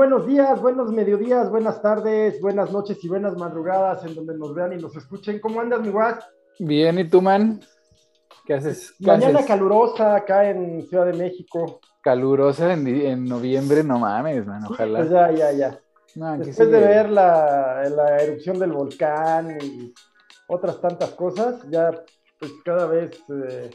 Buenos 0.00 0.26
días, 0.26 0.58
buenos 0.62 0.90
mediodías, 0.92 1.50
buenas 1.50 1.82
tardes, 1.82 2.40
buenas 2.40 2.72
noches 2.72 2.96
y 3.04 3.08
buenas 3.08 3.36
madrugadas 3.36 4.02
en 4.06 4.14
donde 4.14 4.34
nos 4.34 4.54
vean 4.54 4.72
y 4.72 4.80
nos 4.80 4.96
escuchen. 4.96 5.38
¿Cómo 5.40 5.60
andas, 5.60 5.82
mi 5.82 5.90
guas? 5.90 6.26
Bien, 6.58 6.98
¿y 6.98 7.06
tú, 7.06 7.20
man? 7.20 7.60
¿Qué 8.46 8.54
haces? 8.54 8.94
¿Qué 8.98 9.04
Mañana 9.04 9.40
haces? 9.40 9.48
calurosa 9.48 10.16
acá 10.16 10.48
en 10.48 10.86
Ciudad 10.86 11.04
de 11.04 11.12
México. 11.12 11.80
Calurosa 12.00 12.72
en, 12.72 13.26
noviembre, 13.26 13.84
no 13.84 13.98
mames, 13.98 14.46
man, 14.46 14.64
ojalá. 14.64 15.00
Pues 15.00 15.10
ya, 15.10 15.30
ya, 15.32 15.52
ya. 15.52 15.78
No, 16.14 16.38
Después 16.38 16.70
de 16.70 16.80
ver 16.80 17.10
la, 17.10 17.86
la 17.94 18.22
erupción 18.22 18.58
del 18.58 18.72
volcán 18.72 19.58
y 19.60 19.92
otras 20.48 20.80
tantas 20.80 21.10
cosas, 21.10 21.56
ya 21.68 21.90
pues 22.38 22.52
cada 22.64 22.86
vez 22.86 23.22
eh, 23.28 23.70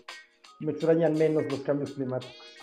me 0.59 0.71
extrañan 0.71 1.13
menos 1.13 1.43
los 1.51 1.59
cambios 1.59 1.91
climáticos. 1.91 2.54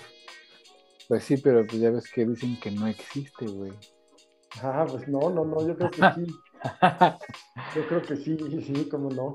Pues 1.08 1.24
sí, 1.24 1.36
pero 1.36 1.66
pues 1.66 1.80
ya 1.80 1.90
ves 1.90 2.10
que 2.10 2.24
dicen 2.24 2.58
que 2.60 2.70
no 2.70 2.86
existe, 2.86 3.46
güey. 3.46 3.72
Ah, 4.62 4.84
pues 4.88 5.08
no, 5.08 5.30
no, 5.30 5.44
no, 5.44 5.66
yo 5.66 5.76
creo 5.76 5.90
que 5.90 6.02
sí. 6.14 6.26
Yo 7.74 7.86
creo 7.88 8.02
que 8.02 8.16
sí, 8.16 8.36
sí, 8.64 8.88
cómo 8.88 9.10
no. 9.10 9.34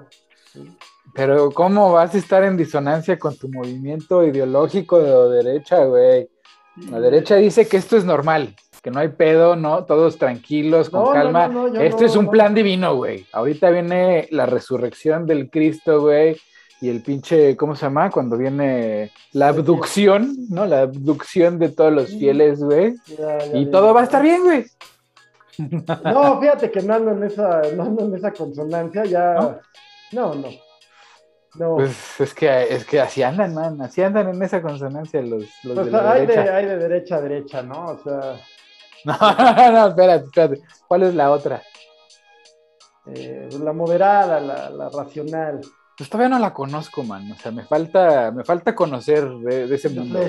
Sí. 0.53 0.77
Pero 1.13 1.51
¿cómo 1.51 1.91
vas 1.91 2.15
a 2.15 2.17
estar 2.17 2.43
en 2.43 2.55
disonancia 2.55 3.19
con 3.19 3.35
tu 3.37 3.49
movimiento 3.49 4.23
ideológico 4.23 4.97
de 4.99 5.43
derecha, 5.43 5.83
güey? 5.83 6.29
La 6.89 6.99
derecha 6.99 7.35
dice 7.35 7.67
que 7.67 7.77
esto 7.77 7.97
es 7.97 8.05
normal, 8.05 8.55
que 8.81 8.91
no 8.91 8.99
hay 8.99 9.09
pedo, 9.09 9.55
¿no? 9.55 9.83
Todos 9.85 10.17
tranquilos, 10.17 10.89
con 10.89 11.03
No, 11.03 11.11
calma. 11.11 11.47
no, 11.47 11.67
no, 11.67 11.73
yo 11.73 11.81
Esto 11.81 12.05
es 12.05 12.15
un 12.15 12.29
plan 12.29 12.53
divino, 12.53 12.95
güey. 12.95 13.25
Ahorita 13.33 13.71
viene 13.71 14.27
la 14.31 14.45
resurrección 14.45 15.25
del 15.25 15.49
Cristo, 15.49 15.99
güey. 15.99 16.37
Y 16.79 16.89
el 16.89 17.01
pinche, 17.01 17.57
¿cómo 17.57 17.75
se 17.75 17.85
llama? 17.85 18.11
Cuando 18.11 18.37
viene 18.37 19.11
la 19.33 19.47
abducción, 19.49 20.35
¿no? 20.49 20.65
La 20.65 20.81
abducción 20.81 21.57
de 21.57 21.69
todos 21.69 21.91
los 21.91 22.09
fieles, 22.09 22.59
güey. 22.59 22.93
Ya, 23.17 23.39
ya 23.39 23.57
Y 23.57 23.65
todo 23.71 23.93
va 23.93 24.01
a 24.01 24.03
estar 24.03 24.21
bien, 24.21 24.43
güey. 24.43 24.65
No, 26.03 26.39
fíjate 26.39 26.69
que 26.69 26.81
no 26.83 26.93
ando 26.93 27.11
en 27.13 27.23
esa, 27.23 27.61
no 27.75 27.83
ando 27.83 28.05
en 28.05 28.15
esa 28.15 28.31
consonancia, 28.31 29.05
ya. 29.05 29.59
No, 30.11 30.35
no. 30.35 30.49
No. 31.55 31.75
Pues, 31.77 32.13
Pues 32.17 32.29
es 32.29 32.33
que, 32.35 32.63
es 32.75 32.85
que 32.85 32.99
así 33.01 33.23
andan, 33.23 33.55
man. 33.55 33.81
Así 33.81 34.03
andan 34.03 34.29
en 34.29 34.43
esa 34.43 34.61
consonancia 34.61 35.19
los, 35.23 35.45
los 35.63 35.75
de 35.85 35.91
la 35.91 35.99
Pues 35.99 36.03
hay, 36.03 36.25
de, 36.27 36.27
derecha. 36.27 36.55
hay 36.55 36.65
de 36.67 36.77
derecha 36.77 37.15
a 37.15 37.21
derecha, 37.21 37.61
¿no? 37.63 37.85
O 37.85 37.99
sea, 38.03 38.39
No, 39.03 39.17
no, 39.19 39.71
no, 39.71 39.87
espérate, 39.87 40.25
espérate. 40.25 40.61
¿Cuál 40.87 41.03
es 41.03 41.15
la 41.15 41.31
otra? 41.31 41.63
eh, 43.15 43.49
la 43.63 43.73
moderada, 43.73 44.39
la, 44.39 44.69
la 44.69 44.89
racional. 44.89 45.61
Pues 45.97 46.09
todavía 46.09 46.29
no 46.29 46.39
la 46.39 46.53
conozco, 46.53 47.03
man. 47.03 47.31
O 47.31 47.35
sea, 47.35 47.51
me 47.51 47.63
falta, 47.63 48.31
me 48.31 48.43
falta 48.43 48.75
conocer 48.75 49.27
de, 49.27 49.67
de 49.67 49.75
ese 49.75 49.89
mundo. 49.89 50.19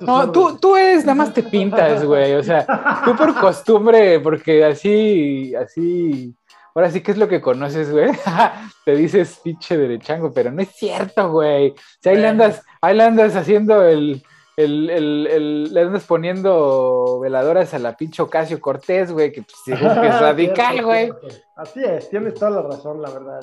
No, 0.00 0.30
tú, 0.32 0.58
tú 0.58 0.76
eres, 0.76 1.04
nada 1.04 1.14
más 1.16 1.32
te 1.34 1.42
pintas, 1.42 2.04
güey. 2.04 2.34
O 2.34 2.42
sea, 2.42 2.66
tú 3.04 3.16
por 3.16 3.38
costumbre, 3.40 4.20
porque 4.20 4.64
así, 4.64 5.54
así, 5.54 6.34
ahora 6.74 6.90
sí 6.90 7.00
que 7.00 7.12
es 7.12 7.18
lo 7.18 7.28
que 7.28 7.40
conoces, 7.40 7.90
güey. 7.90 8.10
te 8.84 8.94
dices 8.96 9.40
pinche 9.42 9.76
derechango, 9.76 10.32
pero 10.32 10.50
no 10.50 10.62
es 10.62 10.70
cierto, 10.70 11.30
güey. 11.30 11.70
O 11.70 11.74
sea, 12.00 12.12
ahí 12.12 12.18
le 12.18 12.28
andas, 12.28 12.62
ahí 12.80 12.96
le 12.96 13.02
andas 13.04 13.34
haciendo 13.36 13.82
el, 13.84 14.22
el, 14.56 14.90
el, 14.90 15.26
el- 15.28 15.74
le 15.74 15.80
andas 15.80 16.04
poniendo 16.04 17.18
veladoras 17.20 17.72
a 17.74 17.78
la 17.78 17.96
pinche 17.96 18.22
Ocasio 18.22 18.60
Cortés, 18.60 19.12
güey, 19.12 19.32
que 19.32 19.42
pues, 19.42 19.56
que 19.64 19.72
es 19.74 19.80
radical, 20.20 20.84
güey. 20.84 21.12
Así 21.56 21.82
es, 21.84 22.08
tienes 22.10 22.34
toda 22.34 22.50
la 22.50 22.62
razón, 22.62 23.00
la 23.02 23.10
verdad. 23.10 23.40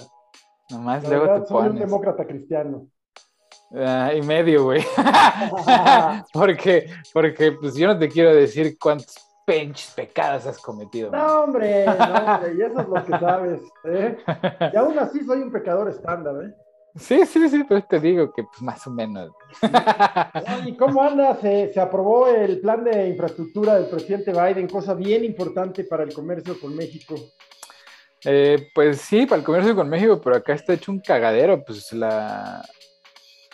Nomás 0.70 1.04
La 1.04 1.10
luego 1.10 1.26
verdad, 1.26 1.42
te 1.42 1.48
soy 1.48 1.68
un 1.70 1.80
demócrata 1.80 2.26
cristiano. 2.26 2.88
Ah, 3.74 4.12
y 4.14 4.22
medio, 4.22 4.64
güey. 4.66 4.84
porque, 6.34 6.90
porque, 7.14 7.52
pues 7.54 7.76
yo 7.76 7.88
no 7.88 7.98
te 7.98 8.10
quiero 8.10 8.34
decir 8.34 8.78
cuántos 8.80 9.16
pinches 9.46 9.92
pecados 9.96 10.46
has 10.46 10.60
cometido. 10.60 11.12
man. 11.12 11.22
No, 11.22 11.42
hombre, 11.42 11.86
no, 11.86 11.94
hombre, 11.94 12.54
y 12.58 12.62
eso 12.62 12.82
es 12.82 12.88
lo 12.88 13.04
que 13.04 13.12
sabes. 13.20 13.62
¿eh? 13.86 14.18
Y 14.74 14.76
aún 14.78 14.98
así 15.00 15.24
soy 15.26 15.40
un 15.40 15.52
pecador 15.52 15.90
estándar, 15.90 16.36
¿eh? 16.44 16.54
Sí, 16.96 17.24
sí, 17.26 17.48
sí, 17.50 17.64
pues 17.64 17.88
te 17.88 18.00
digo 18.00 18.34
que 18.34 18.44
pues 18.44 18.62
más 18.62 18.86
o 18.88 18.92
menos. 18.92 19.32
Oye, 20.62 20.76
¿cómo 20.76 21.02
anda? 21.02 21.36
Se, 21.40 21.72
se 21.72 21.80
aprobó 21.80 22.28
el 22.28 22.60
plan 22.60 22.84
de 22.84 23.08
infraestructura 23.10 23.76
del 23.76 23.86
presidente 23.90 24.32
Biden, 24.32 24.68
cosa 24.68 24.96
bien 24.96 25.24
importante 25.24 25.84
para 25.84 26.04
el 26.04 26.14
comercio 26.14 26.60
con 26.60 26.76
México. 26.76 27.16
Eh, 28.26 28.70
pues 28.74 29.02
sí, 29.02 29.26
para 29.26 29.40
el 29.40 29.46
comercio 29.46 29.76
con 29.76 29.90
México, 29.90 30.20
pero 30.22 30.36
acá 30.36 30.54
está 30.54 30.74
hecho 30.74 30.92
un 30.92 31.00
cagadero. 31.00 31.64
Pues 31.64 31.92
la, 31.94 32.62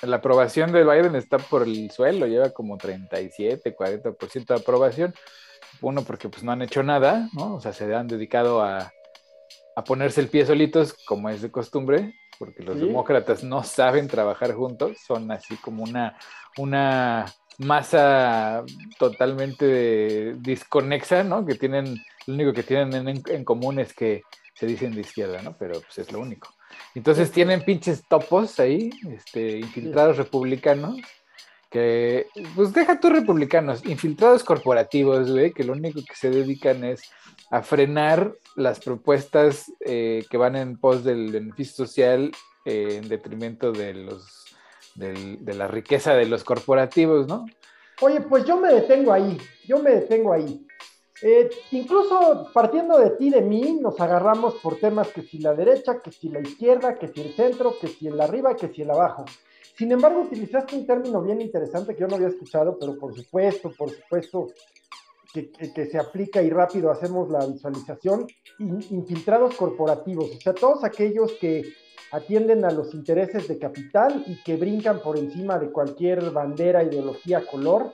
la 0.02 0.16
aprobación 0.16 0.72
de 0.72 0.84
Biden 0.84 1.16
está 1.16 1.38
por 1.38 1.64
el 1.64 1.92
suelo, 1.92 2.26
lleva 2.28 2.50
como 2.50 2.78
37, 2.78 3.76
40% 3.76 4.54
de 4.54 4.60
aprobación. 4.60 5.14
Uno, 5.82 6.04
porque 6.04 6.30
pues 6.30 6.44
no 6.44 6.52
han 6.52 6.62
hecho 6.62 6.84
nada, 6.84 7.30
¿no? 7.34 7.56
O 7.56 7.62
sea, 7.62 7.74
se 7.74 7.94
han 7.94 8.08
dedicado 8.08 8.62
a, 8.64 8.92
a 9.76 9.84
ponerse 9.84 10.22
el 10.22 10.30
pie 10.30 10.46
solitos, 10.46 10.94
como 11.06 11.30
es 11.30 11.42
de 11.42 11.52
costumbre, 11.52 12.14
porque 12.40 12.64
los 12.64 12.80
Sí. 12.80 12.86
demócratas 12.86 13.44
no 13.44 13.64
saben 13.64 14.08
trabajar 14.08 14.54
juntos, 14.54 14.98
son 15.06 15.32
así 15.32 15.56
como 15.58 15.84
una, 15.84 16.18
una 16.58 17.26
masa 17.58 18.64
totalmente 18.98 20.36
disconexa, 20.40 21.24
¿no? 21.24 21.46
Que 21.46 21.56
tienen, 21.56 21.96
lo 22.28 22.34
único 22.34 22.54
que 22.54 22.64
tienen 22.64 23.08
en, 23.08 23.22
en 23.28 23.44
común 23.44 23.80
es 23.80 23.94
que 23.94 24.24
se 24.56 24.66
dicen 24.66 24.94
de 24.96 25.02
izquierda, 25.02 25.42
¿no? 25.42 25.56
Pero 25.58 25.82
pues 25.82 25.98
es 26.00 26.12
lo 26.12 26.20
único. 26.20 26.50
Entonces 26.96 27.32
tienen 27.32 27.64
pinches 27.64 28.04
topos 28.08 28.60
ahí, 28.60 28.90
este, 29.12 29.60
infiltrados 29.60 30.18
republicanos, 30.18 30.98
que, 31.70 32.28
pues 32.56 32.74
deja 32.74 33.00
tú 33.00 33.10
republicanos, 33.10 33.86
infiltrados 33.86 34.44
corporativos, 34.44 35.30
güey, 35.32 35.52
que 35.52 35.64
lo 35.66 35.74
único 35.74 36.00
que 36.08 36.16
se 36.16 36.30
dedican 36.30 36.84
es 36.86 37.02
a 37.52 37.62
frenar 37.64 38.34
las 38.56 38.80
propuestas 38.80 39.72
eh, 39.86 40.24
que 40.30 40.38
van 40.38 40.56
en 40.56 40.78
pos 40.78 41.04
del 41.04 41.32
beneficio 41.32 41.86
social 41.86 42.32
eh, 42.66 43.00
en 43.02 43.10
detrimento 43.10 43.72
de 43.74 43.94
los 43.94 44.46
del- 44.96 45.44
de 45.44 45.54
la 45.54 45.68
riqueza 45.68 46.14
de 46.16 46.26
los 46.26 46.46
corporativos, 46.46 47.28
¿no? 47.28 47.46
Oye, 48.02 48.22
pues 48.22 48.46
yo 48.46 48.56
me 48.58 48.74
detengo 48.74 49.12
ahí, 49.12 49.38
yo 49.68 49.80
me 49.80 49.92
detengo 49.92 50.32
ahí. 50.32 50.66
Eh, 51.22 51.50
incluso 51.72 52.48
partiendo 52.54 52.98
de 53.00 53.12
ti, 53.12 53.30
de 53.30 53.42
mí, 53.42 53.80
nos 53.82 54.00
agarramos 54.00 54.56
por 54.56 54.80
temas 54.80 55.08
que 55.10 55.22
si 55.22 55.40
la 55.40 55.54
derecha, 55.54 56.02
que 56.02 56.12
si 56.12 56.30
la 56.30 56.42
izquierda, 56.42 56.96
que 56.96 57.08
si 57.08 57.22
el 57.22 57.34
centro, 57.34 57.74
que 57.80 57.88
si 57.88 58.08
el 58.08 58.20
arriba, 58.20 58.56
que 58.56 58.68
si 58.68 58.82
el 58.82 58.92
abajo. 58.92 59.26
Sin 59.78 59.92
embargo, 59.92 60.22
utilizaste 60.22 60.76
un 60.76 60.86
término 60.86 61.22
bien 61.22 61.42
interesante 61.42 61.94
que 61.96 62.02
yo 62.02 62.08
no 62.08 62.16
había 62.16 62.28
escuchado, 62.30 62.78
pero 62.80 62.98
por 62.98 63.14
supuesto, 63.16 63.72
por 63.78 63.90
supuesto, 63.92 64.50
que, 65.34 65.50
que- 65.52 65.74
que 65.74 65.86
se 65.88 65.98
aplica 65.98 66.42
y 66.42 66.50
rápido 66.50 66.92
hacemos 66.92 67.30
la 67.30 67.46
visualización, 67.46 68.28
in- 68.60 68.86
infiltrados 68.92 69.56
corporativos, 69.56 70.32
o 70.32 70.40
sea, 70.40 70.54
todos 70.54 70.84
aquellos 70.86 71.34
que 71.34 71.64
atienden 72.12 72.64
a 72.64 72.72
los 72.72 72.94
intereses 72.94 73.48
de 73.48 73.58
capital 73.60 74.24
y 74.28 74.42
que 74.44 74.56
brincan 74.56 75.02
por 75.02 75.18
encima 75.18 75.60
de 75.60 75.72
cualquier 75.72 76.32
bandera, 76.32 76.84
ideología, 76.84 77.46
color, 77.46 77.92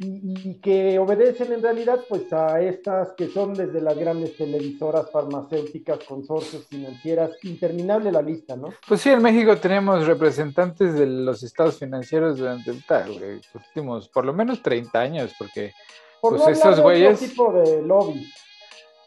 y, 0.00 0.50
y 0.50 0.60
que 0.60 0.98
obedecen 0.98 1.52
en 1.52 1.62
realidad 1.62 2.00
pues 2.08 2.32
a 2.32 2.60
estas 2.60 3.12
que 3.16 3.28
son 3.28 3.52
desde 3.54 3.80
las 3.80 3.96
grandes 3.98 4.36
televisoras, 4.36 5.10
farmacéuticas, 5.10 5.98
consorcios 6.04 6.66
financieras, 6.66 7.32
interminable 7.42 8.12
la 8.12 8.22
lista, 8.22 8.54
¿no? 8.56 8.68
Pues 8.86 9.00
sí, 9.00 9.10
en 9.10 9.20
México 9.22 9.56
tenemos 9.56 10.06
representantes 10.06 10.94
de 10.94 11.06
los 11.06 11.42
estados 11.42 11.78
financieros 11.78 12.38
durante 12.38 12.72
los 12.72 13.54
últimos 13.54 14.08
por 14.08 14.24
lo 14.24 14.32
menos 14.32 14.62
30 14.62 14.98
años, 15.00 15.34
porque 15.38 15.72
Por 16.20 16.36
Pues 16.36 16.64
no 16.64 16.82
güeyes- 16.82 17.18
tipo 17.18 17.52
de 17.52 17.82
lobby. 17.82 18.28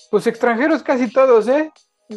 pues 0.09 0.27
extranjeros 0.27 0.81
casi 0.83 1.11
todos, 1.11 1.47
¿eh? 1.47 1.71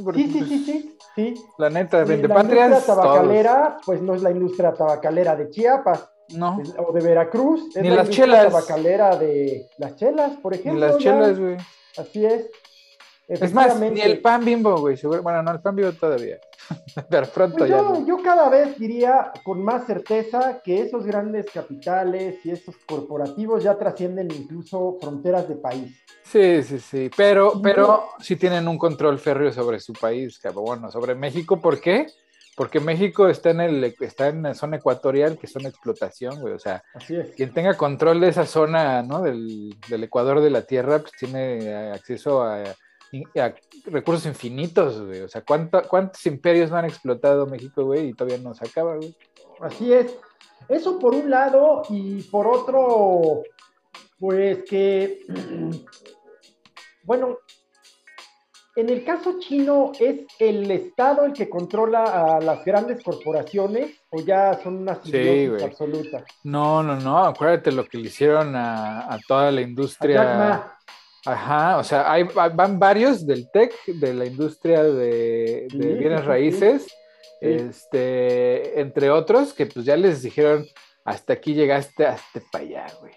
Porque, 0.05 0.23
Sí, 0.23 0.31
sí, 0.33 0.39
pues, 0.39 0.49
sí, 0.51 0.65
sí, 0.65 0.97
sí. 1.15 1.35
La 1.59 1.71
neta, 1.71 2.03
Y 2.03 2.09
vende 2.09 2.27
la 2.29 2.35
patrias. 2.35 2.69
industria 2.71 2.95
tabacalera, 2.97 3.77
pues 3.87 4.03
no 4.03 4.15
es 4.15 4.23
la 4.23 4.31
industria 4.33 4.73
tabacalera 4.73 5.37
de 5.37 5.51
Chiapas. 5.51 6.11
No, 6.31 6.59
o 6.79 6.93
de 6.93 7.01
Veracruz, 7.01 7.77
es 7.77 7.83
Ni 7.83 7.91
la 7.91 7.97
las 7.97 8.11
chelas. 8.11 8.47
tabacalera 8.47 9.17
de 9.17 9.69
las 9.79 9.97
chelas, 9.97 10.33
por 10.43 10.53
ni 10.53 10.59
ejemplo. 10.59 10.81
las 10.87 10.99
ya. 10.99 10.99
chelas, 11.13 11.39
güey. 11.39 11.57
Así 11.99 12.25
es. 12.25 12.47
Es 13.27 13.55
más, 13.55 13.81
ni 13.81 14.01
el 14.03 14.21
pan 14.21 14.45
bimbo, 14.45 14.77
güey. 14.79 14.97
seguro- 14.99 15.23
Bueno, 15.23 15.43
no, 15.43 15.51
el 15.53 15.61
pan 15.61 15.75
bimbo 15.77 15.93
todavía. 15.93 16.39
Pero 17.09 17.27
pronto 17.29 17.57
Pues 17.59 17.71
ya. 17.71 17.79
yo, 17.79 17.83
no. 17.91 18.07
yo 18.07 18.23
cada 18.23 18.49
vez 18.51 18.79
diría 18.79 19.33
con 19.45 19.63
más 19.63 19.87
certeza 19.87 20.61
que 20.63 20.83
esos 20.83 21.05
grandes 21.07 21.47
capitales 21.51 22.45
y 22.45 22.51
esos 22.51 22.75
corporativos 22.87 23.63
ya 23.63 23.77
trascienden 23.79 24.31
incluso 24.31 24.99
fronteras 25.01 25.49
de 25.49 25.57
país. 25.57 26.03
Sí, 26.23 26.63
sí, 26.63 26.79
sí. 26.79 27.11
Pero, 27.17 27.61
pero 27.63 28.09
sí 28.21 28.37
tienen 28.37 28.67
un 28.69 28.77
control 28.79 29.19
férreo 29.19 29.53
sobre 29.53 29.81
su 29.81 29.93
país, 29.95 30.39
cabrón. 30.39 30.65
Bueno, 30.67 30.91
sobre 30.91 31.15
México, 31.15 31.61
¿por 31.61 31.81
qué? 31.81 32.07
Porque 32.57 32.79
México 32.79 33.29
está 33.29 33.51
en 33.51 33.61
el 33.61 33.95
está 34.01 34.29
en 34.29 34.43
la 34.45 34.55
zona 34.55 34.77
ecuatorial, 34.77 35.37
que 35.39 35.47
es 35.47 35.57
de 35.57 35.69
explotación, 35.69 36.41
güey. 36.41 36.55
O 36.55 36.59
sea, 36.59 36.83
quien 37.37 37.53
tenga 37.53 37.77
control 37.77 38.21
de 38.21 38.29
esa 38.29 38.47
zona, 38.47 39.03
¿no? 39.03 39.23
Del, 39.23 39.75
del 39.89 40.05
ecuador 40.05 40.41
de 40.41 40.51
la 40.51 40.63
Tierra, 40.63 41.01
pues 41.01 41.13
tiene 41.19 41.59
eh, 41.59 41.91
acceso 41.93 42.43
a, 42.45 42.63
a 42.63 43.55
recursos 43.87 44.27
infinitos, 44.27 45.01
güey. 45.05 45.23
O 45.23 45.29
sea, 45.29 45.43
¿cuánto- 45.43 45.83
¿cuántos 45.89 46.25
imperios 46.27 46.71
no 46.71 46.77
han 46.77 46.85
explotado 46.85 47.47
México, 47.47 47.85
güey? 47.85 48.09
Y 48.11 48.15
todavía 48.15 48.39
no 48.39 48.55
se 48.55 48.67
acaba, 48.67 48.97
güey. 48.97 49.17
Así 49.61 49.93
es. 49.93 50.17
Eso 50.69 50.99
por 50.99 51.15
un 51.15 51.29
lado 51.31 51.83
y 51.91 52.23
por 52.23 52.47
otro, 52.47 53.43
Pues 54.19 54.63
que, 54.65 55.21
bueno, 57.03 57.39
en 58.77 58.91
el 58.91 59.05
caso 59.05 59.39
chino, 59.39 59.93
¿es 60.01 60.27
el 60.39 60.69
Estado 60.71 61.25
el 61.25 61.33
que 61.33 61.49
controla 61.49 62.03
a 62.37 62.41
las 62.41 62.65
grandes 62.65 63.03
corporaciones 63.05 64.03
o 64.11 64.21
ya 64.21 64.59
son 64.63 64.79
una 64.79 65.01
simbiosis 65.01 65.63
absoluta? 65.63 66.25
No, 66.43 66.83
no, 66.83 66.97
no. 66.97 67.25
Acuérdate 67.25 67.71
lo 67.71 67.85
que 67.85 67.99
le 67.99 68.09
hicieron 68.09 68.55
a, 68.57 69.17
toda 69.29 69.53
la 69.53 69.61
industria. 69.61 70.73
Ajá, 71.27 71.79
o 71.79 71.85
sea, 71.85 72.11
hay, 72.11 72.25
van 72.25 72.79
varios 72.79 73.27
del 73.27 73.49
tech, 73.51 73.73
de 73.87 74.13
la 74.13 74.27
industria 74.27 74.83
de, 74.83 75.69
bienes 75.73 76.25
raíces, 76.25 76.87
este, 77.41 78.81
entre 78.81 79.11
otros, 79.11 79.55
que 79.55 79.67
pues 79.67 79.87
ya 79.87 79.97
les 79.97 80.21
dijeron, 80.21 80.67
hasta 81.05 81.33
aquí 81.33 81.55
llegaste, 81.55 82.07
hasta 82.07 82.43
para 82.51 82.65
allá, 82.65 82.87
güey. 83.01 83.13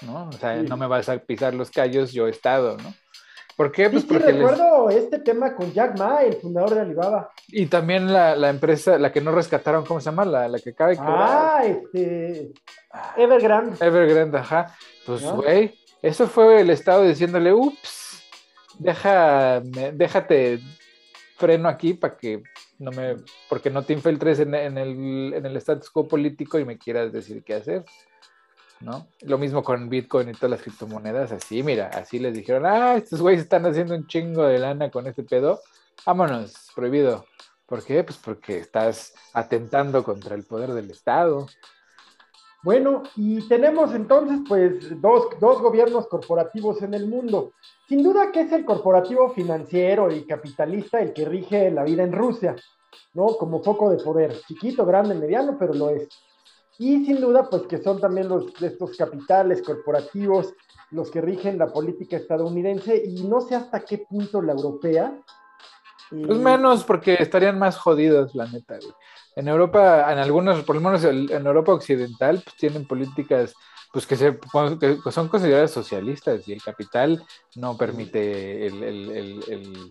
¿No? 0.00 0.28
O 0.28 0.32
sea, 0.32 0.56
no 0.62 0.76
me 0.76 0.88
vas 0.88 1.08
a 1.08 1.18
pisar 1.18 1.54
los 1.54 1.70
callos, 1.70 2.12
yo 2.12 2.26
he 2.26 2.30
estado, 2.30 2.76
¿no? 2.78 2.92
¿Por 3.56 3.70
qué? 3.70 3.90
Pues 3.90 4.04
sí, 4.04 4.18
recuerdo 4.18 4.90
este 4.90 5.18
tema 5.18 5.54
con 5.54 5.72
Jack 5.72 5.98
Ma, 5.98 6.22
el 6.22 6.34
fundador 6.34 6.74
de 6.74 6.80
Alibaba. 6.80 7.30
Y 7.48 7.66
también 7.66 8.12
la, 8.12 8.48
empresa, 8.48 8.98
la 8.98 9.12
que 9.12 9.20
no 9.20 9.32
rescataron, 9.32 9.84
¿cómo 9.84 10.00
se 10.00 10.06
llama? 10.06 10.24
La, 10.24 10.48
la 10.48 10.58
que 10.58 10.70
acaba 10.70 10.90
de 10.90 10.96
Ah, 11.00 11.62
este. 11.64 12.52
Evergrande. 13.16 13.76
Evergrande, 13.84 14.38
ajá. 14.38 14.74
Pues, 15.06 15.22
güey, 15.30 15.74
eso 16.00 16.26
fue 16.26 16.60
el 16.60 16.70
Estado 16.70 17.02
diciéndole, 17.02 17.52
ups, 17.52 18.22
deja, 18.78 19.60
déjate 19.60 20.60
freno 21.36 21.68
aquí 21.68 21.94
para 21.94 22.16
que 22.16 22.42
no 22.78 22.90
me, 22.90 23.16
porque 23.48 23.70
no 23.70 23.82
te 23.82 23.92
infiltres 23.92 24.40
en, 24.40 24.54
en, 24.54 24.78
el, 24.78 25.34
en 25.34 25.46
el 25.46 25.56
status 25.56 25.90
quo 25.90 26.06
político 26.08 26.58
y 26.58 26.64
me 26.64 26.78
quieras 26.78 27.12
decir 27.12 27.42
qué 27.44 27.54
hacer. 27.54 27.84
¿No? 28.82 29.06
Lo 29.22 29.38
mismo 29.38 29.62
con 29.62 29.88
Bitcoin 29.88 30.28
y 30.28 30.32
todas 30.32 30.50
las 30.50 30.62
criptomonedas, 30.62 31.32
así, 31.32 31.62
mira, 31.62 31.88
así 31.88 32.18
les 32.18 32.34
dijeron, 32.34 32.66
ah, 32.66 32.96
estos 32.96 33.20
güeyes 33.20 33.42
están 33.42 33.64
haciendo 33.66 33.94
un 33.94 34.06
chingo 34.06 34.44
de 34.44 34.58
lana 34.58 34.90
con 34.90 35.06
este 35.06 35.22
pedo, 35.22 35.60
vámonos, 36.04 36.70
prohibido. 36.74 37.24
¿Por 37.66 37.82
qué? 37.84 38.04
Pues 38.04 38.18
porque 38.18 38.58
estás 38.58 39.14
atentando 39.32 40.04
contra 40.04 40.34
el 40.34 40.44
poder 40.44 40.72
del 40.74 40.90
Estado. 40.90 41.46
Bueno, 42.62 43.02
y 43.16 43.46
tenemos 43.48 43.94
entonces 43.94 44.40
pues 44.46 45.00
dos, 45.00 45.28
dos 45.40 45.60
gobiernos 45.60 46.06
corporativos 46.06 46.82
en 46.82 46.94
el 46.94 47.08
mundo. 47.08 47.52
Sin 47.88 48.02
duda 48.02 48.30
que 48.30 48.42
es 48.42 48.52
el 48.52 48.64
corporativo 48.64 49.30
financiero 49.30 50.12
y 50.12 50.26
capitalista 50.26 51.00
el 51.00 51.12
que 51.12 51.24
rige 51.24 51.70
la 51.70 51.82
vida 51.82 52.04
en 52.04 52.12
Rusia, 52.12 52.54
¿no? 53.14 53.28
Como 53.38 53.62
foco 53.62 53.90
de 53.90 54.02
poder, 54.02 54.38
chiquito, 54.46 54.86
grande, 54.86 55.14
mediano, 55.14 55.56
pero 55.58 55.74
lo 55.74 55.90
es. 55.90 56.08
Y 56.78 57.04
sin 57.04 57.20
duda, 57.20 57.48
pues 57.48 57.62
que 57.62 57.78
son 57.78 58.00
también 58.00 58.28
los, 58.28 58.46
estos 58.62 58.96
capitales 58.96 59.62
corporativos 59.62 60.54
los 60.90 61.10
que 61.10 61.20
rigen 61.20 61.58
la 61.58 61.72
política 61.72 62.16
estadounidense 62.16 63.02
y 63.04 63.24
no 63.24 63.40
sé 63.40 63.54
hasta 63.54 63.80
qué 63.80 63.98
punto 63.98 64.42
la 64.42 64.52
europea. 64.52 65.18
Pues 66.10 66.38
menos 66.38 66.84
porque 66.84 67.16
estarían 67.18 67.58
más 67.58 67.78
jodidos, 67.78 68.34
la 68.34 68.46
neta, 68.46 68.78
En 69.34 69.48
Europa, 69.48 70.12
en 70.12 70.18
algunos, 70.18 70.62
por 70.64 70.76
lo 70.76 70.82
menos 70.82 71.04
en 71.04 71.46
Europa 71.46 71.72
occidental, 71.72 72.42
pues 72.44 72.56
tienen 72.56 72.86
políticas 72.86 73.54
pues 73.92 74.06
que, 74.06 74.16
se, 74.16 74.38
que 74.80 75.12
son 75.12 75.28
consideradas 75.28 75.70
socialistas 75.70 76.48
y 76.48 76.52
el 76.52 76.62
capital 76.62 77.22
no 77.56 77.76
permite 77.76 78.66
el, 78.66 78.82
el, 78.82 79.10
el, 79.48 79.90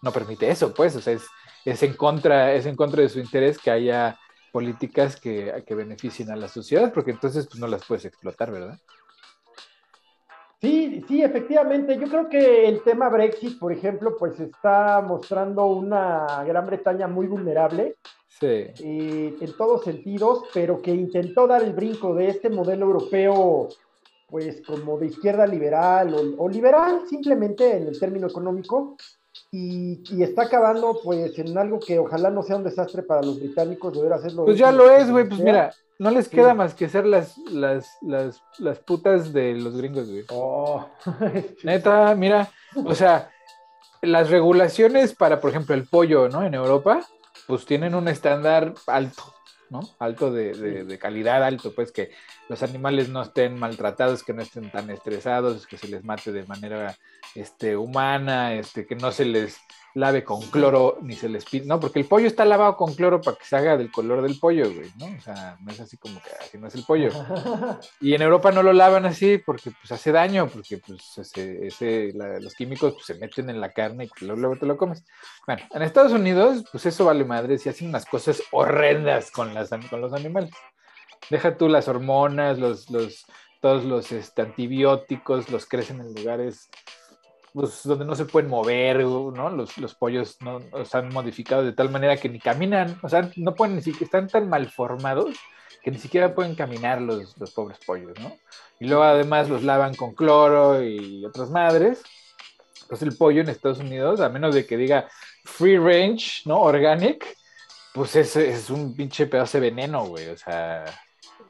no 0.00 0.10
permite 0.10 0.50
eso, 0.50 0.72
pues, 0.72 0.96
o 0.96 1.00
sea, 1.00 1.12
es, 1.12 1.26
es 1.64 1.82
en 1.82 1.94
contra, 1.94 2.52
es 2.54 2.64
en 2.64 2.74
contra 2.74 3.02
de 3.02 3.10
su 3.10 3.20
interés 3.20 3.58
que 3.58 3.70
haya 3.70 4.18
políticas 4.52 5.16
que, 5.16 5.64
que 5.66 5.74
beneficien 5.74 6.30
a 6.30 6.36
la 6.36 6.46
sociedad, 6.46 6.92
porque 6.92 7.10
entonces 7.10 7.46
pues, 7.48 7.58
no 7.58 7.66
las 7.66 7.84
puedes 7.84 8.04
explotar, 8.04 8.52
¿verdad? 8.52 8.78
Sí, 10.60 11.04
sí, 11.08 11.22
efectivamente. 11.22 11.98
Yo 11.98 12.06
creo 12.06 12.28
que 12.28 12.68
el 12.68 12.84
tema 12.84 13.08
Brexit, 13.08 13.58
por 13.58 13.72
ejemplo, 13.72 14.16
pues 14.16 14.38
está 14.38 15.00
mostrando 15.00 15.66
una 15.66 16.44
Gran 16.44 16.66
Bretaña 16.66 17.08
muy 17.08 17.26
vulnerable. 17.26 17.96
Sí. 18.28 18.46
Eh, 18.46 19.36
en 19.40 19.56
todos 19.56 19.82
sentidos, 19.84 20.44
pero 20.54 20.80
que 20.80 20.92
intentó 20.92 21.48
dar 21.48 21.62
el 21.62 21.72
brinco 21.72 22.14
de 22.14 22.28
este 22.28 22.48
modelo 22.48 22.86
europeo, 22.86 23.68
pues 24.28 24.62
como 24.64 24.98
de 24.98 25.06
izquierda 25.06 25.46
liberal 25.46 26.14
o, 26.14 26.44
o 26.44 26.48
liberal 26.48 27.02
simplemente 27.08 27.76
en 27.76 27.88
el 27.88 27.98
término 27.98 28.28
económico, 28.28 28.96
y, 29.50 30.22
está 30.22 30.42
acabando 30.42 30.98
pues 31.02 31.38
en 31.38 31.56
algo 31.58 31.78
que 31.78 31.98
ojalá 31.98 32.30
no 32.30 32.42
sea 32.42 32.56
un 32.56 32.64
desastre 32.64 33.02
para 33.02 33.22
los 33.22 33.38
británicos, 33.38 33.94
deber 33.94 34.12
hacerlo. 34.12 34.44
Pues 34.44 34.58
ya 34.58 34.72
lo 34.72 34.90
es, 34.90 35.10
güey, 35.10 35.28
pues 35.28 35.40
mira, 35.40 35.74
no 35.98 36.10
les 36.10 36.28
queda 36.28 36.54
más 36.54 36.74
que 36.74 36.88
ser 36.88 37.06
las, 37.06 37.36
las, 37.38 37.98
las, 38.00 38.42
las, 38.58 38.78
putas 38.78 39.32
de 39.32 39.54
los 39.54 39.76
gringos, 39.76 40.08
güey. 40.08 40.24
Oh. 40.30 40.86
Neta, 41.64 42.14
mira, 42.14 42.50
o 42.84 42.94
sea, 42.94 43.30
las 44.00 44.30
regulaciones 44.30 45.14
para, 45.14 45.40
por 45.40 45.50
ejemplo, 45.50 45.74
el 45.74 45.86
pollo, 45.86 46.28
¿no? 46.28 46.42
En 46.44 46.54
Europa, 46.54 47.06
pues 47.46 47.66
tienen 47.66 47.94
un 47.94 48.08
estándar 48.08 48.74
alto, 48.86 49.34
¿no? 49.72 49.80
Alto 49.98 50.30
de, 50.30 50.52
de, 50.52 50.84
de, 50.84 50.98
calidad, 50.98 51.42
alto, 51.42 51.74
pues 51.74 51.90
que 51.90 52.10
los 52.48 52.62
animales 52.62 53.08
no 53.08 53.22
estén 53.22 53.58
maltratados, 53.58 54.22
que 54.22 54.34
no 54.34 54.42
estén 54.42 54.70
tan 54.70 54.90
estresados, 54.90 55.66
que 55.66 55.78
se 55.78 55.88
les 55.88 56.04
mate 56.04 56.30
de 56.30 56.44
manera 56.44 56.96
este, 57.34 57.76
humana, 57.76 58.54
este, 58.54 58.86
que 58.86 58.94
no 58.94 59.10
se 59.10 59.24
les 59.24 59.58
lave 59.94 60.24
con 60.24 60.40
cloro 60.42 60.98
ni 61.02 61.14
se 61.14 61.28
les 61.28 61.44
pide, 61.44 61.66
no, 61.66 61.78
porque 61.78 62.00
el 62.00 62.06
pollo 62.06 62.26
está 62.26 62.44
lavado 62.44 62.76
con 62.76 62.94
cloro 62.94 63.20
para 63.20 63.36
que 63.36 63.44
se 63.44 63.56
haga 63.56 63.76
del 63.76 63.90
color 63.90 64.22
del 64.22 64.38
pollo, 64.38 64.72
güey, 64.72 64.90
¿no? 64.96 65.06
O 65.06 65.20
sea, 65.20 65.56
no 65.60 65.70
es 65.70 65.80
así 65.80 65.96
como 65.96 66.20
que 66.22 66.30
así 66.40 66.58
no 66.58 66.68
es 66.68 66.74
el 66.74 66.84
pollo. 66.84 67.10
Y 68.00 68.14
en 68.14 68.22
Europa 68.22 68.50
no 68.52 68.62
lo 68.62 68.72
lavan 68.72 69.06
así 69.06 69.38
porque 69.38 69.70
pues 69.70 69.92
hace 69.92 70.12
daño, 70.12 70.48
porque 70.48 70.78
pues 70.78 71.18
ese, 71.18 72.12
los 72.14 72.54
químicos 72.54 72.94
pues, 72.94 73.06
se 73.06 73.14
meten 73.14 73.50
en 73.50 73.60
la 73.60 73.72
carne 73.72 74.08
y 74.20 74.24
luego, 74.24 74.56
te 74.56 74.66
lo 74.66 74.76
comes. 74.76 75.04
Bueno, 75.46 75.62
en 75.70 75.82
Estados 75.82 76.12
Unidos, 76.12 76.64
pues 76.70 76.86
eso 76.86 77.04
vale 77.04 77.24
madre, 77.24 77.58
si 77.58 77.68
hacen 77.68 77.88
unas 77.88 78.06
cosas 78.06 78.42
horrendas 78.50 79.30
con, 79.30 79.54
las, 79.54 79.70
con 79.90 80.00
los 80.00 80.12
animales. 80.12 80.50
Deja 81.30 81.56
tú 81.56 81.68
las 81.68 81.88
hormonas, 81.88 82.58
los, 82.58 82.90
los, 82.90 83.26
todos 83.60 83.84
los 83.84 84.10
este, 84.12 84.42
antibióticos, 84.42 85.50
los 85.50 85.66
crecen 85.66 86.00
en 86.00 86.14
lugares 86.14 86.68
donde 87.52 88.04
no 88.04 88.14
se 88.14 88.24
pueden 88.24 88.50
mover, 88.50 89.04
¿no? 89.04 89.50
Los, 89.50 89.76
los 89.78 89.94
pollos 89.94 90.38
no 90.40 90.60
están 90.80 91.08
modificados 91.12 91.64
de 91.64 91.72
tal 91.72 91.90
manera 91.90 92.16
que 92.16 92.28
ni 92.28 92.38
caminan, 92.38 92.98
o 93.02 93.08
sea, 93.08 93.30
no 93.36 93.54
pueden 93.54 93.76
ni 93.76 93.82
siquiera, 93.82 94.04
están 94.06 94.28
tan 94.28 94.48
mal 94.48 94.70
formados 94.70 95.36
que 95.82 95.90
ni 95.90 95.98
siquiera 95.98 96.34
pueden 96.34 96.54
caminar 96.54 97.02
los, 97.02 97.36
los 97.38 97.50
pobres 97.52 97.78
pollos, 97.84 98.18
¿no? 98.20 98.36
Y 98.78 98.86
luego 98.86 99.02
además 99.02 99.48
los 99.48 99.62
lavan 99.64 99.94
con 99.94 100.14
cloro 100.14 100.82
y 100.82 101.24
otras 101.24 101.50
madres. 101.50 102.02
Pues 102.88 103.02
el 103.02 103.16
pollo 103.16 103.40
en 103.40 103.48
Estados 103.48 103.78
Unidos, 103.78 104.20
a 104.20 104.28
menos 104.28 104.54
de 104.54 104.66
que 104.66 104.76
diga 104.76 105.08
free 105.44 105.78
range, 105.78 106.42
¿no? 106.44 106.60
Organic, 106.60 107.26
pues 107.94 108.14
es, 108.16 108.36
es 108.36 108.70
un 108.70 108.94
pinche 108.94 109.26
pedazo 109.26 109.58
de 109.58 109.70
veneno, 109.70 110.06
güey. 110.06 110.28
O 110.28 110.36
sea, 110.36 110.84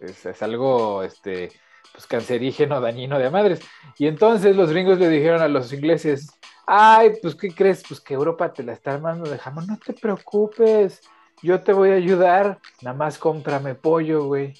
es, 0.01 0.25
es 0.25 0.43
algo, 0.43 1.03
este, 1.03 1.51
pues, 1.93 2.07
cancerígeno, 2.07 2.81
dañino 2.81 3.19
de 3.19 3.31
madres. 3.31 3.61
Y 3.99 4.07
entonces 4.07 4.57
los 4.57 4.71
gringos 4.71 4.99
le 4.99 5.09
dijeron 5.09 5.43
a 5.43 5.49
los 5.49 5.73
ingleses, 5.73 6.31
ay, 6.67 7.13
pues, 7.21 7.35
¿qué 7.35 7.55
crees? 7.55 7.83
Pues 7.87 8.01
que 8.01 8.15
Europa 8.15 8.53
te 8.53 8.63
la 8.63 8.73
está 8.73 8.95
armando 8.95 9.29
de 9.29 9.39
jamón, 9.39 9.67
no 9.67 9.79
te 9.79 9.93
preocupes, 9.93 11.01
yo 11.43 11.61
te 11.61 11.73
voy 11.73 11.91
a 11.91 11.95
ayudar, 11.95 12.59
nada 12.81 12.97
más 12.97 13.19
cómprame 13.19 13.75
pollo, 13.75 14.25
güey. 14.25 14.55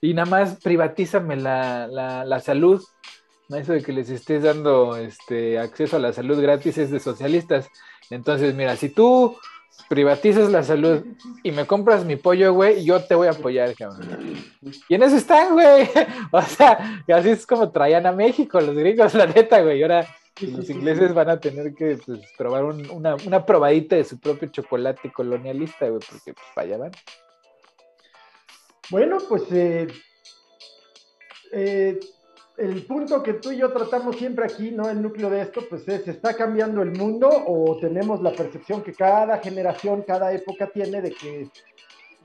Y 0.00 0.14
nada 0.14 0.28
más 0.28 0.56
privatízame 0.62 1.36
la, 1.36 1.86
la, 1.86 2.24
la 2.24 2.40
salud. 2.40 2.82
Eso 3.48 3.72
de 3.72 3.82
que 3.82 3.92
les 3.92 4.10
estés 4.10 4.42
dando 4.42 4.96
este, 4.96 5.58
acceso 5.58 5.96
a 5.96 6.00
la 6.00 6.12
salud 6.12 6.40
gratis 6.40 6.78
es 6.78 6.90
de 6.90 6.98
socialistas. 6.98 7.68
Entonces, 8.10 8.54
mira, 8.54 8.76
si 8.76 8.88
tú 8.88 9.36
privatizas 9.88 10.50
la 10.50 10.62
salud 10.62 11.04
y 11.42 11.52
me 11.52 11.66
compras 11.66 12.04
mi 12.04 12.16
pollo, 12.16 12.52
güey, 12.52 12.84
yo 12.84 13.02
te 13.02 13.14
voy 13.14 13.28
a 13.28 13.32
apoyar, 13.32 13.74
cabrón. 13.74 14.34
Y 14.88 14.94
en 14.94 15.02
eso 15.02 15.16
están, 15.16 15.52
güey. 15.54 15.88
O 16.32 16.42
sea, 16.42 17.02
así 17.08 17.30
es 17.30 17.46
como 17.46 17.70
traían 17.70 18.06
a 18.06 18.12
México 18.12 18.60
los 18.60 18.74
gringos, 18.74 19.14
la 19.14 19.26
neta, 19.26 19.62
güey. 19.62 19.78
Y 19.78 19.82
ahora 19.82 20.06
los 20.40 20.68
ingleses 20.68 21.14
van 21.14 21.30
a 21.30 21.40
tener 21.40 21.74
que 21.74 21.98
pues, 22.04 22.20
probar 22.36 22.64
una, 22.64 23.46
probadita 23.46 23.96
de 23.96 24.04
su 24.04 24.18
propio 24.18 24.48
chocolate 24.48 25.12
colonialista, 25.12 25.88
güey, 25.88 26.00
porque 26.08 26.34
pues 26.34 26.46
allá 26.56 26.76
van. 26.76 26.92
Bueno, 28.90 29.18
pues 29.28 29.42
eh, 29.52 29.86
eh, 31.52 31.98
el 32.58 32.86
punto 32.86 33.22
que 33.22 33.34
tú 33.34 33.52
y 33.52 33.58
yo 33.58 33.72
tratamos 33.72 34.16
siempre 34.16 34.44
aquí, 34.44 34.70
¿no? 34.70 34.88
El 34.88 35.02
núcleo 35.02 35.28
de 35.30 35.42
esto, 35.42 35.62
pues 35.68 35.86
es, 35.88 36.08
¿está 36.08 36.34
cambiando 36.34 36.82
el 36.82 36.92
mundo 36.92 37.28
o 37.28 37.76
tenemos 37.78 38.22
la 38.22 38.32
percepción 38.32 38.82
que 38.82 38.92
cada 38.92 39.38
generación, 39.38 40.02
cada 40.06 40.32
época 40.32 40.68
tiene 40.68 41.02
de 41.02 41.12
que, 41.12 41.48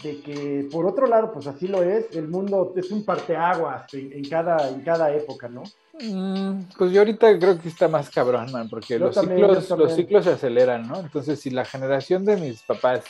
de 0.03 0.21
que 0.21 0.67
por 0.71 0.85
otro 0.85 1.07
lado, 1.07 1.33
pues 1.33 1.47
así 1.47 1.67
lo 1.67 1.83
es, 1.83 2.15
el 2.15 2.27
mundo 2.27 2.73
es 2.75 2.91
un 2.91 3.03
parteaguas 3.03 3.93
en, 3.93 4.13
en 4.13 4.29
cada, 4.29 4.69
en 4.69 4.81
cada 4.81 5.13
época, 5.13 5.49
¿no? 5.49 5.63
Mm, 5.99 6.63
pues 6.77 6.91
yo 6.91 7.01
ahorita 7.01 7.37
creo 7.37 7.59
que 7.59 7.67
está 7.67 7.87
más 7.87 8.09
cabrón, 8.09 8.51
man, 8.51 8.69
porque 8.69 8.97
los, 8.97 9.15
ciclos, 9.15 9.69
los 9.69 9.95
ciclos 9.95 10.23
se 10.23 10.31
aceleran, 10.31 10.87
¿no? 10.87 10.99
Entonces, 10.99 11.39
si 11.39 11.49
la 11.49 11.65
generación 11.65 12.23
de 12.25 12.37
mis 12.37 12.61
papás 12.63 13.03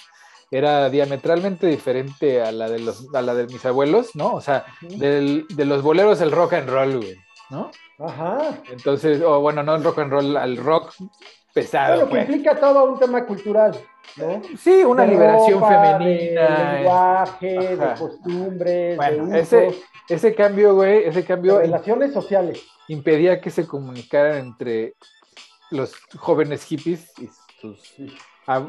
era 0.52 0.90
diametralmente 0.90 1.66
diferente 1.68 2.42
a 2.42 2.52
la 2.52 2.70
de 2.70 2.80
los 2.80 3.08
a 3.16 3.22
la 3.22 3.34
de 3.34 3.48
mis 3.48 3.66
abuelos, 3.66 4.16
¿no? 4.16 4.34
O 4.34 4.42
sea, 4.42 4.66
del, 4.82 5.46
de 5.50 5.66
los 5.66 5.82
boleros 5.82 6.20
el 6.22 6.32
rock 6.32 6.54
and 6.54 6.70
roll, 6.70 6.98
güey, 6.98 7.16
¿no? 7.50 7.72
Ajá. 8.00 8.60
Entonces, 8.70 9.22
o 9.22 9.40
bueno, 9.40 9.64
no 9.64 9.76
el 9.76 9.84
rock 9.84 10.00
and 10.00 10.12
roll, 10.12 10.36
al 10.38 10.58
rock 10.58 10.94
pesado. 11.54 12.02
Que 12.02 12.06
pues. 12.10 12.22
implica 12.30 12.56
todo 12.60 12.84
un 12.86 13.00
tema 13.00 13.26
cultural, 13.26 13.78
¿no? 14.18 14.42
Sí, 14.58 14.84
una 14.84 15.04
De 15.04 15.10
liberación 15.10 15.60
ropa, 15.62 15.98
femenina. 15.98 16.42
De 16.48 16.74
lenguaje, 16.78 17.58
Ajá. 17.58 17.94
de 17.94 18.00
costumbres, 18.00 18.98
Bueno, 18.98 19.26
de 19.28 19.40
ese, 19.40 19.76
ese 20.10 20.34
cambio, 20.36 20.76
güey, 20.76 21.04
ese 21.06 21.22
de 21.22 21.26
cambio 21.26 21.60
relaciones 21.60 22.12
sociales. 22.14 22.62
impedía 22.88 23.40
que 23.40 23.50
se 23.52 23.68
comunicaran 23.68 24.38
entre 24.38 24.96
los 25.70 25.94
jóvenes 26.18 26.64
hippies 26.66 27.12
y 27.20 27.30
sus, 27.62 27.96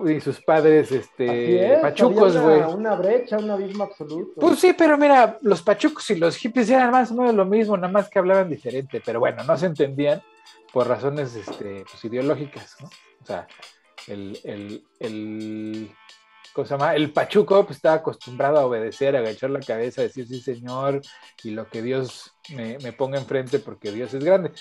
Y 0.06 0.20
sus 0.20 0.40
padres 0.40 0.92
este, 0.92 1.74
es, 1.74 1.80
pachucos, 1.80 2.36
güey. 2.36 2.58
una, 2.58 2.68
una 2.68 2.94
brecha, 2.96 3.36
un 3.38 3.50
abismo 3.50 3.84
absoluto. 3.84 4.40
Pues 4.40 4.58
sí, 4.58 4.74
pero 4.76 4.96
mira, 4.98 5.38
los 5.42 5.62
pachucos 5.62 6.08
y 6.10 6.16
los 6.16 6.36
hippies 6.36 6.70
eran 6.70 6.90
más 6.90 7.10
o 7.10 7.14
menos 7.14 7.34
lo 7.34 7.44
mismo, 7.44 7.76
nada 7.76 7.92
más 7.92 8.08
que 8.08 8.18
hablaban 8.18 8.48
diferente, 8.50 9.02
pero 9.04 9.20
bueno, 9.20 9.42
no 9.44 9.56
se 9.56 9.66
entendían 9.66 10.22
por 10.72 10.88
razones 10.88 11.34
este, 11.34 11.84
pues, 11.90 12.04
ideológicas, 12.04 12.76
¿no? 12.80 12.88
O 13.22 13.26
sea, 13.26 13.46
el, 14.08 14.38
el, 14.44 14.84
el, 15.00 15.90
¿cómo 16.52 16.66
se 16.66 16.74
llama? 16.74 16.94
El 16.96 17.12
pachuco 17.12 17.64
pues, 17.64 17.76
estaba 17.76 17.96
acostumbrado 17.96 18.58
a 18.58 18.66
obedecer, 18.66 19.14
a 19.16 19.20
agachar 19.20 19.50
la 19.50 19.60
cabeza, 19.60 20.00
a 20.00 20.04
decir 20.04 20.26
sí, 20.26 20.40
señor, 20.40 21.00
y 21.44 21.50
lo 21.50 21.68
que 21.68 21.82
Dios 21.82 22.32
me, 22.54 22.78
me 22.78 22.92
ponga 22.92 23.18
enfrente 23.18 23.58
porque 23.58 23.90
Dios 23.92 24.12
es 24.14 24.24
grande. 24.24 24.52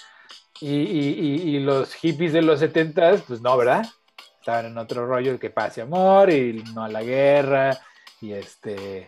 Y, 0.60 0.70
y- 0.75 1.16
y- 1.20 1.56
y 1.56 1.60
los 1.60 1.94
hippies 1.96 2.34
de 2.34 2.42
los 2.44 2.60
70 2.60 3.16
pues 3.28 3.42
no, 3.42 3.58
¿verdad? 3.58 3.86
Estaban 4.41 4.65
en 4.65 4.77
otro 4.79 5.05
rollo, 5.05 5.38
que 5.39 5.51
pase 5.51 5.81
amor 5.83 6.31
y 6.31 6.63
no 6.74 6.83
a 6.83 6.89
la 6.89 7.03
guerra, 7.03 7.77
y 8.21 8.33
este, 8.33 9.07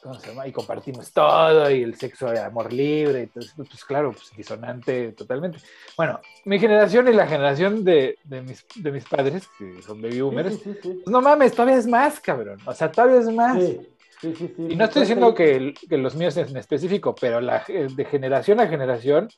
¿cómo 0.00 0.14
se 0.20 0.28
llama? 0.28 0.46
Y 0.46 0.52
compartimos 0.52 1.12
todo, 1.12 1.68
y 1.68 1.82
el 1.82 1.96
sexo 1.96 2.30
de 2.30 2.38
amor 2.38 2.72
libre, 2.72 3.22
entonces, 3.24 3.52
pues 3.56 3.84
claro, 3.84 4.12
pues 4.12 4.30
disonante 4.36 5.10
totalmente. 5.14 5.58
Bueno, 5.96 6.20
mi 6.44 6.60
generación 6.60 7.08
y 7.08 7.12
la 7.12 7.26
generación 7.26 7.82
de, 7.82 8.18
de 8.22 8.40
mis, 8.42 8.64
de 8.76 8.92
mis 8.92 9.04
padres, 9.04 9.48
que 9.58 9.82
son 9.82 10.00
baby 10.00 10.20
boomers, 10.20 10.54
Sí, 10.54 10.60
sí, 10.62 10.70
sí, 10.74 10.78
sí. 10.80 11.00
pues 11.02 11.12
no 11.12 11.20
mames, 11.20 11.50
todavía 11.52 11.76
es 11.78 11.88
más, 11.88 12.20
cabrón. 12.20 12.60
O 12.66 12.72
sea, 12.72 12.92
todavía 12.92 13.18
es 13.18 13.28
más. 13.32 13.58
Sí, 13.60 13.80
sí, 14.20 14.34
sí. 14.36 14.54
Y 14.68 14.76
no 14.76 14.84
estoy 14.84 15.02
diciendo 15.02 15.34
que, 15.34 15.56
el- 15.56 15.74
que 15.88 15.98
los 15.98 16.14
míos 16.14 16.36
en 16.36 16.56
específico, 16.56 17.16
pero 17.16 17.40
la, 17.40 17.64
de 17.66 18.04
generación 18.04 18.60
a 18.60 18.68
generación, 18.68 19.28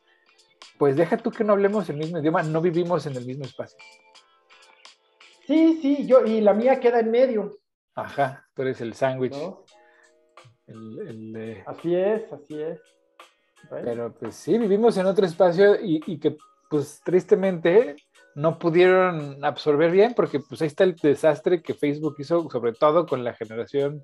pues 0.76 0.96
deja 0.96 1.16
tú 1.16 1.30
que 1.30 1.44
no 1.44 1.54
hablemos 1.54 1.88
el 1.88 1.96
mismo 1.96 2.18
idioma, 2.18 2.42
no 2.42 2.60
vivimos 2.60 3.06
en 3.06 3.16
el 3.16 3.24
mismo 3.24 3.44
espacio. 3.46 3.78
Sí, 5.48 5.78
sí, 5.80 6.06
yo, 6.06 6.26
y 6.26 6.42
la 6.42 6.52
mía 6.52 6.78
queda 6.78 7.00
en 7.00 7.10
medio, 7.10 7.56
Ajá, 7.94 8.46
tú 8.54 8.60
eres 8.62 8.82
el 8.82 8.92
sándwich. 8.92 9.32
¿no? 9.32 9.64
el- 10.66 10.98
el 11.08 11.32
de- 11.32 11.64
Así 11.66 11.94
es, 11.96 12.30
así 12.30 12.60
es. 12.60 12.78
Pero 13.70 14.12
pues 14.12 14.34
sí, 14.34 14.58
vivimos 14.58 14.98
en 14.98 15.06
otro 15.06 15.24
espacio 15.24 15.74
y, 15.82 16.02
y 16.06 16.20
que 16.20 16.36
pues 16.68 17.00
tristemente 17.02 17.96
no 18.34 18.58
pudieron 18.58 19.42
absorber 19.42 19.90
bien 19.90 20.12
porque 20.14 20.38
pues 20.40 20.60
ahí 20.60 20.66
está 20.68 20.84
el 20.84 20.94
desastre 20.96 21.62
que 21.62 21.72
Facebook 21.72 22.16
hizo, 22.18 22.48
sobre 22.50 22.74
todo 22.74 23.06
con 23.06 23.24
la 23.24 23.32
generación 23.32 24.02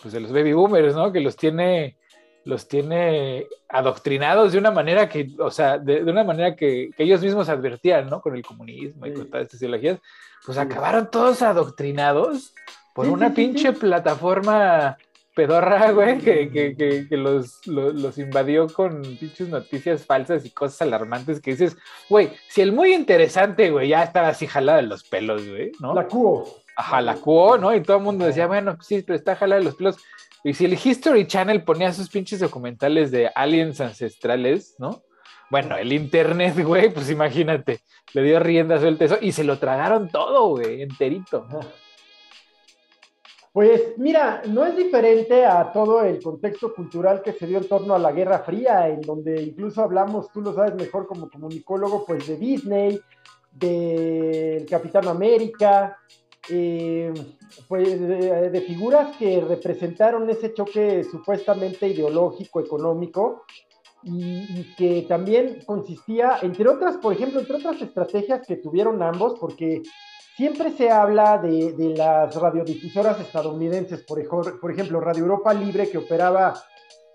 pues 0.00 0.14
de 0.14 0.20
los 0.20 0.32
baby 0.32 0.54
boomers, 0.54 0.94
¿no? 0.94 1.12
Que 1.12 1.20
los 1.20 1.36
tiene, 1.36 1.98
los 2.46 2.68
tiene 2.68 3.46
adoctrinados 3.68 4.52
de 4.52 4.58
una 4.58 4.70
manera 4.70 5.08
que, 5.08 5.28
o 5.38 5.50
sea, 5.50 5.78
de, 5.78 6.02
de 6.04 6.10
una 6.10 6.24
manera 6.24 6.54
que, 6.56 6.90
que 6.96 7.02
ellos 7.02 7.20
mismos 7.20 7.48
advertían, 7.48 8.08
¿no? 8.08 8.20
Con 8.20 8.34
el 8.36 8.42
comunismo 8.44 9.04
y 9.04 9.10
Sí. 9.10 9.16
con 9.16 9.26
todas 9.30 9.44
estas 9.46 9.60
ideologías, 9.60 9.98
pues 10.44 10.56
Sí. 10.56 10.62
acabaron 10.62 11.10
todos 11.10 11.42
adoctrinados 11.42 12.54
por 12.94 13.06
Sí, 13.06 13.12
una 13.12 13.34
pinche 13.34 13.72
plataforma 13.72 14.96
pedorra, 15.34 15.90
güey, 15.90 16.18
que, 16.18 16.48
que, 16.50 16.74
que, 16.76 17.06
que 17.08 17.16
los, 17.18 17.66
los, 17.66 17.92
los 17.94 18.16
invadió 18.16 18.68
con 18.68 19.02
pinches 19.02 19.48
noticias 19.50 20.06
falsas 20.06 20.46
y 20.46 20.50
cosas 20.50 20.80
alarmantes 20.82 21.40
que 21.42 21.50
dices, 21.50 21.76
güey, 22.08 22.30
si 22.48 22.62
el 22.62 22.72
muy 22.72 22.94
interesante, 22.94 23.70
güey, 23.70 23.88
ya 23.88 24.02
estaba 24.02 24.28
así 24.28 24.46
jalado 24.46 24.78
de 24.78 24.84
los 24.84 25.04
pelos, 25.04 25.46
güey, 25.46 25.72
¿no? 25.80 25.92
La 25.94 26.06
cuo. 26.06 26.62
Ajá, 26.78 27.00
la 27.02 27.14
cuo, 27.16 27.58
¿no? 27.58 27.74
Y 27.74 27.82
todo 27.82 27.98
el 27.98 28.02
mundo 28.02 28.24
decía, 28.24 28.46
bueno, 28.46 28.78
sí, 28.80 29.02
pero 29.06 29.18
está 29.18 29.34
jalada 29.36 29.58
de 29.58 29.64
los 29.66 29.74
pelos. 29.76 29.96
Y 30.46 30.54
si 30.54 30.64
el 30.64 30.74
History 30.74 31.26
Channel 31.26 31.64
ponía 31.64 31.92
sus 31.92 32.08
pinches 32.08 32.38
documentales 32.38 33.10
de 33.10 33.28
aliens 33.34 33.80
ancestrales, 33.80 34.76
¿no? 34.78 35.02
Bueno, 35.50 35.76
el 35.76 35.92
internet, 35.92 36.54
güey, 36.64 36.88
pues 36.94 37.10
imagínate, 37.10 37.80
le 38.12 38.22
dio 38.22 38.38
rienda 38.38 38.78
suelta 38.78 39.06
eso 39.06 39.18
y 39.20 39.32
se 39.32 39.42
lo 39.42 39.58
tragaron 39.58 40.08
todo, 40.08 40.50
güey, 40.50 40.82
enterito. 40.82 41.48
Pues 43.52 43.94
mira, 43.96 44.42
no 44.46 44.64
es 44.64 44.76
diferente 44.76 45.44
a 45.44 45.72
todo 45.72 46.04
el 46.04 46.22
contexto 46.22 46.72
cultural 46.72 47.22
que 47.22 47.32
se 47.32 47.48
dio 47.48 47.58
en 47.58 47.66
torno 47.66 47.96
a 47.96 47.98
la 47.98 48.12
Guerra 48.12 48.38
Fría, 48.38 48.86
en 48.86 49.00
donde 49.00 49.42
incluso 49.42 49.82
hablamos, 49.82 50.30
tú 50.30 50.42
lo 50.42 50.54
sabes 50.54 50.76
mejor 50.76 51.08
como 51.08 51.28
comunicólogo, 51.28 52.06
pues 52.06 52.24
de 52.28 52.36
Disney, 52.36 53.00
del 53.50 54.64
Capitán 54.64 55.08
América, 55.08 55.98
eh, 56.48 57.12
pues 57.68 58.00
de, 58.00 58.50
de 58.50 58.60
figuras 58.60 59.16
que 59.16 59.40
representaron 59.40 60.28
ese 60.30 60.52
choque 60.54 61.04
supuestamente 61.04 61.88
ideológico, 61.88 62.60
económico, 62.60 63.44
y, 64.02 64.60
y 64.60 64.74
que 64.76 65.06
también 65.08 65.62
consistía, 65.66 66.38
entre 66.42 66.68
otras, 66.68 66.96
por 66.98 67.12
ejemplo, 67.12 67.40
entre 67.40 67.56
otras 67.56 67.80
estrategias 67.82 68.46
que 68.46 68.56
tuvieron 68.56 69.02
ambos, 69.02 69.38
porque 69.40 69.82
siempre 70.36 70.70
se 70.70 70.90
habla 70.90 71.38
de, 71.38 71.72
de 71.72 71.96
las 71.96 72.34
radiodifusoras 72.36 73.20
estadounidenses, 73.20 74.02
por, 74.02 74.60
por 74.60 74.70
ejemplo, 74.70 75.00
Radio 75.00 75.22
Europa 75.24 75.52
Libre, 75.54 75.88
que 75.90 75.98
operaba 75.98 76.54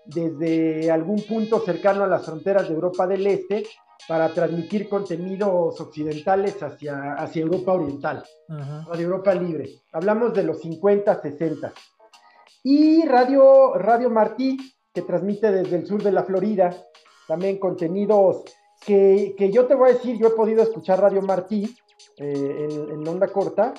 desde 0.04 0.90
algún 0.90 1.22
punto 1.22 1.60
cercano 1.60 2.04
a 2.04 2.08
las 2.08 2.26
fronteras 2.26 2.68
de 2.68 2.74
Europa 2.74 3.06
del 3.06 3.26
Este 3.26 3.64
para 4.08 4.32
transmitir 4.32 4.88
contenidos 4.88 5.80
occidentales 5.80 6.62
hacia, 6.62 7.14
hacia 7.14 7.42
Europa 7.42 7.72
Oriental. 7.72 8.24
Ajá. 8.48 8.84
Radio 8.88 9.06
Europa 9.06 9.34
Libre. 9.34 9.70
Hablamos 9.92 10.34
de 10.34 10.42
los 10.42 10.60
50, 10.60 11.22
60. 11.22 11.72
Y 12.64 13.06
Radio, 13.06 13.74
Radio 13.74 14.10
Martí, 14.10 14.56
que 14.92 15.02
transmite 15.02 15.50
desde 15.50 15.76
el 15.76 15.86
sur 15.86 16.02
de 16.02 16.12
la 16.12 16.24
Florida, 16.24 16.74
también 17.26 17.58
contenidos 17.58 18.44
que, 18.84 19.34
que 19.36 19.50
yo 19.50 19.66
te 19.66 19.74
voy 19.74 19.90
a 19.90 19.94
decir, 19.94 20.18
yo 20.18 20.28
he 20.28 20.32
podido 20.32 20.62
escuchar 20.62 21.00
Radio 21.00 21.22
Martí 21.22 21.74
eh, 22.18 22.68
en, 22.70 22.90
en 22.90 23.08
onda 23.08 23.28
corta, 23.28 23.72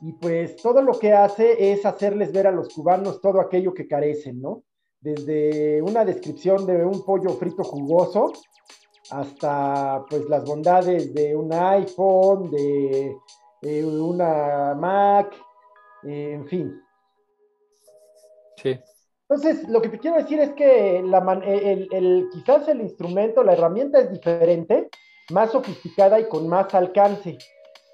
y 0.00 0.12
pues 0.12 0.56
todo 0.56 0.82
lo 0.82 0.98
que 0.98 1.12
hace 1.12 1.72
es 1.72 1.84
hacerles 1.84 2.32
ver 2.32 2.46
a 2.46 2.52
los 2.52 2.72
cubanos 2.72 3.20
todo 3.20 3.40
aquello 3.40 3.74
que 3.74 3.88
carecen, 3.88 4.40
¿no? 4.40 4.62
Desde 5.00 5.80
una 5.82 6.04
descripción 6.04 6.66
de 6.66 6.84
un 6.84 7.04
pollo 7.04 7.30
frito 7.30 7.64
jugoso 7.64 8.32
hasta 9.10 10.04
pues 10.08 10.28
las 10.28 10.44
bondades 10.44 11.14
de 11.14 11.34
un 11.36 11.52
iPhone, 11.52 12.50
de 12.50 13.16
eh, 13.62 13.84
una 13.84 14.74
Mac, 14.74 15.32
eh, 16.04 16.32
en 16.34 16.46
fin. 16.46 16.82
Sí. 18.56 18.78
Entonces, 19.28 19.68
lo 19.68 19.80
que 19.82 19.88
te 19.90 19.98
quiero 19.98 20.16
decir 20.16 20.40
es 20.40 20.50
que 20.54 21.02
la 21.04 21.20
man- 21.20 21.42
el, 21.44 21.88
el- 21.92 22.28
quizás 22.32 22.66
el 22.68 22.80
instrumento, 22.80 23.42
la 23.44 23.52
herramienta 23.52 24.00
es 24.00 24.10
diferente, 24.10 24.88
más 25.30 25.50
sofisticada 25.52 26.18
y 26.18 26.28
con 26.28 26.48
más 26.48 26.74
alcance, 26.74 27.36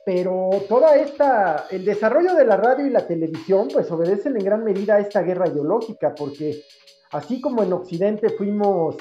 pero 0.07 0.51
toda 0.69 0.97
esta, 0.97 1.67
el 1.71 1.85
desarrollo 1.85 2.35
de 2.35 2.45
la 2.45 2.57
radio 2.57 2.87
y 2.87 2.91
la 2.91 3.07
televisión, 3.07 3.69
pues 3.73 3.91
obedecen 3.91 4.37
en 4.37 4.45
gran 4.45 4.63
medida 4.63 4.95
a 4.95 5.01
esta 5.01 5.23
guerra 5.23 5.49
ideológica, 5.49 6.15
porque 6.15 6.63
así 7.11 7.41
como 7.41 7.63
en 7.63 7.73
Occidente 7.73 8.29
fuimos 8.31 8.97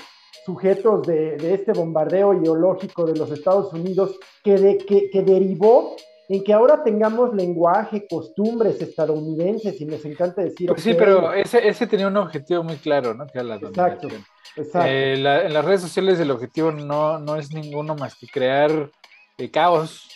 sujetos 0.46 1.06
de, 1.08 1.38
de 1.38 1.54
este 1.54 1.72
bombardeo 1.74 2.34
ideológico 2.34 3.06
de 3.06 3.16
los 3.18 3.32
Estados 3.32 3.72
Unidos, 3.74 4.18
que, 4.44 4.58
de- 4.58 4.78
que- 4.78 5.10
que 5.10 5.22
derivó 5.22 5.96
en 6.30 6.44
que 6.44 6.54
ahora 6.54 6.84
tengamos 6.84 7.34
lenguaje, 7.36 8.08
costumbres 8.10 8.82
estadounidenses, 8.82 9.80
y 9.82 9.86
nos 9.86 10.04
encanta 10.06 10.42
decir... 10.42 10.68
Pues 10.70 10.82
sí, 10.82 10.94
pero 10.94 11.34
ese, 11.34 11.68
ese 11.68 11.86
tenía 11.86 12.08
un 12.08 12.18
objetivo 12.18 12.64
muy 12.64 12.78
claro, 12.78 13.14
¿no? 13.14 13.26
Que 13.28 13.40
era 13.40 13.44
la 13.44 13.56
Exacto. 13.56 14.08
exacto. 14.56 14.88
Eh, 14.90 15.18
la- 15.18 15.44
en 15.46 15.54
las 15.54 15.66
redes 15.66 15.82
sociales 15.82 16.20
el 16.20 16.32
objetivo 16.32 16.72
no, 16.72 17.20
no 17.20 17.36
es 17.36 17.52
ninguno 17.54 17.96
más 17.96 18.16
que 18.16 18.28
crear 18.28 18.90
eh, 19.38 19.52
caos 19.52 20.10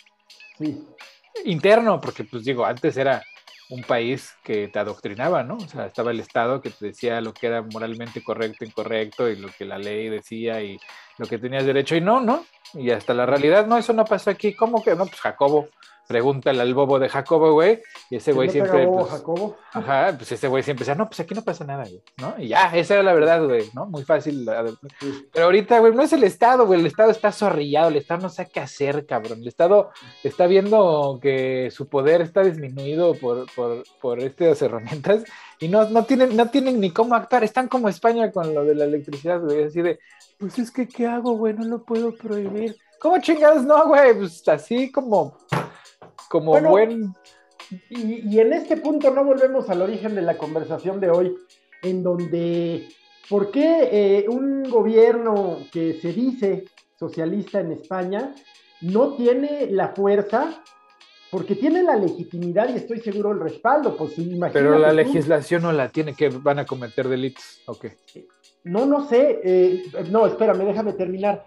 Sí, 0.58 0.82
interno, 1.44 2.00
porque 2.00 2.24
pues 2.24 2.42
digo, 2.44 2.64
antes 2.64 2.96
era 2.96 3.22
un 3.70 3.82
país 3.82 4.34
que 4.42 4.68
te 4.68 4.78
adoctrinaba, 4.78 5.42
¿no? 5.44 5.56
O 5.56 5.68
sea, 5.68 5.86
estaba 5.86 6.10
el 6.10 6.20
Estado 6.20 6.60
que 6.60 6.70
te 6.70 6.86
decía 6.86 7.20
lo 7.20 7.34
que 7.34 7.48
era 7.48 7.62
moralmente 7.62 8.22
correcto, 8.22 8.64
incorrecto, 8.64 9.28
y 9.28 9.36
lo 9.36 9.48
que 9.48 9.64
la 9.64 9.78
ley 9.78 10.08
decía, 10.08 10.62
y 10.62 10.78
lo 11.18 11.26
que 11.26 11.38
tenías 11.38 11.66
derecho, 11.66 11.94
y 11.94 12.00
no, 12.00 12.20
¿no? 12.20 12.44
Y 12.74 12.90
hasta 12.90 13.14
la 13.14 13.26
realidad, 13.26 13.66
no, 13.66 13.76
eso 13.76 13.92
no 13.92 14.04
pasó 14.04 14.30
aquí. 14.30 14.54
¿Cómo 14.54 14.82
que 14.82 14.94
no? 14.94 15.06
Pues 15.06 15.20
Jacobo 15.20 15.68
pregúntale 16.08 16.62
al 16.62 16.72
bobo 16.72 16.98
de 16.98 17.10
Jacobo, 17.10 17.52
güey, 17.52 17.82
y 18.08 18.16
ese 18.16 18.32
güey 18.32 18.48
¿No 18.48 18.52
te 18.52 18.58
siempre, 18.58 18.86
pues, 18.86 19.08
Jacobo? 19.08 19.56
ajá, 19.72 20.14
pues 20.16 20.32
ese 20.32 20.48
güey 20.48 20.62
siempre 20.62 20.84
decía, 20.84 20.94
no, 20.94 21.06
pues 21.06 21.20
aquí 21.20 21.34
no 21.34 21.44
pasa 21.44 21.66
nada, 21.66 21.84
güey, 21.84 22.02
¿no? 22.16 22.34
Y 22.38 22.48
ya, 22.48 22.74
esa 22.74 22.94
era 22.94 23.02
la 23.02 23.12
verdad, 23.12 23.44
güey, 23.44 23.70
¿no? 23.74 23.84
Muy 23.84 24.04
fácil. 24.04 24.48
Pero 25.30 25.44
ahorita, 25.44 25.78
güey, 25.80 25.94
no 25.94 26.02
es 26.02 26.12
el 26.14 26.24
Estado, 26.24 26.66
güey, 26.66 26.80
el 26.80 26.86
Estado 26.86 27.10
está 27.10 27.30
zorrillado, 27.30 27.90
el 27.90 27.96
Estado 27.96 28.22
no 28.22 28.30
sabe 28.30 28.48
qué 28.50 28.60
hacer, 28.60 29.04
cabrón. 29.04 29.42
El 29.42 29.48
Estado 29.48 29.90
está 30.24 30.46
viendo 30.46 31.18
que 31.20 31.70
su 31.70 31.88
poder 31.88 32.22
está 32.22 32.42
disminuido 32.42 33.12
por, 33.14 33.44
por, 33.54 33.82
por 34.00 34.18
estas 34.20 34.62
herramientas 34.62 35.24
y 35.60 35.68
no, 35.68 35.90
no, 35.90 36.04
tienen, 36.06 36.34
no 36.34 36.48
tienen 36.48 36.80
ni 36.80 36.90
cómo 36.90 37.16
actuar. 37.16 37.44
Están 37.44 37.68
como 37.68 37.90
España 37.90 38.32
con 38.32 38.54
lo 38.54 38.64
de 38.64 38.74
la 38.74 38.84
electricidad, 38.84 39.40
güey, 39.40 39.64
así 39.64 39.82
de, 39.82 39.98
pues 40.38 40.58
es 40.58 40.70
que, 40.70 40.88
¿qué 40.88 41.06
hago, 41.06 41.32
güey? 41.32 41.52
No 41.52 41.64
lo 41.64 41.84
puedo 41.84 42.14
prohibir. 42.14 42.76
¿Cómo 42.98 43.20
chingados 43.20 43.64
no, 43.64 43.86
güey? 43.88 44.14
Pues 44.16 44.48
así 44.48 44.90
como, 44.90 45.36
como 46.28 46.52
Bueno, 46.52 46.70
buen... 46.70 47.14
Y, 47.90 48.34
y 48.34 48.40
en 48.40 48.52
este 48.52 48.76
punto 48.78 49.10
no 49.10 49.24
volvemos 49.24 49.68
al 49.68 49.82
origen 49.82 50.14
de 50.14 50.22
la 50.22 50.38
conversación 50.38 51.00
de 51.00 51.10
hoy, 51.10 51.34
en 51.82 52.02
donde, 52.02 52.88
¿por 53.28 53.50
qué 53.50 53.88
eh, 53.92 54.26
un 54.28 54.62
gobierno 54.70 55.58
que 55.70 55.94
se 56.00 56.12
dice 56.12 56.64
socialista 56.98 57.60
en 57.60 57.72
España 57.72 58.34
no 58.80 59.14
tiene 59.16 59.66
la 59.70 59.88
fuerza? 59.88 60.62
Porque 61.30 61.56
tiene 61.56 61.82
la 61.82 61.94
legitimidad 61.94 62.70
y 62.70 62.76
estoy 62.78 63.00
seguro 63.00 63.32
el 63.32 63.40
respaldo, 63.40 63.94
pues 63.98 64.16
imagínate 64.18 64.54
Pero 64.54 64.78
la 64.78 64.88
tú. 64.88 64.96
legislación 64.96 65.60
no 65.62 65.72
la 65.72 65.90
tiene, 65.90 66.14
que 66.14 66.30
van 66.30 66.58
a 66.60 66.64
cometer 66.64 67.06
delitos. 67.06 67.60
Ok. 67.66 67.84
No, 68.64 68.86
no 68.86 69.06
sé. 69.06 69.40
eh, 69.44 69.82
no, 70.10 70.26
espérame, 70.26 70.64
déjame 70.64 70.94
terminar. 70.94 71.44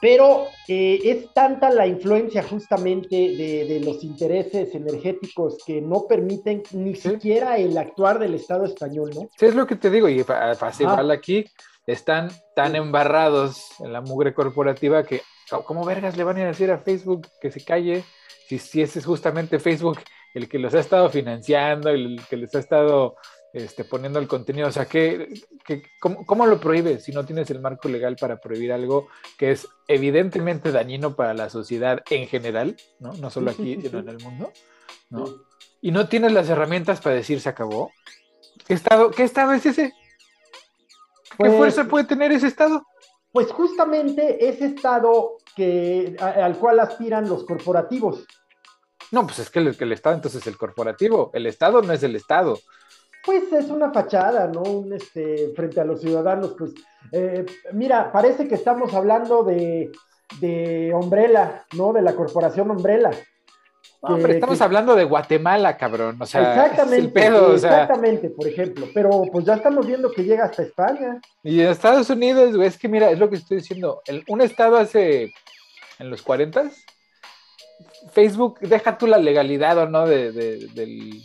Pero 0.00 0.46
eh, 0.68 1.00
es 1.04 1.32
tanta 1.34 1.70
la 1.70 1.86
influencia 1.86 2.42
justamente 2.44 3.16
de, 3.16 3.64
de 3.68 3.80
los 3.80 4.04
intereses 4.04 4.72
energéticos 4.74 5.58
que 5.66 5.80
no 5.80 6.06
permiten 6.08 6.62
ni 6.72 6.94
Sí. 6.94 7.10
siquiera 7.10 7.58
el 7.58 7.76
actuar 7.76 8.18
del 8.20 8.34
Estado 8.34 8.64
español, 8.64 9.10
¿no? 9.14 9.28
Sí, 9.36 9.46
es 9.46 9.54
lo 9.56 9.66
que 9.66 9.74
te 9.76 9.90
digo, 9.90 10.08
y 10.08 10.22
pasa 10.22 10.68
Ah. 10.68 10.72
igual 10.82 11.10
aquí, 11.10 11.44
están 11.86 12.30
tan 12.54 12.76
embarrados 12.76 13.60
en 13.80 13.92
la 13.92 14.00
mugre 14.00 14.34
corporativa 14.34 15.02
que, 15.02 15.22
¿cómo 15.64 15.84
vergas 15.84 16.16
le 16.16 16.24
van 16.24 16.36
a 16.38 16.46
decir 16.46 16.70
a 16.70 16.78
Facebook 16.78 17.26
que 17.40 17.50
se 17.50 17.64
calle? 17.64 18.04
Si, 18.46 18.58
si 18.58 18.82
ese 18.82 19.00
es 19.00 19.04
justamente 19.06 19.58
Facebook 19.58 19.98
el 20.34 20.48
que 20.48 20.58
los 20.58 20.74
ha 20.74 20.80
estado 20.80 21.08
financiando, 21.10 21.88
el 21.90 22.20
que 22.30 22.36
les 22.36 22.54
ha 22.54 22.58
estado 22.60 23.16
este, 23.52 23.84
poniendo 23.84 24.18
el 24.18 24.28
contenido, 24.28 24.68
o 24.68 24.72
sea, 24.72 24.86
¿qué, 24.86 25.28
qué- 25.64 25.82
cómo, 26.00 26.24
cómo 26.26 26.46
lo 26.46 26.60
prohíbes 26.60 27.04
si 27.04 27.12
no 27.12 27.24
tienes 27.24 27.50
el 27.50 27.60
marco 27.60 27.88
legal 27.88 28.16
para 28.20 28.36
prohibir 28.40 28.72
algo 28.72 29.08
que 29.38 29.52
es 29.52 29.66
evidentemente 29.86 30.70
dañino 30.72 31.16
para 31.16 31.34
la 31.34 31.48
sociedad 31.50 32.02
en 32.10 32.26
general, 32.28 32.76
¿no? 33.00 33.12
No 33.14 33.30
solo 33.30 33.50
aquí, 33.50 33.78
sino 33.80 34.00
en 34.00 34.08
el 34.08 34.18
mundo, 34.18 34.52
¿no? 35.10 35.24
Y 35.80 35.92
no 35.92 36.08
tienes 36.08 36.32
las 36.32 36.48
herramientas 36.48 37.00
para 37.00 37.14
decir 37.16 37.40
se 37.40 37.48
acabó. 37.48 37.90
¿Qué 38.66 38.74
estado, 38.74 39.10
qué 39.10 39.22
estado 39.22 39.52
es 39.52 39.64
ese? 39.64 39.92
¿Qué 41.30 41.36
Pues- 41.36 41.56
fuerza 41.56 41.84
puede 41.84 42.04
tener 42.04 42.32
ese 42.32 42.48
estado? 42.48 42.84
Pues 43.30 43.52
justamente 43.52 44.48
ese 44.48 44.64
Estado 44.66 45.36
que, 45.54 46.16
a- 46.18 46.44
al 46.46 46.56
cual 46.58 46.80
aspiran 46.80 47.28
los 47.28 47.44
corporativos. 47.44 48.24
No, 49.12 49.26
pues 49.26 49.38
es 49.38 49.50
que 49.50 49.58
el, 49.60 49.76
que 49.76 49.84
el 49.84 49.92
estado 49.92 50.16
entonces 50.16 50.40
es 50.42 50.46
el 50.46 50.56
corporativo. 50.56 51.30
El 51.34 51.46
estado 51.46 51.82
no 51.82 51.92
es 51.92 52.02
el 52.02 52.16
estado. 52.16 52.58
Pues 53.28 53.52
es 53.52 53.68
una 53.68 53.92
fachada, 53.92 54.46
¿no? 54.46 54.62
Un, 54.62 54.90
este, 54.94 55.52
frente 55.54 55.82
a 55.82 55.84
los 55.84 56.00
ciudadanos, 56.00 56.54
pues, 56.58 56.72
eh, 57.12 57.44
mira, 57.74 58.10
parece 58.10 58.48
que 58.48 58.54
estamos 58.54 58.94
hablando 58.94 59.42
de, 59.44 59.90
de 60.40 60.92
Umbrella, 60.94 61.66
¿no? 61.76 61.92
De 61.92 62.00
la 62.00 62.14
corporación 62.16 62.70
Umbrella. 62.70 63.10
No, 64.02 64.16
Que- 64.16 64.22
pero 64.22 64.32
estamos 64.32 64.56
que- 64.56 64.64
hablando 64.64 64.94
de 64.94 65.04
Guatemala, 65.04 65.76
cabrón. 65.76 66.16
O 66.22 66.24
sea, 66.24 66.40
exactamente, 66.54 66.96
es 67.00 67.04
el 67.04 67.12
pedo, 67.12 67.52
o 67.52 67.58
sea, 67.58 67.82
exactamente, 67.82 68.30
por 68.30 68.46
ejemplo. 68.48 68.86
Pero 68.94 69.10
pues 69.30 69.44
ya 69.44 69.56
estamos 69.56 69.86
viendo 69.86 70.10
que 70.10 70.24
llega 70.24 70.46
hasta 70.46 70.62
España. 70.62 71.20
y 71.42 71.60
en 71.60 71.68
Estados 71.68 72.08
Unidos, 72.08 72.56
güey, 72.56 72.68
es 72.68 72.78
que 72.78 72.88
mira, 72.88 73.10
es 73.10 73.18
lo 73.18 73.28
que 73.28 73.36
estoy 73.36 73.58
diciendo. 73.58 74.00
El- 74.06 74.24
un 74.28 74.40
estado 74.40 74.78
hace, 74.78 75.34
en 75.98 76.08
los 76.10 76.22
40 76.22 76.70
Facebook, 78.12 78.58
deja 78.60 78.96
tú 78.96 79.06
la 79.06 79.18
legalidad 79.18 79.76
o 79.76 79.86
no 79.86 80.06
de, 80.06 80.32
de- 80.32 80.66
del- 80.74 81.22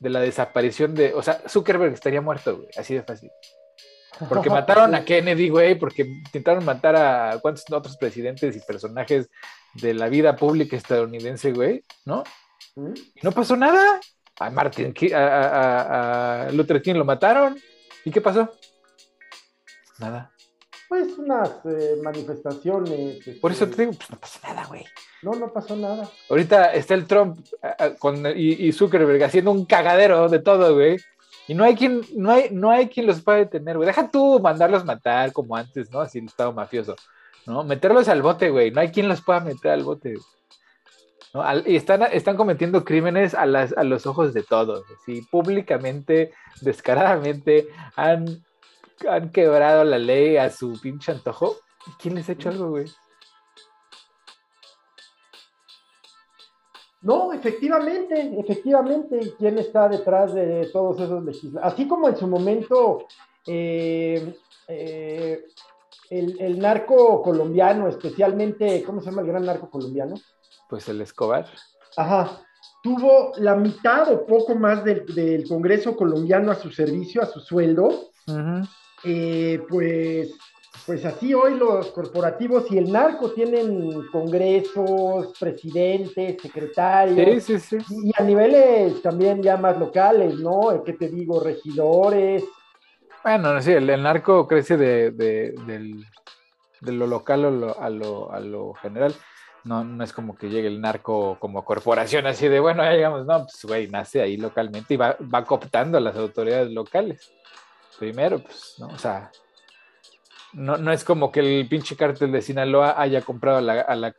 de 0.00 0.10
la 0.10 0.20
desaparición 0.20 0.94
de, 0.94 1.14
o 1.14 1.22
sea, 1.22 1.40
Zuckerberg 1.48 1.92
estaría 1.94 2.20
muerto, 2.20 2.56
güey, 2.56 2.68
así 2.76 2.94
de 2.94 3.02
fácil. 3.02 3.30
Porque 4.28 4.48
mataron 4.50 4.94
a 4.94 5.04
Kennedy, 5.04 5.48
güey, 5.50 5.74
porque 5.74 6.02
intentaron 6.02 6.64
matar 6.64 6.96
a 6.96 7.38
cuántos 7.40 7.64
otros 7.70 7.96
presidentes 7.96 8.56
y 8.56 8.60
personajes 8.60 9.28
de 9.74 9.94
la 9.94 10.08
vida 10.08 10.36
pública 10.36 10.76
estadounidense, 10.76 11.52
güey, 11.52 11.82
¿no? 12.04 12.24
Y 13.14 13.20
no 13.22 13.32
pasó 13.32 13.56
nada. 13.56 14.00
A 14.38 14.50
Martin, 14.50 14.92
a- 15.14 15.16
a- 15.18 16.42
a 16.46 16.50
Luther 16.52 16.82
King 16.82 16.94
lo 16.94 17.04
mataron. 17.06 17.58
¿Y 18.04 18.10
qué 18.10 18.20
pasó? 18.20 18.52
Nada. 19.98 20.30
Pues 20.88 21.18
unas 21.18 21.50
eh, 21.64 21.96
manifestaciones. 22.02 23.18
Por 23.40 23.50
eso 23.52 23.64
este, 23.64 23.76
te 23.76 23.82
digo, 23.86 23.94
pues 23.98 24.10
no 24.10 24.18
pasó 24.18 24.38
nada, 24.44 24.66
güey. 24.66 24.84
No, 25.22 25.32
no 25.32 25.52
pasó 25.52 25.74
nada. 25.76 26.08
Ahorita 26.30 26.72
está 26.74 26.94
el 26.94 27.06
Trump 27.06 27.38
a- 27.62 27.84
a- 27.84 27.94
con, 27.96 28.24
y, 28.26 28.52
y 28.66 28.72
Zuckerberg 28.72 29.22
haciendo 29.24 29.50
un 29.50 29.64
cagadero 29.64 30.28
de 30.28 30.38
todo, 30.38 30.74
güey. 30.74 30.96
Y 31.48 31.54
no 31.54 31.64
hay 31.64 31.74
quien, 31.76 32.02
no 32.16 32.30
hay, 32.32 32.48
no 32.50 32.70
hay 32.70 32.88
quien 32.88 33.06
los 33.06 33.22
pueda 33.22 33.38
detener, 33.38 33.76
güey. 33.76 33.86
Deja 33.86 34.10
tú 34.10 34.38
mandarlos 34.40 34.84
matar 34.84 35.32
como 35.32 35.56
antes, 35.56 35.90
¿no? 35.90 36.00
Así 36.00 36.18
el 36.18 36.26
Estado 36.26 36.52
mafioso. 36.52 36.96
¿No? 37.46 37.62
Meterlos 37.64 38.08
al 38.08 38.22
bote, 38.22 38.50
güey. 38.50 38.70
No 38.72 38.80
hay 38.80 38.90
quien 38.90 39.08
los 39.08 39.20
pueda 39.22 39.40
meter 39.40 39.70
al 39.72 39.84
bote. 39.84 40.14
güey. 40.14 40.24
¿No? 41.34 41.42
Al- 41.42 41.64
y 41.66 41.76
están, 41.76 42.02
están 42.12 42.36
cometiendo 42.36 42.84
crímenes 42.84 43.34
a, 43.34 43.46
las, 43.46 43.72
a 43.76 43.84
los 43.84 44.06
ojos 44.06 44.34
de 44.34 44.42
todos. 44.42 44.84
Así, 45.00 45.22
públicamente, 45.30 46.32
descaradamente, 46.60 47.68
han, 47.94 48.44
han 49.08 49.30
quebrado 49.30 49.84
la 49.84 49.98
ley 49.98 50.36
a 50.36 50.50
su 50.50 50.78
pinche 50.80 51.12
antojo. 51.12 51.56
¿Y 51.86 51.90
quién 52.00 52.14
les 52.14 52.28
ha 52.28 52.32
hecho 52.32 52.48
algo, 52.48 52.70
güey? 52.70 52.86
No, 57.02 57.32
efectivamente, 57.32 58.34
efectivamente, 58.40 59.34
¿quién 59.38 59.58
está 59.58 59.88
detrás 59.88 60.34
de 60.34 60.68
todos 60.72 61.00
esos 61.00 61.22
legisladores? 61.24 61.72
Así 61.72 61.86
como 61.86 62.08
en 62.08 62.16
su 62.16 62.26
momento 62.26 63.06
eh, 63.46 64.34
eh, 64.66 65.44
el, 66.10 66.40
el 66.40 66.58
narco 66.58 67.22
colombiano, 67.22 67.86
especialmente, 67.86 68.82
¿cómo 68.82 69.00
se 69.00 69.10
llama 69.10 69.22
el 69.22 69.28
gran 69.28 69.44
narco 69.46 69.70
colombiano? 69.70 70.16
Pues 70.68 70.88
el 70.88 71.00
Escobar. 71.00 71.46
Ajá, 71.96 72.42
tuvo 72.82 73.32
la 73.36 73.54
mitad 73.54 74.12
o 74.12 74.26
poco 74.26 74.56
más 74.56 74.82
del, 74.84 75.06
del 75.14 75.46
Congreso 75.46 75.96
colombiano 75.96 76.50
a 76.50 76.56
su 76.56 76.70
servicio, 76.70 77.22
a 77.22 77.26
su 77.26 77.38
sueldo, 77.40 78.10
Ujú. 78.26 78.66
Eh, 79.06 79.62
pues, 79.68 80.34
pues 80.84 81.04
así 81.04 81.32
hoy 81.34 81.54
los 81.54 81.86
corporativos 81.92 82.70
y 82.70 82.78
el 82.78 82.90
narco 82.92 83.30
tienen 83.32 84.06
congresos, 84.12 85.32
presidentes, 85.38 86.40
secretarios. 86.42 87.44
Sí, 87.44 87.58
sí, 87.58 87.78
sí. 87.80 87.94
Y 88.04 88.12
a 88.20 88.22
niveles 88.24 89.00
también 89.02 89.42
ya 89.42 89.56
más 89.56 89.78
locales, 89.78 90.34
¿no? 90.38 90.82
¿Qué 90.84 90.92
te 90.94 91.08
digo? 91.08 91.40
Regidores. 91.40 92.44
Bueno, 93.24 93.60
sí, 93.60 93.72
el, 93.72 93.88
el 93.90 94.02
narco 94.02 94.46
crece 94.46 94.76
de, 94.76 95.10
de- 95.10 95.54
del- 95.66 96.04
de 96.80 96.92
lo 96.92 97.06
local 97.06 97.44
a 97.46 97.50
lo, 97.50 97.80
a 97.80 97.90
lo, 97.90 98.30
a 98.32 98.38
lo 98.40 98.74
general. 98.74 99.14
No, 99.64 99.82
no 99.82 100.04
es 100.04 100.12
como 100.12 100.36
que 100.36 100.48
llegue 100.48 100.68
el 100.68 100.80
narco 100.80 101.36
como 101.40 101.64
corporación 101.64 102.26
así 102.28 102.46
de, 102.46 102.60
bueno, 102.60 102.84
ya 102.84 102.92
llegamos, 102.92 103.26
no, 103.26 103.38
pues 103.46 103.64
güey, 103.64 103.88
nace 103.88 104.20
ahí 104.22 104.36
localmente 104.36 104.94
y 104.94 104.96
va, 104.96 105.16
va 105.34 105.44
cooptando 105.44 105.98
a 105.98 106.00
las 106.00 106.14
autoridades 106.16 106.70
locales. 106.70 107.32
Primero, 107.98 108.42
pues, 108.42 108.74
¿no? 108.78 108.88
O 108.88 108.98
sea, 108.98 109.30
no, 110.52 110.76
no 110.76 110.92
es 110.92 111.04
como 111.04 111.30
que 111.30 111.40
el 111.40 111.68
pinche 111.68 111.96
cártel 111.96 112.32
de 112.32 112.42
Sinaloa 112.42 113.00
haya 113.00 113.22
comprado 113.22 113.58
a 113.58 113.60
la, 113.60 113.80
a 113.80 113.94
la, 113.94 114.14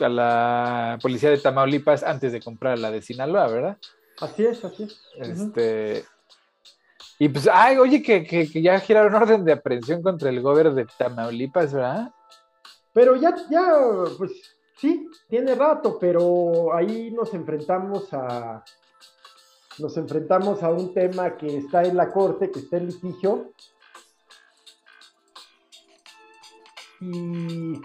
a 0.00 0.08
la 0.08 0.98
policía 1.00 1.30
de 1.30 1.38
Tamaulipas 1.38 2.02
antes 2.02 2.32
de 2.32 2.40
comprar 2.40 2.74
a 2.74 2.76
la 2.76 2.90
de 2.90 3.02
Sinaloa, 3.02 3.48
¿verdad? 3.48 3.78
Así 4.20 4.44
es, 4.44 4.64
así 4.64 4.84
es. 4.84 5.00
Este. 5.16 6.04
Y 7.18 7.28
pues, 7.28 7.48
ay, 7.52 7.78
oye, 7.78 8.02
que, 8.02 8.24
que, 8.24 8.50
que 8.50 8.62
ya 8.62 8.78
giraron 8.80 9.14
orden 9.14 9.44
de 9.44 9.52
aprehensión 9.52 10.02
contra 10.02 10.28
el 10.30 10.40
gobierno 10.40 10.74
de 10.74 10.86
Tamaulipas, 10.98 11.72
¿verdad? 11.72 12.12
Pero 12.92 13.16
ya, 13.16 13.34
ya, 13.50 13.64
pues 14.16 14.32
sí, 14.76 15.08
tiene 15.28 15.54
rato, 15.54 15.98
pero 15.98 16.74
ahí 16.74 17.10
nos 17.10 17.32
enfrentamos 17.34 18.12
a. 18.12 18.64
Nos 19.78 19.96
enfrentamos 19.96 20.62
a 20.62 20.70
un 20.70 20.92
tema 20.92 21.36
que 21.36 21.56
está 21.56 21.82
en 21.82 21.96
la 21.96 22.10
corte, 22.10 22.50
que 22.50 22.60
está 22.60 22.78
en 22.78 22.86
litigio. 22.86 23.52
Y 27.00 27.80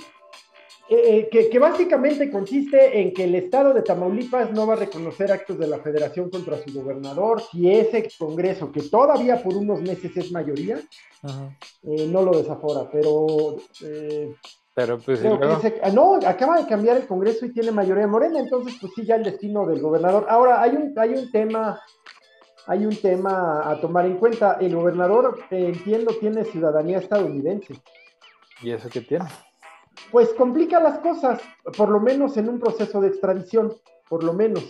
eh, 0.96 1.30
que, 1.32 1.50
que 1.50 1.60
básicamente 1.60 2.30
consiste 2.30 3.00
en 3.00 3.14
que 3.14 3.24
el 3.24 3.36
Estado 3.36 3.74
de 3.74 3.82
Tamaulipas 3.82 4.52
no 4.52 4.68
va 4.68 4.74
a 4.74 4.78
reconocer 4.78 5.32
actos 5.32 5.58
de 5.58 5.68
la 5.68 5.80
Federación 5.80 6.30
contra 6.30 6.62
su 6.62 6.74
gobernador 6.74 7.42
si 7.42 7.72
ese 7.72 8.10
Congreso, 8.20 8.72
que 8.72 8.82
todavía 8.84 9.42
por 9.42 9.56
unos 9.56 9.82
meses 9.82 10.16
es 10.16 10.32
mayoría, 10.32 10.82
eh, 11.84 12.08
no 12.08 12.22
lo 12.22 12.38
desafora, 12.38 12.90
pero 12.92 13.56
eh, 13.82 14.36
Pero 14.76 14.98
pues 14.98 15.20
Creo 15.20 15.62
que 15.62 15.80
ah, 15.84 15.92
no, 15.92 16.16
acaba 16.26 16.60
de 16.60 16.68
cambiar 16.68 16.98
el 16.98 17.06
Congreso 17.06 17.46
y 17.46 17.54
tiene 17.54 17.72
mayoría 17.72 18.08
morena, 18.08 18.40
entonces 18.40 18.76
pues 18.82 18.92
sí, 18.96 19.06
ya 19.06 19.16
el 19.16 19.24
destino 19.24 19.68
del 19.68 19.82
gobernador. 19.82 20.26
Ahora, 20.28 20.62
hay 20.62 20.72
un, 20.72 20.94
hay 20.98 21.12
un 21.12 21.30
tema, 21.32 21.80
hay 22.66 22.86
un 22.86 22.96
tema 22.96 23.70
a 23.70 23.80
tomar 23.80 24.06
en 24.08 24.18
cuenta. 24.18 24.58
El 24.60 24.76
gobernador, 24.76 25.40
eh, 25.52 25.68
entiendo, 25.68 26.16
tiene 26.20 26.44
ciudadanía 26.46 26.98
estadounidense. 26.98 27.76
¿Y 28.62 28.72
eso 28.72 28.90
qué 28.90 29.02
tiene? 29.02 29.26
Pues 30.12 30.30
complica 30.34 30.80
las 30.80 31.00
cosas, 31.00 31.40
por 31.78 31.90
lo 31.90 32.00
menos 32.00 32.36
en 32.38 32.50
un 32.50 32.60
proceso 32.60 33.00
de 33.00 33.10
extradición, 33.10 33.76
por 34.10 34.24
lo 34.24 34.34
menos. 34.34 34.64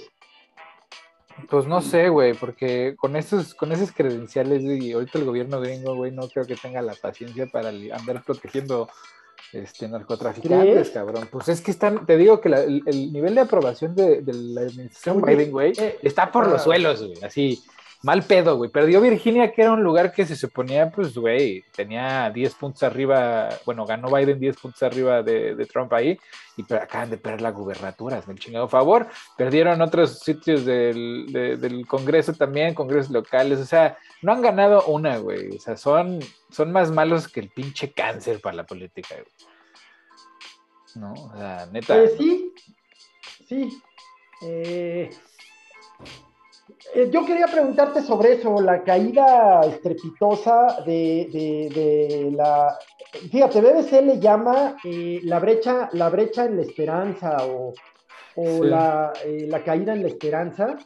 Pues 1.49 1.65
no 1.65 1.81
sé, 1.81 2.09
güey, 2.09 2.33
porque 2.33 2.95
con 2.97 3.15
esos, 3.15 3.55
con 3.55 3.71
esos 3.71 3.91
credenciales, 3.93 4.63
y 4.63 4.91
ahorita 4.91 5.17
el 5.17 5.25
gobierno 5.25 5.61
gringo, 5.61 5.95
güey, 5.95 6.11
no 6.11 6.27
creo 6.27 6.45
que 6.45 6.55
tenga 6.55 6.81
la 6.81 6.93
paciencia 6.93 7.47
para 7.47 7.69
andar 7.69 8.23
protegiendo 8.25 8.89
este 9.51 9.87
narcotraficantes, 9.87 10.71
¿Crees? 10.73 10.89
cabrón. 10.91 11.27
Pues 11.31 11.47
es 11.49 11.61
que 11.61 11.71
están, 11.71 12.05
te 12.05 12.17
digo 12.17 12.39
que 12.41 12.49
la- 12.49 12.61
el, 12.63 12.81
el 12.85 13.11
nivel 13.13 13.35
de 13.35 13.41
aprobación 13.41 13.93
de, 13.95 14.21
de 14.21 14.33
la 14.33 14.61
administración 14.61 15.21
Biden, 15.21 15.51
güey, 15.51 15.73
eh, 15.77 15.97
está 16.01 16.31
por 16.31 16.47
los 16.47 16.63
suelos, 16.63 17.01
güey, 17.03 17.23
así, 17.23 17.61
mal 18.03 18.21
pedo, 18.23 18.57
güey. 18.57 18.69
Perdió 18.69 18.99
Virginia, 19.01 19.51
que 19.51 19.61
era 19.61 19.71
un 19.71 19.81
lugar 19.81 20.11
que 20.11 20.25
se 20.25 20.35
suponía, 20.35 20.91
pues, 20.91 21.15
güey, 21.17 21.63
tenía 21.75 22.29
10 22.29 22.55
puntos 22.55 22.83
arriba, 22.83 23.49
bueno, 23.65 23.85
ganó 23.85 24.09
Biden 24.13 24.39
10 24.39 24.57
puntos 24.57 24.83
arriba 24.83 25.23
de, 25.23 25.65
Trump 25.71 25.91
ahí, 25.93 26.19
y 26.57 26.63
pero 26.63 26.83
acaban 26.83 27.09
de 27.09 27.17
perder 27.17 27.41
la 27.41 27.51
gubernatura, 27.51 28.17
es 28.19 28.27
un 28.27 28.37
chingado 28.37 28.67
favor. 28.67 29.07
Perdieron 29.37 29.81
otros 29.81 30.19
sitios 30.19 30.65
del, 30.65 31.27
de- 31.31 31.57
del 31.57 31.87
Congreso 31.87 32.33
también, 32.33 32.73
congresos 32.75 33.11
locales, 33.11 33.59
o 33.59 33.65
sea, 33.65 33.97
no 34.21 34.33
han 34.33 34.41
ganado 34.41 34.85
una, 34.87 35.17
güey, 35.17 35.55
o 35.55 35.59
sea, 35.59 35.77
son, 35.77 36.19
son 36.51 36.71
más 36.71 36.91
malos 36.91 37.27
que 37.27 37.39
el 37.39 37.49
pinche 37.49 37.91
cáncer 37.93 38.41
para 38.41 38.57
la 38.57 38.65
política, 38.65 39.15
güey. 39.15 39.25
No, 40.95 41.13
o 41.13 41.37
sea, 41.37 41.65
neta. 41.71 42.03
Eh, 42.03 42.11
sí, 42.17 42.53
sí. 43.47 43.81
Eh, 44.43 45.09
eh, 46.95 47.09
yo 47.11 47.25
quería 47.25 47.47
preguntarte 47.47 48.01
sobre 48.01 48.33
eso, 48.33 48.61
la 48.61 48.83
caída 48.83 49.61
estrepitosa 49.65 50.81
de, 50.85 51.27
de- 51.31 51.69
de 51.73 52.31
la... 52.35 52.77
Fíjate, 53.31 53.61
BBC 53.61 54.01
le 54.01 54.19
llama 54.19 54.75
eh, 54.83 55.19
la, 55.23 55.39
brecha, 55.39 55.89
la 55.93 56.09
brecha 56.09 56.45
en 56.45 56.55
la 56.57 56.61
esperanza 56.63 57.37
o, 57.45 57.73
o 58.35 58.45
Sí. 58.45 58.61
la, 58.63 59.13
eh, 59.25 59.45
la 59.49 59.63
caída 59.63 59.93
en 59.93 60.01
la 60.01 60.07
esperanza. 60.07 60.77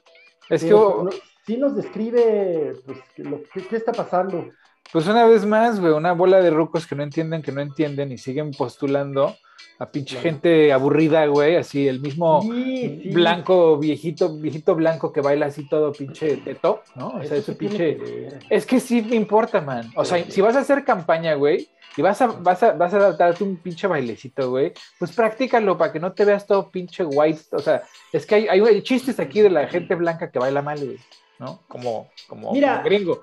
es 0.50 0.64
que, 0.64 0.70
no- 0.72 1.08
sí 1.46 1.58
nos 1.58 1.76
describe 1.76 2.74
pues, 2.86 3.00
lo- 3.18 3.42
qué, 3.54 3.66
qué 3.68 3.76
está 3.78 3.92
pasando. 3.94 4.46
pues 4.92 5.08
una 5.08 5.26
vez 5.26 5.46
más, 5.46 5.80
güey, 5.80 5.94
una 5.94 6.12
bola 6.14 6.42
de 6.42 6.50
rucos 6.50 6.86
que 6.88 6.96
no 6.96 7.04
entienden, 7.04 7.42
que 7.42 7.52
no 7.52 7.62
entienden 7.62 8.12
y 8.12 8.18
siguen 8.18 8.52
postulando 8.52 9.36
a 9.80 9.92
pinche 9.92 10.16
Claro. 10.16 10.30
gente 10.30 10.74
aburrida, 10.74 11.26
güey, 11.28 11.56
así 11.56 11.88
el 11.88 12.00
mismo 12.00 12.42
Sí, 12.42 13.02
sí. 13.04 13.10
blanco, 13.10 13.78
viejito, 13.78 14.36
viejito 14.38 14.76
blanco 14.76 15.12
que 15.12 15.22
baila 15.22 15.48
así 15.48 15.68
todo 15.68 15.92
pinche 15.92 16.38
teto, 16.38 16.82
¿no? 16.96 17.10
O 17.10 17.24
sea, 17.24 17.38
ese 17.38 17.54
pinche... 17.54 17.98
que. 17.98 18.30
Es 18.50 18.66
que 18.66 18.80
sí 18.80 19.02
me 19.02 19.16
importa, 19.16 19.62
man. 19.62 19.92
O 19.96 20.04
sea, 20.04 20.24
si 20.30 20.42
vas 20.42 20.56
a 20.56 20.60
hacer 20.62 20.84
campaña, 20.84 21.36
güey, 21.36 21.70
y 21.96 22.02
vas 22.02 22.22
a, 22.22 22.28
vas 22.28 22.62
a, 22.64 22.74
vas 22.74 22.94
a 22.94 23.12
darte 23.14 23.44
un 23.44 23.58
pinche 23.58 23.88
bailecito, 23.88 24.50
güey, 24.50 24.72
pues 25.00 25.12
practícalo 25.12 25.78
para 25.78 25.92
que 25.92 26.00
no 26.00 26.12
te 26.14 26.26
veas 26.26 26.46
todo 26.46 26.70
pinche 26.70 27.04
white. 27.04 27.42
O 27.52 27.60
sea, 27.60 27.82
es 28.12 28.26
que 28.26 28.36
hay, 28.36 28.48
hay, 28.48 28.62
hay 28.62 28.82
chistes 28.84 29.20
aquí 29.20 29.42
de 29.42 29.50
la 29.50 29.68
gente 29.68 29.96
blanca 29.96 30.30
que 30.32 30.40
baila 30.40 30.62
mal, 30.62 30.78
güey, 30.84 30.98
¿no? 31.40 31.62
Como, 31.68 32.10
como, 32.28 32.52
Mira, 32.54 32.78
como 32.78 32.86
gringo. 32.86 33.22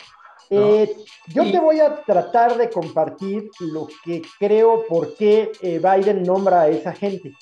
Eh, 0.50 0.94
yo 1.28 1.50
te 1.50 1.58
voy 1.58 1.80
a 1.80 1.96
tratar 2.02 2.56
de 2.56 2.70
compartir 2.70 3.50
lo 3.60 3.88
que 4.04 4.22
creo 4.38 4.84
por 4.88 5.14
qué 5.16 5.50
eh, 5.62 5.80
Biden 5.82 6.22
nombra 6.22 6.62
a 6.62 6.68
esa 6.68 6.92
gente. 6.92 7.32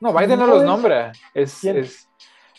No, 0.00 0.12
Biden 0.12 0.38
no 0.38 0.46
los 0.46 0.64
nombra. 0.64 1.12
Es, 1.34 1.60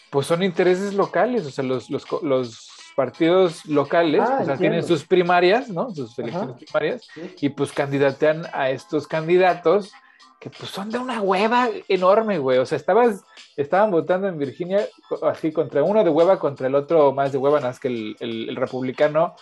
pues 0.09 0.27
son 0.27 0.43
intereses 0.43 0.93
locales, 0.93 1.45
o 1.45 1.51
sea, 1.51 1.63
los, 1.63 1.89
los, 1.89 2.05
los 2.21 2.67
partidos 2.95 3.65
locales, 3.65 4.21
Ah, 4.23 4.39
o 4.41 4.45
sea, 4.45 4.57
tienen 4.57 4.83
sus 4.83 5.05
primarias, 5.05 5.69
¿no? 5.69 5.89
Sus 5.95 6.17
elecciones 6.19 6.55
Ajá. 6.57 6.65
primarias, 6.65 7.07
y 7.39 7.49
pues 7.49 7.71
candidatean 7.71 8.45
a 8.53 8.69
estos 8.69 9.07
candidatos 9.07 9.91
que 10.39 10.49
pues 10.49 10.69
son 10.71 10.89
de 10.89 10.97
una 10.97 11.21
hueva 11.21 11.69
enorme, 11.87 12.39
güey. 12.39 12.57
O 12.57 12.65
sea, 12.65 12.75
estabas, 12.75 13.23
estaban 13.55 13.91
votando 13.91 14.27
en 14.27 14.37
Virginia 14.37 14.85
así 15.21 15.51
contra 15.53 15.83
uno 15.83 16.03
de 16.03 16.09
hueva 16.09 16.39
contra 16.39 16.67
el 16.67 16.75
otro 16.75 17.13
más 17.13 17.31
de 17.31 17.37
hueva, 17.37 17.57
nada 17.59 17.69
más 17.69 17.79
que 17.79 17.87
el, 17.87 18.15
el- 18.19 18.49
el 18.49 18.55
republicano, 18.55 19.35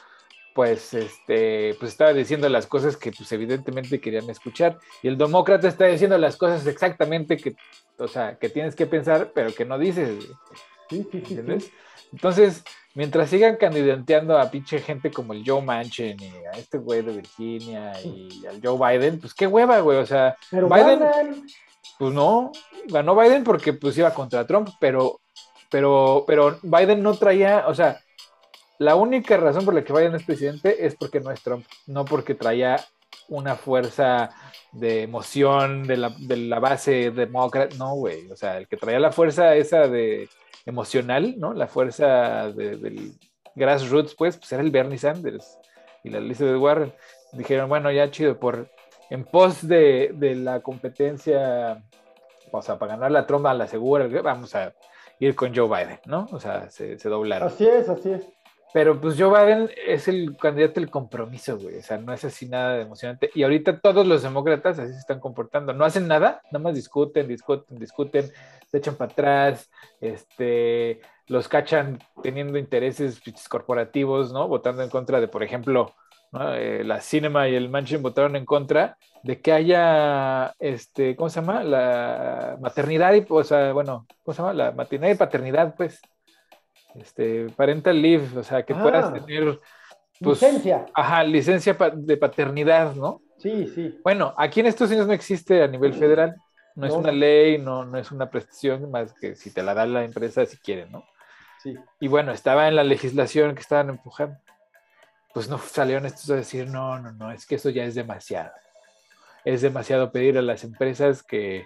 pues 0.55 0.93
este, 0.93 1.75
pues 1.79 1.91
estaba 1.91 2.13
diciendo 2.13 2.49
las 2.49 2.67
cosas 2.67 2.97
que 2.97 3.11
pues 3.11 3.31
evidentemente 3.31 3.99
querían 4.01 4.29
escuchar. 4.29 4.77
Y 5.01 5.07
el 5.07 5.17
demócrata 5.17 5.67
está 5.67 5.85
diciendo 5.85 6.17
las 6.17 6.37
cosas 6.37 6.65
exactamente 6.67 7.37
que, 7.37 7.55
o 7.97 8.07
sea, 8.07 8.37
que 8.37 8.49
tienes 8.49 8.75
que 8.75 8.85
pensar, 8.85 9.31
pero 9.33 9.53
que 9.53 9.65
no 9.65 9.77
dices. 9.77 10.25
sí, 10.89 11.03
sí, 11.11 11.23
sí. 11.25 11.33
¿Entiendes? 11.35 11.71
Entonces, 12.11 12.63
mientras 12.95 13.29
sigan 13.29 13.55
candidateando 13.57 14.37
a 14.39 14.49
pinche 14.49 14.79
gente 14.79 15.11
como 15.11 15.33
el 15.33 15.43
Joe 15.45 15.61
Manchin 15.61 16.19
y 16.19 16.31
a 16.51 16.57
este 16.57 16.79
güey 16.79 17.03
de 17.03 17.13
Virginia 17.17 17.93
y 18.03 18.43
al 18.47 18.59
Joe 18.63 18.77
Biden, 18.97 19.19
pues 19.19 19.33
qué 19.35 19.45
hueva, 19.45 19.79
güey. 19.81 19.99
O 19.99 20.05
sea, 20.07 20.35
Pero 20.49 20.67
Biden- 20.67 20.99
ganan. 20.99 21.43
pues 21.99 22.13
no, 22.13 22.51
ganó 22.87 23.15
Biden 23.15 23.43
porque 23.43 23.73
pues 23.73 23.95
iba 23.99 24.11
contra 24.13 24.47
Trump, 24.47 24.69
pero, 24.79 25.21
pero, 25.69 26.23
pero 26.25 26.57
Biden 26.63 27.03
no 27.03 27.13
traía, 27.15 27.65
o 27.67 27.75
sea, 27.75 27.99
la 28.79 28.95
única 28.95 29.37
razón 29.37 29.65
por 29.65 29.73
la 29.73 29.83
que 29.83 29.93
Biden 29.93 30.15
es 30.15 30.23
presidente 30.23 30.85
es 30.85 30.95
porque 30.95 31.19
no 31.19 31.31
es 31.31 31.41
Trump, 31.43 31.65
no 31.85 32.05
porque 32.05 32.33
traía 32.33 32.79
una 33.27 33.55
fuerza 33.55 34.29
de 34.71 35.03
emoción 35.03 35.83
de 35.85 35.97
la, 35.97 36.59
base 36.59 37.11
demócrata, 37.11 37.75
no, 37.77 37.93
güey, 37.95 38.31
o 38.31 38.35
sea, 38.35 38.57
el 38.57 38.67
que 38.67 38.77
traía 38.77 38.99
la 38.99 39.11
fuerza 39.11 39.55
esa 39.55 39.87
de 39.87 40.29
emocional, 40.65 41.35
¿no? 41.37 41.53
La 41.53 41.67
fuerza 41.67 42.51
de- 42.53 42.77
del 42.77 43.11
grassroots, 43.55 44.15
pues, 44.15 44.37
pues 44.37 44.51
era 44.53 44.63
el 44.63 44.71
Bernie 44.71 44.97
Sanders 44.97 45.59
y 46.03 46.09
la 46.09 46.19
Elizabeth 46.19 46.57
Warren. 46.57 46.93
Dijeron, 47.33 47.67
bueno, 47.67 47.91
ya 47.91 48.09
chido, 48.09 48.39
por 48.39 48.69
en 49.09 49.25
pos 49.25 49.67
de, 49.67 50.15
la 50.37 50.61
competencia, 50.61 51.83
o 52.51 52.61
sea, 52.61 52.79
para 52.79 52.93
ganar 52.93 53.11
la 53.11 53.27
tromba 53.27 53.53
la 53.53 53.67
segura, 53.67 54.07
vamos 54.21 54.55
a 54.55 54.73
ir 55.19 55.35
con 55.35 55.53
Joe 55.53 55.67
Biden, 55.67 55.99
¿no? 56.05 56.27
O 56.31 56.39
sea, 56.39 56.69
se, 56.69 56.97
se 56.97 57.09
doblaron. 57.09 57.47
Así 57.47 57.67
es, 57.67 57.89
así 57.89 58.11
es. 58.11 58.38
Pero 58.71 58.99
pues 59.01 59.15
Joe 59.17 59.29
Biden 59.29 59.69
es 59.87 60.07
el 60.07 60.37
candidato 60.37 60.79
del 60.79 60.91
compromiso, 60.91 61.57
güey. 61.57 61.77
O 61.77 61.81
sea, 61.81 61.97
no 61.97 62.13
es 62.13 62.23
así 62.23 62.47
nada 62.47 62.75
de 62.75 62.83
emocionante. 62.83 63.31
Y 63.33 63.43
ahorita 63.43 63.79
todos 63.79 64.05
los 64.05 64.21
demócratas 64.21 64.77
así 64.77 64.93
se 64.93 64.99
están 64.99 65.19
comportando. 65.19 65.73
No 65.73 65.85
hacen 65.85 66.07
nada, 66.07 66.41
nada 66.51 66.59
más 66.59 66.75
discuten, 66.75 67.27
discuten, 67.27 67.79
discuten, 67.79 68.31
se 68.67 68.77
echan 68.77 68.95
para 68.95 69.11
atrás, 69.11 69.71
este, 69.99 71.01
los 71.27 71.47
cachan 71.47 71.99
teniendo 72.21 72.59
intereses 72.59 73.19
corporativos, 73.49 74.31
¿no? 74.31 74.47
Votando 74.47 74.83
en 74.83 74.89
contra 74.89 75.19
de, 75.19 75.27
por 75.27 75.41
ejemplo, 75.41 75.95
¿no? 76.31 76.53
Eh, 76.53 76.83
la 76.83 77.01
Cinema 77.01 77.47
y 77.47 77.55
el 77.55 77.69
Manchin 77.69 78.03
votaron 78.03 78.35
en 78.35 78.45
contra 78.45 78.97
de 79.23 79.41
que 79.41 79.51
haya, 79.51 80.53
este, 80.59 81.15
¿cómo 81.15 81.29
se 81.29 81.41
llama? 81.41 81.63
La 81.63 82.57
maternidad 82.61 83.13
y, 83.15 83.25
o 83.27 83.43
sea, 83.43 83.73
bueno, 83.73 84.05
¿cómo 84.23 84.35
se 84.35 84.41
llama? 84.41 84.53
La 84.53 84.71
maternidad 84.71 85.13
y 85.13 85.17
paternidad, 85.17 85.75
pues 85.75 86.01
este, 86.95 87.47
parental 87.55 88.01
leave, 88.01 88.37
o 88.37 88.43
sea, 88.43 88.63
que 88.63 88.73
Ah. 88.73 88.81
puedas 88.81 89.13
tener, 89.13 89.59
pues, 90.21 90.41
Licencia. 90.41 90.85
ajá, 90.93 91.23
licencia 91.23 91.77
de 91.93 92.17
paternidad, 92.17 92.93
¿no? 92.95 93.21
Sí, 93.37 93.67
sí. 93.73 93.99
Bueno, 94.03 94.33
aquí 94.37 94.59
en 94.59 94.65
Estados 94.67 94.91
Unidos 94.91 95.07
no 95.07 95.13
existe 95.13 95.63
a 95.63 95.67
nivel 95.67 95.93
federal, 95.93 96.35
no 96.75 96.87
es 96.87 96.93
una 96.93 97.11
ley, 97.11 97.57
no, 97.57 97.85
no 97.85 97.97
es 97.97 98.11
una 98.11 98.29
prestación, 98.29 98.89
más 98.91 99.13
que 99.13 99.35
si 99.35 99.51
te 99.51 99.63
la 99.63 99.73
da 99.73 99.85
la 99.85 100.03
empresa 100.03 100.45
si 100.45 100.57
quieren, 100.57 100.91
¿no? 100.91 101.03
sí. 101.63 101.75
Y 101.99 102.07
bueno, 102.07 102.31
estaba 102.31 102.67
en 102.67 102.75
la 102.75 102.83
legislación 102.85 103.53
que 103.55 103.61
estaban 103.61 103.89
empujando. 103.89 104.37
Pues 105.33 105.47
no 105.49 105.57
salieron 105.59 106.05
estos 106.05 106.29
a 106.31 106.35
decir, 106.35 106.67
no, 106.67 106.99
no, 106.99 107.11
no, 107.11 107.31
es 107.31 107.45
que 107.45 107.55
eso 107.55 107.69
ya 107.69 107.83
es 107.83 107.95
demasiado. 107.95 108.51
Es 109.45 109.61
demasiado 109.61 110.11
pedir 110.11 110.37
a 110.37 110.41
las 110.41 110.63
empresas 110.63 111.21
que, 111.23 111.65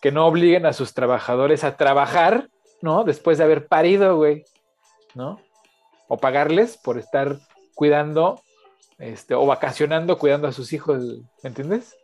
que 0.00 0.12
no 0.12 0.26
obliguen 0.26 0.66
a 0.66 0.72
sus 0.72 0.92
trabajadores 0.94 1.62
a 1.64 1.76
trabajar, 1.76 2.48
¿no? 2.82 3.04
Después 3.04 3.38
de 3.38 3.44
haber 3.44 3.66
parido, 3.66 4.16
güey, 4.16 4.44
¿no? 5.14 5.40
O 6.08 6.18
pagarles 6.18 6.76
por 6.76 6.98
estar 6.98 7.38
cuidando, 7.74 8.40
este, 8.98 9.34
o 9.34 9.46
vacacionando 9.46 10.18
cuidando 10.18 10.46
a 10.48 10.52
sus 10.52 10.72
hijos, 10.74 11.02
¿me 11.42 11.48
entiendes? 11.48 11.96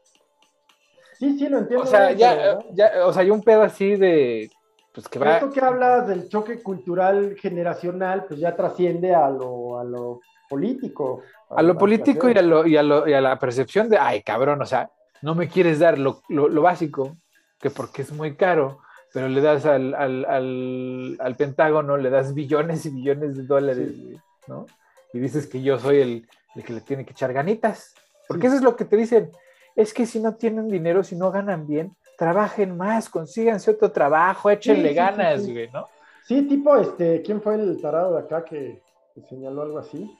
Sí, 1.19 1.39
sí, 1.39 1.49
lo 1.49 1.59
entiendo. 1.59 1.85
O 1.85 1.87
sea, 1.87 2.07
bien, 2.07 2.19
ya, 2.19 2.35
pero, 2.37 2.55
¿no? 2.55 2.65
ya, 2.75 3.07
o 3.07 3.13
sea, 3.13 3.23
hay 3.23 3.31
un 3.31 3.43
pedo 3.43 3.63
así 3.63 3.97
de, 3.97 4.51
pues 4.95 5.09
que 5.09 5.19
va... 5.19 5.35
Esto 5.35 5.51
que 5.51 5.61
hablas 5.61 6.07
del 6.07 6.29
choque 6.29 6.63
cultural 6.63 7.37
generacional, 7.41 8.25
pues 8.27 8.39
ya 8.41 8.55
trasciende 8.55 9.15
a 9.15 9.29
lo, 9.29 9.79
a 9.81 9.85
lo 9.85 10.21
político. 10.49 11.23
a 11.51 11.63
lo 11.63 11.77
político 11.77 12.31
y 12.31 12.39
a, 12.39 12.43
lo, 12.43 12.67
y, 12.67 12.77
a 12.77 12.83
lo- 12.83 13.07
y 13.09 13.13
a 13.15 13.21
la 13.21 13.39
percepción 13.39 13.89
de, 13.89 13.99
ay, 13.99 14.23
cabrón, 14.23 14.63
o 14.63 14.67
sea, 14.67 14.91
no 15.21 15.35
me 15.35 15.49
quieres 15.49 15.81
dar 15.81 15.99
lo, 15.99 16.23
lo- 16.29 16.49
lo 16.49 16.63
básico, 16.63 17.17
que 17.61 17.71
porque 17.71 18.03
es 18.03 18.13
muy 18.13 18.37
caro, 18.37 18.79
pero 19.13 19.29
le 19.29 19.41
das 19.41 19.65
al, 19.67 19.95
al, 19.95 20.25
al- 20.27 21.17
al 21.21 21.37
Pentágono, 21.37 21.97
le 21.97 22.11
das 22.11 22.35
billones 22.35 22.85
y 22.87 22.91
billones 22.91 23.37
de 23.37 23.43
dólares, 23.45 23.91
Sí. 23.95 24.17
¿no? 24.47 24.67
Y 25.13 25.19
dices 25.19 25.47
que 25.47 25.63
yo 25.63 25.79
soy 25.79 26.01
el, 26.01 26.29
el 26.55 26.65
que 26.65 26.73
le 26.75 26.81
tiene 26.83 27.05
que 27.05 27.13
echar 27.13 27.33
ganitas, 27.33 27.95
porque 28.27 28.43
Sí. 28.43 28.47
eso 28.49 28.57
es 28.57 28.63
lo 28.63 28.77
que 28.77 28.85
te 28.85 28.97
dicen. 28.97 29.31
es 29.77 29.95
que 29.95 30.07
si 30.07 30.19
no 30.19 30.35
tienen 30.35 30.69
dinero, 30.69 31.05
si 31.05 31.15
no 31.15 31.31
ganan 31.31 31.67
bien, 31.69 31.95
trabajen 32.19 32.77
más, 32.77 33.09
consíganse 33.09 33.71
otro 33.71 33.93
trabajo, 33.93 34.51
échenle 34.51 34.93
ganas, 34.93 35.47
güey, 35.49 35.71
¿no? 35.71 35.87
Sí, 36.25 36.43
tipo, 36.49 36.75
este, 36.77 37.23
¿quién 37.23 37.41
fue 37.41 37.55
el 37.55 37.81
tarado 37.81 38.15
de 38.15 38.21
acá 38.23 38.45
que, 38.45 38.83
señaló 39.29 39.63
algo 39.63 39.79
así? 39.79 40.19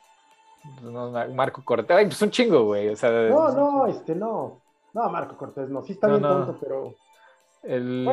No, 0.83 1.11
Marco 1.35 1.63
Cortés, 1.65 1.97
ay, 1.97 2.07
pues 2.07 2.23
un 2.23 2.31
chingo, 2.31 2.67
güey, 2.67 2.89
o 2.91 2.95
sea... 2.97 3.11
No, 3.11 3.51
no, 3.51 3.87
este, 3.89 4.15
no, 4.15 4.61
no, 4.95 5.09
Marco 5.11 5.37
Cortés, 5.37 5.69
no, 5.71 5.83
sí 5.83 5.93
está 5.95 6.07
bien 6.07 6.23
tonto, 6.23 6.57
pero... 6.61 6.95
El, 7.69 8.05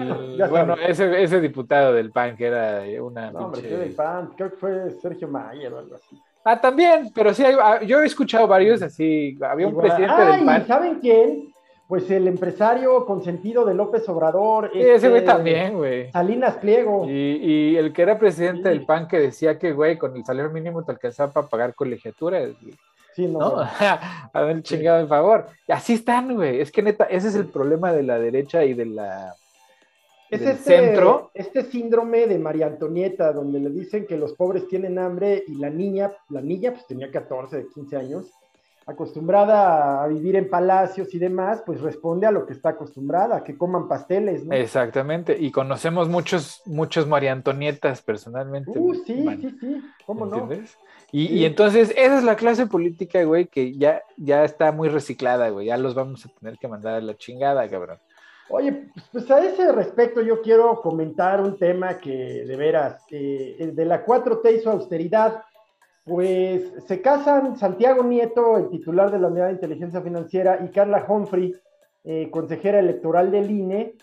bueno, 0.50 0.76
ese, 0.76 1.24
ese, 1.24 1.40
diputado 1.40 1.94
del 1.94 2.12
PAN 2.12 2.36
que 2.36 2.48
era 2.48 2.84
una. 3.02 3.32
No, 3.32 3.46
hombre, 3.46 3.62
que 3.62 3.78
del 3.78 3.96
PAN, 3.96 4.32
creo 4.36 4.52
que 4.52 4.58
fue 4.58 4.92
Sergio 5.02 5.30
Mayer 5.30 5.72
o 5.72 5.80
algo 5.80 5.96
así. 5.96 6.20
Ah, 6.44 6.60
también, 6.60 7.10
pero 7.16 7.34
sí, 7.34 7.44
ah, 7.46 7.82
yo 7.82 8.02
he 8.02 8.06
escuchado 8.06 8.48
varios 8.48 8.82
así. 8.82 9.38
Había 9.42 9.68
un 9.68 9.78
presidente 9.78 10.26
del 10.26 10.46
PAN. 10.46 10.68
¿Saben 10.68 11.00
quién? 11.00 11.54
Pues 11.88 12.12
el 12.12 12.28
empresario 12.28 13.06
consentido 13.06 13.64
de 13.64 13.76
López 13.76 14.10
Obrador. 14.10 14.72
Sí, 14.74 14.82
ese 14.82 15.08
güey 15.08 15.22
este, 15.22 15.32
también, 15.32 15.78
güey. 15.78 16.12
Salinas 16.12 16.58
Pliego. 16.58 17.06
Y, 17.08 17.12
y, 17.12 17.78
el 17.78 17.94
que 17.94 18.02
era 18.02 18.20
presidente 18.20 18.68
del 18.68 18.86
PAN 18.86 19.08
que 19.08 19.20
decía 19.20 19.58
que, 19.58 19.72
güey, 19.72 19.98
con 19.98 20.18
el 20.18 20.26
salario 20.26 20.52
mínimo 20.52 20.84
te 20.84 20.92
alcanzaba 20.92 21.32
para 21.32 21.48
pagar 21.48 21.76
colegiaturas. 21.76 22.50
Sí, 23.16 23.28
no. 23.28 23.40
¿no? 23.40 23.56
a 24.34 24.42
ver, 24.42 24.62
chingado 24.64 25.00
en 25.00 25.08
favor. 25.08 25.48
Y 25.66 25.72
así 25.72 25.94
están, 25.94 26.36
güey. 26.36 26.60
Es 26.60 26.72
que 26.74 26.82
neta, 26.82 27.06
ese 27.06 27.30
es 27.30 27.36
el 27.36 27.46
problema 27.46 27.94
de 27.94 28.04
la 28.04 28.20
derecha 28.20 28.66
y 28.66 28.74
de 28.74 28.88
la. 28.88 29.34
Es 30.30 30.42
este, 30.42 30.56
centro. 30.56 31.32
Este 31.34 31.64
síndrome 31.64 32.28
de 32.28 32.40
María 32.40 32.68
Antonieta, 32.68 33.32
donde 33.32 33.60
le 33.60 33.70
dicen 33.70 34.06
que 34.06 34.18
los 34.18 34.34
pobres 34.34 34.68
tienen 34.68 34.98
hambre 34.98 35.44
y 35.48 35.56
la 35.56 35.70
niña, 35.70 36.12
la 36.30 36.42
niña 36.42 36.72
pues 36.72 36.88
tenía 36.88 37.12
14, 37.12 37.68
15 37.74 37.98
años, 37.98 38.32
acostumbrada 38.88 40.04
a 40.04 40.08
vivir 40.08 40.36
en 40.36 40.50
palacios 40.50 41.14
y 41.14 41.20
demás, 41.20 41.64
pues 41.66 41.82
responde 41.82 42.28
a 42.28 42.32
lo 42.32 42.46
que 42.46 42.54
está 42.54 42.70
acostumbrada, 42.70 43.44
que 43.44 43.58
coman 43.58 43.88
pasteles, 43.88 44.46
¿no? 44.46 44.54
Exactamente, 44.54 45.36
y 45.40 45.52
conocemos 45.52 46.08
muchos, 46.08 46.62
muchos 46.66 47.08
María 47.08 47.32
Antonietas 47.32 48.02
personalmente. 48.02 48.72
Uh, 48.76 48.94
sí, 48.94 49.26
sí, 49.42 49.58
sí, 49.60 49.82
¿cómo 50.06 50.26
no? 50.26 50.48
Y, 51.12 51.28
y, 51.28 51.46
entonces, 51.46 51.94
esa 51.96 52.18
es 52.18 52.24
la 52.24 52.36
clase 52.36 52.68
política, 52.68 53.24
güey, 53.24 53.48
que 53.48 53.76
ya, 53.78 54.04
ya 54.18 54.44
está 54.44 54.72
muy 54.72 54.90
reciclada, 54.90 55.50
güey, 55.50 55.68
ya 55.68 55.78
los 55.78 55.96
vamos 55.96 56.26
a 56.26 56.30
tener 56.30 56.58
que 56.58 56.68
mandar 56.68 56.96
a 56.96 57.02
la 57.02 57.16
chingada, 57.16 57.68
cabrón. 57.70 57.98
Oye, 58.50 58.90
pues 59.12 59.30
a 59.32 59.44
ese 59.44 59.72
respecto 59.72 60.22
yo 60.22 60.42
quiero 60.42 60.82
comentar 60.82 61.42
un 61.42 61.58
tema 61.58 61.98
que 61.98 62.46
de 62.46 62.56
veras, 62.56 63.04
eh, 63.10 63.72
de 63.74 63.86
la 63.86 64.06
4T 64.06 64.56
y 64.56 64.60
su 64.60 64.70
austeridad, 64.70 65.44
pues 66.04 66.72
se 66.88 67.02
casan 67.02 67.58
Santiago 67.58 68.04
Nieto, 68.04 68.58
el 68.58 68.70
titular 68.70 69.12
de 69.12 69.18
la 69.18 69.28
Unidad 69.28 69.48
de 69.48 69.54
Inteligencia 69.54 70.02
Financiera, 70.02 70.60
y 70.64 70.70
Carla 70.70 71.04
Humphrey, 71.08 71.56
eh, 72.04 72.30
consejera 72.30 72.78
electoral 72.78 73.32
del 73.32 73.50
INE, 73.50 73.96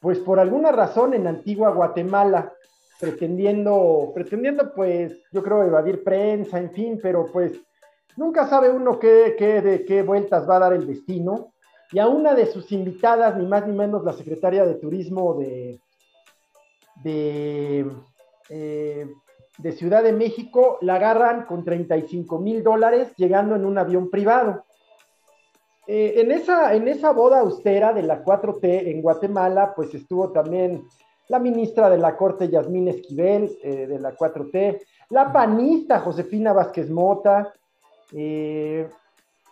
pues 0.00 0.20
por 0.20 0.38
alguna 0.38 0.70
razón 0.70 1.14
en 1.14 1.26
Antigua 1.26 1.70
Guatemala, 1.70 2.52
pretendiendo, 3.00 4.12
pretendiendo 4.14 4.72
pues 4.72 5.18
yo 5.32 5.42
creo 5.42 5.64
evadir 5.64 6.04
prensa, 6.04 6.58
en 6.58 6.70
fin, 6.70 7.00
pero 7.02 7.26
pues 7.32 7.60
nunca 8.16 8.46
sabe 8.46 8.70
uno 8.70 9.00
qué, 9.00 9.34
qué, 9.36 9.60
de 9.60 9.84
qué 9.84 10.02
vueltas 10.02 10.48
va 10.48 10.56
a 10.56 10.60
dar 10.60 10.72
el 10.72 10.86
destino. 10.86 11.51
Y 11.92 11.98
a 11.98 12.08
una 12.08 12.34
de 12.34 12.46
sus 12.46 12.72
invitadas, 12.72 13.36
ni 13.36 13.46
más 13.46 13.66
ni 13.66 13.74
menos 13.74 14.02
la 14.02 14.14
secretaria 14.14 14.64
de 14.64 14.76
Turismo 14.76 15.34
de, 15.34 15.78
de 17.02 17.86
eh, 18.48 19.06
Ciudad 19.72 20.02
de 20.02 20.12
México 20.12 20.78
la 20.80 20.94
agarran 20.94 21.44
con 21.44 21.64
35 21.64 22.38
mil 22.38 22.62
dólares 22.62 23.12
llegando 23.16 23.56
en 23.56 23.66
un 23.66 23.76
avión 23.76 24.10
privado. 24.10 24.64
Eh, 25.86 26.14
en, 26.20 26.30
esa, 26.30 26.74
en 26.74 26.88
esa 26.88 27.12
boda 27.12 27.40
austera 27.40 27.92
de 27.92 28.02
la 28.02 28.24
4T 28.24 28.88
en 28.88 29.02
Guatemala, 29.02 29.74
pues 29.74 29.92
estuvo 29.94 30.30
también 30.30 30.84
la 31.28 31.38
ministra 31.38 31.90
de 31.90 31.98
la 31.98 32.16
Corte, 32.16 32.48
Yasmín 32.48 32.88
Esquivel, 32.88 33.58
eh, 33.62 33.86
de 33.86 33.98
la 33.98 34.16
4T, 34.16 34.80
la 35.10 35.32
panista 35.32 36.00
Josefina 36.00 36.52
Vázquez 36.52 36.88
Mota, 36.88 37.52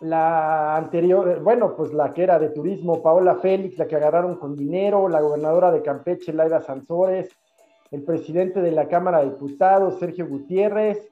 la 0.01 0.75
anterior, 0.75 1.41
bueno, 1.41 1.75
pues 1.75 1.93
la 1.93 2.13
que 2.13 2.23
era 2.23 2.39
de 2.39 2.49
turismo, 2.49 3.01
Paola 3.01 3.35
Félix, 3.35 3.77
la 3.77 3.87
que 3.87 3.95
agarraron 3.95 4.35
con 4.35 4.55
dinero, 4.55 5.07
la 5.07 5.21
gobernadora 5.21 5.71
de 5.71 5.81
Campeche, 5.81 6.33
Laida 6.33 6.61
Sansores, 6.61 7.29
el 7.91 8.03
presidente 8.03 8.61
de 8.61 8.71
la 8.71 8.87
Cámara 8.87 9.19
de 9.19 9.31
Diputados, 9.31 9.99
Sergio 9.99 10.27
Gutiérrez, 10.27 11.09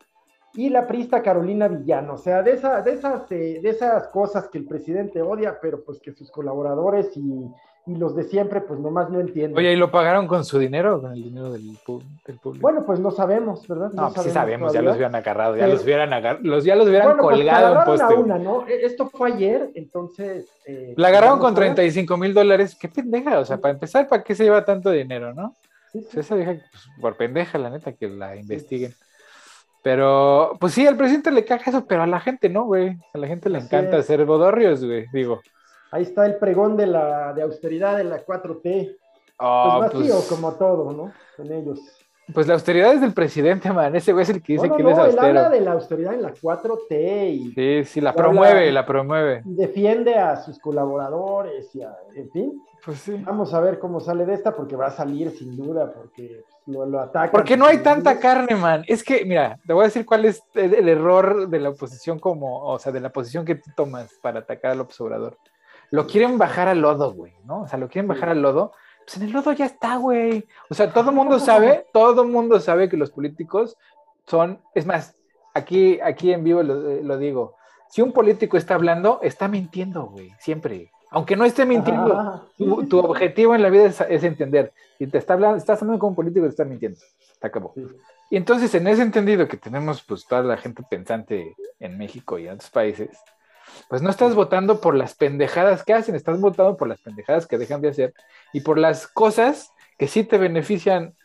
y 0.54 0.70
la 0.70 0.88
prista 0.88 1.22
Carolina 1.22 1.68
Villano. 1.68 2.16
O 2.16 2.18
sea, 2.18 2.42
de, 2.42 2.54
esa, 2.54 2.82
de, 2.82 2.94
esas, 2.94 3.32
eh, 3.32 3.60
de 3.62 3.70
esas 3.70 4.08
cosas 4.08 4.48
que 4.48 4.58
el 4.58 4.66
presidente 4.66 5.22
odia, 5.22 5.60
pero 5.62 5.84
pues 5.84 6.00
que 6.00 6.12
sus 6.12 6.32
colaboradores 6.32 7.16
y, 7.16 7.46
los 7.96 8.16
de 8.16 8.24
siempre, 8.24 8.62
pues 8.62 8.80
nomás 8.80 9.10
no 9.10 9.20
entienden. 9.20 9.58
Oye, 9.58 9.74
¿y 9.74 9.76
lo 9.76 9.92
pagaron 9.92 10.28
con 10.28 10.44
su 10.46 10.60
dinero 10.60 10.98
o 10.98 11.02
con 11.02 11.14
el 11.14 11.24
dinero 11.24 11.52
del, 11.52 11.78
público? 11.86 12.54
Bueno, 12.60 12.84
pues 12.86 13.00
no 13.00 13.12
sabemos, 13.12 13.68
¿verdad? 13.68 13.92
No, 13.94 14.12
pues 14.14 14.28
sí 14.28 14.32
sabemos, 14.32 14.74
ya 14.74 14.82
los 14.82 14.96
hubieran 14.96 15.16
agarrado, 15.16 15.58
ya 15.58 15.68
los 15.68 15.84
hubieran 15.84 16.14
agarrado, 16.14 16.44
los, 16.44 16.64
ya 16.64 16.76
los 16.76 16.88
hubieran 16.88 17.18
pues, 17.18 17.38
colgado 17.38 17.80
en 17.80 17.86
poste. 17.86 18.16
una, 18.16 18.38
¿no? 18.38 18.68
E, 18.68 18.86
esto 18.86 19.10
fue 19.10 19.34
ayer, 19.34 19.72
entonces... 19.76 20.50
Eh, 20.66 20.94
la 20.98 21.08
agarraron 21.10 21.40
con 21.40 21.56
35 21.56 22.18
mil 22.18 22.34
dólares, 22.34 22.78
qué 22.80 22.90
pendeja, 22.90 23.40
o 23.40 23.46
sea, 23.46 23.58
para 23.58 23.74
empezar, 23.74 24.08
¿para 24.08 24.24
qué 24.24 24.36
se 24.36 24.44
lleva 24.44 24.66
tanto 24.66 24.92
dinero, 24.92 25.34
no? 25.34 25.56
Esa 25.94 26.36
vieja, 26.36 26.54
pues, 26.54 26.84
por 27.02 27.18
pendeja, 27.18 27.58
la 27.58 27.70
neta, 27.70 27.94
que 27.94 28.08
la 28.08 28.36
investiguen. 28.36 28.94
Pero, 29.82 30.58
pues 30.60 30.74
sí, 30.74 30.86
al 30.86 30.98
presidente 30.98 31.32
le 31.32 31.46
caga 31.46 31.64
eso, 31.68 31.86
pero 31.86 32.04
a 32.04 32.08
la 32.08 32.20
gente 32.20 32.50
no, 32.50 32.66
güey. 32.66 32.98
A 33.14 33.18
la 33.18 33.28
gente 33.28 33.50
le 33.50 33.60
encanta 33.60 33.98
hacer 33.98 34.26
bodorrios, 34.26 34.84
güey, 34.84 35.06
digo. 35.14 35.42
Ahí 35.92 36.04
está 36.04 36.26
el 36.26 36.38
pregón 36.38 36.78
de 36.78 36.88
la 36.88 37.34
de 37.34 37.42
austeridad 37.42 37.98
de 37.98 38.04
la 38.04 38.26
4T. 38.26 38.96
Oh, 39.40 39.78
pues 39.80 39.94
vacío, 39.94 40.16
pues 40.16 40.28
como 40.28 40.54
todo, 40.54 40.92
¿no? 40.92 41.14
En 41.38 41.52
ellos. 41.54 41.80
Pues 42.34 42.48
la 42.48 42.54
austeridad 42.54 42.94
es 42.94 43.02
del 43.02 43.14
presidente, 43.14 43.72
man. 43.72 43.96
Ese 43.96 44.14
güey 44.14 44.24
es 44.24 44.30
el 44.30 44.44
que 44.44 44.54
dice 44.54 44.70
que 44.70 44.84
no, 44.84 44.90
él 44.90 44.94
es 44.94 45.00
austero. 45.00 45.28
Él 45.28 45.38
habla 45.38 45.50
de 45.50 45.62
la 45.62 45.72
austeridad 45.72 46.14
en 46.14 46.22
la 46.22 46.34
4T. 46.34 47.32
Y 47.32 47.54
sí, 47.54 47.84
sí, 47.86 48.02
la 48.02 48.14
promueve, 48.14 48.72
la 48.72 48.86
promueve. 48.86 49.42
Defiende 49.46 50.16
a 50.16 50.36
sus 50.36 50.60
colaboradores 50.60 51.74
y 51.74 51.82
a, 51.82 51.96
en 52.16 52.30
fin. 52.30 52.64
Pues 52.86 53.00
sí. 53.00 53.16
Vamos 53.26 53.54
a 53.54 53.60
ver 53.60 53.80
cómo 53.80 54.00
sale 54.00 54.26
de 54.26 54.36
esta, 54.36 54.56
porque 54.56 54.76
va 54.76 54.88
a 54.88 54.92
salir 54.92 55.32
sin 55.32 55.58
duda, 55.58 55.92
porque 55.92 56.44
lo, 56.68 56.86
lo 56.86 57.00
atacan. 57.00 57.32
Porque 57.32 57.58
no 57.58 57.66
hay 57.66 57.80
tanta 57.80 58.20
carne, 58.20 58.56
man. 58.56 58.84
Es 58.88 59.04
que, 59.04 59.26
mira, 59.26 59.58
te 59.66 59.74
voy 59.74 59.84
a 59.84 59.88
decir 59.88 60.06
cuál 60.06 60.26
es 60.26 60.44
el 60.54 60.88
error 60.88 61.50
de 61.50 61.60
la 61.60 61.70
oposición 61.70 62.20
como, 62.20 62.64
o 62.64 62.78
sea, 62.78 62.92
de 62.92 63.00
la 63.00 63.10
posición 63.10 63.44
que 63.44 63.56
tú 63.56 63.72
tomas 63.76 64.12
para 64.22 64.42
atacar 64.42 64.72
al 64.72 64.82
observador. 64.82 65.38
Lo 65.92 66.08
quieren 66.08 66.38
bajar 66.38 66.68
al 66.68 66.82
lodo, 66.82 67.14
güey, 67.14 67.34
¿no? 67.46 67.62
O 67.62 67.68
sea, 67.68 67.80
lo 67.80 67.88
quieren 67.88 68.08
bajar 68.08 68.30
al 68.30 68.42
lodo 68.42 68.74
pues 69.10 69.18
en 69.18 69.28
el 69.28 69.34
lodo 69.34 69.52
ya 69.54 69.66
está, 69.66 69.96
güey. 69.96 70.46
O 70.70 70.76
sea, 70.76 70.94
todo 70.94 71.10
el 71.10 71.16
mundo 71.16 71.40
sabe, 71.40 71.88
todo 71.92 72.22
el 72.22 72.30
mundo 72.30 72.60
sabe 72.60 72.90
que 72.90 72.98
los 72.98 73.10
políticos 73.10 73.76
son, 74.28 74.62
es 74.76 74.86
más, 74.86 75.16
aquí, 75.56 76.00
aquí 76.02 76.32
en 76.32 76.44
vivo 76.44 76.62
lo, 76.62 77.18
digo, 77.18 77.56
si 77.90 78.04
un 78.04 78.12
político 78.12 78.56
está 78.56 78.76
hablando, 78.76 79.20
está 79.24 79.48
mintiendo, 79.48 80.06
güey, 80.06 80.32
siempre. 80.40 80.92
Aunque 81.10 81.36
no 81.36 81.44
esté 81.44 81.66
mintiendo, 81.66 82.52
tu, 82.88 83.00
objetivo 83.00 83.56
en 83.56 83.64
la 83.64 83.72
vida 83.72 83.86
es, 83.86 84.24
entender. 84.24 84.74
Si 85.00 85.08
te 85.08 85.18
está 85.18 85.34
hablando, 85.34 85.58
estás 85.58 85.82
hablando 85.82 86.00
con 86.00 86.10
un 86.10 86.16
político, 86.16 86.46
te 86.46 86.52
está 86.52 86.66
mintiendo. 86.66 87.00
Te 87.40 87.48
acabó. 87.48 87.74
Y 88.30 88.38
entonces, 88.38 88.76
en 88.76 88.86
ese 88.86 89.02
entendido 89.02 89.48
que 89.48 89.58
tenemos, 89.58 90.04
pues, 90.04 90.28
toda 90.28 90.44
la 90.44 90.58
gente 90.58 90.84
pensante 90.88 91.56
en 91.80 91.98
México 91.98 92.38
y 92.38 92.46
en 92.46 92.54
otros 92.54 92.70
países, 92.70 93.10
pues 93.90 94.02
no 94.02 94.10
estás 94.10 94.36
votando 94.36 94.82
por 94.82 94.96
las 94.96 95.16
pendejadas 95.16 95.84
que 95.84 95.94
hacen, 95.94 96.16
estás 96.16 96.40
votando 96.40 96.78
por 96.78 96.88
las 96.88 97.02
pendejadas 97.02 97.48
que 97.48 97.58
dejan 97.58 97.82
de 97.82 97.90
hacer 97.90 98.14
y 98.54 98.62
por 98.62 98.78
las 98.78 99.08
cosas 99.08 99.72
que 99.98 100.08
sí 100.08 100.24
te 100.24 100.38
benefician 100.38 101.16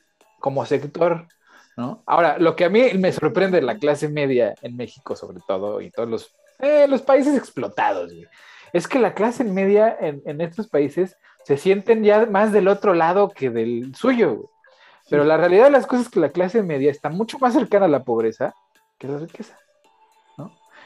como 0.40 0.66
sector, 0.66 1.28
¿no? 1.76 2.02
Ahora, 2.06 2.38
lo 2.38 2.56
que 2.56 2.64
a 2.64 2.70
mí 2.70 2.90
me 2.98 3.12
sorprende 3.12 3.60
de 3.60 3.66
la 3.66 3.78
clase 3.78 4.08
media 4.08 4.54
en 4.62 4.76
México, 4.76 5.16
sobre 5.16 5.38
todo, 5.46 5.80
y 5.80 5.90
todos 5.90 6.08
los, 6.08 6.34
eh, 6.58 6.86
los 6.88 7.02
países 7.02 7.36
explotados, 7.36 8.12
es 8.72 8.88
que 8.88 8.98
la 8.98 9.14
clase 9.14 9.44
media 9.44 9.96
en, 10.00 10.40
estos 10.40 10.68
países 10.68 11.16
se 11.44 11.56
sienten 11.56 12.02
ya 12.02 12.26
más 12.26 12.52
del 12.52 12.68
otro 12.68 12.94
lado 12.94 13.28
que 13.28 13.50
del 13.50 13.94
suyo, 13.94 14.50
Pero 15.08 15.24
la 15.24 15.36
realidad 15.36 15.64
de 15.64 15.70
las 15.70 15.86
cosas 15.86 16.06
es 16.06 16.10
que 16.10 16.20
la 16.20 16.30
clase 16.30 16.62
media 16.62 16.90
está 16.90 17.10
mucho 17.10 17.38
más 17.38 17.52
cercana 17.52 17.86
a 17.86 17.88
la 17.88 18.04
pobreza 18.04 18.54
que 18.98 19.06
la 19.06 19.18
riqueza. 19.18 19.56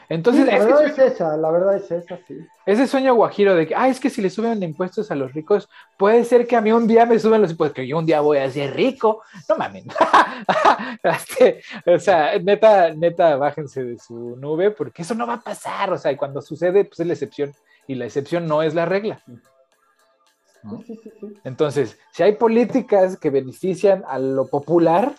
Entonces, 0.09 0.47
la 0.47 0.57
verdad 0.57 0.85
es 0.85 0.97
esa, 0.97 1.37
la 1.37 1.51
verdad 1.51 1.75
es 1.75 1.91
esa, 1.91 2.17
sí. 2.27 2.35
Ese 2.65 2.87
sueño 2.87 3.13
guajiro 3.13 3.55
de 3.55 3.67
que, 3.67 3.75
ah, 3.75 3.87
es 3.87 3.99
que 3.99 4.09
si 4.09 4.23
le 4.23 4.31
suben 4.31 4.63
impuestos 4.63 5.11
a 5.11 5.15
los 5.15 5.33
ricos, 5.33 5.69
puede 5.97 6.23
ser 6.23 6.47
que 6.47 6.55
a 6.55 6.61
mí 6.61 6.71
un 6.71 6.87
día 6.87 7.05
me 7.05 7.19
suban 7.19 7.43
los 7.43 7.51
impuestos, 7.51 7.75
que 7.75 7.87
yo 7.87 7.99
un 7.99 8.07
día 8.07 8.19
voy 8.19 8.39
a 8.39 8.49
ser 8.49 8.75
rico. 8.75 9.21
No 9.47 9.55
mames. 9.55 9.85
Este, 11.03 11.61
o 11.85 11.99
sea, 11.99 12.37
neta, 12.39 12.93
neta, 12.93 13.35
bájense 13.35 13.83
de 13.83 13.99
su 13.99 14.35
nube, 14.37 14.71
porque 14.71 15.03
eso 15.03 15.13
no 15.13 15.27
va 15.27 15.35
a 15.35 15.41
pasar. 15.41 15.93
O 15.93 15.97
sea, 15.97 16.11
y 16.11 16.15
cuando 16.15 16.41
sucede, 16.41 16.85
pues 16.85 16.99
es 16.99 17.07
la 17.07 17.13
excepción, 17.13 17.53
y 17.87 17.95
la 17.95 18.05
excepción 18.05 18.47
no 18.47 18.63
es 18.63 18.73
la 18.73 18.85
regla. 18.85 19.21
Entonces, 21.43 21.97
si 22.11 22.23
hay 22.23 22.33
políticas 22.33 23.17
que 23.17 23.29
benefician 23.29 24.03
a 24.07 24.17
lo 24.17 24.47
popular, 24.47 25.13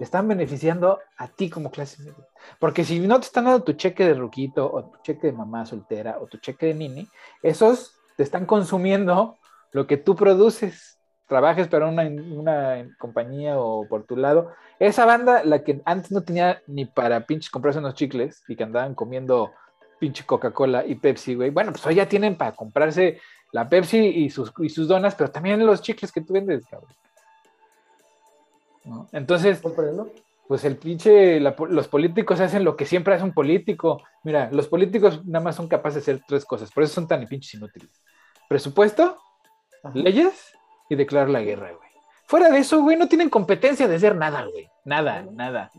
te 0.00 0.04
están 0.04 0.26
beneficiando 0.26 0.98
a 1.18 1.28
ti 1.28 1.50
como 1.50 1.70
clase 1.70 2.02
media. 2.02 2.26
Porque 2.58 2.84
si 2.84 3.00
no 3.00 3.20
te 3.20 3.26
están 3.26 3.44
dando 3.44 3.62
tu 3.62 3.74
cheque 3.74 4.06
de 4.06 4.14
ruquito 4.14 4.64
o 4.72 4.84
tu 4.84 4.98
cheque 5.02 5.26
de 5.26 5.34
mamá 5.34 5.66
soltera 5.66 6.16
o 6.18 6.26
tu 6.26 6.38
cheque 6.38 6.68
de 6.68 6.74
nini, 6.74 7.06
esos 7.42 8.00
te 8.16 8.22
están 8.22 8.46
consumiendo 8.46 9.36
lo 9.72 9.86
que 9.86 9.98
tú 9.98 10.16
produces. 10.16 10.98
Trabajes 11.26 11.68
para 11.68 11.86
una, 11.86 12.04
una 12.04 12.88
compañía 12.98 13.60
o 13.60 13.86
por 13.86 14.04
tu 14.04 14.16
lado. 14.16 14.52
Esa 14.78 15.04
banda, 15.04 15.44
la 15.44 15.62
que 15.64 15.82
antes 15.84 16.10
no 16.10 16.22
tenía 16.22 16.62
ni 16.66 16.86
para 16.86 17.26
pinches 17.26 17.50
comprarse 17.50 17.80
unos 17.80 17.92
chicles 17.92 18.42
y 18.48 18.56
que 18.56 18.64
andaban 18.64 18.94
comiendo 18.94 19.52
pinche 19.98 20.24
Coca-Cola 20.24 20.86
y 20.86 20.94
Pepsi, 20.94 21.34
güey. 21.34 21.50
Bueno, 21.50 21.72
pues 21.72 21.84
hoy 21.84 21.96
ya 21.96 22.08
tienen 22.08 22.36
para 22.36 22.52
comprarse 22.52 23.20
la 23.52 23.68
Pepsi 23.68 23.98
y 23.98 24.30
sus, 24.30 24.50
y 24.60 24.70
sus 24.70 24.88
donas, 24.88 25.14
pero 25.14 25.30
también 25.30 25.66
los 25.66 25.82
chicles 25.82 26.10
que 26.10 26.22
tú 26.22 26.32
vendes, 26.32 26.64
cabrón. 26.64 26.90
Entonces, 29.12 29.60
pues 30.48 30.64
el 30.64 30.76
pinche, 30.76 31.38
los 31.40 31.88
políticos 31.88 32.40
hacen 32.40 32.64
lo 32.64 32.76
que 32.76 32.86
siempre 32.86 33.14
hace 33.14 33.24
un 33.24 33.32
político. 33.32 34.02
Mira, 34.24 34.48
los 34.50 34.68
políticos 34.68 35.24
nada 35.24 35.44
más 35.44 35.56
son 35.56 35.68
capaces 35.68 36.04
de 36.04 36.12
hacer 36.12 36.24
tres 36.26 36.44
cosas, 36.44 36.70
por 36.72 36.82
eso 36.82 36.94
son 36.94 37.06
tan 37.06 37.26
pinches 37.26 37.54
inútiles. 37.54 38.02
Presupuesto, 38.48 39.16
leyes 39.94 40.52
y 40.88 40.96
declarar 40.96 41.30
la 41.30 41.40
guerra, 41.40 41.72
güey. 41.72 41.88
Fuera 42.26 42.48
de 42.48 42.58
eso, 42.58 42.82
güey, 42.82 42.96
no 42.96 43.08
tienen 43.08 43.28
competencia 43.28 43.88
de 43.88 43.96
hacer 43.96 44.16
nada, 44.16 44.44
güey. 44.44 44.68
Nada, 44.84 45.26
nada. 45.32 45.70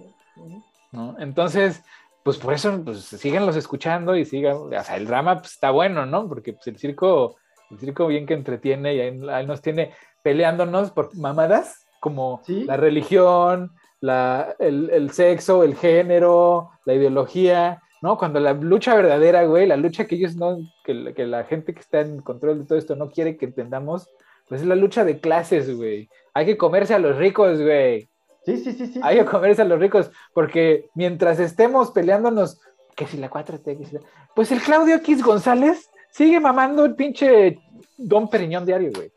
¿No? 0.91 1.15
Entonces, 1.19 1.81
pues 2.23 2.37
por 2.37 2.53
eso, 2.53 2.81
pues 2.83 2.99
síganlos 3.03 3.55
escuchando 3.55 4.15
y 4.15 4.25
sigan, 4.25 4.55
o 4.55 4.83
sea, 4.83 4.95
el 4.95 5.07
drama 5.07 5.39
pues, 5.39 5.53
está 5.53 5.71
bueno, 5.71 6.05
¿no? 6.05 6.27
Porque 6.27 6.53
pues 6.53 6.67
el 6.67 6.77
circo, 6.77 7.37
el 7.69 7.79
circo 7.79 8.07
bien 8.07 8.25
que 8.25 8.35
entretiene 8.35 8.95
y 8.95 8.99
ahí, 8.99 9.45
nos 9.45 9.61
tiene 9.61 9.93
peleándonos 10.21 10.91
por 10.91 11.15
mamadas 11.15 11.80
como 12.01 12.41
la 12.47 12.75
religión, 12.75 13.71
la, 14.01 14.55
el, 14.59 15.11
sexo, 15.11 15.63
el 15.63 15.75
género, 15.75 16.71
la 16.83 16.95
ideología, 16.95 17.81
¿no? 18.01 18.17
Cuando 18.17 18.39
la 18.39 18.53
lucha 18.53 18.95
verdadera, 18.95 19.45
güey, 19.45 19.67
la 19.67 19.77
lucha 19.77 20.07
que 20.07 20.15
ellos 20.15 20.35
no, 20.35 20.57
que, 20.83 21.13
que 21.13 21.25
la 21.27 21.43
gente 21.43 21.73
que 21.73 21.79
está 21.79 22.01
en 22.01 22.19
control 22.19 22.59
de 22.59 22.65
todo 22.65 22.77
esto 22.77 22.95
no 22.95 23.11
quiere 23.11 23.37
que 23.37 23.45
entendamos, 23.45 24.09
pues 24.49 24.61
es 24.61 24.67
la 24.67 24.75
lucha 24.75 25.05
de 25.05 25.19
clases, 25.19 25.73
güey. 25.77 26.09
Hay 26.33 26.47
que 26.47 26.57
comerse 26.57 26.95
a 26.95 26.99
los 26.99 27.15
ricos, 27.17 27.61
güey. 27.61 28.09
Sí, 28.43 28.57
sí, 28.57 28.73
sí, 28.73 28.87
sí. 28.87 28.99
Hay 29.03 29.19
que 29.19 29.25
comerse 29.25 29.61
a 29.61 29.65
los 29.65 29.79
ricos, 29.79 30.09
porque 30.33 30.89
mientras 30.95 31.39
estemos 31.39 31.91
peleándonos, 31.91 32.59
que 32.95 33.05
si 33.05 33.17
la 33.17 33.29
4T, 33.29 34.01
pues 34.35 34.51
el 34.51 34.59
Claudio 34.59 34.95
X 34.95 35.23
González 35.23 35.89
sigue 36.09 36.39
mamando 36.39 36.83
el 36.83 36.95
pinche 36.95 37.59
Don 37.95 38.27
Periñón 38.27 38.65
diario, 38.65 38.89
güey. 38.93 39.11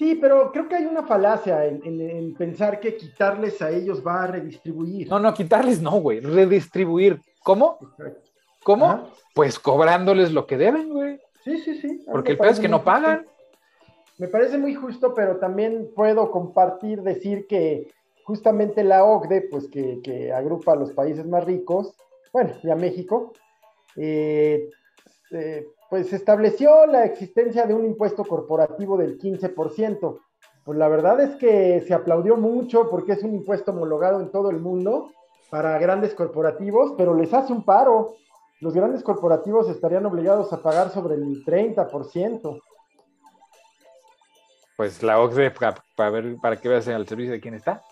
Sí, 0.00 0.14
pero 0.14 0.50
creo 0.50 0.66
que 0.66 0.76
hay 0.76 0.86
una 0.86 1.02
falacia 1.02 1.66
en, 1.66 2.32
pensar 2.32 2.80
que 2.80 2.96
quitarles 2.96 3.60
a 3.60 3.68
ellos 3.68 4.02
va 4.02 4.22
a 4.22 4.28
redistribuir. 4.28 5.06
No, 5.10 5.18
no, 5.18 5.34
quitarles 5.34 5.82
no, 5.82 5.90
güey, 6.00 6.20
redistribuir. 6.20 7.20
¿Cómo? 7.42 7.76
¿Cómo? 8.62 9.10
Pues 9.34 9.58
cobrándoles 9.58 10.32
lo 10.32 10.46
que 10.46 10.56
deben, 10.56 10.88
güey. 10.88 11.20
Sí, 11.44 11.58
sí, 11.58 11.74
sí. 11.82 12.02
Porque 12.10 12.32
el 12.32 12.38
peor 12.38 12.52
es 12.52 12.60
que 12.60 12.68
no 12.70 12.82
pagan. 12.82 13.26
Me 14.16 14.28
parece 14.28 14.56
muy 14.56 14.74
justo, 14.74 15.12
pero 15.12 15.36
también 15.36 15.90
puedo 15.94 16.30
compartir, 16.30 17.02
decir 17.02 17.46
que 17.46 17.92
justamente 18.24 18.82
la 18.82 19.04
OCDE, 19.04 19.48
pues 19.50 19.68
que, 19.68 20.32
agrupa 20.34 20.72
a 20.72 20.76
los 20.76 20.92
países 20.92 21.26
más 21.26 21.44
ricos, 21.44 21.94
bueno, 22.32 22.54
y 22.62 22.70
a 22.70 22.74
México, 22.74 23.34
eh, 23.96 24.70
eh, 25.32 25.66
pues 25.90 26.12
estableció 26.12 26.86
la 26.86 27.04
existencia 27.04 27.66
de 27.66 27.74
un 27.74 27.84
impuesto 27.84 28.24
corporativo 28.24 28.96
del 28.96 29.18
15%. 29.18 30.20
Pues 30.64 30.78
la 30.78 30.88
verdad 30.88 31.20
es 31.20 31.36
que 31.36 31.82
se 31.82 31.92
aplaudió 31.92 32.36
mucho 32.36 32.88
porque 32.88 33.12
es 33.12 33.22
un 33.22 33.34
impuesto 33.34 33.72
homologado 33.72 34.20
en 34.20 34.30
todo 34.30 34.50
el 34.50 34.60
mundo 34.60 35.10
para 35.50 35.78
grandes 35.78 36.14
corporativos, 36.14 36.94
pero 36.96 37.14
les 37.14 37.34
hace 37.34 37.52
un 37.52 37.64
paro. 37.64 38.14
Los 38.60 38.72
grandes 38.72 39.02
corporativos 39.02 39.68
estarían 39.68 40.06
obligados 40.06 40.52
a 40.52 40.62
pagar 40.62 40.90
sobre 40.90 41.16
el 41.16 41.44
30% 41.44 42.60
pues 44.80 45.02
la 45.02 45.20
OCDE 45.20 45.50
para, 45.50 46.10
ver, 46.10 46.36
para 46.40 46.56
que 46.56 46.66
veas 46.66 46.88
al 46.88 47.06
servicio 47.06 47.32
de 47.32 47.40
quién 47.42 47.52
está. 47.52 47.82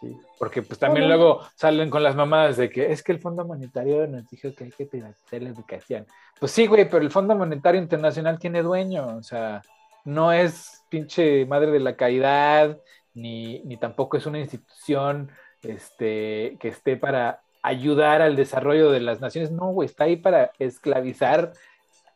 Sí. 0.00 0.16
Porque 0.38 0.62
pues 0.62 0.78
también 0.78 1.08
luego 1.08 1.40
salen 1.54 1.90
con 1.90 2.02
las 2.02 2.14
mamadas 2.14 2.56
de 2.56 2.70
que 2.70 2.92
es 2.92 3.02
que 3.02 3.12
el 3.12 3.20
Fondo 3.20 3.44
Monetario 3.44 4.06
nos 4.06 4.28
dijo 4.28 4.54
que 4.54 4.64
hay 4.64 4.70
que 4.70 4.88
hacer 5.02 5.42
la 5.42 5.48
educación. 5.48 6.06
Pues 6.38 6.52
sí, 6.52 6.66
güey, 6.66 6.88
pero 6.88 7.02
el 7.02 7.10
Fondo 7.10 7.34
Monetario 7.34 7.80
Internacional 7.80 8.38
tiene 8.38 8.62
dueño, 8.62 9.16
o 9.16 9.22
sea, 9.22 9.60
no 10.04 10.32
es 10.32 10.84
pinche 10.88 11.44
madre 11.46 11.72
de 11.72 11.80
la 11.80 11.96
caridad, 11.96 12.78
ni, 13.14 13.60
ni 13.60 13.76
tampoco 13.76 14.16
es 14.16 14.26
una 14.26 14.38
institución 14.38 15.30
este, 15.62 16.56
que 16.60 16.68
esté 16.68 16.96
para 16.96 17.40
ayudar 17.62 18.22
al 18.22 18.36
desarrollo 18.36 18.90
de 18.90 19.00
las 19.00 19.20
naciones, 19.20 19.50
no, 19.50 19.72
güey, 19.72 19.86
está 19.86 20.04
ahí 20.04 20.16
para 20.16 20.52
esclavizar 20.58 21.52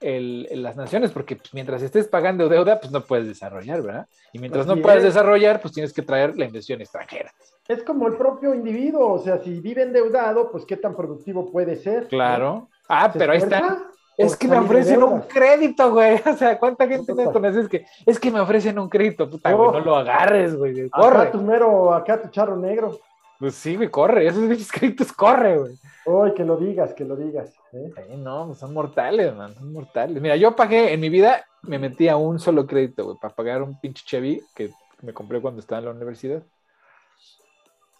las 0.01 0.77
naciones, 0.77 1.13
porque 1.13 1.37
pues, 1.37 1.55
mientras 1.55 1.81
estés 1.83 2.09
pagando 2.09 2.49
deuda, 2.49 2.81
pues 2.81 2.93
no 2.93 3.05
puedes 3.05 3.29
desarrollar, 3.29 3.83
¿verdad? 3.83 4.07
Y 4.33 4.39
mientras 4.39 4.67
no 4.67 4.77
puedes 4.77 5.03
desarrollar, 5.03 5.61
pues 5.61 5.75
tienes 5.75 5.93
que 5.93 6.03
traer 6.03 6.37
la 6.37 6.45
inversión 6.45 6.81
extranjera. 6.81 7.33
Es 7.69 7.83
como 7.85 8.09
el 8.09 8.15
propio 8.17 8.55
individuo, 8.55 9.13
o 9.13 9.19
sea, 9.19 9.39
si 9.39 9.61
vive 9.61 9.83
endeudado, 9.83 10.51
pues 10.51 10.65
qué 10.65 10.77
tan 10.77 10.97
productivo 10.97 11.51
puede 11.51 11.77
ser. 11.77 12.09
Claro. 12.09 12.69
Ah, 12.89 13.11
pero 13.13 13.33
ahí 13.33 13.39
está. 13.39 13.79
Es 14.19 14.37
que 14.37 14.47
me 14.47 14.59
ofrecen 14.59 15.03
un 15.03 15.21
crédito, 15.23 15.91
güey. 15.91 16.21
O 16.27 16.37
sea, 16.37 16.59
¿cuánta 16.59 16.87
gente 16.87 17.15
me 17.15 17.25
conoces 17.25 17.69
que 17.69 17.87
es 18.05 18.19
que 18.19 18.31
me 18.31 18.41
ofrecen 18.41 18.79
un 18.79 18.89
crédito? 18.89 19.29
Puta, 19.29 19.53
güey, 19.53 19.73
no 19.73 19.81
lo 19.81 19.97
agarres, 19.97 20.55
güey. 20.57 20.91
Corre. 20.91 21.23
Acá 21.23 21.33
tu 21.33 21.41
mero, 21.41 21.95
acá 21.95 22.21
tu 22.21 22.29
charro 22.29 22.57
negro. 22.57 22.99
Pues 23.39 23.55
sí, 23.55 23.77
güey, 23.77 23.89
corre. 23.89 24.27
Esos 24.27 24.71
créditos 24.71 25.13
corre, 25.13 25.59
güey. 25.59 25.75
Uy, 26.05 26.35
que 26.35 26.45
lo 26.45 26.57
digas, 26.57 26.93
que 26.95 27.05
lo 27.05 27.17
digas. 27.17 27.55
¿eh? 27.73 28.17
no, 28.17 28.47
pues 28.49 28.59
son 28.59 28.75
mortales, 28.75 29.35
man, 29.35 29.55
son 29.55 29.73
mortales. 29.73 30.21
Mira, 30.21 30.37
yo 30.37 30.55
pagué 30.57 30.93
en 30.93 31.01
mi 31.01 31.09
vida, 31.09 31.45
me 31.63 31.79
metí 31.79 32.09
a 32.09 32.17
un 32.17 32.41
solo 32.41 32.67
crédito, 32.67 33.05
güey, 33.05 33.17
para 33.21 33.35
pagar 33.35 33.63
un 33.63 33.79
pinche 33.81 34.05
Chevy 34.05 34.43
que 34.55 34.71
me 35.01 35.13
compré 35.13 35.41
cuando 35.41 35.61
estaba 35.61 35.79
en 35.79 35.85
la 35.87 35.91
universidad. 35.93 36.43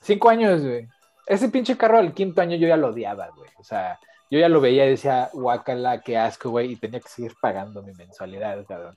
Cinco 0.03 0.29
años, 0.29 0.63
güey. 0.63 0.89
Ese 1.27 1.49
pinche 1.49 1.77
carro 1.77 1.99
al 1.99 2.13
quinto 2.13 2.43
año 2.43 2.57
yo 2.57 2.69
ya 2.69 2.77
lo 2.77 2.89
odiaba, 2.89 3.31
güey. 3.35 3.51
O 3.57 3.65
sea, 3.65 3.99
yo 4.31 4.39
ya 4.39 4.49
lo 4.49 4.61
veía 4.61 4.87
y 4.87 4.91
decía, 4.91 5.31
guácala, 5.33 6.01
qué 6.01 6.19
asco, 6.19 6.51
güey, 6.51 6.73
y 6.73 6.77
tenía 6.77 7.01
que 7.01 7.09
seguir 7.09 7.35
pagando 7.41 7.83
mi 7.83 7.93
mensualidad, 7.93 8.65
cabrón. 8.67 8.97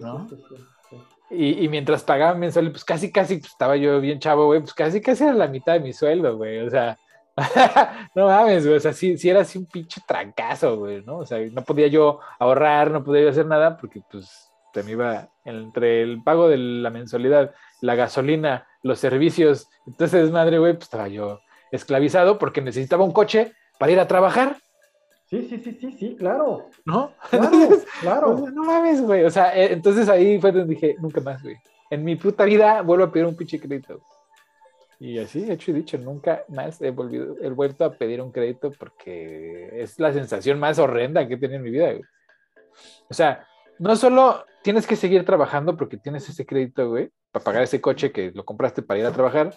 ¿No? 0.00 0.28
Y, 1.30 1.64
y, 1.64 1.68
mientras 1.68 2.04
pagaba 2.04 2.34
mensual, 2.34 2.70
pues 2.70 2.84
casi, 2.84 3.10
casi 3.10 3.38
pues, 3.38 3.50
estaba 3.50 3.76
yo 3.76 4.00
bien 4.00 4.20
chavo, 4.20 4.46
güey, 4.46 4.60
pues 4.60 4.74
casi, 4.74 5.00
casi 5.00 5.24
era 5.24 5.34
la 5.34 5.48
mitad 5.48 5.72
de 5.72 5.80
mi 5.80 5.92
sueldo, 5.92 6.36
güey. 6.36 6.60
O 6.60 6.70
sea, 6.70 6.96
no 8.14 8.26
mames, 8.26 8.64
güey, 8.64 8.76
o 8.76 8.80
sea, 8.80 8.92
sí, 8.92 9.16
era 9.24 9.40
así 9.40 9.58
un 9.58 9.66
pinche 9.66 10.00
trancazo, 10.06 10.78
güey, 10.78 11.02
¿no? 11.04 11.18
O 11.18 11.26
sea, 11.26 11.38
no 11.52 11.62
podía 11.62 11.88
yo 11.88 12.20
ahorrar, 12.38 12.90
no 12.90 13.04
podía 13.04 13.24
yo 13.24 13.30
hacer 13.30 13.46
nada 13.46 13.76
porque 13.76 14.00
pues 14.10 14.52
te 14.72 14.82
me 14.82 14.92
iba 14.92 15.28
entre 15.44 16.02
el 16.02 16.22
pago 16.22 16.48
de 16.48 16.58
la 16.58 16.90
mensualidad, 16.90 17.54
la 17.80 17.94
gasolina, 17.94 18.66
los 18.86 18.98
servicios, 18.98 19.68
entonces 19.86 20.30
madre, 20.30 20.58
güey, 20.58 20.74
pues 20.74 20.84
estaba 20.84 21.08
yo 21.08 21.40
esclavizado 21.70 22.38
porque 22.38 22.62
necesitaba 22.62 23.04
un 23.04 23.12
coche 23.12 23.52
para 23.78 23.92
ir 23.92 24.00
a 24.00 24.08
trabajar. 24.08 24.56
Sí, 25.28 25.46
sí, 25.48 25.58
sí, 25.58 25.76
sí, 25.80 25.96
sí, 25.98 26.16
claro. 26.16 26.70
¿No? 26.84 27.12
Claro, 27.30 27.68
claro. 28.00 28.50
no 28.52 28.64
mames, 28.64 29.02
güey. 29.02 29.24
O 29.24 29.30
sea, 29.30 29.56
eh, 29.56 29.72
entonces 29.72 30.08
ahí 30.08 30.40
fue 30.40 30.52
donde 30.52 30.74
dije, 30.74 30.96
nunca 31.00 31.20
más, 31.20 31.42
güey. 31.42 31.56
En 31.90 32.04
mi 32.04 32.16
puta 32.16 32.44
vida 32.44 32.82
vuelvo 32.82 33.04
a 33.04 33.12
pedir 33.12 33.26
un 33.26 33.36
pinche 33.36 33.58
crédito. 33.58 34.00
Y 34.98 35.18
así, 35.18 35.50
hecho 35.50 35.72
y 35.72 35.74
dicho, 35.74 35.98
nunca 35.98 36.44
más 36.48 36.80
he, 36.80 36.90
volvido, 36.90 37.36
he 37.40 37.50
vuelto 37.50 37.84
a 37.84 37.92
pedir 37.92 38.22
un 38.22 38.32
crédito 38.32 38.70
porque 38.70 39.68
es 39.82 39.98
la 39.98 40.12
sensación 40.12 40.58
más 40.58 40.78
horrenda 40.78 41.26
que 41.26 41.34
he 41.34 41.36
tenido 41.36 41.58
en 41.58 41.64
mi 41.64 41.70
vida. 41.70 41.92
O 43.10 43.14
sea, 43.14 43.46
no 43.78 43.96
solo 43.96 44.44
tienes 44.62 44.86
que 44.86 44.96
seguir 44.96 45.24
trabajando 45.24 45.76
porque 45.76 45.96
tienes 45.96 46.28
ese 46.28 46.46
crédito, 46.46 46.88
güey, 46.88 47.10
para 47.30 47.44
pagar 47.44 47.62
ese 47.62 47.80
coche 47.80 48.12
que 48.12 48.32
lo 48.32 48.44
compraste 48.44 48.82
para 48.82 49.00
ir 49.00 49.06
a 49.06 49.12
trabajar, 49.12 49.54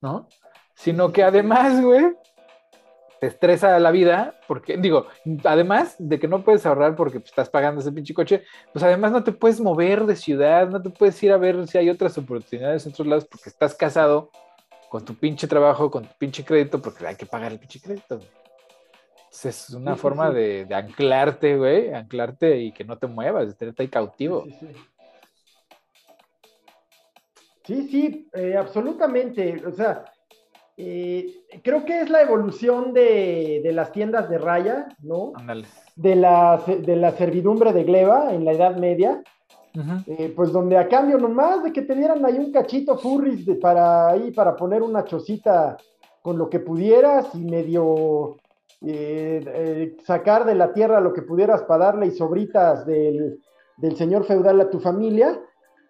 ¿no? 0.00 0.28
Sino 0.74 1.12
que 1.12 1.22
además, 1.22 1.80
güey, 1.82 2.14
te 3.20 3.26
estresa 3.26 3.78
la 3.78 3.90
vida, 3.90 4.40
porque 4.48 4.78
digo, 4.78 5.06
además 5.44 5.94
de 5.98 6.18
que 6.18 6.26
no 6.26 6.42
puedes 6.42 6.64
ahorrar 6.64 6.96
porque 6.96 7.18
estás 7.18 7.50
pagando 7.50 7.82
ese 7.82 7.92
pinche 7.92 8.14
coche, 8.14 8.44
pues 8.72 8.82
además 8.82 9.12
no 9.12 9.22
te 9.22 9.32
puedes 9.32 9.60
mover 9.60 10.06
de 10.06 10.16
ciudad, 10.16 10.68
no 10.68 10.80
te 10.80 10.88
puedes 10.88 11.22
ir 11.22 11.32
a 11.32 11.36
ver 11.36 11.68
si 11.68 11.76
hay 11.76 11.90
otras 11.90 12.16
oportunidades 12.16 12.86
en 12.86 12.92
otros 12.92 13.06
lados 13.06 13.26
porque 13.26 13.50
estás 13.50 13.74
casado 13.74 14.30
con 14.88 15.04
tu 15.04 15.14
pinche 15.14 15.46
trabajo, 15.46 15.90
con 15.90 16.04
tu 16.04 16.14
pinche 16.18 16.44
crédito, 16.44 16.80
porque 16.80 17.06
hay 17.06 17.16
que 17.16 17.26
pagar 17.26 17.52
el 17.52 17.58
pinche 17.58 17.80
crédito. 17.80 18.20
Es 19.30 19.70
una 19.70 19.96
forma 19.96 20.30
De, 20.30 20.66
anclarte, 20.72 21.56
güey, 21.56 21.92
anclarte 21.92 22.58
y 22.58 22.72
que 22.72 22.84
no 22.84 22.98
te 22.98 23.06
muevas, 23.06 23.48
de 23.48 23.54
tenerte 23.54 23.82
ahí 23.82 23.88
cautivo. 23.88 24.44
Sí, 27.64 27.88
sí, 27.88 28.28
eh, 28.32 28.56
absolutamente. 28.56 29.64
O 29.66 29.72
sea, 29.72 30.04
eh, 30.76 31.44
creo 31.62 31.84
que 31.84 32.00
es 32.00 32.10
la 32.10 32.22
evolución 32.22 32.94
de, 32.94 33.70
las 33.72 33.92
tiendas 33.92 34.28
de 34.30 34.38
raya, 34.38 34.88
¿no? 35.00 35.32
De 35.94 36.16
la, 36.16 36.62
de 36.66 36.96
la 36.96 37.12
servidumbre 37.12 37.72
de 37.72 37.84
gleba 37.84 38.32
en 38.32 38.44
la 38.44 38.52
Edad 38.52 38.76
Media, 38.76 39.22
eh, 40.06 40.32
pues 40.34 40.52
donde 40.52 40.78
a 40.78 40.88
cambio 40.88 41.18
nomás 41.18 41.62
de 41.62 41.72
que 41.72 41.82
te 41.82 41.94
dieran 41.94 42.24
ahí 42.24 42.38
un 42.38 42.50
cachito 42.50 42.96
furris 42.96 43.44
de, 43.44 43.56
para 43.56 44.08
ahí, 44.08 44.30
para 44.32 44.56
poner 44.56 44.82
una 44.82 45.04
chocita 45.04 45.76
con 46.22 46.38
lo 46.38 46.48
que 46.48 46.60
pudieras 46.60 47.34
y 47.34 47.44
medio 47.44 48.38
eh, 48.86 49.44
eh, 49.46 49.96
sacar 50.04 50.44
de 50.44 50.54
la 50.54 50.72
tierra 50.72 51.00
lo 51.00 51.12
que 51.12 51.22
pudieras 51.22 51.62
para 51.62 51.86
darle 51.86 52.06
y 52.06 52.10
sobritas 52.12 52.86
del, 52.86 53.40
del 53.76 53.96
señor 53.96 54.24
feudal 54.24 54.60
a 54.60 54.70
tu 54.70 54.80
familia, 54.80 55.40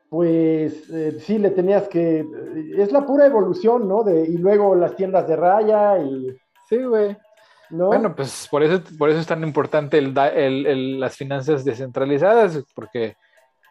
pues 0.08 0.90
sí 1.18 1.38
le 1.38 1.50
tenías 1.50 1.88
que, 1.88 2.26
es 2.76 2.90
la 2.90 3.06
pura 3.06 3.26
evolución, 3.26 3.88
¿no? 3.88 4.02
De, 4.02 4.24
y 4.24 4.38
luego 4.38 4.74
las 4.74 4.96
tiendas 4.96 5.28
de 5.28 5.36
raya 5.36 5.98
y... 5.98 6.36
Sí, 6.68 6.82
güey. 6.82 7.16
Bueno, 7.70 8.14
pues 8.14 8.48
por 8.50 8.62
eso, 8.62 8.82
por 8.98 9.10
eso 9.10 9.20
es 9.20 9.26
tan 9.26 9.44
importante 9.44 9.98
el, 9.98 11.00
las 11.00 11.16
finanzas 11.16 11.64
descentralizadas, 11.64 12.64
porque, 12.74 13.16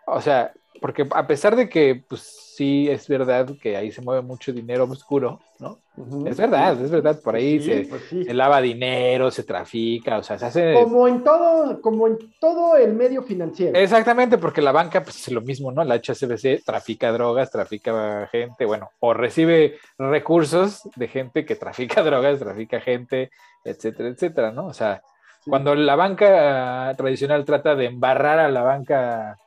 o 0.08 0.22
sea, 0.22 0.54
porque 0.82 1.08
a 1.12 1.28
pesar 1.28 1.56
de 1.56 1.68
que, 1.68 2.04
pues 2.08 2.22
sí, 2.56 2.90
es 2.90 3.08
verdad 3.08 3.50
que 3.62 3.76
ahí 3.76 3.92
se 3.92 4.02
mueve 4.02 4.22
mucho 4.22 4.54
dinero 4.54 4.86
oscuro, 4.86 5.40
¿no? 5.60 5.80
Es 6.26 6.38
verdad, 6.38 6.82
es 6.82 6.90
verdad, 6.90 7.20
por 7.22 7.36
ahí 7.36 7.86
pues 7.90 8.04
se, 8.10 8.34
lava 8.34 8.62
dinero, 8.62 9.30
se 9.32 9.44
trafica, 9.44 10.18
o 10.18 10.24
sea, 10.24 10.38
se 10.38 10.46
hace... 10.46 10.74
Como 10.74 11.08
en 11.08 11.24
todo, 11.24 11.82
como 11.82 12.08
en 12.08 12.18
todo 12.40 12.78
el 12.78 12.94
medio 12.94 13.24
financiero. 13.24 13.78
Exactamente, 13.78 14.38
porque 14.38 14.62
la 14.62 14.72
banca, 14.72 15.04
pues 15.04 15.28
es 15.28 15.34
lo 15.34 15.42
mismo, 15.42 15.72
¿no? 15.72 15.84
La 15.84 15.96
HSBC 15.96 16.64
trafica 16.66 17.12
drogas, 17.12 17.52
trafica 17.52 18.28
gente, 18.32 18.66
bueno, 18.66 18.90
o 19.00 19.14
recibe 19.14 19.78
recursos 19.98 20.82
de 20.96 21.08
gente 21.10 21.46
que 21.46 21.56
trafica 21.56 22.02
drogas, 22.04 22.40
trafica 22.40 22.80
gente, 22.80 23.32
etcétera, 23.66 24.10
etcétera, 24.10 24.52
¿no? 24.52 24.68
O 24.68 24.74
sea, 24.74 25.02
cuando 25.46 25.76
la 25.76 25.96
banca 25.96 26.94
tradicional 26.96 27.44
trata 27.44 27.76
de 27.76 27.86
embarrar 27.86 28.40
a 28.40 28.50
la 28.50 28.62
banca 28.62 29.38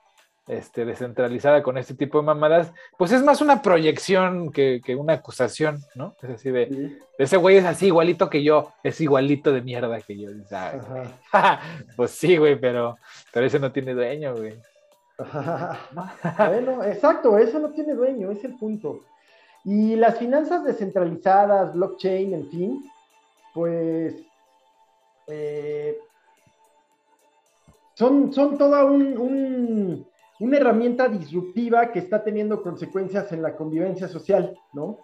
este, 0.49 0.85
descentralizada 0.85 1.63
con 1.63 1.79
este 1.79 1.95
tipo 1.95 2.19
de 2.19 2.25
mamadas, 2.25 2.73
pues 2.99 3.13
es 3.13 3.23
más 3.23 3.41
una 3.41 3.63
proyección 3.63 4.51
que, 4.51 4.81
una 4.99 5.15
acusación, 5.15 5.79
¿no? 5.95 6.17
Es 6.23 6.31
así 6.31 6.51
de, 6.51 6.99
ese 7.19 7.37
güey 7.37 7.59
es 7.59 7.65
así 7.65 7.87
igualito 7.87 8.29
que 8.29 8.43
yo, 8.43 8.73
es 8.83 9.01
igualito 9.01 9.53
de 9.53 9.63
mierda 9.63 10.01
que 10.01 10.19
yo. 10.19 10.31
pues 11.97 12.11
sí, 12.11 12.37
güey, 12.37 12.59
pero, 12.59 12.97
pero 13.33 13.47
ese 13.47 13.59
no 13.59 13.73
tiene 13.73 13.95
dueño, 13.95 14.35
güey. 14.35 14.55
bueno, 16.39 16.85
exacto, 16.85 17.39
eso 17.39 17.59
no 17.59 17.71
tiene 17.71 17.95
dueño, 17.95 18.31
es 18.31 18.43
el 18.45 18.57
punto. 18.57 19.05
Y 19.65 19.95
las 19.97 20.19
finanzas 20.19 20.65
descentralizadas, 20.65 21.75
blockchain, 21.75 22.35
en 22.35 22.51
fin, 22.51 22.91
pues 23.55 24.15
eh, 25.29 25.97
son, 27.95 28.33
son 28.33 28.59
toda 28.59 28.85
un, 28.85 30.05
una 30.41 30.57
herramienta 30.57 31.09
disruptiva 31.09 31.93
que 31.93 31.99
está 31.99 32.23
teniendo 32.23 32.63
consecuencias 32.63 33.33
en 33.33 33.43
la 33.43 33.57
convivencia 33.57 34.09
social, 34.09 34.59
¿no? 34.73 34.99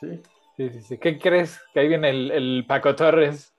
Sí. 0.00 0.22
Sí, 0.56 0.68
sí, 0.70 0.80
sí. 0.82 0.98
¿Qué 0.98 1.18
crees? 1.18 1.60
Que 1.72 1.80
ahí 1.80 1.88
viene 1.88 2.10
el, 2.10 2.64
Paco 2.68 2.94
Torres. 2.94 3.54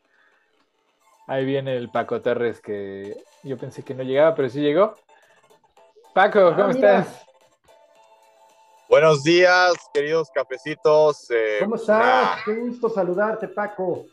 Ahí 1.28 1.45
viene 1.45 1.76
el 1.76 1.89
Paco 1.89 2.22
Torres 2.22 2.61
que 2.61 3.18
yo 3.43 3.57
pensé 3.57 3.84
que 3.84 3.95
no 3.95 4.03
llegaba, 4.03 4.36
pero 4.36 4.49
sí 4.49 4.61
llegó. 4.61 4.95
Paco, 6.14 6.39
ah, 6.39 6.55
¿cómo 6.55 6.70
estás? 6.70 7.26
Buenos 8.89 9.24
días, 9.24 9.74
queridos 9.91 10.30
cafecitos. 10.30 11.32
Eh, 11.32 11.57
¿Cómo 11.61 11.76
estás? 11.76 12.43
Qué 12.45 12.53
gusto 12.55 12.89
saludarte, 12.89 13.47
Paco. 13.47 14.05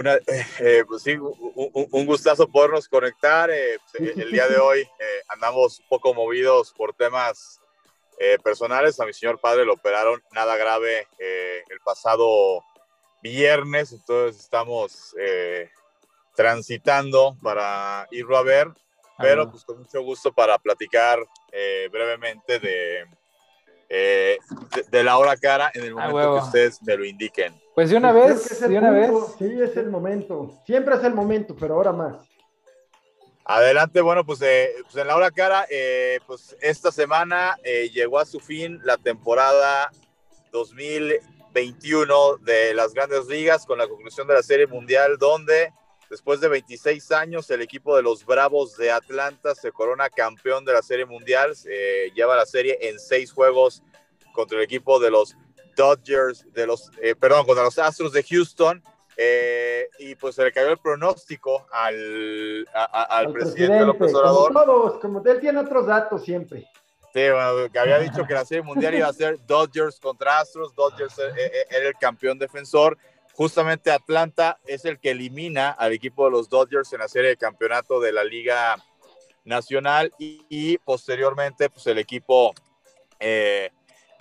Una, 0.00 0.14
eh, 0.60 0.82
pues 0.88 1.02
sí, 1.02 1.14
un, 1.18 2.06
gustazo 2.06 2.48
podernos 2.48 2.88
conectar. 2.88 3.50
Eh, 3.50 3.78
pues, 3.92 4.16
el 4.16 4.32
día 4.32 4.48
de 4.48 4.56
hoy 4.58 4.88
andamos 5.28 5.78
un 5.80 5.88
poco 5.88 6.14
movidos 6.14 6.72
por 6.72 6.94
temas 6.94 7.60
personales. 8.42 8.98
A 8.98 9.06
mi 9.06 9.12
señor 9.12 9.40
padre 9.40 9.64
lo 9.64 9.74
operaron 9.74 10.22
nada 10.32 10.56
grave 10.56 11.06
el 11.18 11.80
pasado 11.82 12.62
viernes, 13.22 13.92
entonces 13.92 14.42
estamos 14.42 15.14
transitando 16.34 17.36
para 17.42 18.06
irlo 18.10 18.36
a 18.36 18.42
ver, 18.42 18.68
pero 19.16 19.50
pues 19.50 19.64
con 19.64 19.78
mucho 19.78 20.02
gusto 20.02 20.32
para 20.34 20.58
platicar 20.58 21.18
brevemente 21.90 22.58
de 22.58 23.06
eh, 23.92 24.38
de, 24.88 25.02
la 25.02 25.18
hora 25.18 25.36
cara 25.36 25.72
en 25.74 25.82
el 25.82 25.98
ah, 25.98 26.08
momento 26.08 26.34
que 26.34 26.44
ustedes 26.44 26.80
me 26.82 26.96
lo 26.96 27.04
indiquen. 27.04 27.60
Pues 27.80 27.88
de 27.88 27.96
una 27.96 28.12
vez, 28.12 28.60
de 28.60 28.78
una 28.78 28.90
vez. 28.90 29.10
Sí, 29.38 29.58
es 29.58 29.74
el 29.78 29.88
momento. 29.88 30.52
Siempre 30.66 30.96
es 30.96 31.02
el 31.02 31.14
momento, 31.14 31.56
pero 31.58 31.76
ahora 31.76 31.92
más. 31.92 32.14
Adelante, 33.42 34.02
bueno, 34.02 34.22
pues, 34.22 34.42
eh, 34.42 34.74
pues 34.82 34.96
en 34.96 35.06
la 35.06 35.16
hora 35.16 35.30
cara, 35.30 35.64
eh, 35.70 36.20
pues 36.26 36.54
esta 36.60 36.92
semana 36.92 37.56
llegó 37.64 38.18
a 38.18 38.26
su 38.26 38.38
fin 38.38 38.80
la 38.84 38.98
temporada 38.98 39.90
2021 40.52 42.36
de 42.42 42.74
las 42.74 42.92
grandes 42.92 43.26
ligas 43.28 43.64
con 43.64 43.78
la 43.78 43.88
conclusión 43.88 44.28
de 44.28 44.34
la 44.34 44.42
Serie 44.42 44.66
Mundial, 44.66 45.16
donde 45.16 45.72
Después 46.10 46.40
de 46.40 46.48
26 46.48 47.12
años, 47.12 47.48
el 47.50 47.62
equipo 47.62 47.96
de 47.96 48.02
los 48.02 48.26
Bravos 48.26 48.76
de 48.76 48.90
Atlanta 48.90 49.54
se 49.54 49.70
corona 49.70 50.10
campeón 50.10 50.64
de 50.64 50.72
la 50.72 50.82
Serie 50.82 51.06
Mundial. 51.06 51.54
lleva 52.14 52.36
la 52.36 52.44
serie 52.44 52.76
en 52.82 52.98
seis 52.98 53.32
juegos 53.32 53.82
contra 54.34 54.58
el 54.58 54.64
equipo 54.64 54.98
de 54.98 55.10
los 55.12 55.36
Dodgers, 55.80 56.46
de 56.52 56.66
los, 56.66 56.90
eh, 57.00 57.14
perdón, 57.14 57.46
contra 57.46 57.64
los 57.64 57.78
Astros 57.78 58.12
de 58.12 58.22
Houston. 58.22 58.82
Eh, 59.16 59.88
y 59.98 60.14
pues 60.14 60.34
se 60.34 60.44
le 60.44 60.52
cayó 60.52 60.70
el 60.70 60.78
pronóstico 60.78 61.66
al, 61.72 62.66
al, 62.72 63.32
presidente, 63.32 63.84
López 63.84 64.14
Obrador. 64.14 64.52
Como 64.52 64.64
todos, 64.64 65.00
como 65.00 65.22
él 65.24 65.40
tiene 65.40 65.58
otros 65.58 65.86
datos 65.86 66.24
siempre. 66.24 66.66
Sí, 67.12 67.28
bueno, 67.30 67.70
que 67.70 67.78
había 67.78 67.98
dicho 68.00 68.24
que 68.26 68.34
la 68.34 68.44
Serie 68.44 68.62
Mundial 68.62 68.94
iba 68.94 69.08
a 69.08 69.12
ser 69.12 69.38
Dodgers 69.46 70.00
contra 70.00 70.38
Astros. 70.38 70.74
Dodgers 70.74 71.18
eh, 71.18 71.66
era 71.70 71.88
el 71.88 71.94
campeón 71.94 72.38
defensor 72.38 72.96
justamente 73.40 73.90
Atlanta 73.90 74.58
es 74.66 74.84
el 74.84 74.98
que 74.98 75.12
elimina 75.12 75.70
al 75.70 75.94
equipo 75.94 76.26
de 76.26 76.30
los 76.30 76.50
Dodgers 76.50 76.92
en 76.92 76.98
la 76.98 77.08
serie 77.08 77.30
de 77.30 77.36
campeonato 77.38 77.98
de 77.98 78.12
la 78.12 78.22
Liga 78.22 78.76
Nacional 79.44 80.12
y, 80.18 80.76
posteriormente 80.76 81.70
pues 81.70 81.86
el 81.86 81.96
equipo 81.96 82.52
eh, 83.18 83.70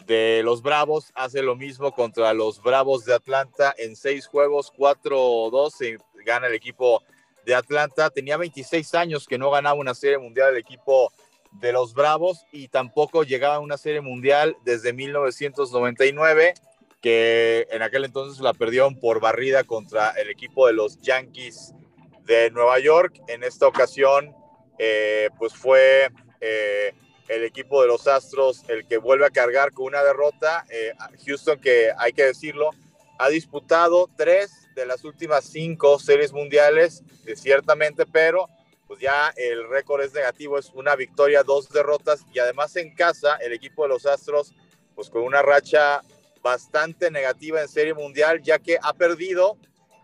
de 0.10 0.41
los 0.43 0.64
Bravos 0.64 1.12
hace 1.14 1.43
lo 1.43 1.55
mismo 1.55 1.91
contra 1.91 2.34
los 2.34 2.64
Bravos 2.64 3.05
de 3.05 3.14
Atlanta 3.14 3.76
en 3.78 3.95
seis 3.95 4.26
juegos, 4.26 4.74
4-2 4.76 6.01
gana 6.26 6.47
el 6.47 6.55
equipo 6.55 7.03
de 7.45 7.53
Atlanta. 7.53 8.10
Tenía 8.10 8.36
26 8.36 8.95
años 8.95 9.28
que 9.28 9.38
no 9.38 9.51
ganaba 9.51 9.80
una 9.80 9.93
serie 9.93 10.18
mundial 10.18 10.49
el 10.49 10.57
equipo 10.57 11.14
de 11.51 11.72
los 11.74 11.93
Bravos 11.93 12.43
y 12.51 12.70
tampoco 12.70 13.24
llegaba 13.24 13.57
a 13.57 13.60
una 13.60 13.78
serie 13.78 14.01
mundial 14.01 14.57
desde 14.66 14.93
1999 14.93 16.55
que 17.01 17.68
en 17.70 17.84
aquel 17.84 18.03
entonces 18.03 18.41
la 18.41 18.55
perdieron 18.55 18.99
por 18.99 19.22
barrida 19.22 19.64
contra 19.64 20.10
el 20.12 20.32
equipo 20.32 20.66
de 20.66 20.74
los 20.74 20.99
Yankees 21.01 21.76
de 22.24 22.49
Nueva 22.49 22.80
York. 22.80 23.22
En 23.28 23.43
esta 23.43 23.68
ocasión, 23.68 24.36
eh, 24.80 25.30
pues 25.38 25.53
fue 25.53 26.10
eh, 26.41 26.93
el 27.30 27.44
equipo 27.44 27.82
de 27.82 27.88
los 27.88 28.08
Astros 28.08 28.64
el 28.68 28.86
que 28.86 28.98
vuelve 28.98 29.26
a 29.26 29.30
cargar 29.30 29.72
con 29.72 29.86
una 29.86 30.04
derrota. 30.04 30.66
Eh, 30.70 30.94
Houston, 31.26 31.60
que 31.60 31.92
hay 31.98 32.12
que 32.12 32.26
decirlo, 32.26 32.72
ha 33.18 33.30
disputado 33.30 34.10
tres 34.18 34.52
de 34.76 34.86
las 34.86 35.04
últimas 35.04 35.46
cinco 35.46 36.00
series 36.00 36.34
mundiales, 36.34 37.04
ciertamente, 37.36 38.06
pero 38.06 38.48
pues 38.88 39.00
ya 39.00 39.32
el 39.36 39.70
récord 39.70 40.02
es 40.02 40.14
negativo, 40.14 40.58
es 40.58 40.72
una 40.74 40.96
victoria, 40.96 41.44
dos 41.44 41.70
derrotas 41.70 42.26
y 42.34 42.40
además 42.40 42.76
en 42.76 42.96
casa 42.96 43.36
el 43.36 43.54
equipo 43.54 43.84
de 43.84 43.90
los 43.90 44.08
Astros, 44.08 44.54
pues 44.96 45.10
con 45.12 45.22
una 45.22 45.44
racha 45.44 46.02
bastante 46.42 47.12
negativa 47.12 47.62
en 47.62 47.68
Serie 47.68 47.94
Mundial, 47.94 48.42
ya 48.42 48.58
que 48.58 48.80
ha 48.82 48.94
perdido 48.94 49.58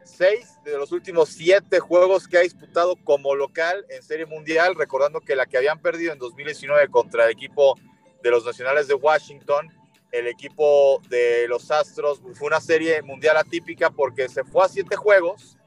seis 0.06 0.58
de 0.64 0.78
los 0.78 0.92
últimos 0.92 1.30
siete 1.30 1.80
juegos 1.80 2.28
que 2.28 2.38
ha 2.38 2.42
disputado 2.42 2.96
como 3.04 3.36
local 3.36 3.86
en 3.90 4.02
Serie 4.02 4.26
Mundial, 4.26 4.76
recordando 4.76 5.20
que 5.20 5.36
la 5.36 5.46
que 5.46 5.58
habían 5.58 5.82
perdido 5.82 6.14
en 6.14 6.20
2019 6.20 6.88
contra 6.90 7.26
el 7.26 7.32
equipo 7.32 7.76
de 8.24 8.32
los 8.32 8.46
Nacionales 8.46 8.88
de 8.88 8.94
Washington, 8.94 9.70
el 10.12 10.28
equipo 10.28 11.02
de 11.10 11.48
los 11.48 11.70
Astros, 11.72 12.22
fue 12.36 12.48
una 12.48 12.62
serie 12.62 13.02
mundial 13.02 13.38
atípica 13.38 13.90
porque 13.90 14.30
se 14.30 14.44
fue 14.44 14.64
a 14.64 14.70
siete 14.70 14.96
juegos 14.96 15.58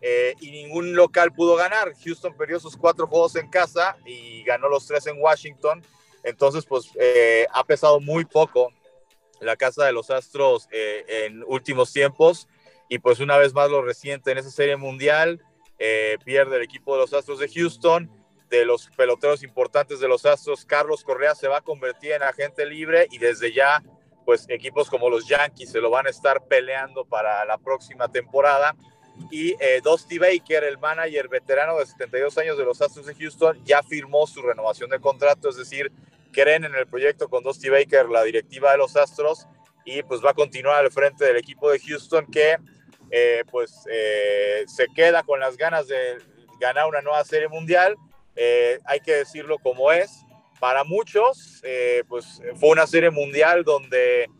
eh, 0.00 0.34
y 0.40 0.50
ningún 0.50 0.94
local 0.94 1.32
pudo 1.32 1.56
ganar. 1.56 1.94
Houston 2.04 2.36
perdió 2.36 2.60
sus 2.60 2.76
cuatro 2.76 3.06
juegos 3.06 3.36
en 3.36 3.48
casa 3.48 3.96
y 4.04 4.42
ganó 4.44 4.68
los 4.68 4.86
tres 4.86 5.06
en 5.06 5.20
Washington. 5.20 5.82
Entonces, 6.22 6.66
pues 6.66 6.90
eh, 7.00 7.46
ha 7.52 7.64
pesado 7.64 8.00
muy 8.00 8.24
poco 8.26 8.70
la 9.40 9.56
casa 9.56 9.86
de 9.86 9.92
los 9.92 10.10
Astros 10.10 10.68
eh, 10.70 11.04
en 11.26 11.42
últimos 11.46 11.92
tiempos. 11.92 12.48
Y 12.88 12.98
pues 12.98 13.20
una 13.20 13.36
vez 13.38 13.54
más 13.54 13.70
lo 13.70 13.82
reciente 13.82 14.30
en 14.32 14.38
esa 14.38 14.50
serie 14.50 14.76
mundial, 14.76 15.40
eh, 15.78 16.16
pierde 16.24 16.56
el 16.56 16.62
equipo 16.62 16.94
de 16.94 17.00
los 17.00 17.14
Astros 17.14 17.38
de 17.38 17.48
Houston. 17.48 18.10
De 18.50 18.64
los 18.64 18.88
peloteros 18.96 19.42
importantes 19.42 20.00
de 20.00 20.06
los 20.06 20.26
Astros, 20.26 20.64
Carlos 20.64 21.02
Correa 21.02 21.34
se 21.34 21.48
va 21.48 21.58
a 21.58 21.60
convertir 21.62 22.12
en 22.12 22.22
agente 22.22 22.66
libre 22.66 23.08
y 23.10 23.18
desde 23.18 23.52
ya, 23.52 23.82
pues 24.24 24.46
equipos 24.48 24.88
como 24.88 25.10
los 25.10 25.26
Yankees 25.26 25.72
se 25.72 25.80
lo 25.80 25.90
van 25.90 26.06
a 26.06 26.10
estar 26.10 26.46
peleando 26.46 27.04
para 27.04 27.44
la 27.46 27.58
próxima 27.58 28.06
temporada. 28.08 28.76
y 29.30 29.54
eh, 29.60 29.80
Dusty 29.82 30.18
Baker, 30.18 30.64
el 30.64 30.78
manager 30.78 31.28
veterano 31.28 31.78
de 31.78 31.86
72 31.86 32.36
años 32.38 32.58
de 32.58 32.64
los 32.64 32.82
Astros 32.82 33.06
de 33.06 33.14
Houston, 33.14 33.64
ya 33.64 33.82
firmó 33.82 34.26
su 34.26 34.42
renovación 34.42 34.90
de 34.90 35.00
contrato, 35.00 35.48
es 35.48 35.56
decir, 35.56 35.90
creen 36.32 36.64
en 36.64 36.74
el 36.74 36.86
proyecto 36.86 37.28
con 37.28 37.42
Dusty 37.42 37.70
Baker, 37.70 38.08
la 38.08 38.24
directiva 38.24 38.72
de 38.72 38.78
los 38.78 38.96
Astros, 38.96 39.46
y 39.84 40.02
pues 40.02 40.22
va 40.22 40.30
a 40.30 40.34
continuar 40.34 40.84
al 40.84 40.90
frente 40.90 41.24
del 41.24 41.36
equipo 41.36 41.70
de 41.70 41.78
Houston 41.78 42.26
que 42.26 42.56
eh, 43.10 43.44
pues 43.50 43.84
eh, 43.90 44.64
se 44.66 44.86
queda 44.94 45.22
con 45.22 45.40
las 45.40 45.56
ganas 45.56 45.86
de 45.88 46.18
ganar 46.60 46.86
una 46.86 47.00
nueva 47.00 47.24
serie 47.24 47.48
mundial. 47.48 47.96
Eh, 48.36 48.78
hay 48.84 49.00
que 49.00 49.12
decirlo 49.12 49.58
como 49.58 49.92
es. 49.92 50.20
Para 50.60 50.82
muchos, 50.82 51.62
pues 52.08 52.40
fue 52.58 52.70
una 52.70 52.86
serie 52.86 53.10
mundial 53.10 53.64
donde 53.64 54.30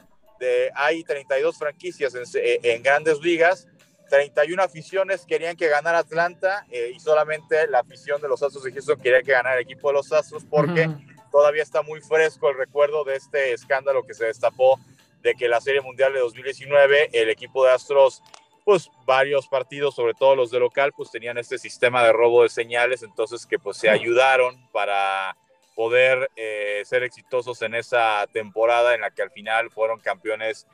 hay 0.74 1.04
32 1.04 1.58
franquicias 1.58 2.14
en, 2.14 2.24
en, 2.62 2.82
grandes 2.82 3.20
ligas, 3.20 3.68
31 4.08 4.62
aficiones 4.62 5.26
querían 5.26 5.54
que 5.54 5.68
ganara 5.68 5.98
Atlanta 5.98 6.66
y 6.70 6.98
solamente 6.98 7.66
la 7.66 7.80
afición 7.80 8.22
de 8.22 8.28
los 8.28 8.42
Astros 8.42 8.64
de 8.64 8.72
Houston 8.72 8.98
quería 9.00 9.22
que 9.22 9.32
ganara 9.32 9.56
el 9.56 9.62
equipo 9.62 9.88
de 9.88 9.94
los 9.94 10.12
Astros 10.12 10.46
porque 10.48 10.88
todavía 11.30 11.62
está 11.62 11.82
muy 11.82 12.00
fresco 12.00 12.48
el 12.48 12.56
recuerdo 12.56 13.04
de 13.04 13.16
este 13.16 13.52
escándalo 13.52 14.04
que 14.04 14.14
se 14.14 14.24
destapó 14.24 14.78
de 15.24 15.34
que 15.34 15.48
la 15.48 15.60
Serie 15.60 15.80
Mundial 15.80 16.12
de 16.12 16.20
2019 16.20 17.08
el 17.12 17.28
equipo 17.28 17.64
de 17.64 17.72
Astros 17.72 18.22
pues 18.64 18.90
varios 19.04 19.46
partidos, 19.46 19.94
sobre 19.94 20.14
todo 20.14 20.34
los 20.34 20.50
de 20.50 20.58
local, 20.58 20.92
pues 20.96 21.10
tenían 21.10 21.38
este 21.38 21.58
sistema 21.58 22.02
de 22.02 22.12
robo 22.12 22.42
de 22.42 22.48
señales, 22.48 23.02
entonces 23.02 23.46
que 23.46 23.58
pues 23.58 23.76
se 23.76 23.90
ayudaron 23.90 24.68
para 24.72 25.36
poder 25.74 26.30
eh, 26.36 26.82
ser 26.84 27.02
exitosos 27.02 27.60
en 27.62 27.74
esa 27.74 28.26
temporada 28.32 28.94
en 28.94 29.02
la 29.02 29.10
que 29.10 29.22
al 29.22 29.30
final 29.30 29.70
fueron 29.70 30.00
campeones 30.00 30.66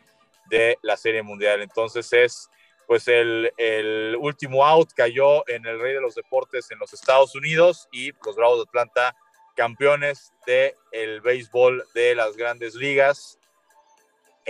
de 0.48 0.78
la 0.82 0.96
Serie 0.96 1.22
Mundial. 1.22 1.62
Entonces 1.62 2.12
es 2.12 2.48
pues 2.86 3.06
el, 3.08 3.52
el 3.56 4.16
último 4.18 4.66
out 4.66 4.92
cayó 4.94 5.48
en 5.48 5.64
el 5.64 5.80
rey 5.80 5.94
de 5.94 6.00
los 6.00 6.16
deportes 6.16 6.70
en 6.70 6.78
los 6.78 6.92
Estados 6.92 7.34
Unidos 7.34 7.88
y 7.92 8.12
los 8.24 8.36
Bravos 8.36 8.58
de 8.58 8.64
Atlanta 8.68 9.16
campeones 9.60 10.32
del 10.46 10.72
el 10.92 11.20
béisbol 11.20 11.84
de 11.94 12.14
las 12.14 12.36
grandes 12.36 12.74
ligas. 12.74 13.38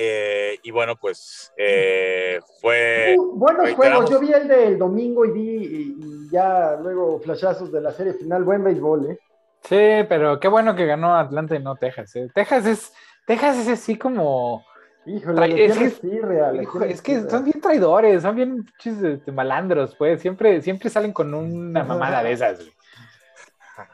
Eh, 0.02 0.58
y 0.62 0.70
bueno, 0.70 0.96
pues 0.96 1.52
eh, 1.58 2.40
fue. 2.62 3.14
Uh, 3.18 3.36
buenos 3.36 3.70
juegos. 3.74 4.08
Yo 4.08 4.18
vi 4.18 4.32
el 4.32 4.48
del 4.48 4.78
domingo 4.78 5.26
y 5.26 5.30
vi 5.30 6.28
ya 6.32 6.78
luego 6.82 7.20
flashazos 7.20 7.70
de 7.70 7.82
la 7.82 7.92
serie 7.92 8.14
final. 8.14 8.42
Buen 8.42 8.64
béisbol, 8.64 9.10
¿eh? 9.10 9.18
Sí, 9.62 10.06
pero 10.08 10.40
qué 10.40 10.48
bueno 10.48 10.74
que 10.74 10.86
ganó 10.86 11.14
Atlanta 11.14 11.54
y 11.54 11.58
no 11.58 11.76
Texas. 11.76 12.16
¿eh? 12.16 12.30
Texas 12.34 12.64
es 12.64 12.92
Texas 13.26 13.58
es 13.58 13.68
así 13.68 13.96
como. 13.96 14.64
Híjole, 15.04 15.66
es, 15.66 15.76
que, 15.76 16.88
es 16.88 17.02
que 17.02 17.28
son 17.28 17.44
bien 17.44 17.60
traidores, 17.60 18.22
son 18.22 18.36
bien 18.36 18.64
este, 18.82 19.32
malandros, 19.32 19.94
pues. 19.96 20.22
Siempre, 20.22 20.62
siempre 20.62 20.88
salen 20.88 21.12
con 21.12 21.34
una 21.34 21.84
mamada 21.84 22.22
de 22.22 22.32
esas. 22.32 22.60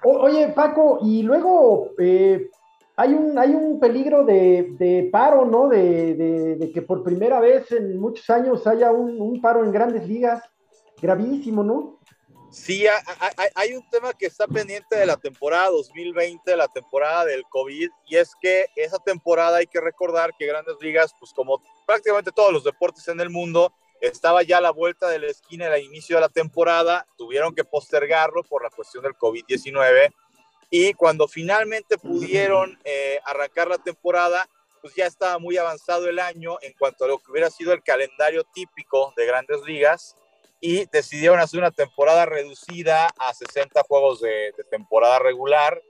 oye, 0.05 0.53
Paco, 0.55 1.01
y 1.03 1.25
luego 1.25 1.95
eh, 1.99 2.49
hay 2.99 3.13
un, 3.13 3.39
hay 3.39 3.51
un 3.51 3.79
peligro 3.79 4.25
de, 4.25 5.09
paro, 5.13 5.45
¿no? 5.45 5.69
De, 5.69 6.71
que 6.73 6.81
por 6.83 7.05
primera 7.05 7.41
vez 7.41 7.71
en 7.71 7.99
muchos 7.99 8.29
años 8.31 8.67
haya 8.67 8.91
un, 8.91 9.41
paro 9.41 9.65
en 9.65 9.71
grandes 9.71 10.09
ligas. 10.09 10.43
Gravísimo, 11.01 11.63
¿no? 11.63 12.01
Sí, 12.51 12.87
hay, 13.55 13.75
un 13.75 13.87
tema 13.91 14.15
que 14.15 14.25
está 14.25 14.47
pendiente 14.47 14.97
de 14.97 15.05
la 15.05 15.19
temporada 15.19 15.69
2020, 15.69 16.57
la 16.57 16.69
temporada 16.69 17.27
del 17.27 17.43
COVID, 17.51 17.91
y 18.07 18.17
es 18.17 18.33
que 18.41 18.65
esa 18.77 18.99
temporada 18.99 19.59
hay 19.59 19.67
que 19.67 19.81
recordar 19.81 20.31
que 20.39 20.47
grandes 20.47 20.77
ligas, 20.81 21.13
pues 21.19 21.35
como 21.35 21.61
prácticamente 21.87 22.33
todos 22.33 22.51
los 22.51 22.65
deportes 22.65 23.07
en 23.09 23.21
el 23.21 23.29
mundo, 23.29 23.75
estaba 24.01 24.43
ya 24.43 24.57
a 24.57 24.63
la 24.63 24.71
vuelta 24.71 25.09
de 25.09 25.19
la 25.19 25.27
esquina 25.27 25.67
al 25.67 25.83
inicio 25.83 26.17
de 26.17 26.23
la 26.23 26.29
temporada, 26.31 27.07
tuvieron 27.19 27.55
que 27.55 27.65
postergarlo 27.65 28.43
por 28.43 28.63
la 28.63 28.71
cuestión 28.71 29.03
del 29.03 29.15
COVID-19 29.15 30.15
y 30.71 30.93
cuando 30.95 31.29
finalmente 31.29 31.99
pudieron 31.99 32.79
eh, 32.85 33.21
arrancar 33.25 33.69
la 33.69 33.79
temporada, 33.79 34.49
pues 34.81 34.95
ya 34.95 35.07
estaba 35.07 35.39
muy 35.39 35.57
avanzado 35.57 36.09
el 36.09 36.19
año 36.19 36.59
en 36.63 36.73
cuanto 36.79 37.05
a 37.05 37.09
lo 37.09 37.19
que 37.19 37.31
hubiera 37.31 37.51
sido 37.51 37.73
el 37.73 37.83
calendario 37.83 38.45
típico 38.55 39.13
de 39.17 39.27
grandes 39.27 39.63
ligas 39.63 40.17
y 40.61 40.87
decidieron 40.87 41.39
hacer 41.39 41.61
una 41.61 41.71
temporada 41.71 42.27
reducida 42.27 43.09
a 43.19 43.35
60 43.35 43.83
juegos 43.83 44.21
de, 44.21 44.53
temporada 44.71 45.19
regular, 45.19 45.83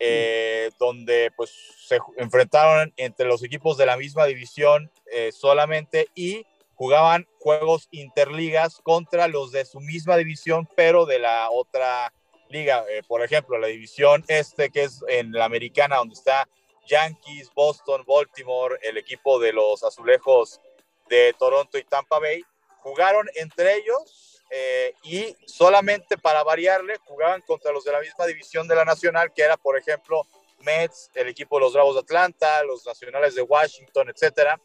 eh, 0.00 0.70
donde 0.78 1.32
pues 1.36 1.50
se 1.78 1.98
enfrentaron 2.16 2.92
entre 2.96 3.26
los 3.26 3.42
equipos 3.42 3.76
de 3.76 3.86
la 3.86 3.96
misma 3.96 4.26
división 4.26 4.90
eh, 5.12 5.32
solamente 5.32 6.08
y 6.14 6.46
jugaban 6.74 7.26
juegos 7.40 7.88
interligas 7.90 8.80
contra 8.82 9.26
los 9.26 9.50
de 9.50 9.64
su 9.64 9.80
misma 9.80 10.16
división, 10.16 10.68
pero 10.76 11.06
de 11.06 11.18
la 11.18 11.50
otra 11.50 12.12
liga, 12.50 12.84
eh, 12.88 13.02
por 13.06 13.22
ejemplo, 13.22 13.58
la 13.58 13.66
división 13.66 14.24
este, 14.28 14.70
que 14.70 14.84
es 14.84 15.02
en 15.08 15.32
la 15.32 15.44
americana, 15.44 15.96
donde 15.96 16.14
está 16.14 16.48
Yankees, 16.86 17.50
Boston, 17.54 18.04
Baltimore, 18.06 18.78
el 18.82 18.96
equipo 18.96 19.38
de 19.38 19.52
los 19.52 19.82
azulejos 19.84 20.60
de 21.08 21.34
Toronto 21.38 21.78
y 21.78 21.84
Tampa 21.84 22.18
Bay, 22.18 22.42
jugaron 22.80 23.28
entre 23.34 23.76
ellos 23.76 24.42
eh, 24.50 24.94
y 25.02 25.36
solamente 25.46 26.16
para 26.16 26.42
variarle 26.42 26.96
jugaban 27.04 27.42
contra 27.42 27.70
los 27.70 27.84
de 27.84 27.92
la 27.92 28.00
misma 28.00 28.26
división 28.26 28.66
de 28.66 28.74
la 28.74 28.84
nacional, 28.84 29.32
que 29.34 29.42
era, 29.42 29.56
por 29.56 29.76
ejemplo, 29.76 30.26
Mets, 30.60 31.10
el 31.14 31.28
equipo 31.28 31.56
de 31.56 31.64
los 31.64 31.74
Bravos 31.74 31.94
de 31.94 32.00
Atlanta, 32.00 32.62
los 32.64 32.84
nacionales 32.86 33.34
de 33.34 33.42
Washington, 33.42 34.08
etcétera. 34.08 34.60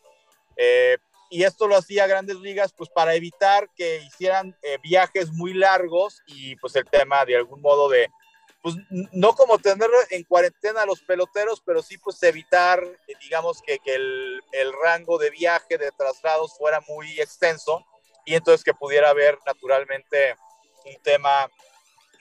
Eh, 0.56 0.98
y 1.34 1.44
esto 1.46 1.68
lo 1.68 1.76
hacía 1.76 2.06
Grandes 2.06 2.36
Ligas 2.36 2.72
pues 2.78 2.92
para 2.92 3.16
evitar 3.16 3.68
que 3.76 4.04
hicieran 4.04 4.56
eh, 4.62 4.78
viajes 4.84 5.32
muy 5.32 5.56
largos 5.56 6.22
y 6.28 6.56
pues 6.58 6.76
el 6.76 6.86
tema 6.86 7.26
de 7.26 7.36
algún 7.36 7.60
modo 7.60 7.90
de 7.90 8.12
pues 8.62 8.76
no 9.12 9.34
como 9.34 9.58
tener 9.58 9.90
en 10.12 10.26
cuarentena 10.26 10.84
a 10.84 10.86
los 10.86 11.02
peloteros, 11.02 11.60
pero 11.66 11.82
sí 11.82 11.98
pues 11.98 12.22
evitar 12.22 12.84
eh, 12.84 13.14
digamos 13.20 13.64
que, 13.64 13.80
que 13.80 13.96
el, 13.96 14.44
rango 14.84 15.18
de 15.18 15.32
viaje, 15.32 15.80
de 15.80 15.90
traslados 15.98 16.56
fuera 16.56 16.82
muy 16.88 17.20
extenso 17.20 17.84
y 18.26 18.36
entonces 18.36 18.64
que 18.64 18.76
pudiera 18.76 19.10
haber 19.10 19.40
naturalmente 19.44 20.36
un 20.86 21.02
tema 21.02 21.50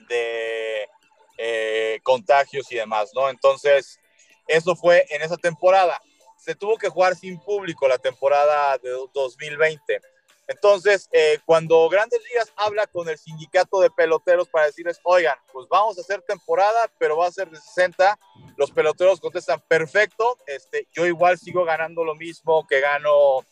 de 0.09 0.89
eh, 1.37 1.99
contagios 2.01 2.71
y 2.71 2.77
demás, 2.77 3.11
¿no? 3.13 3.29
Entonces, 3.29 3.99
eso 4.47 4.75
fue 4.75 5.05
en 5.11 5.21
esa 5.21 5.37
temporada 5.37 6.01
se 6.43 6.55
tuvo 6.55 6.77
que 6.77 6.89
jugar 6.89 7.15
sin 7.15 7.39
público 7.39 7.87
la 7.87 7.97
temporada 7.97 8.77
de 8.79 8.89
2020. 9.13 10.01
Entonces, 10.45 11.07
eh, 11.13 11.39
cuando 11.45 11.87
Grandes 11.87 12.21
Ligas 12.29 12.51
habla 12.57 12.85
con 12.85 13.07
el 13.07 13.17
sindicato 13.17 13.79
de 13.79 13.89
peloteros 13.89 14.49
para 14.49 14.65
decirles, 14.65 14.99
oigan, 15.03 15.37
pues 15.53 15.69
vamos 15.69 15.97
a 15.97 16.01
hacer 16.01 16.21
temporada, 16.23 16.91
pero 16.97 17.15
va 17.15 17.27
a 17.27 17.31
ser 17.31 17.49
de 17.49 17.55
60, 17.55 18.19
los 18.57 18.71
peloteros 18.71 19.21
contestan, 19.21 19.63
perfecto, 19.69 20.37
este, 20.45 20.85
yo 20.91 21.05
igual 21.05 21.39
sigo 21.39 21.63
ganando 21.63 22.03
lo 22.03 22.13
mismo 22.13 22.67
que 22.67 22.81
gano 22.81 23.45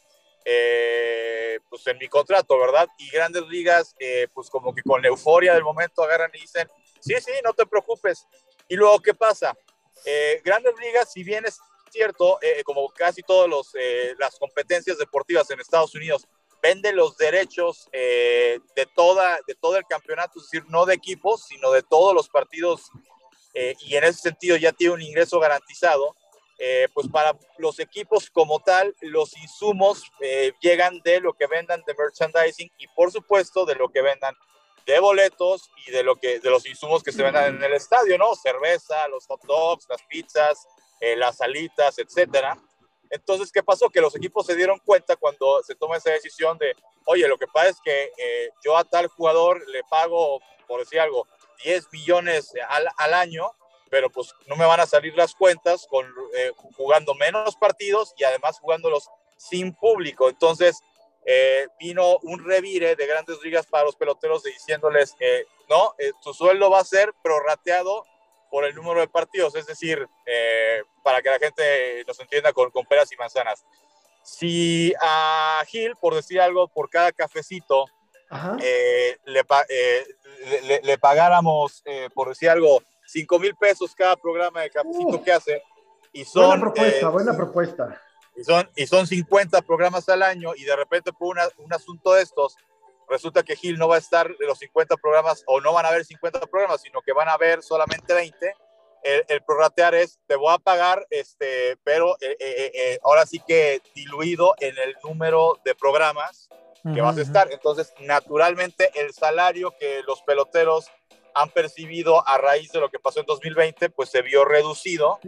eh, 0.43 1.59
pues 1.69 1.87
en 1.87 1.97
mi 1.97 2.09
contrato, 2.09 2.59
¿verdad? 2.59 2.89
Y 2.97 3.09
Grandes 3.09 3.43
Ligas, 3.47 3.95
eh, 3.99 4.27
pues 4.33 4.49
como 4.49 4.75
que 4.75 4.83
con 4.83 5.01
la 5.01 5.07
euforia 5.07 5.53
del 5.53 5.63
momento 5.63 6.03
agarran 6.03 6.31
y 6.33 6.41
dicen, 6.41 6.67
sí, 6.99 7.13
sí, 7.21 7.31
no 7.41 7.53
te 7.53 7.65
preocupes. 7.65 8.27
Y 8.67 8.75
luego, 8.75 8.99
¿qué 8.99 9.13
pasa? 9.13 9.55
Grandes 10.43 10.73
Ligas, 10.79 11.11
si 11.11 11.23
bien 11.23 11.45
es 11.45 11.59
cierto, 11.91 12.39
eh, 12.41 12.63
como 12.63 12.89
casi 12.89 13.21
todas 13.21 13.67
eh, 13.75 14.15
las 14.17 14.37
competencias 14.39 14.97
deportivas 14.97 15.49
en 15.51 15.59
Estados 15.59 15.93
Unidos, 15.93 16.27
vende 16.61 16.93
los 16.93 17.17
derechos 17.17 17.89
eh, 17.91 18.59
de, 18.75 18.85
toda, 18.95 19.39
de 19.47 19.55
todo 19.55 19.77
el 19.77 19.85
campeonato, 19.85 20.39
es 20.39 20.49
decir, 20.49 20.63
no 20.69 20.85
de 20.85 20.93
equipos, 20.93 21.45
sino 21.45 21.71
de 21.71 21.83
todos 21.83 22.13
los 22.13 22.29
partidos, 22.29 22.89
y 23.53 23.97
en 23.97 24.05
ese 24.05 24.21
sentido 24.21 24.55
ya 24.55 24.71
tiene 24.71 24.93
un 24.93 25.01
ingreso 25.01 25.37
garantizado. 25.37 26.15
pues 26.93 27.07
para 27.09 27.37
los 27.57 27.79
equipos 27.79 28.29
como 28.29 28.61
tal, 28.61 28.95
los 29.01 29.35
insumos 29.35 30.03
llegan 30.61 31.01
de 31.03 31.19
lo 31.19 31.33
que 31.33 31.47
vendan 31.47 31.83
de 31.85 31.93
merchandising 31.93 32.71
y 32.77 32.87
por 32.95 33.11
supuesto 33.11 33.65
de 33.65 33.75
lo 33.75 33.89
que 33.89 34.01
vendan 34.01 34.33
de 34.85 34.99
boletos 34.99 35.69
y 35.85 35.91
de 35.91 36.03
lo 36.03 36.15
que 36.15 36.39
de 36.39 36.49
los 36.49 36.65
insumos 36.65 37.03
que 37.03 37.11
se 37.11 37.23
vendan 37.23 37.55
en 37.55 37.63
el 37.63 37.73
estadio, 37.73 38.17
¿no? 38.17 38.33
Cerveza, 38.35 39.07
los 39.09 39.25
hot 39.27 39.43
dogs, 39.43 39.85
las 39.89 40.01
pizzas, 40.03 40.65
eh, 41.01 41.15
las 41.15 41.41
alitas, 41.41 41.97
etcétera. 41.97 42.55
Entonces, 43.09 43.51
¿qué 43.51 43.63
pasó? 43.63 43.89
Que 43.89 43.99
los 43.99 44.15
equipos 44.15 44.45
se 44.45 44.55
dieron 44.55 44.77
cuenta 44.85 45.15
cuando 45.15 45.63
se 45.63 45.73
toma 45.73 45.97
esa 45.97 46.11
decisión 46.11 46.59
de, 46.59 46.75
oye, 47.05 47.27
lo 47.27 47.39
que 47.39 47.47
pasa 47.47 47.69
es 47.69 47.81
que 47.83 48.11
eh, 48.15 48.51
yo 48.63 48.77
a 48.77 48.83
tal 48.83 49.07
jugador 49.07 49.67
le 49.69 49.83
pago, 49.85 50.39
por 50.67 50.79
decir 50.79 50.99
algo, 50.99 51.27
10 51.63 51.91
millones 51.91 52.53
al, 52.69 52.87
al, 52.97 53.15
año, 53.15 53.51
pero 53.89 54.11
pues 54.11 54.31
no 54.45 54.55
me 54.55 54.65
van 54.65 54.79
a 54.79 54.85
salir 54.85 55.17
las 55.17 55.33
cuentas 55.33 55.87
con, 55.89 56.05
eh, 56.35 56.51
jugando 56.77 57.15
menos 57.15 57.55
partidos 57.55 58.13
y 58.17 58.23
además 58.23 58.59
jugándolos 58.59 59.09
sin 59.37 59.73
público. 59.73 60.29
Entonces, 60.29 60.81
vino 61.79 62.17
un 62.23 62.43
revire 62.43 62.95
de 62.95 63.07
grandes 63.07 63.41
ligas 63.43 63.65
para 63.65 63.85
los 63.85 63.95
peloteros 63.95 64.43
diciéndoles, 64.43 65.15
no, 65.69 65.95
tu 66.23 66.33
sueldo 66.33 66.69
va 66.69 66.79
a 66.79 66.83
ser 66.83 67.13
prorrateado 67.23 68.05
por 68.51 68.65
el 68.65 68.75
número 68.75 68.99
de 68.99 69.07
partidos, 69.07 69.55
es 69.55 69.65
decir, 69.65 70.07
eh, 70.25 70.83
para 71.03 71.21
que 71.21 71.29
la 71.29 71.39
gente 71.39 72.03
nos 72.05 72.19
entienda 72.19 72.51
con, 72.53 72.69
con, 72.69 72.85
peras 72.85 73.11
y 73.11 73.15
manzanas. 73.15 73.65
Si 74.23 74.93
a 75.01 75.63
Gil, 75.67 75.95
por 75.95 76.13
decir 76.13 76.39
algo, 76.39 76.67
por 76.67 76.89
cada 76.89 77.11
cafecito 77.11 77.85
eh, 78.61 79.17
le, 79.25 80.81
le, 80.83 80.97
pagáramos, 80.97 81.83
por 82.13 82.29
decir 82.29 82.49
algo, 82.49 82.83
5 83.07 83.39
mil 83.39 83.55
pesos 83.55 83.95
cada 83.95 84.15
programa 84.15 84.61
de 84.61 84.69
cafecito 84.69 85.23
que 85.23 85.31
hace. 85.31 85.63
Y 86.13 86.25
son, 86.25 86.47
buena 86.47 86.61
propuesta, 86.61 87.09
buena 87.09 87.35
propuesta. 87.35 88.01
Y 88.35 88.43
son, 88.43 88.69
y 88.75 88.87
son 88.87 89.07
50 89.07 89.61
programas 89.61 90.07
al 90.09 90.23
año 90.23 90.53
y 90.55 90.63
de 90.63 90.75
repente 90.75 91.11
por 91.11 91.37
un 91.57 91.73
asunto 91.73 92.13
de 92.13 92.21
estos 92.21 92.55
resulta 93.11 93.43
que 93.43 93.55
Gil 93.55 93.77
no 93.77 93.89
va 93.89 93.95
a 93.95 93.99
estar 93.99 94.35
de 94.37 94.45
los 94.47 94.57
50 94.57 94.95
programas 94.97 95.43
o 95.45 95.59
no 95.59 95.73
van 95.73 95.85
a 95.85 95.89
haber 95.89 96.05
50 96.05 96.39
programas, 96.47 96.81
sino 96.81 97.01
que 97.01 97.11
van 97.11 97.27
a 97.27 97.33
haber 97.33 97.61
solamente 97.61 98.13
20. 98.13 98.55
El, 99.03 99.25
el 99.27 99.43
prorratear 99.43 99.93
es, 99.95 100.19
te 100.27 100.35
voy 100.35 100.53
a 100.53 100.57
pagar, 100.57 101.05
este, 101.09 101.75
pero 101.83 102.15
eh, 102.21 102.37
eh, 102.39 102.71
eh, 102.73 102.99
ahora 103.03 103.25
sí 103.25 103.41
que 103.45 103.81
diluido 103.93 104.53
en 104.59 104.77
el 104.77 104.95
número 105.03 105.59
de 105.65 105.75
programas 105.75 106.49
que 106.93 107.01
vas 107.01 107.17
a 107.17 107.21
estar. 107.21 107.51
Entonces, 107.51 107.93
naturalmente, 107.99 108.89
el 108.95 109.13
salario 109.13 109.75
que 109.79 110.01
los 110.07 110.23
peloteros 110.23 110.89
han 111.35 111.49
percibido 111.49 112.27
a 112.27 112.37
raíz 112.39 112.71
de 112.71 112.79
lo 112.79 112.89
que 112.89 112.97
pasó 112.97 113.19
en 113.19 113.27
2020, 113.27 113.91
pues 113.91 114.09
se 114.09 114.23
vio 114.23 114.45
reducido 114.45 115.19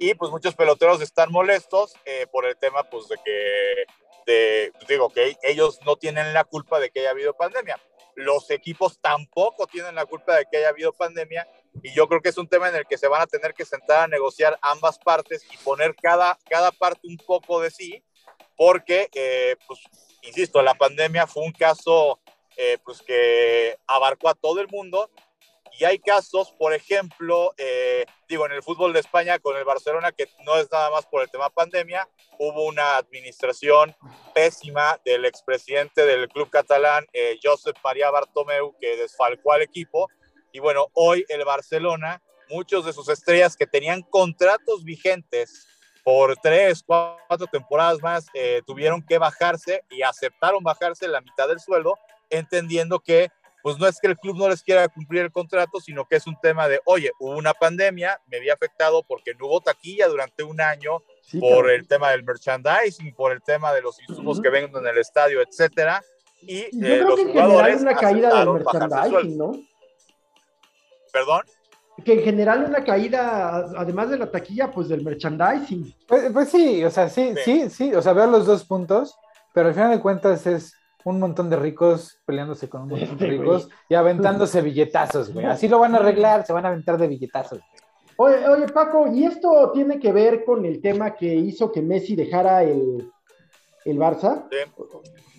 y 0.00 0.14
pues 0.14 0.30
muchos 0.30 0.54
peloteros 0.54 1.02
están 1.02 1.30
molestos 1.30 1.94
por 2.32 2.46
el 2.46 2.56
tema 2.56 2.82
pues 2.84 3.08
de 3.08 3.16
que 3.22 3.84
de, 4.26 4.72
pues, 4.74 4.86
digo, 4.88 5.10
que 5.10 5.36
ellos 5.42 5.80
no 5.84 5.96
tienen 5.96 6.32
la 6.32 6.44
culpa 6.44 6.80
de 6.80 6.90
que 6.90 7.00
haya 7.00 7.10
habido 7.10 7.34
pandemia. 7.34 7.80
Los 8.14 8.50
equipos 8.50 8.98
tampoco 9.00 9.66
tienen 9.66 9.94
la 9.94 10.04
culpa 10.04 10.36
de 10.36 10.46
que 10.50 10.58
haya 10.58 10.68
habido 10.68 10.92
pandemia 10.92 11.48
y 11.82 11.94
yo 11.94 12.06
creo 12.06 12.20
que 12.20 12.28
es 12.28 12.36
un 12.36 12.48
tema 12.48 12.68
en 12.68 12.76
el 12.76 12.86
que 12.86 12.98
se 12.98 13.08
van 13.08 13.22
a 13.22 13.26
tener 13.26 13.54
que 13.54 13.64
sentar 13.64 14.04
a 14.04 14.08
negociar 14.08 14.58
ambas 14.60 14.98
partes 14.98 15.46
y 15.50 15.56
poner 15.58 15.94
cada, 15.96 16.38
cada 16.48 16.70
parte 16.72 17.08
un 17.08 17.16
poco 17.16 17.60
de 17.60 17.70
sí, 17.70 18.04
porque, 18.56 19.08
eh, 19.14 19.56
pues, 19.66 19.80
insisto, 20.22 20.60
la 20.62 20.74
pandemia 20.74 21.26
fue 21.26 21.44
un 21.44 21.52
caso 21.52 22.20
eh, 22.56 22.78
pues 22.84 23.00
que 23.00 23.78
abarcó 23.86 24.28
a 24.28 24.34
todo 24.34 24.60
el 24.60 24.68
mundo 24.68 25.10
y 25.78 25.84
hay 25.84 25.98
casos, 25.98 26.52
por 26.58 26.74
ejemplo, 26.74 27.54
eh, 27.56 28.04
digo, 28.28 28.46
en 28.46 28.52
el 28.52 28.62
fútbol 28.62 28.92
de 28.92 29.00
España 29.00 29.38
con 29.38 29.56
el 29.56 29.64
Barcelona, 29.64 30.12
que 30.12 30.28
no 30.44 30.56
es 30.56 30.70
nada 30.70 30.90
más 30.90 31.06
por 31.06 31.22
el 31.22 31.30
tema 31.30 31.50
pandemia, 31.50 32.08
hubo 32.38 32.66
una 32.66 32.96
administración 32.96 33.94
pésima 34.34 35.00
del 35.04 35.24
expresidente 35.24 36.04
del 36.04 36.28
club 36.28 36.50
catalán, 36.50 37.06
eh, 37.12 37.38
Josep 37.42 37.76
María 37.82 38.10
Bartomeu, 38.10 38.76
que 38.80 38.96
desfalcó 38.96 39.52
al 39.52 39.62
equipo. 39.62 40.08
Y 40.52 40.58
bueno, 40.58 40.88
hoy 40.92 41.24
el 41.28 41.44
Barcelona, 41.44 42.22
muchos 42.50 42.84
de 42.84 42.92
sus 42.92 43.08
estrellas 43.08 43.56
que 43.56 43.66
tenían 43.66 44.02
contratos 44.02 44.84
vigentes 44.84 45.66
por 46.04 46.36
tres, 46.36 46.82
cuatro 46.84 47.46
temporadas 47.50 48.02
más, 48.02 48.26
eh, 48.34 48.60
tuvieron 48.66 49.02
que 49.02 49.18
bajarse 49.18 49.84
y 49.88 50.02
aceptaron 50.02 50.62
bajarse 50.62 51.08
la 51.08 51.20
mitad 51.20 51.48
del 51.48 51.60
sueldo, 51.60 51.98
entendiendo 52.28 53.00
que 53.00 53.30
pues 53.62 53.78
no 53.78 53.86
es 53.86 53.98
que 54.00 54.08
el 54.08 54.18
club 54.18 54.36
no 54.36 54.48
les 54.48 54.62
quiera 54.62 54.88
cumplir 54.88 55.22
el 55.22 55.32
contrato, 55.32 55.80
sino 55.80 56.04
que 56.04 56.16
es 56.16 56.26
un 56.26 56.36
tema 56.40 56.66
de, 56.68 56.80
oye, 56.84 57.12
hubo 57.20 57.36
una 57.36 57.54
pandemia, 57.54 58.20
me 58.26 58.38
había 58.38 58.54
afectado 58.54 59.02
porque 59.04 59.34
no 59.34 59.46
hubo 59.46 59.60
taquilla 59.60 60.08
durante 60.08 60.42
un 60.42 60.60
año 60.60 61.02
por 61.38 61.70
el 61.70 61.86
tema 61.86 62.10
del 62.10 62.24
merchandising, 62.24 63.14
por 63.14 63.32
el 63.32 63.40
tema 63.42 63.72
de 63.72 63.80
los 63.80 63.98
insumos 64.08 64.40
que 64.40 64.50
venden 64.50 64.84
en 64.84 64.88
el 64.88 64.98
estadio, 64.98 65.40
etcétera. 65.40 66.02
Y 66.42 66.62
Yo 66.72 66.86
eh, 66.88 67.00
creo 67.00 67.16
que 67.16 67.22
en 67.22 67.28
general 67.28 67.64
hay 67.64 67.74
una 67.74 67.94
caída 67.94 68.38
del 68.40 68.52
merchandising, 68.52 69.38
¿no? 69.38 69.52
¿Perdón? 71.12 71.42
Que 72.04 72.14
en 72.14 72.22
general 72.24 72.64
una 72.64 72.82
caída, 72.82 73.70
además 73.76 74.10
de 74.10 74.18
la 74.18 74.30
taquilla, 74.30 74.70
pues 74.70 74.88
del 74.88 75.04
merchandising. 75.04 75.94
Pues, 76.08 76.32
pues 76.32 76.48
sí, 76.48 76.82
o 76.84 76.90
sea, 76.90 77.08
sí, 77.08 77.34
sí, 77.44 77.70
sí, 77.70 77.94
o 77.94 78.02
sea, 78.02 78.12
veo 78.12 78.26
los 78.26 78.44
dos 78.44 78.64
puntos, 78.64 79.14
pero 79.54 79.68
al 79.68 79.74
final 79.74 79.90
de 79.92 80.00
cuentas 80.00 80.46
es 80.46 80.74
un 81.04 81.20
montón 81.20 81.50
de 81.50 81.56
ricos 81.56 82.20
peleándose 82.24 82.68
con 82.68 82.82
un 82.82 82.88
montón 82.90 83.18
de 83.18 83.26
ricos 83.26 83.68
y 83.88 83.94
aventándose 83.94 84.62
billetazos, 84.62 85.32
güey. 85.32 85.46
Así 85.46 85.68
lo 85.68 85.78
van 85.78 85.94
a 85.94 85.98
arreglar, 85.98 86.46
se 86.46 86.52
van 86.52 86.64
a 86.66 86.68
aventar 86.68 86.98
de 86.98 87.08
billetazos. 87.08 87.60
Oye, 88.16 88.46
oye, 88.48 88.68
Paco, 88.68 89.06
¿y 89.08 89.24
esto 89.24 89.72
tiene 89.72 89.98
que 89.98 90.12
ver 90.12 90.44
con 90.44 90.64
el 90.64 90.80
tema 90.80 91.14
que 91.14 91.26
hizo 91.26 91.72
que 91.72 91.82
Messi 91.82 92.14
dejara 92.14 92.62
el, 92.62 93.10
el 93.84 93.98
Barça? 93.98 94.48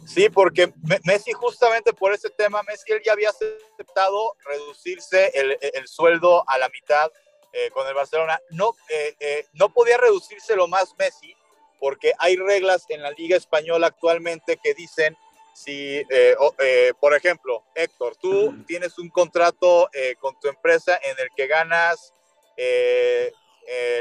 Sí. 0.05 0.27
porque 0.29 0.73
Messi 1.05 1.31
justamente 1.31 1.93
por 1.93 2.13
ese 2.13 2.29
tema, 2.29 2.61
Messi 2.63 2.91
él 2.91 3.01
ya 3.05 3.13
había 3.13 3.29
aceptado 3.29 4.33
reducirse 4.45 5.31
el, 5.33 5.57
el 5.61 5.87
sueldo 5.87 6.43
a 6.47 6.57
la 6.57 6.67
mitad 6.69 7.09
eh, 7.55 7.69
con 7.69 7.87
el 7.87 7.93
Barcelona. 7.93 8.41
No, 8.49 8.73
eh, 8.89 9.15
eh, 9.19 9.45
no 9.53 9.69
podía 9.69 9.97
reducírselo 9.97 10.67
más 10.67 10.95
Messi 10.97 11.35
porque 11.79 12.11
hay 12.17 12.35
reglas 12.35 12.85
en 12.89 13.03
la 13.03 13.11
Liga 13.11 13.37
Española 13.37 13.87
actualmente 13.87 14.57
que 14.57 14.73
dicen 14.73 15.15
si, 15.53 15.97
eh, 16.09 16.35
eh, 16.59 16.93
por 16.99 17.15
ejemplo, 17.15 17.63
Héctor, 17.75 18.15
tú 18.15 18.65
tienes 18.65 18.97
un 18.97 19.09
contrato 19.09 19.89
eh, 19.93 20.15
con 20.19 20.37
tu 20.39 20.47
empresa 20.47 20.99
en 21.01 21.17
el 21.19 21.29
que 21.35 21.47
ganas, 21.47 22.13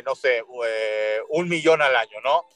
no 0.04 0.14
sé, 0.14 0.42
un 1.28 1.48
millón 1.48 1.82
al 1.82 1.94
año, 1.94 2.20
¿no? 2.22 2.46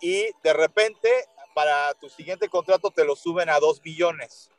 y 0.00 0.26
de 0.42 0.52
repente, 0.52 1.08
para 1.54 1.94
tu 1.94 2.08
siguiente 2.08 2.48
contrato 2.48 2.90
te 2.90 3.04
lo 3.04 3.14
suben 3.14 3.48
a 3.50 3.60
dos 3.60 3.80
millones. 3.84 4.50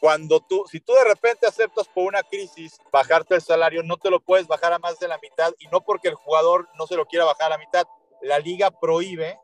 cuando 0.00 0.40
tú, 0.40 0.64
si 0.70 0.80
tú 0.80 0.92
de 0.94 1.04
repente 1.04 1.46
aceptas 1.46 1.86
por 1.88 2.04
una 2.04 2.22
crisis 2.22 2.78
bajarte 2.90 3.36
el 3.36 3.42
salario, 3.42 3.82
no 3.82 3.96
te 3.96 4.10
lo 4.10 4.20
puedes 4.20 4.46
bajar 4.46 4.72
a 4.72 4.78
más 4.78 4.98
de 4.98 5.08
la 5.08 5.18
mitad 5.18 5.52
y 5.58 5.68
no 5.68 5.80
porque 5.82 6.08
el 6.08 6.14
jugador 6.14 6.68
no 6.76 6.86
se 6.86 6.96
lo 6.96 7.06
quiera 7.06 7.24
bajar 7.24 7.46
a 7.46 7.56
la 7.56 7.58
mitad. 7.58 7.86
La 8.22 8.38
liga 8.38 8.70
prohíbe 8.70 9.38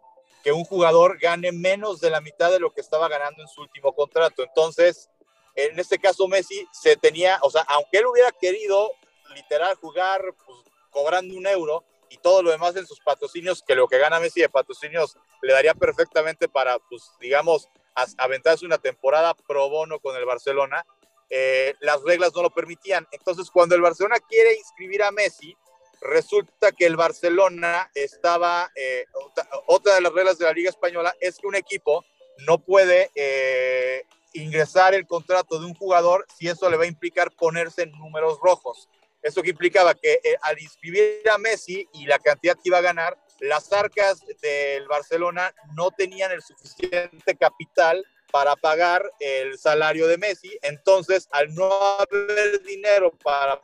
que 0.46 0.52
un 0.52 0.64
jugador 0.64 1.18
gane 1.18 1.50
menos 1.50 1.98
de 1.98 2.08
la 2.08 2.20
mitad 2.20 2.52
de 2.52 2.60
lo 2.60 2.72
que 2.72 2.80
estaba 2.80 3.08
ganando 3.08 3.42
en 3.42 3.48
su 3.48 3.62
último 3.62 3.92
contrato. 3.92 4.44
Entonces, 4.44 5.10
en 5.56 5.76
este 5.76 5.98
caso 5.98 6.28
Messi 6.28 6.68
se 6.70 6.94
tenía, 6.94 7.40
o 7.42 7.50
sea, 7.50 7.62
aunque 7.62 7.98
él 7.98 8.06
hubiera 8.06 8.30
querido 8.30 8.92
literal 9.34 9.74
jugar 9.74 10.22
pues, 10.46 10.58
cobrando 10.90 11.36
un 11.36 11.48
euro 11.48 11.82
y 12.10 12.18
todo 12.18 12.44
lo 12.44 12.52
demás 12.52 12.76
en 12.76 12.86
sus 12.86 13.00
patrocinios, 13.00 13.60
que 13.60 13.74
lo 13.74 13.88
que 13.88 13.98
gana 13.98 14.20
Messi 14.20 14.40
de 14.40 14.48
patrocinios 14.48 15.16
le 15.42 15.52
daría 15.52 15.74
perfectamente 15.74 16.48
para, 16.48 16.78
pues, 16.78 17.10
digamos, 17.18 17.68
aventarse 18.16 18.64
una 18.64 18.78
temporada 18.78 19.34
pro 19.34 19.68
bono 19.68 19.98
con 19.98 20.14
el 20.14 20.26
Barcelona, 20.26 20.86
eh, 21.28 21.74
las 21.80 22.04
reglas 22.04 22.32
no 22.36 22.42
lo 22.42 22.50
permitían. 22.50 23.04
Entonces, 23.10 23.50
cuando 23.50 23.74
el 23.74 23.80
Barcelona 23.80 24.20
quiere 24.20 24.54
inscribir 24.54 25.02
a 25.02 25.10
Messi, 25.10 25.56
resulta 26.00 26.72
que 26.72 26.86
el 26.86 26.96
Barcelona 26.96 27.90
estaba, 27.94 28.70
eh, 28.74 29.06
otra 29.66 29.94
de 29.94 30.00
las 30.00 30.12
reglas 30.12 30.38
de 30.38 30.44
la 30.44 30.52
Liga 30.52 30.70
Española 30.70 31.14
es 31.20 31.38
que 31.38 31.46
un 31.46 31.54
equipo 31.54 32.04
no 32.46 32.58
puede 32.58 33.10
eh, 33.14 34.04
ingresar 34.32 34.94
el 34.94 35.06
contrato 35.06 35.58
de 35.58 35.66
un 35.66 35.74
jugador 35.74 36.26
si 36.36 36.48
eso 36.48 36.68
le 36.68 36.76
va 36.76 36.84
a 36.84 36.88
implicar 36.88 37.32
ponerse 37.32 37.82
en 37.82 37.92
números 37.92 38.38
rojos. 38.42 38.88
Eso 39.22 39.42
que 39.42 39.50
implicaba 39.50 39.94
que 39.94 40.20
eh, 40.22 40.36
al 40.42 40.60
inscribir 40.60 41.28
a 41.32 41.38
Messi 41.38 41.88
y 41.94 42.06
la 42.06 42.18
cantidad 42.18 42.54
que 42.54 42.68
iba 42.68 42.78
a 42.78 42.82
ganar, 42.82 43.18
las 43.40 43.72
arcas 43.72 44.22
del 44.40 44.86
Barcelona 44.86 45.54
no 45.74 45.90
tenían 45.90 46.30
el 46.30 46.42
suficiente 46.42 47.36
capital 47.36 48.04
para 48.30 48.56
pagar 48.56 49.10
el 49.20 49.58
salario 49.58 50.06
de 50.06 50.18
Messi. 50.18 50.58
Entonces, 50.62 51.28
al 51.32 51.54
no 51.54 51.70
haber 51.72 52.62
dinero 52.62 53.10
para 53.22 53.60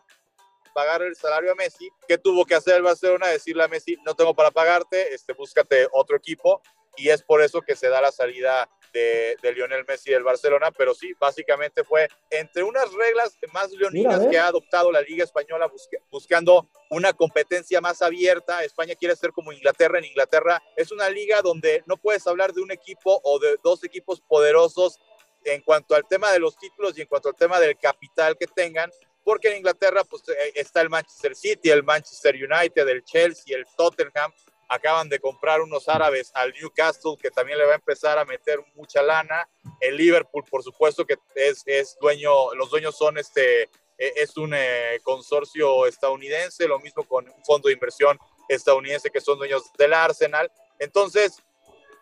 pagar 0.72 1.02
el 1.02 1.16
salario 1.16 1.52
a 1.52 1.54
Messi, 1.54 1.90
¿qué 2.08 2.18
tuvo 2.18 2.44
que 2.44 2.54
hacer 2.54 2.76
el 2.76 2.82
Barcelona? 2.82 3.28
Decirle 3.28 3.64
a 3.64 3.68
Messi, 3.68 3.96
no 4.04 4.14
tengo 4.14 4.34
para 4.34 4.50
pagarte, 4.50 5.14
este, 5.14 5.32
búscate 5.32 5.88
otro 5.92 6.16
equipo. 6.16 6.62
Y 6.96 7.08
es 7.08 7.22
por 7.22 7.40
eso 7.40 7.62
que 7.62 7.74
se 7.74 7.88
da 7.88 8.02
la 8.02 8.12
salida 8.12 8.68
de, 8.92 9.36
Lionel 9.54 9.84
Messi 9.86 10.10
del 10.10 10.22
Barcelona, 10.22 10.70
pero 10.70 10.94
sí, 10.94 11.14
básicamente 11.18 11.84
fue 11.84 12.08
entre 12.30 12.62
unas 12.62 12.92
reglas 12.92 13.36
más 13.52 13.70
leoninas 13.72 14.26
que 14.26 14.38
ha 14.38 14.46
adoptado 14.46 14.92
la 14.92 15.00
Liga 15.00 15.24
Española 15.24 15.70
buscando 16.10 16.68
una 16.90 17.12
competencia 17.12 17.80
más 17.80 18.02
abierta. 18.02 18.62
España 18.62 18.94
quiere 18.94 19.16
ser 19.16 19.32
como 19.32 19.52
Inglaterra. 19.52 19.98
En 19.98 20.04
Inglaterra 20.04 20.62
es 20.76 20.92
una 20.92 21.08
liga 21.08 21.40
donde 21.42 21.82
no 21.86 21.96
puedes 21.96 22.26
hablar 22.26 22.52
de 22.52 22.60
un 22.60 22.70
equipo 22.70 23.20
o 23.24 23.38
de 23.38 23.56
dos 23.62 23.82
equipos 23.84 24.20
poderosos 24.20 25.00
en 25.44 25.62
cuanto 25.62 25.94
al 25.94 26.06
tema 26.06 26.30
de 26.30 26.38
los 26.38 26.56
títulos 26.56 26.96
y 26.96 27.02
en 27.02 27.08
cuanto 27.08 27.28
al 27.28 27.34
tema 27.34 27.58
del 27.58 27.76
capital 27.78 28.36
que 28.38 28.46
tengan, 28.46 28.90
porque 29.24 29.48
en 29.48 29.58
Inglaterra 29.58 30.02
pues, 30.04 30.22
eh, 30.28 30.52
está 30.54 30.80
el 30.80 30.90
Manchester 30.90 31.34
City, 31.34 31.70
el 31.70 31.82
Manchester 31.82 32.34
United, 32.34 32.88
el 32.88 33.04
Chelsea, 33.04 33.56
el 33.56 33.66
Tottenham. 33.76 34.32
Acaban 34.68 35.08
de 35.08 35.18
comprar 35.18 35.60
unos 35.60 35.86
árabes 35.88 36.30
al 36.34 36.52
Newcastle, 36.54 37.16
que 37.20 37.30
también 37.30 37.58
le 37.58 37.66
va 37.66 37.72
a 37.72 37.76
empezar 37.76 38.18
a 38.18 38.24
meter 38.24 38.58
mucha 38.74 39.02
lana. 39.02 39.46
El 39.80 39.96
Liverpool, 39.96 40.44
por 40.48 40.62
supuesto, 40.62 41.04
que 41.04 41.18
es, 41.34 41.62
es 41.66 41.96
dueño, 42.00 42.54
los 42.54 42.70
dueños 42.70 42.96
son 42.96 43.18
este, 43.18 43.64
e, 43.64 43.68
es 43.98 44.36
un 44.38 44.54
eh, 44.54 44.98
consorcio 45.02 45.86
estadounidense, 45.86 46.66
lo 46.66 46.78
mismo 46.80 47.04
con 47.04 47.28
un 47.28 47.44
fondo 47.44 47.68
de 47.68 47.74
inversión 47.74 48.18
estadounidense 48.48 49.10
que 49.10 49.20
son 49.20 49.36
dueños 49.38 49.62
del 49.76 49.92
Arsenal. 49.92 50.50
Entonces, 50.78 51.42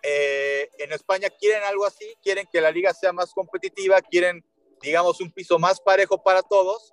eh, 0.02 0.70
en 0.78 0.92
España 0.92 1.28
quieren 1.28 1.64
algo 1.64 1.84
así, 1.84 2.16
quieren 2.22 2.46
que 2.50 2.60
la 2.60 2.70
liga 2.70 2.94
sea 2.94 3.12
más 3.12 3.32
competitiva, 3.32 4.00
quieren, 4.00 4.44
digamos, 4.80 5.20
un 5.20 5.32
piso 5.32 5.58
más 5.58 5.80
parejo 5.80 6.22
para 6.22 6.42
todos 6.42 6.92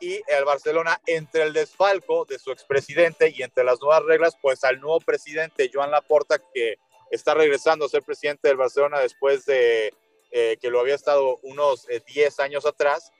y 0.00 0.20
el 0.26 0.44
Barcelona 0.44 1.00
entre 1.06 1.42
el 1.44 1.52
desfalco 1.52 2.24
de 2.24 2.38
su 2.38 2.50
expresidente 2.50 3.32
y 3.34 3.42
entre 3.42 3.64
las 3.64 3.80
nuevas 3.80 4.02
reglas, 4.04 4.36
pues 4.40 4.64
al 4.64 4.80
nuevo 4.80 5.00
presidente 5.00 5.70
Joan 5.72 5.90
Laporta 5.90 6.38
que 6.52 6.76
está 7.10 7.34
regresando 7.34 7.84
a 7.84 7.88
ser 7.88 8.02
presidente 8.02 8.48
del 8.48 8.56
Barcelona 8.56 9.00
después 9.00 9.46
de 9.46 9.94
eh, 10.32 10.56
que 10.60 10.70
lo 10.70 10.80
había 10.80 10.94
estado 10.94 11.38
unos 11.42 11.86
10 11.86 12.40
años 12.40 12.66
atrás, 12.66 13.12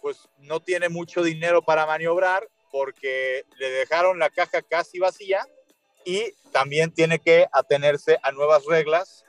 pues 0.00 0.30
no 0.38 0.60
tiene 0.60 0.88
mucho 0.88 1.22
dinero 1.22 1.60
para 1.60 1.84
maniobrar 1.84 2.48
porque 2.70 3.44
le 3.58 3.68
dejaron 3.70 4.18
la 4.18 4.30
caja 4.30 4.62
casi 4.62 4.98
vacía 4.98 5.46
y 6.06 6.32
también 6.52 6.90
tiene 6.94 7.18
que 7.18 7.46
atenerse 7.52 8.18
a 8.22 8.32
nuevas 8.32 8.64
reglas, 8.64 9.26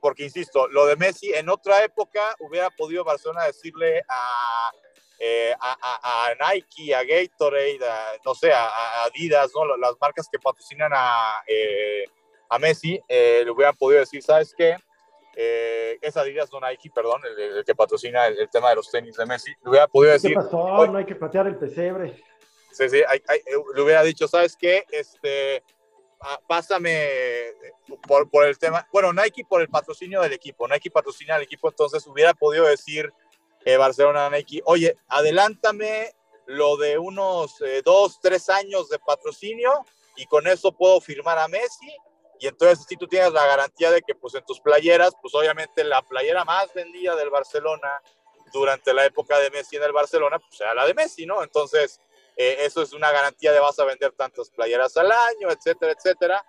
porque 0.00 0.24
insisto, 0.24 0.68
lo 0.68 0.86
de 0.86 0.96
Messi 0.96 1.34
en 1.34 1.50
otra 1.50 1.84
época 1.84 2.34
hubiera 2.40 2.70
podido 2.70 3.04
Barcelona 3.04 3.44
decirle 3.44 4.00
a 4.08 4.70
eh, 5.24 5.54
a, 5.60 6.34
Nike, 6.50 6.92
a 6.92 7.04
Gatorade, 7.04 7.78
no 8.24 8.34
sé, 8.34 8.52
a, 8.52 9.04
Adidas, 9.04 9.52
¿no? 9.54 9.76
las 9.76 9.94
marcas 10.00 10.28
que 10.28 10.40
patrocinan 10.40 10.90
a, 10.92 11.44
eh, 11.46 12.02
a 12.48 12.58
Messi, 12.58 13.00
eh, 13.06 13.42
le 13.44 13.50
hubieran 13.52 13.76
podido 13.76 14.00
decir, 14.00 14.20
¿sabes 14.20 14.52
qué? 14.52 14.76
es 15.34 16.16
Adidas, 16.16 16.50
no 16.52 16.58
Nike, 16.60 16.90
perdón, 16.92 17.22
el, 17.38 17.64
que 17.64 17.74
patrocina 17.74 18.26
el, 18.26 18.50
tema 18.50 18.70
de 18.70 18.74
los 18.74 18.90
tenis 18.90 19.16
de 19.16 19.24
Messi, 19.24 19.52
le 19.62 19.70
hubiera 19.70 19.86
podido 19.86 20.12
decir... 20.12 20.30
¿Qué 20.30 20.34
pasó? 20.34 20.86
No 20.88 20.98
hay 20.98 21.06
que 21.06 21.14
patear 21.14 21.46
el 21.46 21.56
pesebre. 21.56 22.20
Sí, 22.72 22.88
sí, 22.88 23.02
le 23.76 23.80
hubiera 23.80 24.02
dicho, 24.02 24.26
¿sabes 24.26 24.56
qué? 24.56 24.84
Este, 24.90 25.62
ah, 26.20 26.40
pásame 26.48 27.52
por, 28.08 28.28
por, 28.28 28.44
el 28.44 28.58
tema, 28.58 28.88
bueno, 28.92 29.12
Nike 29.12 29.44
por 29.48 29.62
el 29.62 29.68
patrocinio 29.68 30.20
del 30.20 30.32
equipo, 30.32 30.66
Nike 30.66 30.90
patrocina 30.90 31.36
al 31.36 31.42
equipo, 31.42 31.68
entonces 31.68 32.04
hubiera 32.08 32.34
podido 32.34 32.66
decir, 32.66 33.12
eh, 33.64 33.76
Barcelona 33.76 34.28
Nike, 34.30 34.62
oye, 34.64 34.96
adelántame 35.08 36.14
lo 36.46 36.76
de 36.76 36.98
unos 36.98 37.60
eh, 37.60 37.82
dos, 37.84 38.20
tres 38.20 38.48
años 38.48 38.88
de 38.88 38.98
patrocinio 38.98 39.84
y 40.16 40.26
con 40.26 40.46
eso 40.46 40.72
puedo 40.72 41.00
firmar 41.00 41.38
a 41.38 41.48
Messi. 41.48 41.94
Y 42.40 42.48
entonces 42.48 42.84
si 42.88 42.96
tú 42.96 43.06
tienes 43.06 43.32
la 43.32 43.46
garantía 43.46 43.90
de 43.92 44.02
que 44.02 44.14
pues 44.14 44.34
en 44.34 44.44
tus 44.44 44.60
playeras, 44.60 45.14
pues 45.20 45.34
obviamente 45.34 45.84
la 45.84 46.02
playera 46.02 46.44
más 46.44 46.74
vendida 46.74 47.14
del 47.14 47.30
Barcelona 47.30 48.02
durante 48.52 48.92
la 48.92 49.06
época 49.06 49.38
de 49.38 49.50
Messi 49.50 49.76
en 49.76 49.84
el 49.84 49.92
Barcelona, 49.92 50.38
pues 50.40 50.56
sea 50.56 50.74
la 50.74 50.84
de 50.84 50.92
Messi, 50.92 51.24
¿no? 51.24 51.42
Entonces, 51.42 52.00
eh, 52.36 52.56
eso 52.60 52.82
es 52.82 52.92
una 52.92 53.12
garantía 53.12 53.52
de 53.52 53.60
vas 53.60 53.78
a 53.78 53.84
vender 53.84 54.12
tantas 54.12 54.50
playeras 54.50 54.96
al 54.96 55.10
año, 55.10 55.50
etcétera, 55.50 55.92
etcétera. 55.92 56.44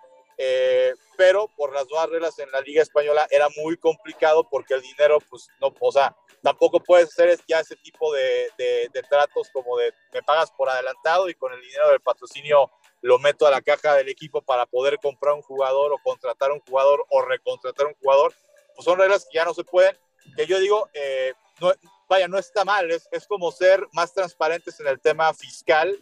pero 1.16 1.46
por 1.56 1.72
las 1.72 1.86
nuevas 1.88 2.10
reglas 2.10 2.38
en 2.40 2.50
la 2.50 2.60
Liga 2.60 2.82
Española 2.82 3.28
era 3.30 3.48
muy 3.62 3.76
complicado 3.76 4.42
porque 4.50 4.74
el 4.74 4.82
dinero, 4.82 5.18
pues 5.30 5.46
no, 5.60 5.72
o 5.80 5.92
sea, 5.92 6.16
tampoco 6.44 6.78
puedes 6.78 7.08
hacer 7.08 7.40
ya 7.48 7.60
ese 7.60 7.74
tipo 7.76 8.12
de, 8.12 8.50
de, 8.58 9.02
tratos 9.08 9.48
como 9.50 9.78
de 9.78 9.94
me 10.12 10.22
pagas 10.22 10.50
por 10.50 10.68
adelantado 10.68 11.30
y 11.30 11.34
con 11.34 11.50
el 11.54 11.60
dinero 11.62 11.88
del 11.88 12.00
patrocinio 12.00 12.70
lo 13.00 13.18
meto 13.18 13.46
a 13.46 13.50
la 13.50 13.62
caja 13.62 13.94
del 13.94 14.10
equipo 14.10 14.42
para 14.42 14.66
poder 14.66 14.98
comprar 15.02 15.34
un 15.34 15.40
jugador 15.40 15.92
o 15.92 15.98
contratar 15.98 16.52
un 16.52 16.60
jugador 16.60 17.06
o 17.08 17.22
recontratar 17.22 17.86
un 17.86 17.94
jugador, 17.94 18.34
pues 18.74 18.84
son 18.84 18.98
reglas 18.98 19.24
que 19.24 19.36
ya 19.36 19.46
no 19.46 19.54
se 19.54 19.64
pueden, 19.64 19.96
que 20.36 20.46
yo 20.46 20.58
digo, 20.58 20.88
eh, 20.92 21.32
no, 21.60 21.72
vaya, 22.08 22.28
no 22.28 22.38
está 22.38 22.62
mal, 22.64 22.90
es, 22.90 23.08
es, 23.10 23.26
como 23.26 23.50
ser 23.50 23.86
más 23.92 24.12
transparentes 24.12 24.78
en 24.80 24.86
el 24.88 25.00
tema 25.00 25.32
fiscal, 25.32 25.98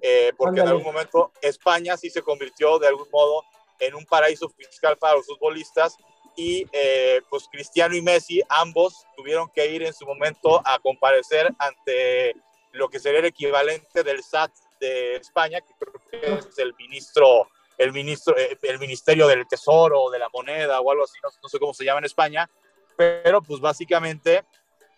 eh, 0.00 0.32
porque 0.36 0.60
en 0.60 0.68
algún 0.68 0.84
momento 0.84 1.32
España 1.40 1.96
sí 1.96 2.10
se 2.10 2.22
convirtió 2.22 2.80
de 2.80 2.88
algún 2.88 3.08
modo 3.12 3.44
en 3.78 3.94
un 3.94 4.04
paraíso 4.06 4.48
fiscal 4.48 4.96
para 4.96 5.14
los 5.14 5.26
futbolistas 5.26 5.96
y 6.36 6.66
eh, 6.72 7.22
pues 7.28 7.48
Cristiano 7.50 7.94
y 7.94 8.02
Messi 8.02 8.42
ambos 8.48 9.06
tuvieron 9.16 9.48
que 9.54 9.66
ir 9.68 9.82
en 9.82 9.94
su 9.94 10.06
momento 10.06 10.60
a 10.64 10.78
comparecer 10.78 11.52
ante 11.58 12.34
lo 12.72 12.88
que 12.88 12.98
sería 12.98 13.20
el 13.20 13.26
equivalente 13.26 14.02
del 14.02 14.22
SAT 14.22 14.52
de 14.80 15.16
España, 15.16 15.60
que 15.60 15.72
creo 15.78 15.94
que 16.10 16.48
es 16.48 16.58
el 16.58 16.74
ministro, 16.74 17.48
el 17.78 17.92
ministro, 17.92 18.36
eh, 18.36 18.58
el 18.62 18.78
ministerio 18.78 19.28
del 19.28 19.46
Tesoro 19.46 20.10
de 20.10 20.18
la 20.18 20.28
moneda 20.32 20.80
o 20.80 20.90
algo 20.90 21.04
así, 21.04 21.18
no, 21.22 21.48
sé 21.48 21.58
cómo 21.58 21.72
se 21.72 21.84
llama 21.84 22.00
en 22.00 22.06
España, 22.06 22.50
pero 22.96 23.42
pues 23.42 23.60
básicamente 23.60 24.44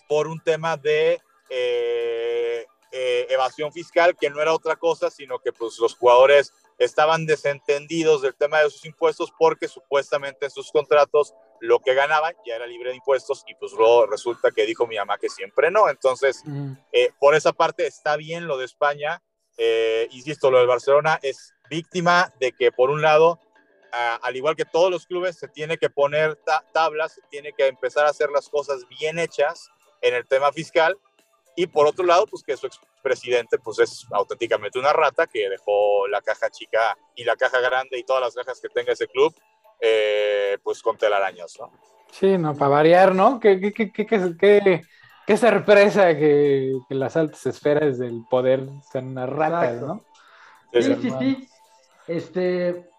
por 0.09 0.26
un 0.26 0.41
tema 0.41 0.76
de 0.76 1.20
eh, 1.51 2.66
evasión 3.28 3.72
fiscal 3.72 4.16
que 4.16 4.30
no 4.30 4.41
era 4.41 4.55
otra 4.55 4.76
cosa, 4.76 5.11
sino 5.11 5.39
que 5.39 5.53
pues 5.53 5.78
los 5.78 5.95
jugadores 5.95 6.53
estaban 6.78 7.26
desentendidos 7.26 8.22
del 8.22 8.34
tema 8.34 8.60
de 8.60 8.70
sus 8.70 8.84
impuestos 8.84 9.32
porque 9.38 9.68
supuestamente 9.68 10.46
en 10.46 10.50
sus 10.50 10.70
contratos 10.70 11.34
lo 11.60 11.80
que 11.80 11.94
ganaban 11.94 12.34
ya 12.44 12.56
era 12.56 12.66
libre 12.66 12.90
de 12.90 12.96
impuestos 12.96 13.42
y 13.46 13.54
pues 13.54 13.72
luego 13.72 14.06
resulta 14.06 14.50
que 14.50 14.66
dijo 14.66 14.86
mi 14.86 14.96
mamá 14.96 15.16
que 15.18 15.28
siempre 15.28 15.70
no. 15.70 15.88
Entonces, 15.88 16.42
eh, 16.92 17.10
por 17.18 17.34
esa 17.34 17.52
parte 17.52 17.86
está 17.86 18.16
bien 18.16 18.46
lo 18.46 18.58
de 18.58 18.66
España. 18.66 19.22
Eh, 19.56 20.08
insisto, 20.10 20.50
lo 20.50 20.58
del 20.58 20.66
Barcelona 20.66 21.18
es 21.22 21.54
víctima 21.70 22.32
de 22.40 22.52
que 22.52 22.72
por 22.72 22.90
un 22.90 23.00
lado, 23.00 23.40
al 23.90 24.36
igual 24.36 24.56
que 24.56 24.66
todos 24.66 24.90
los 24.90 25.06
clubes, 25.06 25.38
se 25.38 25.48
tiene 25.48 25.78
que 25.78 25.88
poner 25.88 26.38
tablas, 26.74 27.14
se 27.14 27.22
tiene 27.30 27.54
que 27.54 27.66
empezar 27.66 28.04
a 28.04 28.10
hacer 28.10 28.28
las 28.30 28.50
cosas 28.50 28.86
bien 29.00 29.18
hechas 29.18 29.70
en 30.02 30.14
el 30.14 30.26
tema 30.26 30.52
fiscal 30.52 30.98
y 31.57 31.66
por 31.66 31.86
otro 31.86 32.04
lado, 32.04 32.26
pues 32.26 32.42
que 32.42 32.57
su 32.57 32.66
expresidente 32.66 33.59
pues 33.59 33.78
es 33.78 34.07
auténticamente 34.12 34.78
una 34.78 34.92
rata 34.92 35.26
que 35.26 35.48
dejó 35.48 36.07
la 36.07 36.20
caja 36.20 36.50
chica 36.50 36.96
y 37.14 37.24
la 37.24 37.34
caja 37.34 37.61
grande 37.61 37.98
y 37.98 38.04
todas 38.04 38.22
las 38.22 38.34
cajas 38.34 38.61
que 38.61 38.68
tenga 38.68 38.92
ese 38.92 39.09
club, 39.09 39.34
eh, 39.80 40.59
pues 40.62 40.82
con 40.82 40.98
telarañas, 40.98 41.57
¿no? 41.59 41.72
Sí, 42.11 42.36
no, 42.36 42.54
para 42.54 42.68
variar, 42.68 43.14
¿no? 43.14 43.40
Qué, 43.40 43.59
qué, 43.59 43.72
qué, 43.72 44.07
qué, 44.07 44.82
qué 45.26 45.36
sorpresa 45.36 46.14
que, 46.14 46.72
que, 46.88 46.94
las 46.94 47.16
altas 47.16 47.44
esferas 47.46 47.98
del 47.98 48.22
poder 48.30 48.68
sean 48.92 49.09
unas 49.09 49.28
ratas, 49.28 49.80
¿no? 49.80 50.04
Sí, 50.72 50.82
sí, 50.82 51.11
sí. 51.18 51.48
Este, 52.07 52.90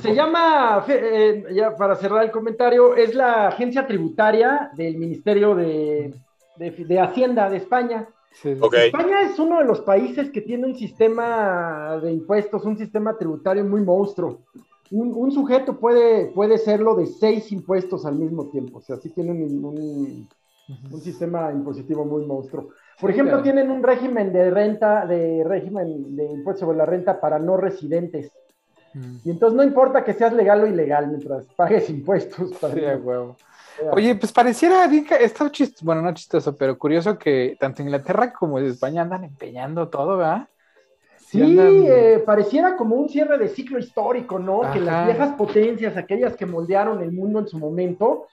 se 0.00 0.14
llama, 0.14 0.84
eh, 0.88 1.44
ya 1.52 1.76
para 1.76 1.96
cerrar 1.96 2.24
el 2.24 2.30
comentario, 2.30 2.94
es 2.94 3.14
la 3.14 3.48
agencia 3.48 3.86
tributaria 3.86 4.70
del 4.74 4.96
Ministerio 4.96 5.54
de, 5.54 6.14
de, 6.56 7.00
Hacienda 7.00 7.50
de 7.50 7.56
España. 7.58 8.08
España 8.42 9.22
es 9.22 9.38
uno 9.38 9.58
de 9.58 9.64
los 9.64 9.80
países 9.80 10.30
que 10.30 10.40
tiene 10.40 10.66
un 10.66 10.74
sistema 10.74 12.00
de 12.02 12.12
impuestos, 12.12 12.64
un 12.64 12.76
sistema 12.76 13.16
tributario 13.16 13.64
muy 13.64 13.80
monstruo. 13.82 14.40
Un, 14.90 15.32
sujeto 15.32 15.78
puede, 15.78 16.26
puede 16.26 16.58
serlo 16.58 16.94
de 16.94 17.06
seis 17.06 17.50
impuestos 17.52 18.04
al 18.06 18.16
mismo 18.16 18.48
tiempo, 18.50 18.78
o 18.78 18.80
sea, 18.80 18.96
sí 18.96 19.08
tienen 19.10 19.42
un, 19.42 20.28
un, 20.92 21.00
sistema 21.00 21.50
impositivo 21.50 22.04
muy 22.04 22.24
monstruo. 22.24 22.68
Por 23.00 23.10
ejemplo, 23.10 23.42
tienen 23.42 23.70
un 23.70 23.82
régimen 23.82 24.32
de 24.32 24.50
renta, 24.50 25.04
de 25.06 25.42
régimen 25.44 26.14
de 26.14 26.26
impuestos 26.26 26.60
sobre 26.60 26.78
la 26.78 26.86
renta 26.86 27.20
para 27.20 27.38
no 27.38 27.56
residentes. 27.56 28.30
Mm. 28.92 29.16
Y 29.24 29.30
entonces 29.30 29.56
no 29.56 29.64
importa 29.64 30.04
que 30.04 30.12
seas 30.12 30.32
legal 30.32 30.62
o 30.62 30.66
ilegal 30.66 31.08
mientras 31.08 31.44
pagues 31.56 31.90
impuestos. 31.90 32.52
Para 32.60 32.74
sí, 32.74 32.80
huevo. 32.80 33.36
Oye, 33.92 34.14
pues 34.14 34.32
pareciera, 34.32 34.84
está 35.20 35.50
chistoso, 35.50 35.84
bueno, 35.84 36.02
no 36.02 36.14
chistoso, 36.14 36.56
pero 36.56 36.78
curioso 36.78 37.18
que 37.18 37.56
tanto 37.58 37.82
Inglaterra 37.82 38.32
como 38.32 38.58
España 38.58 39.02
andan 39.02 39.24
empeñando 39.24 39.88
todo, 39.88 40.18
¿verdad? 40.18 40.48
Sí, 41.18 41.58
eh, 41.58 42.22
pareciera 42.24 42.76
como 42.76 42.94
un 42.94 43.08
cierre 43.08 43.38
de 43.38 43.48
ciclo 43.48 43.78
histórico, 43.78 44.38
¿no? 44.38 44.60
Que 44.72 44.80
las 44.80 45.06
viejas 45.06 45.34
potencias, 45.34 45.96
aquellas 45.96 46.36
que 46.36 46.46
moldearon 46.46 47.02
el 47.02 47.10
mundo 47.10 47.40
en 47.40 47.48
su 47.48 47.58
momento, 47.58 48.28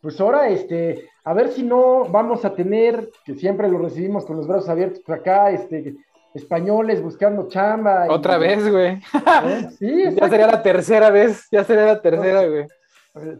pues 0.00 0.20
ahora, 0.20 0.48
este, 0.48 1.08
a 1.24 1.32
ver 1.32 1.48
si 1.48 1.62
no 1.62 2.04
vamos 2.04 2.44
a 2.44 2.54
tener, 2.54 3.10
que 3.24 3.34
siempre 3.34 3.68
lo 3.68 3.78
recibimos 3.78 4.24
con 4.24 4.36
los 4.36 4.46
brazos 4.46 4.68
abiertos 4.68 5.00
por 5.00 5.16
acá, 5.16 5.50
este, 5.50 5.96
españoles 6.34 7.02
buscando 7.02 7.48
chamba. 7.48 8.06
Otra 8.10 8.36
vez, 8.36 8.70
güey. 8.70 9.00
¿Eh? 9.44 9.68
Sí, 9.78 10.04
ya 10.14 10.28
sería 10.28 10.46
la 10.46 10.62
tercera 10.62 11.10
vez, 11.10 11.46
ya 11.50 11.64
sería 11.64 11.86
la 11.86 12.02
tercera, 12.02 12.46
güey. 12.46 12.66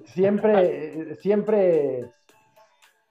Siempre, 0.07 1.17
siempre, 1.17 2.11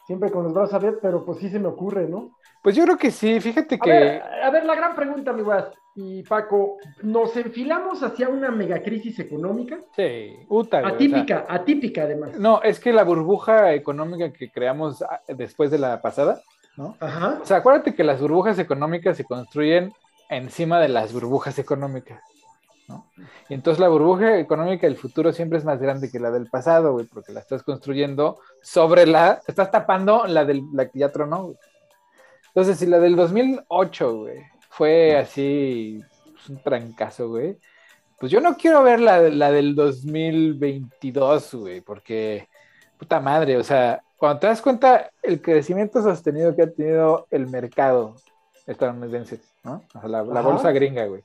siempre 0.07 0.32
con 0.32 0.43
los 0.43 0.53
brazos 0.53 0.76
abiertos, 0.76 1.01
pero 1.01 1.26
pues 1.26 1.39
sí 1.39 1.49
se 1.49 1.59
me 1.59 1.68
ocurre, 1.68 2.07
¿no? 2.07 2.38
Pues 2.61 2.76
yo 2.76 2.86
creo 2.86 2.97
que 2.97 3.11
sí, 3.11 3.41
fíjate 3.41 3.78
que... 3.78 4.22
A 4.41 4.49
ver, 4.49 4.64
la 4.64 4.76
gran 4.76 4.95
pregunta, 4.95 5.34
mi 5.34 5.41
guas, 5.41 5.66
y 5.95 6.24
Paco, 6.24 6.78
¿nos 7.01 7.36
enfilamos 7.36 8.01
hacia 8.01 8.30
una 8.30 8.49
megacrisis 8.49 9.20
económica? 9.20 9.80
Sí, 9.95 10.34
Uta, 10.47 10.80
Atípica, 10.80 11.45
atípica 11.47 12.03
además. 12.03 12.38
No, 12.39 12.61
es 12.64 12.80
que 12.80 12.93
la 12.93 13.03
burbuja 13.03 13.74
económica 13.74 14.32
que 14.32 14.49
creamos 14.49 15.01
ah, 15.03 15.22
después 15.28 15.70
de 15.70 15.78
la 15.78 16.01
pasada, 16.01 16.41
¿no? 16.78 16.95
Ajá. 16.99 17.39
O 17.41 17.45
sea, 17.45 17.57
acuérdate 17.57 17.93
que 17.93 18.03
las 18.03 18.22
burbujas 18.22 18.57
económicas 18.57 19.18
se 19.18 19.26
construyen 19.26 19.93
encima 20.30 20.80
de 20.80 20.88
las 20.88 21.14
burbujas 21.14 21.59
económicas. 21.59 22.22
Y 23.49 23.53
entonces 23.53 23.79
la 23.79 23.89
burbuja 23.89 24.39
económica 24.39 24.87
del 24.87 24.97
futuro 24.97 25.31
siempre 25.31 25.57
es 25.57 25.65
más 25.65 25.79
grande 25.79 26.09
que 26.11 26.19
la 26.19 26.31
del 26.31 26.49
pasado, 26.49 26.93
güey, 26.93 27.05
porque 27.05 27.33
la 27.33 27.39
estás 27.39 27.63
construyendo 27.63 28.39
sobre 28.61 29.05
la, 29.05 29.41
estás 29.47 29.71
tapando 29.71 30.25
la 30.27 30.45
del 30.45 30.63
la 30.73 30.89
que 30.89 30.99
ya 30.99 31.09
tronó, 31.09 31.53
Entonces, 32.47 32.77
si 32.77 32.85
la 32.85 32.99
del 32.99 33.15
2008, 33.15 34.17
güey, 34.17 34.43
fue 34.69 35.17
así 35.17 36.01
pues, 36.31 36.49
un 36.49 36.61
trancazo, 36.61 37.29
güey, 37.29 37.57
pues 38.19 38.31
yo 38.31 38.39
no 38.39 38.55
quiero 38.55 38.83
ver 38.83 38.99
la, 38.99 39.19
la 39.19 39.51
del 39.51 39.75
2022, 39.75 41.55
güey, 41.55 41.81
porque 41.81 42.47
puta 42.97 43.19
madre, 43.19 43.57
o 43.57 43.63
sea, 43.63 44.01
cuando 44.17 44.39
te 44.39 44.47
das 44.47 44.61
cuenta 44.61 45.09
el 45.21 45.41
crecimiento 45.41 46.01
sostenido 46.01 46.55
que 46.55 46.63
ha 46.63 46.71
tenido 46.71 47.27
el 47.29 47.47
mercado 47.47 48.15
estadounidense, 48.65 49.41
¿no? 49.63 49.83
O 49.93 49.99
sea, 49.99 50.09
la, 50.09 50.23
la 50.23 50.41
bolsa 50.41 50.71
gringa, 50.71 51.05
güey 51.05 51.23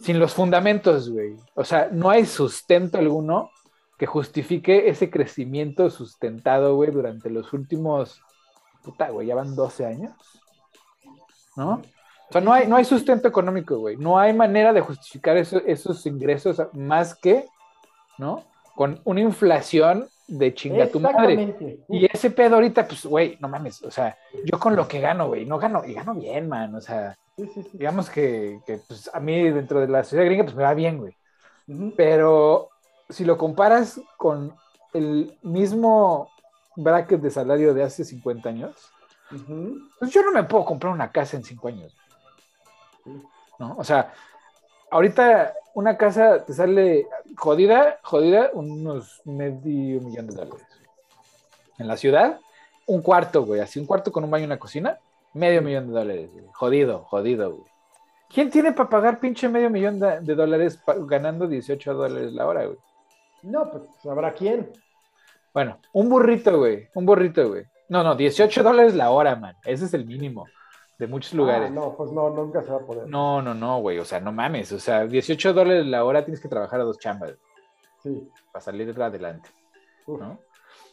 sin 0.00 0.18
los 0.18 0.34
fundamentos, 0.34 1.10
güey. 1.10 1.36
O 1.54 1.64
sea, 1.64 1.88
no 1.90 2.10
hay 2.10 2.26
sustento 2.26 2.98
alguno 2.98 3.50
que 3.98 4.06
justifique 4.06 4.88
ese 4.88 5.10
crecimiento 5.10 5.90
sustentado, 5.90 6.76
güey, 6.76 6.90
durante 6.90 7.30
los 7.30 7.52
últimos, 7.52 8.22
puta, 8.82 9.10
güey, 9.10 9.26
ya 9.26 9.34
van 9.34 9.56
12 9.56 9.86
años, 9.86 10.12
¿no? 11.56 11.82
O 12.28 12.32
sea, 12.32 12.40
no 12.40 12.52
hay, 12.52 12.66
no 12.66 12.76
hay 12.76 12.84
sustento 12.84 13.26
económico, 13.26 13.78
güey. 13.78 13.96
No 13.96 14.18
hay 14.18 14.34
manera 14.34 14.72
de 14.72 14.82
justificar 14.82 15.36
esos 15.36 16.06
ingresos 16.06 16.62
más 16.74 17.14
que, 17.14 17.46
¿no? 18.18 18.44
Con 18.76 19.00
una 19.04 19.20
inflación 19.20 20.08
de 20.28 20.54
chinga 20.54 20.88
tu 20.88 21.00
madre. 21.00 21.56
Y 21.88 22.04
ese 22.04 22.30
pedo 22.30 22.56
ahorita, 22.56 22.86
pues, 22.86 23.06
güey, 23.06 23.38
no 23.40 23.48
mames, 23.48 23.82
o 23.82 23.90
sea, 23.90 24.16
yo 24.44 24.58
con 24.60 24.76
lo 24.76 24.86
que 24.86 25.00
gano, 25.00 25.28
güey, 25.28 25.46
no 25.46 25.58
gano, 25.58 25.84
y 25.84 25.94
gano 25.94 26.14
bien, 26.14 26.48
man, 26.48 26.74
o 26.74 26.80
sea, 26.80 27.16
digamos 27.72 28.10
que, 28.10 28.60
que, 28.66 28.78
pues, 28.78 29.10
a 29.12 29.20
mí 29.20 29.50
dentro 29.50 29.80
de 29.80 29.88
la 29.88 30.04
sociedad 30.04 30.24
gringa, 30.24 30.44
pues 30.44 30.56
me 30.56 30.64
va 30.64 30.74
bien, 30.74 30.98
güey. 30.98 31.16
Pero 31.96 32.70
si 33.08 33.24
lo 33.24 33.36
comparas 33.36 34.00
con 34.16 34.54
el 34.92 35.36
mismo 35.42 36.30
bracket 36.76 37.20
de 37.20 37.30
salario 37.30 37.74
de 37.74 37.82
hace 37.82 38.04
50 38.04 38.48
años, 38.48 38.74
pues 39.98 40.10
yo 40.12 40.22
no 40.22 40.32
me 40.32 40.44
puedo 40.44 40.64
comprar 40.64 40.92
una 40.92 41.12
casa 41.12 41.36
en 41.36 41.44
5 41.44 41.68
años. 41.68 41.94
¿No? 43.58 43.76
O 43.76 43.84
sea, 43.84 44.12
ahorita 44.90 45.52
una 45.74 45.96
casa 45.96 46.44
te 46.44 46.54
sale 46.54 47.06
jodida, 47.36 47.98
jodida, 48.02 48.50
unos 48.52 49.20
medio 49.24 50.00
millón 50.00 50.26
de 50.28 50.34
dólares. 50.34 50.66
En 51.78 51.86
la 51.86 51.96
ciudad, 51.96 52.40
un 52.86 53.02
cuarto, 53.02 53.44
güey, 53.44 53.60
así 53.60 53.78
un 53.78 53.86
cuarto 53.86 54.10
con 54.10 54.24
un 54.24 54.30
baño 54.30 54.44
y 54.44 54.46
una 54.46 54.58
cocina, 54.58 54.98
medio 55.38 55.62
millón 55.62 55.88
de 55.88 55.92
dólares, 55.92 56.30
Jodido, 56.52 57.04
jodido, 57.04 57.52
güey. 57.52 57.70
¿Quién 58.28 58.50
tiene 58.50 58.72
para 58.72 58.90
pagar 58.90 59.20
pinche 59.20 59.48
medio 59.48 59.70
millón 59.70 59.98
de, 59.98 60.34
dólares 60.34 60.82
ganando 61.06 61.46
18 61.46 61.94
dólares 61.94 62.32
la 62.32 62.46
hora, 62.46 62.66
güey? 62.66 62.78
No, 63.42 63.70
pues 63.70 63.84
habrá 64.04 64.34
quién. 64.34 64.70
Bueno, 65.54 65.78
un 65.92 66.08
burrito, 66.10 66.58
güey, 66.58 66.88
un 66.94 67.06
burrito, 67.06 67.48
güey. 67.48 67.64
No, 67.88 68.02
no, 68.02 68.14
18 68.14 68.62
dólares 68.62 68.94
la 68.94 69.10
hora, 69.10 69.34
man. 69.36 69.54
Ese 69.64 69.86
es 69.86 69.94
el 69.94 70.04
mínimo 70.04 70.46
de 70.98 71.06
muchos 71.06 71.32
lugares. 71.32 71.70
Ah, 71.70 71.74
no, 71.74 71.94
pues 71.96 72.12
no, 72.12 72.28
nunca 72.28 72.62
se 72.62 72.70
va 72.70 72.78
a 72.78 72.80
poder. 72.80 73.08
No, 73.08 73.40
no, 73.40 73.54
no, 73.54 73.80
güey, 73.80 73.98
o 73.98 74.04
sea, 74.04 74.20
no 74.20 74.32
mames, 74.32 74.72
o 74.72 74.80
sea, 74.80 75.06
18 75.06 75.54
dólares 75.54 75.86
la 75.86 76.04
hora 76.04 76.24
tienes 76.24 76.40
que 76.40 76.48
trabajar 76.48 76.80
a 76.80 76.84
dos 76.84 76.98
chambas. 76.98 77.34
Sí. 78.02 78.28
Para 78.52 78.62
salir 78.62 79.00
adelante, 79.00 79.48
¿no? 80.06 80.38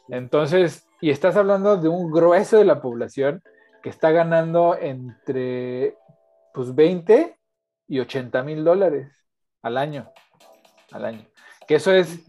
Entonces, 0.08 0.88
y 1.02 1.10
estás 1.10 1.36
hablando 1.36 1.78
de 1.78 1.90
un 1.90 2.12
grueso 2.12 2.58
de 2.58 2.66
la 2.66 2.82
población 2.82 3.42
que 3.86 3.92
está 3.92 4.10
ganando 4.10 4.76
entre, 4.76 5.96
pues, 6.52 6.74
20 6.74 7.38
y 7.88 8.00
80 8.00 8.42
mil 8.42 8.64
dólares 8.64 9.12
al 9.62 9.78
año, 9.78 10.12
al 10.92 11.06
año. 11.06 11.28
Que 11.68 11.76
eso 11.76 11.92
es, 11.92 12.20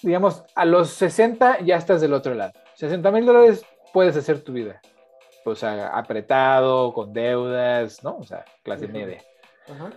digamos, 0.00 0.44
a 0.54 0.64
los 0.64 0.90
60 0.90 1.62
ya 1.62 1.74
estás 1.74 2.00
del 2.00 2.14
otro 2.14 2.34
lado. 2.34 2.52
60 2.76 3.10
mil 3.10 3.26
dólares 3.26 3.66
puedes 3.92 4.16
hacer 4.16 4.44
tu 4.44 4.52
vida 4.52 4.80
o 5.44 5.56
sea, 5.56 5.88
apretado, 5.88 6.94
con 6.94 7.12
deudas, 7.12 8.04
¿no? 8.04 8.18
O 8.18 8.22
sea, 8.22 8.44
clase 8.62 8.86
media. 8.86 9.18
Ajá. 9.68 9.90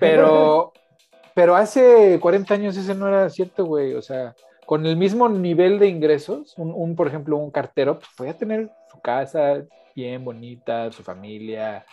Pero, 0.00 0.72
pero 1.34 1.54
hace 1.54 2.18
40 2.18 2.54
años 2.54 2.78
ese 2.78 2.94
no 2.94 3.08
era 3.08 3.28
cierto, 3.28 3.66
güey. 3.66 3.92
O 3.92 4.00
sea, 4.00 4.34
con 4.64 4.86
el 4.86 4.96
mismo 4.96 5.28
nivel 5.28 5.78
de 5.78 5.88
ingresos, 5.88 6.54
un, 6.56 6.96
por 6.96 7.08
ejemplo, 7.08 7.36
un 7.36 7.50
cartero, 7.50 7.98
pues 7.98 8.08
podía 8.16 8.32
tener 8.32 8.70
casa 9.04 9.64
bien 9.94 10.24
bonita, 10.24 10.90
su 10.90 11.02
familia, 11.02 11.84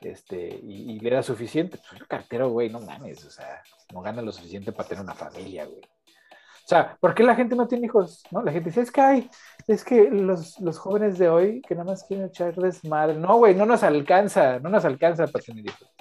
este, 0.00 0.48
y, 0.62 0.98
le 0.98 1.08
era 1.08 1.22
suficiente. 1.22 1.78
Pues 1.78 2.00
un 2.00 2.06
cartero, 2.06 2.50
güey, 2.50 2.70
no 2.70 2.80
mames, 2.80 3.24
o 3.24 3.30
sea, 3.30 3.62
no 3.92 4.00
gana 4.00 4.22
lo 4.22 4.32
suficiente 4.32 4.72
para 4.72 4.88
tener 4.88 5.04
una 5.04 5.14
familia, 5.14 5.66
güey. 5.66 5.82
O 5.82 6.68
sea, 6.70 6.96
¿por 7.00 7.14
qué 7.14 7.24
la 7.24 7.34
gente 7.34 7.56
no 7.56 7.66
tiene 7.66 7.86
hijos? 7.86 8.22
¿No? 8.30 8.42
La 8.42 8.52
gente 8.52 8.70
dice, 8.70 8.82
es 8.82 8.92
que 8.92 9.00
hay, 9.00 9.30
es 9.66 9.84
que 9.84 10.08
los, 10.08 10.56
jóvenes 10.78 11.18
de 11.18 11.28
hoy 11.28 11.62
que 11.62 11.74
nada 11.74 11.90
más 11.90 12.04
quieren 12.04 12.26
echar 12.26 12.54
desmadre. 12.54 13.16
No, 13.16 13.38
güey, 13.38 13.56
no 13.56 13.66
nos 13.66 13.82
alcanza, 13.82 14.60
no 14.60 14.68
nos 14.68 14.84
alcanza 14.84 15.26
para 15.26 15.44
tener 15.44 15.66
hijos. 15.66 15.92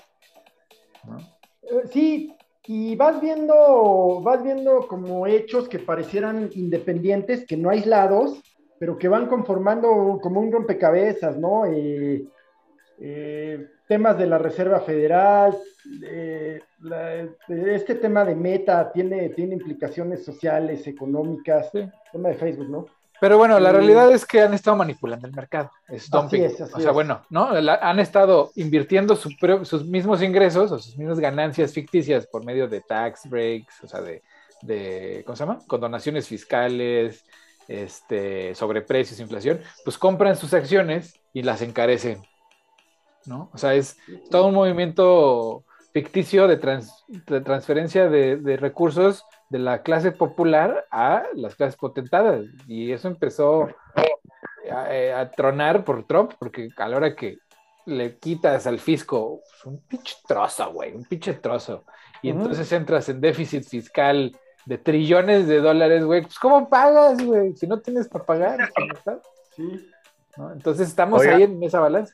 Eh, 1.64 1.82
sí, 1.92 2.36
y 2.66 2.96
vas 2.96 3.20
viendo, 3.20 4.22
vas 4.22 4.44
viendo 4.44 4.88
como 4.88 5.26
hechos 5.26 5.68
que 5.68 5.80
parecieran 5.80 6.52
independientes, 6.54 7.48
que 7.48 7.58
no 7.58 7.72
aislados, 7.72 8.40
pero 8.80 8.98
que 8.98 9.08
van 9.08 9.28
conformando 9.28 10.20
como 10.22 10.40
un 10.40 10.52
rompecabezas, 10.52 11.38
¿no? 11.38 11.66
Eh, 11.66 12.26
eh, 13.02 13.68
temas 13.88 14.18
de 14.18 14.28
la 14.28 14.38
Reserva 14.38 14.80
Federal, 14.80 15.58
este 17.48 17.96
tema 17.96 18.24
de 18.24 18.36
meta 18.36 18.92
tiene, 18.92 19.30
tiene 19.30 19.56
implicaciones 19.56 20.24
sociales, 20.24 20.86
económicas, 20.88 21.72
tema 21.72 22.30
de 22.30 22.36
Facebook, 22.36 22.70
¿no? 22.70 22.86
Pero 23.20 23.38
bueno, 23.38 23.60
la 23.60 23.72
realidad 23.72 24.12
es 24.14 24.26
que 24.26 24.42
han 24.42 24.54
estado 24.54 24.78
manipulando 24.78 25.28
el 25.28 25.34
mercado. 25.34 25.72
Es 25.90 26.10
dumping. 26.10 26.46
o 26.74 26.80
sea, 26.80 26.92
bueno, 26.92 27.22
¿no? 27.30 27.50
han 27.50 28.00
estado 28.00 28.52
invirtiendo 28.56 29.16
sus 29.16 29.86
mismos 29.86 30.22
ingresos 30.22 30.72
o 30.72 30.80
sus 30.80 30.98
mismas 30.98 31.20
ganancias 31.20 31.74
ficticias 31.74 32.26
por 32.28 32.46
medio 32.46 32.68
de 32.68 32.80
tax 32.82 33.30
breaks, 33.30 33.84
o 33.84 33.88
sea, 33.88 34.02
de, 34.02 34.24
de 34.62 35.24
¿cómo 35.26 35.36
se 35.36 35.46
llama? 35.46 35.60
Condonaciones 35.68 36.28
fiscales, 36.28 37.26
este, 37.70 38.56
sobreprecios, 38.56 39.20
inflación, 39.20 39.62
pues 39.86 39.98
compran 39.98 40.36
sus 40.36 40.54
acciones 40.54 41.14
y 41.32 41.44
las 41.44 41.62
encarecen, 41.62 42.22
¿no? 43.26 43.50
O 43.54 43.58
sea, 43.58 43.76
es 43.76 43.96
todo 44.32 44.48
un 44.48 44.56
movimiento 44.56 45.64
ficticio 45.94 46.48
de, 46.48 46.58
transferencia 47.42 48.10
de, 48.10 48.58
recursos 48.58 49.24
de 49.50 49.60
la 49.60 49.84
clase 49.84 50.12
popular 50.12 50.88
a 50.92 51.24
las 51.36 51.56
clases 51.56 51.76
potentadas. 51.76 52.46
Y 52.68 52.92
eso 52.92 53.08
empezó 53.08 53.70
eh, 54.64 55.14
a, 55.14 55.30
tronar 55.30 55.86
por 55.86 56.06
Trump, 56.08 56.34
porque 56.40 56.70
a 56.76 56.88
la 56.88 56.98
hora 56.98 57.16
que 57.16 57.38
le 57.86 58.18
quitas 58.18 58.66
al 58.66 58.80
fisco 58.80 59.42
pues, 59.48 59.66
un 59.66 59.80
pinche 59.82 60.16
trozo, 60.28 60.74
güey, 60.74 60.94
un 60.96 61.06
pinche 61.06 61.34
trozo. 61.34 61.86
Y 62.22 62.30
entonces 62.30 62.72
entras 62.72 63.10
en 63.10 63.22
déficit 63.22 63.64
fiscal 63.64 64.36
de 64.70 64.78
trillones 64.78 65.48
de 65.48 65.62
dólares, 65.62 66.06
güey, 66.06 66.22
pues 66.22 66.38
¿cómo 66.38 66.70
pagas, 66.70 67.20
güey? 67.26 67.56
Si 67.56 67.66
no 67.66 67.80
tienes 67.80 68.08
para 68.08 68.24
pagar, 68.24 68.72
Sí. 69.56 69.90
Entonces 70.54 70.88
estamos 70.88 71.24
ahí 71.24 71.42
en 71.42 71.62
esa 71.64 71.80
balanza. 71.80 72.14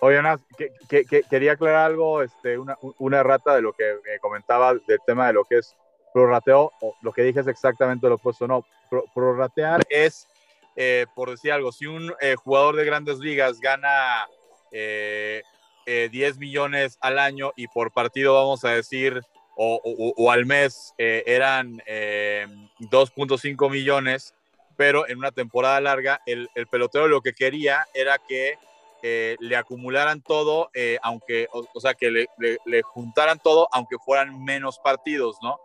Oye, 0.00 0.18
Ana, 0.18 0.40
que, 0.58 1.04
quería 1.30 1.52
aclarar 1.52 1.86
algo, 1.86 2.20
este, 2.20 2.58
una, 2.58 2.76
una 2.98 3.20
errata 3.20 3.54
de 3.54 3.62
lo 3.62 3.72
que 3.72 3.84
me 4.04 4.18
comentaba 4.18 4.74
del 4.74 4.98
tema 5.06 5.28
de 5.28 5.34
lo 5.34 5.44
que 5.44 5.58
es 5.58 5.76
prorrateo, 6.12 6.72
o 6.80 6.96
lo 7.00 7.12
que 7.12 7.22
dije 7.22 7.38
es 7.38 7.46
exactamente 7.46 8.08
lo 8.08 8.16
opuesto, 8.16 8.48
no, 8.48 8.66
prorratear 9.14 9.82
es, 9.88 10.26
eh, 10.74 11.06
por 11.14 11.30
decir 11.30 11.52
algo, 11.52 11.70
si 11.70 11.86
un 11.86 12.12
eh, 12.20 12.34
jugador 12.34 12.74
de 12.74 12.84
grandes 12.84 13.20
ligas 13.20 13.60
gana 13.60 14.26
10 14.72 15.44
eh, 15.86 16.32
millones 16.38 16.98
al 17.00 17.20
año 17.20 17.52
y 17.54 17.68
por 17.68 17.92
partido 17.92 18.34
vamos 18.34 18.64
a 18.64 18.70
decir, 18.70 19.22
o, 19.56 20.30
al 20.30 20.46
mes 20.46 20.94
eran 20.98 21.78
2.5 21.78 23.70
millones, 23.70 24.34
pero 24.76 25.08
en 25.08 25.18
una 25.18 25.30
temporada 25.30 25.80
larga 25.80 26.20
el, 26.26 26.48
el 26.54 26.66
pelotero 26.66 27.08
lo 27.08 27.20
que 27.20 27.34
quería 27.34 27.86
era 27.94 28.18
que 28.18 28.58
eh, 29.04 29.36
le 29.40 29.56
acumularan 29.56 30.20
todo, 30.20 30.70
eh, 30.74 30.96
aunque, 31.02 31.48
o, 31.52 31.80
sea, 31.80 31.94
que 31.94 32.08
le, 32.08 32.82
juntaran 32.82 33.40
todo, 33.40 33.66
aunque 33.72 33.96
fueran 33.98 34.44
menos 34.44 34.78
partidos, 34.78 35.38
¿no? 35.42 35.58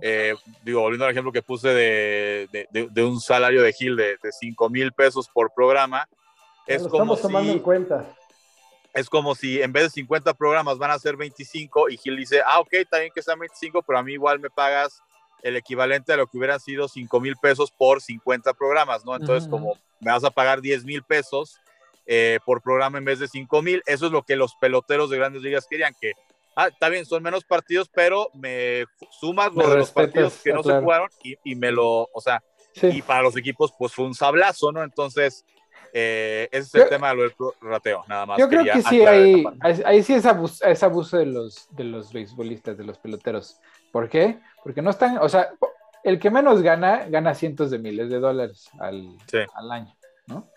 Eh, 0.00 0.34
digo, 0.64 0.80
volviendo 0.80 1.04
al 1.04 1.10
ejemplo 1.10 1.30
que 1.30 1.42
puse 1.42 1.68
de, 1.68 2.66
de, 2.70 3.04
un 3.04 3.20
salario 3.20 3.62
de 3.62 3.74
Gil 3.74 3.94
de, 3.94 4.16
de 4.22 4.32
5 4.32 4.70
mil 4.70 4.92
pesos 4.92 5.28
por 5.28 5.52
programa, 5.52 6.08
es 6.66 6.78
como 6.84 7.14
estamos 7.14 7.20
tomando 7.20 7.52
en 7.52 7.58
cuenta. 7.58 8.06
Es 8.94 9.08
como 9.08 9.34
si 9.34 9.60
en 9.60 9.72
vez 9.72 9.84
de 9.84 9.90
50 9.90 10.34
programas 10.34 10.78
van 10.78 10.90
a 10.90 10.98
ser 10.98 11.16
25 11.16 11.90
y 11.90 11.98
Gil 11.98 12.16
dice, 12.16 12.40
ah, 12.44 12.60
ok, 12.60 12.72
está 12.72 12.98
bien 12.98 13.12
que 13.14 13.22
sean 13.22 13.38
25, 13.38 13.82
pero 13.82 13.98
a 13.98 14.02
mí 14.02 14.14
igual 14.14 14.40
me 14.40 14.50
pagas 14.50 15.02
el 15.42 15.56
equivalente 15.56 16.12
a 16.12 16.16
lo 16.16 16.26
que 16.26 16.36
hubieran 16.36 16.58
sido 16.58 16.88
5 16.88 17.20
mil 17.20 17.36
pesos 17.36 17.70
por 17.70 18.00
50 18.00 18.54
programas, 18.54 19.04
¿no? 19.04 19.14
Entonces, 19.14 19.48
como 19.48 19.78
me 20.00 20.10
vas 20.10 20.24
a 20.24 20.30
pagar 20.30 20.60
10 20.60 20.84
mil 20.84 21.02
pesos, 21.04 21.60
eh, 22.10 22.38
por 22.46 22.62
programa 22.62 22.96
en 22.96 23.04
vez 23.04 23.18
de 23.18 23.28
5 23.28 23.60
mil. 23.60 23.82
Eso 23.84 24.06
es 24.06 24.12
lo 24.12 24.22
que 24.22 24.34
los 24.34 24.54
peloteros 24.54 25.10
de 25.10 25.18
grandes 25.18 25.42
ligas 25.42 25.66
querían, 25.68 25.94
que, 26.00 26.12
ah, 26.56 26.68
está 26.68 26.88
bien, 26.88 27.04
son 27.04 27.22
menos 27.22 27.44
partidos, 27.44 27.90
pero 27.94 28.30
me 28.32 28.86
sumas 29.20 29.52
lo 29.52 29.68
de 29.68 29.76
los 29.76 29.90
partidos 29.90 30.40
que 30.42 30.54
no 30.54 30.62
se 30.62 30.80
jugaron 30.80 31.10
y, 31.44 31.54
me 31.54 31.70
lo, 31.70 32.08
o 32.10 32.20
sea, 32.22 32.42
y 32.80 33.02
para 33.02 33.20
los 33.20 33.36
equipos 33.36 33.74
pues 33.78 33.92
fue 33.92 34.06
un 34.06 34.14
sablazo, 34.14 34.72
¿no? 34.72 34.82
Entonces, 34.82 35.44
eh, 35.92 36.48
ese 36.50 36.78
es 36.78 36.84
el 36.84 36.88
tema 36.90 37.10
de 37.10 37.16
lo 37.16 37.22
del 37.22 37.32
rateo, 37.60 38.04
nada 38.08 38.26
más. 38.26 38.38
Yo 38.38 38.48
creo 38.48 38.64
que 38.64 38.82
sí, 38.82 39.04
ahí, 39.04 39.44
ahí 39.60 40.02
sí 40.02 40.14
es 40.14 40.26
abuso, 40.26 40.64
es 40.64 40.82
abuso 40.82 41.16
de 41.18 41.26
los, 41.26 41.68
de 41.76 41.84
los 41.84 42.12
beisbolistas, 42.12 42.76
de 42.76 42.84
los 42.84 42.98
peloteros. 42.98 43.60
¿Por 43.92 44.08
qué? 44.08 44.38
Porque 44.62 44.82
no 44.82 44.90
están, 44.90 45.18
o 45.18 45.28
sea, 45.28 45.50
el 46.04 46.18
que 46.18 46.30
menos 46.30 46.62
gana, 46.62 47.06
gana 47.08 47.34
cientos 47.34 47.70
de 47.70 47.78
miles 47.78 48.10
de 48.10 48.18
dólares 48.18 48.68
al, 48.78 49.16
al 49.54 49.72
año, 49.72 49.94
¿no? 50.26 50.48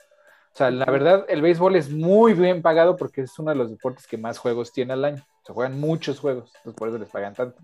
O 0.53 0.57
sea, 0.57 0.69
la 0.69 0.86
verdad, 0.86 1.25
el 1.29 1.41
béisbol 1.41 1.77
es 1.77 1.89
muy 1.89 2.34
bien 2.34 2.61
pagado 2.61 2.97
porque 2.97 3.21
es 3.21 3.39
uno 3.39 3.51
de 3.51 3.57
los 3.57 3.69
deportes 3.69 4.05
que 4.05 4.17
más 4.17 4.38
juegos 4.38 4.73
tiene 4.73 4.93
al 4.93 5.05
año. 5.05 5.25
Se 5.45 5.53
juegan 5.53 5.79
muchos 5.79 6.19
juegos, 6.19 6.51
entonces 6.57 6.77
por 6.77 6.89
eso 6.89 6.97
les 6.97 7.09
pagan 7.09 7.34
tanto. 7.34 7.61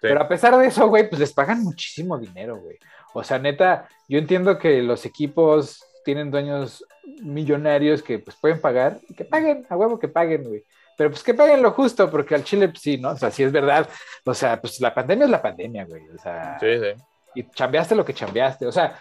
Pero 0.00 0.20
a 0.20 0.28
pesar 0.28 0.56
de 0.56 0.66
eso, 0.66 0.86
güey, 0.86 1.08
pues 1.08 1.18
les 1.18 1.32
pagan 1.32 1.62
muchísimo 1.62 2.18
dinero, 2.18 2.58
güey. 2.58 2.78
O 3.14 3.24
sea, 3.24 3.38
neta, 3.38 3.88
yo 4.08 4.18
entiendo 4.18 4.58
que 4.58 4.82
los 4.82 5.06
equipos 5.06 5.84
tienen 6.04 6.30
dueños 6.30 6.84
millonarios 7.22 8.02
que 8.02 8.18
pues 8.18 8.36
pueden 8.36 8.60
pagar 8.60 8.98
y 9.08 9.14
que 9.14 9.24
paguen, 9.24 9.66
a 9.68 9.76
huevo 9.76 9.98
que 9.98 10.08
paguen, 10.08 10.44
güey. 10.44 10.64
Pero 10.96 11.10
pues 11.10 11.22
que 11.24 11.34
paguen 11.34 11.62
lo 11.62 11.72
justo, 11.72 12.08
porque 12.10 12.34
al 12.36 12.44
Chile 12.44 12.68
pues, 12.68 12.80
sí, 12.82 12.98
¿no? 12.98 13.10
O 13.10 13.16
sea, 13.16 13.30
sí 13.30 13.42
es 13.42 13.50
verdad. 13.50 13.88
O 14.24 14.32
sea, 14.34 14.60
pues 14.60 14.80
la 14.80 14.94
pandemia 14.94 15.24
es 15.24 15.30
la 15.30 15.42
pandemia, 15.42 15.84
güey. 15.86 16.02
O 16.10 16.18
sea, 16.18 16.56
Sí, 16.60 16.66
sí. 16.78 17.02
y 17.34 17.50
chambeaste 17.50 17.94
lo 17.96 18.04
que 18.04 18.14
chambeaste. 18.14 18.66
O 18.66 18.72
sea, 18.72 18.98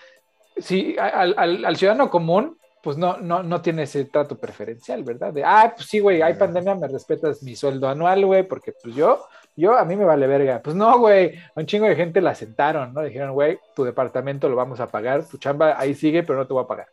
si 0.58 0.98
al, 0.98 1.36
al- 1.38 1.66
al 1.66 1.76
ciudadano 1.78 2.10
común, 2.10 2.58
pues 2.84 2.98
no, 2.98 3.18
no, 3.18 3.44
no 3.44 3.62
tiene 3.62 3.84
ese 3.84 4.04
trato 4.04 4.38
preferencial, 4.38 5.04
¿verdad? 5.04 5.32
De, 5.32 5.42
ah, 5.42 5.72
pues 5.74 5.88
sí, 5.88 6.00
güey, 6.00 6.22
hay 6.22 6.34
pandemia, 6.34 6.76
me 6.76 6.90
respetas 6.90 7.42
mi 7.42 7.56
sueldo 7.56 7.88
anual, 7.88 8.26
güey, 8.26 8.44
porque 8.44 8.74
pues 8.74 8.94
yo, 8.94 9.26
yo, 9.56 9.78
a 9.78 9.86
mí 9.86 9.96
me 9.96 10.04
vale 10.04 10.28
verga. 10.28 10.62
Pues 10.62 10.76
no, 10.76 11.00
güey, 11.00 11.38
a 11.38 11.52
un 11.56 11.66
chingo 11.66 11.88
de 11.88 11.96
gente 11.96 12.20
la 12.20 12.36
sentaron, 12.36 12.94
¿no? 12.94 13.02
Dijeron, 13.02 13.32
güey, 13.32 13.58
tu 13.74 13.86
departamento 13.86 14.50
lo 14.50 14.58
vamos 14.58 14.82
a 14.82 14.88
pagar, 14.88 15.26
tu 15.26 15.38
chamba 15.38 15.80
ahí 15.80 15.96
sigue, 15.96 16.24
pero 16.24 16.38
no 16.38 16.46
te 16.46 16.54
voy 16.54 16.62
a 16.62 16.68
pagar. 16.68 16.88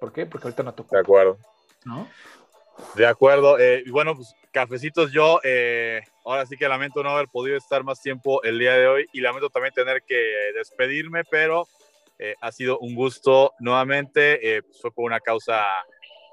¿Por 0.00 0.14
qué? 0.14 0.24
Porque 0.24 0.46
ahorita 0.46 0.62
no 0.62 0.72
te 0.72 0.82
De 0.90 0.98
acuerdo. 0.98 1.36
¿no? 1.84 2.08
De 2.94 3.06
acuerdo. 3.06 3.58
eh, 3.58 3.82
y 3.84 3.90
bueno, 3.90 4.16
pues 4.16 4.34
cafecitos, 4.50 5.12
yo 5.12 5.40
eh, 5.44 6.00
ahora 6.24 6.46
sí 6.46 6.56
que 6.56 6.66
lamento 6.68 7.02
no 7.02 7.10
haber 7.10 7.28
podido 7.28 7.58
estar 7.58 7.84
más 7.84 8.00
tiempo 8.00 8.42
el 8.44 8.58
día 8.58 8.72
de 8.72 8.86
hoy 8.86 9.06
y 9.12 9.20
lamento 9.20 9.50
también 9.50 9.74
tener 9.74 10.02
que 10.06 10.16
despedirme, 10.54 11.24
pero 11.30 11.68
eh, 12.18 12.34
ha 12.40 12.52
sido 12.52 12.78
un 12.80 12.94
gusto 12.94 13.52
nuevamente. 13.60 14.56
eh, 14.56 14.62
pues, 14.62 14.80
fue 14.80 14.90
por 14.92 15.04
una 15.04 15.20
causa 15.20 15.62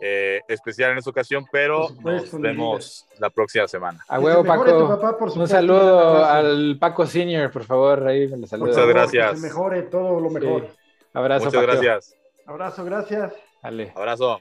eh, 0.01 0.41
especial 0.47 0.91
en 0.91 0.97
esta 0.97 1.09
ocasión, 1.09 1.45
pero 1.51 1.87
supuesto, 1.87 2.37
nos 2.37 2.41
vemos 2.41 3.07
la 3.19 3.29
próxima 3.29 3.67
semana. 3.67 4.03
A 4.07 4.19
huevo, 4.19 4.43
Paco. 4.43 4.87
papá, 4.89 5.17
por 5.17 5.37
Un 5.37 5.47
saludo 5.47 6.25
al 6.25 6.77
Paco 6.79 7.05
Senior, 7.05 7.51
por 7.51 7.63
favor, 7.63 8.05
ahí 8.07 8.27
me 8.27 8.35
lo 8.35 8.39
Por 8.41 8.49
saludo. 8.49 8.67
Muchas 8.69 8.87
gracias. 8.87 9.31
Que 9.31 9.37
se 9.37 9.47
mejore 9.47 9.81
todo 9.83 10.19
lo 10.19 10.29
mejor. 10.29 10.67
Sí. 10.67 10.77
Abrazo, 11.13 11.45
Muchas 11.45 11.61
Paco. 11.61 11.71
gracias. 11.71 12.15
Abrazo, 12.45 12.83
gracias. 12.85 13.33
Dale. 13.63 13.93
Abrazo. 13.95 14.39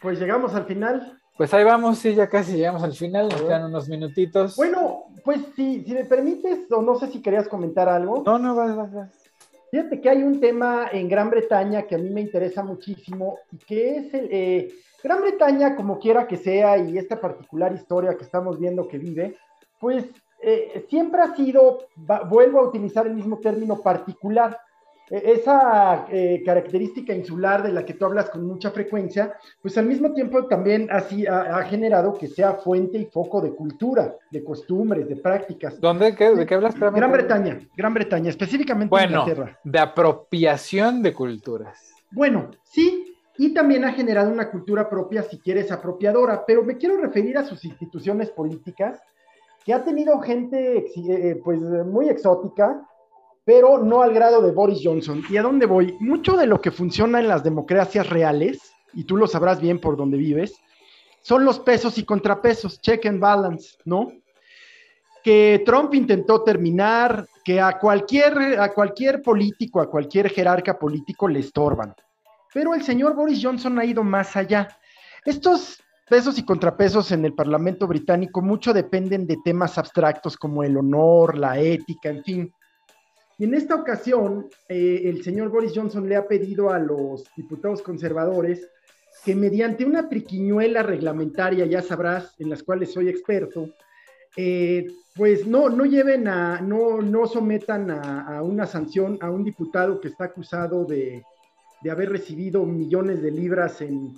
Pues 0.00 0.18
llegamos 0.18 0.54
al 0.54 0.64
final. 0.64 1.20
Pues 1.36 1.52
ahí 1.52 1.64
vamos, 1.64 1.98
sí, 1.98 2.14
ya 2.14 2.28
casi 2.30 2.56
llegamos 2.56 2.82
al 2.82 2.94
final, 2.94 3.28
nos 3.28 3.42
quedan 3.42 3.64
unos 3.64 3.88
minutitos. 3.90 4.56
Bueno, 4.56 5.04
pues 5.22 5.40
si, 5.54 5.84
si 5.84 5.92
me 5.92 6.06
permites, 6.06 6.60
o 6.72 6.80
no 6.80 6.98
sé 6.98 7.08
si 7.08 7.20
querías 7.20 7.46
comentar 7.46 7.90
algo. 7.90 8.22
No, 8.24 8.38
no, 8.38 8.54
vas, 8.54 8.74
vas, 8.74 8.94
vas. 8.94 9.10
Fíjate 9.70 10.00
que 10.00 10.08
hay 10.08 10.22
un 10.22 10.40
tema 10.40 10.88
en 10.92 11.08
Gran 11.08 11.30
Bretaña 11.30 11.82
que 11.82 11.96
a 11.96 11.98
mí 11.98 12.10
me 12.10 12.20
interesa 12.20 12.62
muchísimo 12.62 13.38
y 13.52 13.58
que 13.58 13.96
es 13.96 14.14
el, 14.14 14.28
eh, 14.30 14.74
Gran 15.02 15.20
Bretaña, 15.20 15.76
como 15.76 15.98
quiera 15.98 16.26
que 16.26 16.36
sea, 16.36 16.78
y 16.78 16.98
esta 16.98 17.20
particular 17.20 17.72
historia 17.72 18.16
que 18.16 18.24
estamos 18.24 18.58
viendo 18.58 18.88
que 18.88 18.98
vive, 18.98 19.36
pues 19.78 20.04
eh, 20.42 20.84
siempre 20.88 21.20
ha 21.20 21.34
sido, 21.34 21.86
vuelvo 22.28 22.60
a 22.60 22.68
utilizar 22.68 23.06
el 23.06 23.14
mismo 23.14 23.38
término 23.38 23.80
particular, 23.82 24.58
esa 25.08 26.06
eh, 26.10 26.42
característica 26.44 27.14
insular 27.14 27.62
de 27.62 27.72
la 27.72 27.84
que 27.84 27.94
tú 27.94 28.04
hablas 28.04 28.28
con 28.30 28.44
mucha 28.46 28.70
frecuencia, 28.72 29.34
pues 29.62 29.78
al 29.78 29.86
mismo 29.86 30.12
tiempo 30.12 30.46
también 30.46 30.88
así 30.90 31.26
ha, 31.26 31.58
ha 31.58 31.64
generado 31.64 32.14
que 32.14 32.26
sea 32.26 32.54
fuente 32.54 32.98
y 32.98 33.04
foco 33.06 33.40
de 33.40 33.54
cultura, 33.54 34.16
de 34.30 34.42
costumbres, 34.42 35.08
de 35.08 35.16
prácticas. 35.16 35.80
¿Dónde? 35.80 36.14
¿Qué, 36.14 36.34
¿De 36.34 36.44
qué 36.44 36.54
hablas? 36.54 36.74
Gran 36.78 37.12
Bretaña, 37.12 37.60
Gran 37.76 37.94
Bretaña, 37.94 38.30
específicamente 38.30 38.90
Bueno, 38.90 39.20
Inglaterra. 39.20 39.58
de 39.62 39.78
apropiación 39.78 41.02
de 41.02 41.14
culturas. 41.14 41.78
Bueno, 42.10 42.50
sí, 42.64 43.16
y 43.38 43.52
también 43.52 43.84
ha 43.84 43.92
generado 43.92 44.30
una 44.30 44.50
cultura 44.50 44.88
propia, 44.88 45.22
si 45.22 45.38
quieres, 45.38 45.70
apropiadora, 45.70 46.44
pero 46.46 46.64
me 46.64 46.76
quiero 46.76 46.96
referir 46.96 47.36
a 47.38 47.44
sus 47.44 47.64
instituciones 47.64 48.30
políticas, 48.30 49.00
que 49.64 49.74
ha 49.74 49.84
tenido 49.84 50.20
gente 50.20 50.86
eh, 50.96 51.40
pues 51.44 51.60
muy 51.60 52.08
exótica, 52.08 52.86
pero 53.46 53.78
no 53.78 54.02
al 54.02 54.12
grado 54.12 54.42
de 54.42 54.50
Boris 54.50 54.80
Johnson. 54.82 55.22
¿Y 55.30 55.38
a 55.38 55.42
dónde 55.42 55.64
voy? 55.64 55.96
Mucho 56.00 56.36
de 56.36 56.46
lo 56.46 56.60
que 56.60 56.72
funciona 56.72 57.20
en 57.20 57.28
las 57.28 57.44
democracias 57.44 58.10
reales, 58.10 58.74
y 58.92 59.04
tú 59.04 59.16
lo 59.16 59.26
sabrás 59.26 59.60
bien 59.60 59.80
por 59.80 59.96
donde 59.96 60.18
vives, 60.18 60.60
son 61.22 61.44
los 61.44 61.60
pesos 61.60 61.96
y 61.96 62.04
contrapesos, 62.04 62.80
check 62.80 63.06
and 63.06 63.20
balance, 63.20 63.78
¿no? 63.84 64.12
que 65.26 65.60
Trump 65.66 65.92
intentó 65.92 66.44
terminar, 66.44 67.26
que 67.44 67.60
a 67.60 67.80
cualquier, 67.80 68.60
a 68.60 68.72
cualquier 68.72 69.22
político, 69.22 69.80
a 69.80 69.90
cualquier 69.90 70.30
jerarca 70.30 70.78
político 70.78 71.26
le 71.26 71.40
estorban. 71.40 71.96
Pero 72.54 72.74
el 72.74 72.84
señor 72.84 73.16
Boris 73.16 73.40
Johnson 73.42 73.76
ha 73.80 73.84
ido 73.84 74.04
más 74.04 74.36
allá. 74.36 74.68
Estos 75.24 75.82
pesos 76.08 76.38
y 76.38 76.44
contrapesos 76.44 77.10
en 77.10 77.24
el 77.24 77.34
Parlamento 77.34 77.88
británico 77.88 78.40
mucho 78.40 78.72
dependen 78.72 79.26
de 79.26 79.36
temas 79.44 79.78
abstractos 79.78 80.36
como 80.36 80.62
el 80.62 80.76
honor, 80.76 81.36
la 81.36 81.58
ética, 81.58 82.08
en 82.08 82.22
fin. 82.22 82.52
Y 83.38 83.44
en 83.44 83.54
esta 83.54 83.74
ocasión, 83.74 84.48
eh, 84.68 85.02
el 85.04 85.22
señor 85.22 85.50
Boris 85.50 85.72
Johnson 85.74 86.08
le 86.08 86.16
ha 86.16 86.26
pedido 86.26 86.70
a 86.70 86.78
los 86.78 87.24
diputados 87.36 87.82
conservadores 87.82 88.68
que 89.24 89.34
mediante 89.34 89.84
una 89.84 90.08
triquiñuela 90.08 90.82
reglamentaria, 90.82 91.66
ya 91.66 91.82
sabrás, 91.82 92.34
en 92.38 92.48
las 92.48 92.62
cuales 92.62 92.92
soy 92.92 93.08
experto, 93.08 93.70
eh, 94.36 94.86
pues 95.14 95.46
no, 95.46 95.68
no 95.68 95.84
lleven 95.84 96.28
a, 96.28 96.60
no, 96.60 97.00
no 97.00 97.26
sometan 97.26 97.90
a, 97.90 98.36
a 98.36 98.42
una 98.42 98.66
sanción 98.66 99.18
a 99.20 99.30
un 99.30 99.44
diputado 99.44 100.00
que 100.00 100.08
está 100.08 100.24
acusado 100.24 100.84
de, 100.84 101.22
de 101.82 101.90
haber 101.90 102.10
recibido 102.10 102.64
millones 102.64 103.22
de 103.22 103.30
libras 103.30 103.80
en, 103.80 104.14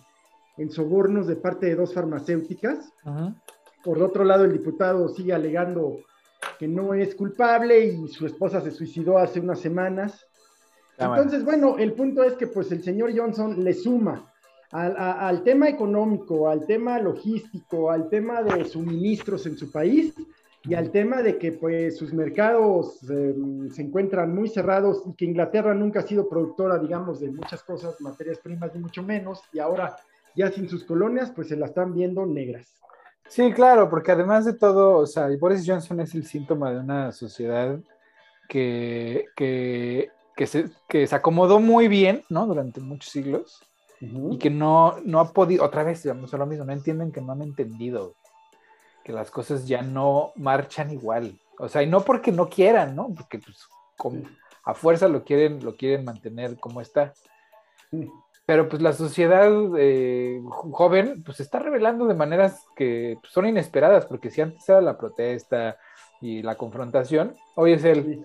en 0.57 0.71
sobornos 0.71 1.27
de 1.27 1.37
parte 1.37 1.67
de 1.67 1.77
dos 1.77 1.95
farmacéuticas. 1.95 2.93
Por 3.85 4.03
otro 4.03 4.25
lado, 4.25 4.45
el 4.45 4.53
diputado 4.53 5.09
sigue 5.09 5.33
alegando 5.33 6.01
que 6.59 6.69
no 6.69 6.95
es 6.95 7.15
culpable 7.15 7.85
y 7.87 8.09
su 8.09 8.27
esposa 8.27 8.61
se 8.61 8.71
suicidó 8.71 9.19
hace 9.19 9.41
unas 9.41 9.61
semanas. 9.61 10.27
Cámara. 10.97 11.23
Entonces, 11.23 11.45
bueno, 11.45 11.79
el 11.79 11.93
punto 11.93 12.23
es 12.25 12.35
que 12.35 12.47
pues 12.49 12.73
el 12.73 12.83
señor 12.83 13.17
Johnson 13.17 13.63
le 13.63 13.73
suma 13.75 14.33
al, 14.73 14.97
a- 14.97 15.29
al 15.29 15.43
tema 15.45 15.69
económico, 15.69 16.49
al 16.49 16.67
tema 16.67 16.99
logístico, 16.99 17.91
al 17.91 18.09
tema 18.09 18.43
de 18.43 18.65
suministros 18.65 19.47
en 19.47 19.57
su 19.57 19.71
país 19.71 20.15
y 20.65 20.75
al 20.75 20.91
tema 20.91 21.23
de 21.23 21.39
que 21.39 21.53
pues 21.53 21.97
sus 21.97 22.13
mercados 22.13 22.99
eh, 23.09 23.35
se 23.73 23.83
encuentran 23.83 24.35
muy 24.35 24.49
cerrados 24.49 25.05
y 25.07 25.15
que 25.15 25.25
Inglaterra 25.25 25.73
nunca 25.73 26.01
ha 26.01 26.03
sido 26.03 26.29
productora, 26.29 26.79
digamos, 26.79 27.21
de 27.21 27.31
muchas 27.31 27.63
cosas, 27.63 28.01
materias 28.01 28.39
primas 28.41 28.75
ni 28.75 28.81
mucho 28.81 29.03
menos, 29.05 29.41
y 29.53 29.61
ahora 29.61 29.97
ya 30.35 30.51
sin 30.51 30.69
sus 30.69 30.85
colonias 30.85 31.31
pues 31.31 31.49
se 31.49 31.57
la 31.57 31.67
están 31.67 31.95
viendo 31.95 32.27
negras. 32.27 32.75
Sí, 33.29 33.53
claro, 33.53 33.91
porque 33.91 34.13
además 34.13 34.45
de 34.45 34.55
todo, 34.55 34.99
o 34.99 35.07
sea, 35.07 35.29
Boris 35.39 35.65
Johnson 35.67 36.01
es 36.01 36.15
el 36.15 36.27
síntoma 36.27 36.73
de 36.73 36.81
una 36.81 37.13
sociedad 37.13 37.79
que, 38.49 39.27
que, 39.37 40.11
que 40.35 40.47
se, 40.47 40.71
que 40.89 41.07
se 41.07 41.15
acomodó 41.15 41.61
muy 41.61 41.89
bien, 41.89 42.25
¿no? 42.31 42.47
Durante 42.47 42.81
muchos 42.81 43.11
siglos 43.11 43.63
y 44.01 44.39
que 44.39 44.51
no, 44.51 44.97
no 45.05 45.21
ha 45.21 45.33
podido, 45.33 45.65
otra 45.65 45.83
vez, 45.83 46.07
a 46.07 46.15
lo 46.15 46.47
mismo, 46.47 46.65
no 46.65 46.73
entienden 46.73 47.11
que 47.11 47.21
no 47.21 47.33
han 47.33 47.43
entendido 47.43 48.15
que 49.05 49.13
las 49.13 49.31
cosas 49.31 49.67
ya 49.67 49.83
no 49.83 50.33
marchan 50.37 50.91
igual. 50.91 51.39
O 51.59 51.69
sea, 51.69 51.83
y 51.83 51.87
no 51.87 52.03
porque 52.03 52.31
no 52.31 52.49
quieran, 52.49 52.95
¿no? 52.95 53.13
Porque 53.15 53.39
pues 53.39 53.67
a 54.65 54.75
fuerza 54.75 55.09
lo 55.09 55.25
quieren, 55.25 55.65
lo 55.65 55.77
quieren 55.77 56.05
mantener 56.05 56.59
como 56.61 56.81
está. 56.81 57.13
Pero 58.49 58.67
pues 58.67 58.81
la 58.81 58.95
sociedad 58.95 59.53
eh, 59.77 60.41
jo- 60.43 60.73
joven 60.73 61.23
pues 61.23 61.37
se 61.37 61.43
está 61.43 61.59
revelando 61.59 62.07
de 62.07 62.15
maneras 62.15 62.65
que 62.75 63.19
pues, 63.21 63.31
son 63.31 63.45
inesperadas, 63.47 64.07
porque 64.07 64.31
si 64.31 64.41
antes 64.41 64.67
era 64.67 64.81
la 64.81 64.97
protesta 64.97 65.77
y 66.23 66.41
la 66.43 66.55
confrontación, 66.55 67.35
hoy 67.57 67.75
es 67.75 67.85
el, 67.85 68.25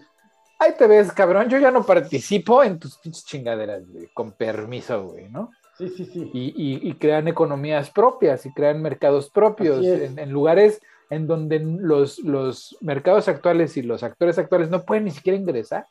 ahí 0.59 0.71
te 0.78 0.88
ves, 0.88 1.11
cabrón, 1.11 1.49
yo 1.49 1.59
ya 1.59 1.71
no 1.71 1.84
participo 1.86 2.63
en 2.63 2.80
tus 2.80 2.97
pinches 2.99 3.26
chingaderas, 3.26 3.86
güey, 3.86 4.07
con 4.13 4.32
permiso, 4.32 5.09
güey, 5.09 5.28
¿no? 5.30 5.51
Sí, 5.78 5.89
sí, 5.89 6.05
sí. 6.05 6.32
Y, 6.34 6.53
y- 6.55 6.89
y 6.89 6.93
crean 6.93 7.28
economías 7.28 7.89
propias 7.91 8.45
y 8.45 8.53
crean 8.53 8.82
mercados 8.82 9.30
propios 9.30 9.80
en, 10.05 10.19
en 10.19 10.30
lugares 10.32 10.80
en 11.09 11.28
donde 11.28 11.59
los, 11.59 12.19
los 12.19 12.78
mercados 12.80 13.28
actuales 13.28 13.76
y 13.76 13.82
los 13.82 14.03
actores 14.03 14.38
actuales 14.39 14.69
no 14.69 14.84
pueden 14.86 15.03
ni 15.03 15.11
siquiera 15.11 15.38
ingresar. 15.38 15.86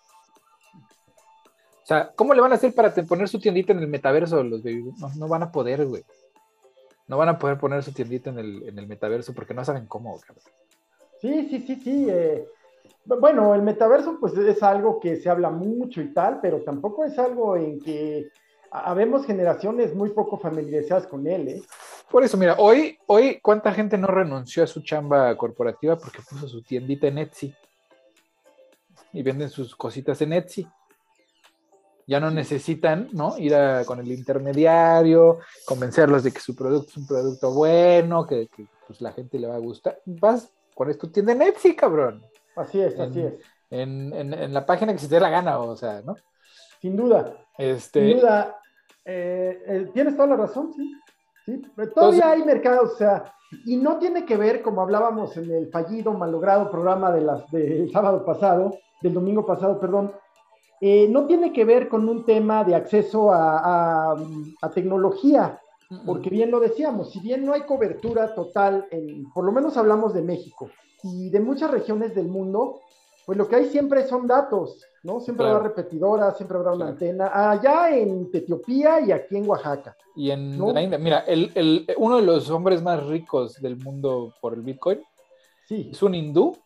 O 1.82 1.86
sea, 1.86 2.12
¿cómo 2.14 2.32
le 2.34 2.40
van 2.40 2.52
a 2.52 2.54
hacer 2.54 2.74
para 2.74 2.94
poner 2.94 3.28
su 3.28 3.40
tiendita 3.40 3.72
en 3.72 3.80
el 3.80 3.88
metaverso? 3.88 4.42
Los 4.42 4.62
baby? 4.62 4.92
No, 4.98 5.08
no 5.16 5.28
van 5.28 5.42
a 5.42 5.50
poder, 5.52 5.84
güey. 5.86 6.04
No 7.08 7.16
van 7.16 7.28
a 7.28 7.38
poder 7.38 7.58
poner 7.58 7.82
su 7.82 7.92
tiendita 7.92 8.30
en 8.30 8.38
el, 8.38 8.68
en 8.68 8.78
el 8.78 8.86
metaverso 8.86 9.34
porque 9.34 9.52
no 9.54 9.64
saben 9.64 9.86
cómo, 9.86 10.18
cabrón. 10.20 10.44
Sí, 11.20 11.48
sí, 11.50 11.60
sí, 11.66 11.76
sí. 11.82 12.06
eh, 12.08 12.46
bu- 13.06 13.20
bueno, 13.20 13.54
el 13.54 13.62
metaverso 13.62 14.16
pues 14.20 14.34
es 14.36 14.62
algo 14.62 15.00
que 15.00 15.16
se 15.16 15.28
habla 15.28 15.50
mucho 15.50 16.00
y 16.00 16.12
tal, 16.14 16.40
pero 16.40 16.62
tampoco 16.62 17.04
es 17.04 17.18
algo 17.18 17.56
en 17.56 17.80
que 17.80 18.28
ha- 18.70 18.90
habemos 18.90 19.26
generaciones 19.26 19.94
muy 19.94 20.10
poco 20.10 20.38
familiarizadas 20.38 21.06
con 21.08 21.26
él, 21.26 21.48
¿eh? 21.48 21.62
Por 22.10 22.22
eso, 22.22 22.36
mira, 22.36 22.54
hoy, 22.58 22.98
hoy, 23.06 23.40
¿cuánta 23.42 23.72
gente 23.72 23.98
no 23.98 24.06
renunció 24.06 24.62
a 24.62 24.66
su 24.66 24.82
chamba 24.82 25.36
corporativa 25.36 25.96
porque 25.96 26.20
puso 26.28 26.46
su 26.46 26.62
tiendita 26.62 27.08
en 27.08 27.18
Etsy? 27.18 27.54
Y 29.12 29.22
venden 29.22 29.50
sus 29.50 29.74
cositas 29.74 30.20
en 30.22 30.32
Etsy. 30.34 30.66
Ya 32.06 32.18
no 32.20 32.30
necesitan, 32.30 33.08
¿no? 33.12 33.38
Ir 33.38 33.54
a- 33.54 33.84
con 33.84 34.00
el 34.00 34.10
intermediario, 34.10 35.38
convencerlos 35.64 36.24
de 36.24 36.32
que 36.32 36.40
su 36.40 36.54
producto 36.54 36.90
es 36.90 36.96
un 36.96 37.06
producto 37.06 37.52
bueno, 37.52 38.26
que, 38.26 38.48
que, 38.48 38.66
pues 38.86 39.00
la 39.00 39.12
gente 39.12 39.38
le 39.38 39.46
va 39.46 39.54
a 39.56 39.58
gustar. 39.58 39.98
Vas, 40.04 40.50
pones 40.74 40.98
tu 40.98 41.08
tienda 41.08 41.32
en 41.32 41.42
Etsy, 41.42 41.74
cabrón. 41.76 42.22
Así 42.56 42.80
es, 42.80 42.94
en, 42.94 43.00
así 43.02 43.20
es. 43.22 43.34
En, 43.70 44.12
en- 44.12 44.34
en 44.34 44.52
la 44.52 44.66
página 44.66 44.92
que 44.92 44.98
se 44.98 45.08
te 45.08 45.14
dé 45.14 45.20
la 45.20 45.30
gana, 45.30 45.58
o 45.58 45.76
sea, 45.76 46.02
¿no? 46.02 46.16
Sin 46.80 46.96
duda. 46.96 47.36
Este, 47.56 48.06
Sin 48.08 48.18
duda. 48.20 48.58
eh, 49.04 49.62
eh, 49.66 49.90
tienes 49.94 50.14
toda 50.16 50.28
la 50.28 50.36
razón, 50.36 50.72
sí. 50.76 50.92
sí. 51.46 51.62
Pero 51.76 51.92
Todavía 51.92 52.30
hay 52.32 52.42
mercados, 52.44 52.92
o 52.94 52.96
sea, 52.96 53.32
y 53.64 53.76
no 53.76 53.98
tiene 53.98 54.24
que 54.24 54.36
ver, 54.36 54.62
como 54.62 54.82
hablábamos 54.82 55.36
en 55.36 55.50
el 55.50 55.70
fallido, 55.70 56.12
malogrado 56.12 56.70
programa 56.70 57.12
de 57.12 57.20
las, 57.20 57.48
del 57.50 57.90
sábado 57.92 58.24
pasado, 58.24 58.76
del 59.00 59.14
domingo 59.14 59.44
pasado, 59.46 59.78
perdón, 59.78 60.12
eh, 60.84 61.06
no 61.08 61.26
tiene 61.26 61.52
que 61.52 61.64
ver 61.64 61.88
con 61.88 62.08
un 62.08 62.24
tema 62.26 62.64
de 62.64 62.74
acceso 62.74 63.32
a, 63.32 63.58
a- 64.12 64.16
a 64.60 64.70
tecnología, 64.70 65.60
porque 66.04 66.28
bien 66.28 66.50
lo 66.50 66.58
decíamos, 66.58 67.10
si 67.12 67.20
bien 67.20 67.44
no 67.46 67.52
hay 67.52 67.62
cobertura 67.62 68.34
total, 68.34 68.86
en, 68.90 69.30
por 69.32 69.44
lo 69.44 69.52
menos 69.52 69.76
hablamos 69.76 70.12
de 70.12 70.22
México 70.22 70.70
y 71.04 71.30
de 71.30 71.38
muchas 71.38 71.70
regiones 71.70 72.14
del 72.16 72.26
mundo, 72.26 72.80
pues 73.24 73.38
lo 73.38 73.46
que 73.46 73.56
hay 73.56 73.66
siempre 73.66 74.04
son 74.08 74.26
datos, 74.26 74.84
¿no? 75.04 75.20
Siempre 75.20 75.44
Claro. 75.44 75.58
habrá 75.58 75.68
repetidora, 75.68 76.32
siempre 76.32 76.56
habrá 76.58 76.70
una 76.72 76.86
Claro. 76.86 76.92
antena, 76.92 77.50
allá 77.52 77.96
en 77.96 78.28
Etiopía 78.32 79.00
y 79.02 79.12
aquí 79.12 79.36
en 79.36 79.48
Oaxaca. 79.48 79.96
Y 80.16 80.30
en 80.32 80.58
¿No? 80.58 80.72
la 80.72 80.82
India, 80.82 80.98
mira, 80.98 81.20
el, 81.20 81.52
el- 81.54 81.86
uno 81.96 82.16
de 82.16 82.22
los 82.22 82.50
hombres 82.50 82.82
más 82.82 83.06
ricos 83.06 83.60
del 83.62 83.76
mundo 83.76 84.32
por 84.40 84.54
el 84.54 84.62
Bitcoin 84.62 85.00
Sí, 85.64 85.90
es 85.92 86.02
un 86.02 86.14
hindú 86.14 86.56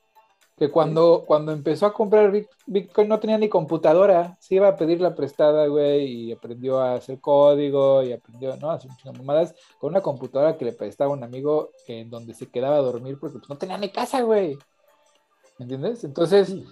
que 0.57 0.71
cuando, 0.71 1.25
cuando 1.27 1.53
empezó 1.53 1.85
a 1.87 1.93
comprar 1.93 2.31
Bit- 2.33 2.49
Bitcoin 2.67 3.09
no 3.09 3.21
tenía 3.21 3.37
ni 3.37 3.49
computadora, 3.49 4.37
se 4.41 4.55
iba 4.55 4.69
a 4.69 4.77
pedir 4.77 5.01
la 5.03 5.15
prestada, 5.15 5.67
güey, 5.67 6.07
y 6.07 6.33
aprendió 6.33 6.81
a 6.81 6.95
hacer 6.95 7.21
código 7.21 8.03
y 8.03 8.13
aprendió, 8.13 8.57
¿no? 8.57 8.71
A 8.71 8.75
hacer 8.75 8.91
mamadas 9.17 9.55
con 9.79 9.91
una 9.91 10.01
computadora 10.01 10.57
que 10.57 10.65
le 10.65 10.73
prestaba 10.73 11.13
un 11.13 11.23
amigo 11.23 11.71
en 11.87 12.09
donde 12.09 12.33
se 12.33 12.47
quedaba 12.51 12.77
a 12.77 12.81
dormir 12.83 13.19
porque 13.21 13.39
pues, 13.39 13.51
no 13.51 13.59
tenía 13.59 13.77
ni 13.77 13.91
casa, 13.91 14.23
güey. 14.23 14.57
¿Me 15.59 15.65
entiendes? 15.65 16.05
Entonces, 16.05 16.49
sí, 16.49 16.65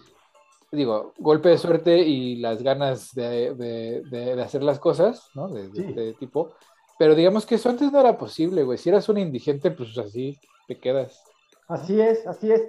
digo, 0.73 1.13
golpe 1.19 1.51
de 1.51 1.59
suerte 1.59 1.99
y 1.99 2.37
las 2.37 2.63
ganas 2.63 3.13
de, 3.15 3.55
de- 3.55 4.01
de- 4.03 4.35
de 4.37 4.43
hacer 4.43 4.63
las 4.63 4.79
cosas, 4.79 5.29
¿no? 5.35 5.49
De, 5.49 5.71
Sí. 5.73 5.93
de 5.93 6.15
tipo. 6.15 6.55
Pero 6.99 7.15
digamos 7.15 7.45
que 7.45 7.57
eso 7.57 7.69
antes 7.69 7.93
no 7.93 8.01
era 8.01 8.17
posible, 8.17 8.63
güey. 8.63 8.79
Si 8.79 8.89
eras 8.89 9.09
un 9.11 9.19
indigente, 9.19 9.71
pues 9.73 9.97
así 9.99 10.39
te 10.69 10.79
quedas. 10.79 11.23
así 11.69 12.01
es, 12.01 12.27
así 12.27 12.51
es. 12.53 12.63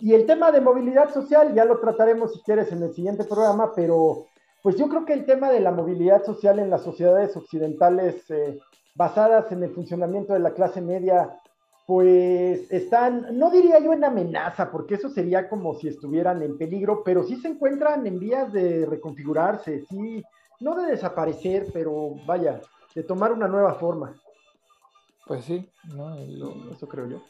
Y 0.00 0.14
el 0.14 0.26
tema 0.26 0.50
de 0.52 0.60
movilidad 0.60 1.12
social 1.12 1.54
ya 1.54 1.64
lo 1.64 1.78
trataremos 1.80 2.32
si 2.32 2.40
quieres 2.40 2.72
en 2.72 2.82
el 2.82 2.94
siguiente 2.94 3.24
programa, 3.24 3.72
pero 3.74 4.26
pues 4.62 4.76
yo 4.76 4.88
creo 4.88 5.04
que 5.04 5.12
el 5.12 5.24
tema 5.24 5.50
de 5.50 5.60
la 5.60 5.70
movilidad 5.70 6.24
social 6.24 6.58
en 6.58 6.70
las 6.70 6.82
sociedades 6.82 7.36
occidentales 7.36 8.28
eh, 8.30 8.58
basadas 8.94 9.50
en 9.52 9.62
el 9.62 9.70
funcionamiento 9.70 10.32
de 10.32 10.40
la 10.40 10.52
clase 10.52 10.80
media, 10.80 11.38
pues 11.86 12.70
están, 12.70 13.38
no 13.38 13.50
diría 13.50 13.78
yo 13.78 13.92
en 13.92 14.04
amenaza, 14.04 14.70
porque 14.70 14.96
eso 14.96 15.08
sería 15.08 15.48
como 15.48 15.74
si 15.74 15.88
estuvieran 15.88 16.42
en 16.42 16.58
peligro, 16.58 17.02
pero 17.04 17.22
sí 17.22 17.36
se 17.36 17.48
encuentran 17.48 18.06
en 18.06 18.18
vías 18.18 18.52
de 18.52 18.84
reconfigurarse, 18.84 19.86
sí, 19.88 20.22
no 20.60 20.74
de 20.74 20.90
desaparecer, 20.90 21.68
pero 21.72 22.16
vaya, 22.26 22.60
de 22.94 23.02
tomar 23.04 23.32
una 23.32 23.46
nueva 23.46 23.74
forma. 23.74 24.14
Pues 25.26 25.44
sí, 25.44 25.70
¿no? 25.94 26.16
Eso 26.72 26.88
creo 26.88 27.06
yo. 27.06 27.22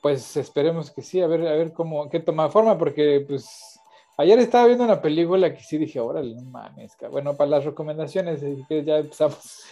Pues 0.00 0.36
esperemos 0.36 0.90
que 0.90 1.02
sí, 1.02 1.20
a 1.20 1.26
ver, 1.26 1.46
a 1.46 1.52
ver 1.52 1.72
cómo, 1.72 2.08
qué 2.08 2.20
toma 2.20 2.48
forma, 2.48 2.76
porque 2.78 3.24
pues 3.26 3.78
ayer 4.16 4.38
estaba 4.38 4.66
viendo 4.66 4.84
una 4.84 5.00
película 5.00 5.52
que 5.54 5.62
sí 5.62 5.78
dije, 5.78 6.00
órale, 6.00 6.34
no 6.34 6.42
mames, 6.50 6.96
ca-". 6.96 7.08
bueno, 7.08 7.36
para 7.36 7.50
las 7.50 7.64
recomendaciones, 7.64 8.40
que 8.68 8.84
ya 8.84 8.98
empezamos. 8.98 9.62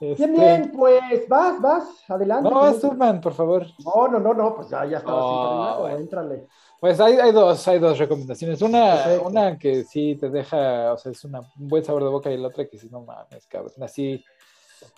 Este, 0.00 0.26
Bien, 0.26 0.34
bien, 0.34 0.72
pues 0.76 1.28
vas, 1.28 1.60
vas, 1.62 2.10
adelante. 2.10 2.50
No, 2.50 2.60
vas 2.60 2.76
eso. 2.76 2.90
tú, 2.90 2.96
man, 2.96 3.20
por 3.20 3.32
favor. 3.32 3.64
No, 3.84 4.08
no, 4.08 4.18
no, 4.18 4.34
no, 4.34 4.54
pues 4.56 4.68
ya, 4.68 4.84
ya 4.84 4.98
estaba 4.98 5.76
Oh, 5.76 5.80
bueno. 5.82 5.98
éntrale. 5.98 6.46
Pues 6.80 7.00
hay, 7.00 7.14
hay 7.14 7.32
dos, 7.32 7.66
hay 7.68 7.78
dos 7.78 7.96
recomendaciones. 7.96 8.60
Una, 8.60 8.96
Perfecto. 8.96 9.28
una 9.28 9.56
que 9.58 9.84
sí 9.84 10.16
te 10.20 10.28
deja, 10.28 10.92
o 10.92 10.98
sea, 10.98 11.12
es 11.12 11.24
una, 11.24 11.40
un 11.40 11.68
buen 11.68 11.84
sabor 11.84 12.02
de 12.02 12.10
boca 12.10 12.30
y 12.30 12.36
la 12.36 12.48
otra 12.48 12.66
que 12.66 12.76
sí, 12.76 12.88
no 12.90 13.02
mames, 13.02 13.46
cabrón. 13.46 13.72
Así. 13.82 14.22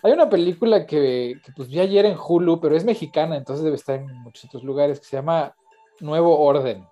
Hay 0.03 0.13
una 0.13 0.29
película 0.29 0.87
que, 0.87 1.41
que 1.45 1.53
pues 1.53 1.69
vi 1.69 1.81
ayer 1.81 2.05
en 2.07 2.17
Hulu, 2.17 2.61
pero 2.61 2.77
es 2.77 2.85
mexicana, 2.85 3.37
entonces 3.37 3.65
debe 3.65 3.77
estar 3.77 3.97
en 3.97 4.13
muchos 4.23 4.45
otros 4.47 4.65
lugares, 4.65 5.01
que 5.01 5.07
se 5.07 5.17
llama 5.17 5.55
Nuevo 6.01 6.39
Orden. 6.39 6.87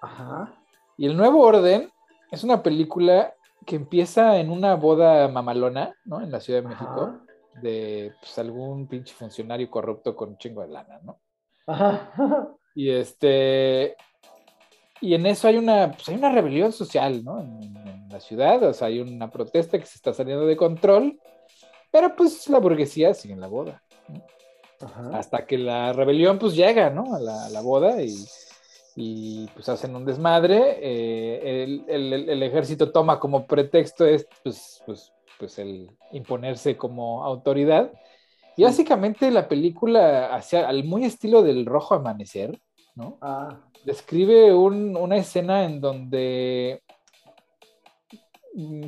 Ajá. 0.00 0.54
Y 0.96 1.06
el 1.06 1.16
Nuevo 1.16 1.40
Orden 1.40 1.90
es 2.30 2.44
una 2.44 2.62
película 2.62 3.34
que 3.64 3.76
empieza 3.76 4.38
en 4.38 4.50
una 4.50 4.74
boda 4.74 5.28
mamalona, 5.28 5.94
¿no? 6.04 6.20
En 6.20 6.30
la 6.30 6.40
Ciudad 6.40 6.62
de 6.62 6.68
México, 6.68 7.00
Ajá. 7.02 7.20
de 7.60 8.12
pues, 8.20 8.38
algún 8.38 8.86
pinche 8.86 9.14
funcionario 9.14 9.70
corrupto 9.70 10.16
con 10.16 10.30
un 10.30 10.38
chingo 10.38 10.62
de 10.62 10.68
lana, 10.68 11.00
¿no? 11.02 11.18
Ajá. 11.66 12.10
Y 12.74 12.90
este. 12.90 13.96
Y 15.00 15.14
en 15.14 15.26
eso 15.26 15.46
hay 15.48 15.56
una, 15.56 15.92
pues 15.92 16.08
hay 16.08 16.16
una 16.16 16.32
rebelión 16.32 16.72
social, 16.72 17.22
¿no? 17.22 17.40
En, 17.40 17.76
en 17.76 18.08
la 18.08 18.20
ciudad, 18.20 18.62
o 18.62 18.72
sea, 18.72 18.88
hay 18.88 19.00
una 19.00 19.30
protesta 19.30 19.78
que 19.78 19.86
se 19.86 19.96
está 19.96 20.12
saliendo 20.12 20.46
de 20.46 20.56
control, 20.56 21.20
pero 21.98 22.14
pues 22.14 22.48
la 22.48 22.58
burguesía 22.60 23.12
sigue 23.12 23.34
en 23.34 23.40
la 23.40 23.48
boda. 23.48 23.82
¿no? 24.08 24.86
Ajá. 24.86 25.18
Hasta 25.18 25.44
que 25.46 25.58
la 25.58 25.92
rebelión 25.92 26.38
pues 26.38 26.54
llega, 26.54 26.90
¿no? 26.90 27.14
A 27.14 27.18
la, 27.18 27.46
a 27.46 27.50
la 27.50 27.60
boda 27.60 28.00
y, 28.00 28.14
y, 28.94 29.46
pues 29.48 29.68
hacen 29.68 29.96
un 29.96 30.04
desmadre. 30.04 30.78
eh, 30.80 31.64
el, 31.88 32.28
el- 32.28 32.42
ejército 32.42 32.92
toma 32.92 33.18
como 33.18 33.46
pretexto 33.46 34.06
es, 34.06 34.28
pues, 34.44 34.80
pues, 34.86 35.12
pues 35.38 35.58
el 35.58 35.90
imponerse 36.12 36.76
como 36.76 37.24
autoridad. 37.24 37.90
Y 38.56 38.62
básicamente 38.64 39.30
la 39.30 39.48
película, 39.48 40.34
hacia, 40.34 40.68
al 40.68 40.84
muy 40.84 41.04
estilo 41.04 41.42
del 41.42 41.66
Rojo 41.66 41.94
Amanecer, 41.94 42.60
¿no? 42.94 43.18
Ah, 43.20 43.60
describe 43.84 44.54
un- 44.54 44.96
una 44.96 45.16
escena 45.16 45.64
en 45.64 45.80
donde 45.80 46.82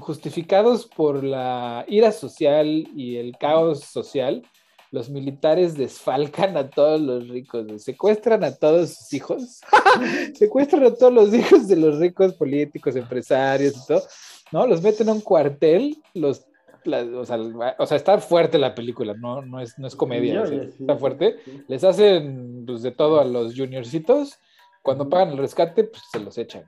justificados 0.01 0.87
por 0.87 1.23
la 1.23 1.85
ira 1.89 2.13
social 2.13 2.89
y 2.95 3.17
el 3.17 3.37
caos 3.39 3.81
social, 3.85 4.43
los 4.91 5.09
militares 5.09 5.77
desfalcan 5.77 6.57
a 6.57 6.69
todos 6.69 7.01
los 7.01 7.29
ricos, 7.29 7.67
secuestran 7.83 8.43
a 8.43 8.57
todos 8.57 8.95
sus 8.95 9.13
hijos, 9.13 9.61
secuestran 10.35 10.85
a 10.85 10.95
todos 10.95 11.13
los 11.13 11.33
hijos 11.35 11.69
de 11.69 11.77
los 11.77 11.99
ricos 11.99 12.35
políticos, 12.35 12.97
empresarios 12.97 13.77
y 13.77 13.87
todo, 13.87 14.03
¿no? 14.51 14.67
Los 14.67 14.83
meten 14.83 15.09
a 15.09 15.13
un 15.13 15.21
cuartel, 15.21 15.97
los... 16.15 16.45
la- 16.85 17.03
o, 17.05 17.25
sea, 17.25 17.39
o 17.79 17.87
sea, 17.87 17.97
está 17.97 18.19
fuerte 18.19 18.59
la 18.59 18.75
película, 18.75 19.15
no, 19.15 19.43
no, 19.43 19.61
es, 19.61 19.79
no 19.79 19.87
es 19.87 19.95
comedia, 19.95 20.43
o 20.43 20.47
sea, 20.47 20.63
está 20.63 20.97
fuerte 20.97 21.37
les 21.69 21.85
hacen 21.85 22.65
pues, 22.67 22.83
de 22.83 22.91
todo 22.91 23.21
a 23.21 23.25
los 23.25 23.55
juniorcitos. 23.55 24.39
Cuando 24.83 25.09
pagan 25.11 25.33
el 25.33 25.39
rescate, 25.39 25.85
pues 25.85 26.03
se 26.11 26.19
los 26.19 26.39
echan. 26.39 26.65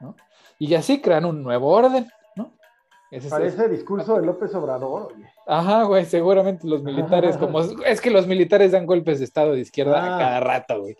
¿no? 0.00 0.14
Y 0.60 0.72
así 0.74 1.00
crean 1.00 1.24
un 1.24 1.42
nuevo 1.42 1.68
orden, 1.70 2.06
¿no? 2.36 2.52
Ese 3.10 3.28
Parece 3.28 3.68
discurso 3.68 4.14
de 4.20 4.24
López 4.26 4.54
Obrador. 4.54 5.12
oye. 5.16 5.24
Ajá, 5.46 5.82
güey, 5.82 6.04
seguramente 6.04 6.68
los 6.68 6.82
militares, 6.84 7.36
como 7.36 7.58
es 7.86 8.00
que 8.00 8.10
los 8.10 8.26
militares 8.28 8.70
dan 8.70 8.86
golpes 8.86 9.18
de 9.18 9.24
estado 9.24 9.52
de 9.54 9.60
izquierda 9.60 9.96
Ah. 10.00 10.14
a 10.14 10.18
cada 10.18 10.40
rato, 10.40 10.80
güey. 10.82 10.96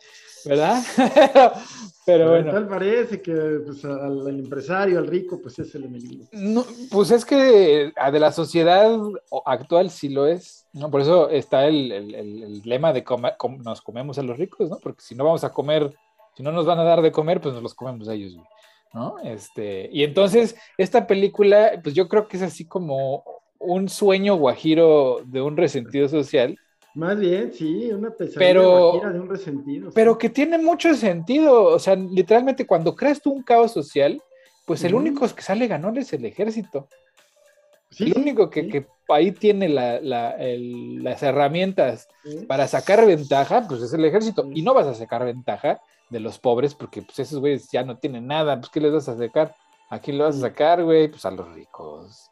¿Verdad? 0.47 0.83
Pero 2.07 2.31
bueno. 2.31 2.51
Tal 2.53 2.67
parece 2.67 3.21
que 3.21 3.33
pues, 3.67 3.85
al, 3.85 4.21
al 4.27 4.39
empresario, 4.39 4.99
al 4.99 5.07
rico, 5.07 5.39
pues 5.43 5.59
es 5.59 5.75
el 5.75 5.85
enemigo. 5.85 6.25
No, 6.33 6.65
pues 6.91 7.11
es 7.11 7.25
que 7.25 7.93
ah, 7.97 8.11
de 8.11 8.19
la 8.19 8.33
sociedad 8.33 8.99
actual 9.45 9.91
sí 9.91 10.09
lo 10.09 10.27
es, 10.27 10.67
¿no? 10.73 10.91
Por 10.91 11.03
eso 11.03 11.29
está 11.29 11.67
el, 11.67 11.93
el- 11.93 12.15
el- 12.15 12.43
el 12.43 12.63
lema 12.65 12.93
de 12.95 13.05
coma- 13.05 13.37
com- 13.37 13.61
nos 13.63 13.83
comemos 13.83 14.19
a 14.19 14.23
los 14.23 14.39
ricos, 14.39 14.71
¿no? 14.71 14.79
Porque 14.83 15.03
si 15.03 15.15
no 15.15 15.25
vamos 15.25 15.45
a 15.45 15.51
comer, 15.53 15.95
si 16.35 16.43
no 16.43 16.51
nos 16.51 16.65
van 16.67 16.79
a 16.79 16.85
dar 16.85 17.03
de 17.03 17.13
comer, 17.13 17.41
pues 17.41 17.53
nos 17.55 17.63
los 17.63 17.75
comemos 17.75 18.09
a 18.09 18.15
ellos, 18.15 18.35
güey, 18.35 18.47
¿no? 18.93 19.19
Este, 19.23 19.89
y 19.93 20.03
entonces, 20.05 20.57
esta 20.79 21.07
película, 21.07 21.73
pues 21.83 21.95
yo 21.95 22.09
creo 22.09 22.27
que 22.29 22.37
es 22.37 22.43
así 22.43 22.65
como 22.67 23.25
un 23.59 23.89
sueño 23.89 24.37
guajiro 24.37 25.21
de 25.27 25.41
un 25.43 25.57
resentido 25.57 26.09
social, 26.09 26.59
Más 26.95 27.19
bien, 27.21 27.53
sí, 27.53 27.91
una 27.93 28.11
pesadilla 28.11 28.39
Pero- 28.39 28.91
guajira 28.93 29.13
de 29.13 29.21
un 29.21 29.29
resentido. 29.29 29.91
pero 29.95 30.19
que 30.19 30.29
tiene 30.29 30.59
mucho 30.59 30.93
sentido, 30.95 31.63
o 31.65 31.79
sea, 31.79 31.95
literalmente 31.95 32.67
cuando 32.67 32.97
creas 32.97 33.21
tú 33.23 33.31
un 33.31 33.43
caos 33.45 33.73
social, 33.73 34.21
pues 34.67 34.83
el 34.85 34.95
único 34.95 35.27
que 35.35 35.43
sale 35.43 35.67
ganón 35.69 35.97
es 35.99 36.13
el 36.13 36.25
ejército. 36.25 36.89
Sí, 37.91 38.05
el 38.05 38.17
único 38.19 38.51
que, 38.51 38.63
sí, 38.65 38.69
que 38.71 38.87
ahí 39.09 39.33
tiene 39.33 39.69
la- 39.69 40.01
la- 40.01 40.31
el- 40.33 41.03
las 41.03 41.23
herramientas 41.23 42.09
sí. 42.25 42.47
para 42.47 42.69
sacar 42.69 43.05
ventaja, 43.05 43.67
pues 43.69 43.83
es 43.83 43.93
el 43.93 44.05
ejército. 44.05 44.49
Y 44.55 44.63
no 44.63 44.75
vas 44.75 44.87
a 44.87 44.95
sacar 44.95 45.25
ventaja 45.25 45.81
de 46.09 46.21
los 46.21 46.39
pobres 46.39 46.75
porque 46.75 47.03
pues 47.03 47.19
esos 47.19 47.41
güeyes 47.41 47.71
ya 47.71 47.83
no 47.85 47.99
tienen 47.99 48.27
nada. 48.27 48.61
Pues 48.61 48.71
¿qué 48.71 48.81
les 48.81 48.93
vas 48.93 49.09
a 49.09 49.17
sacar? 49.19 49.55
¿A 49.89 49.99
quién 49.99 50.19
le 50.19 50.25
vas 50.25 50.37
a 50.37 50.41
sacar, 50.41 50.85
güey? 50.85 51.09
Pues 51.09 51.25
a 51.25 51.31
los 51.33 51.53
ricos. 51.53 52.31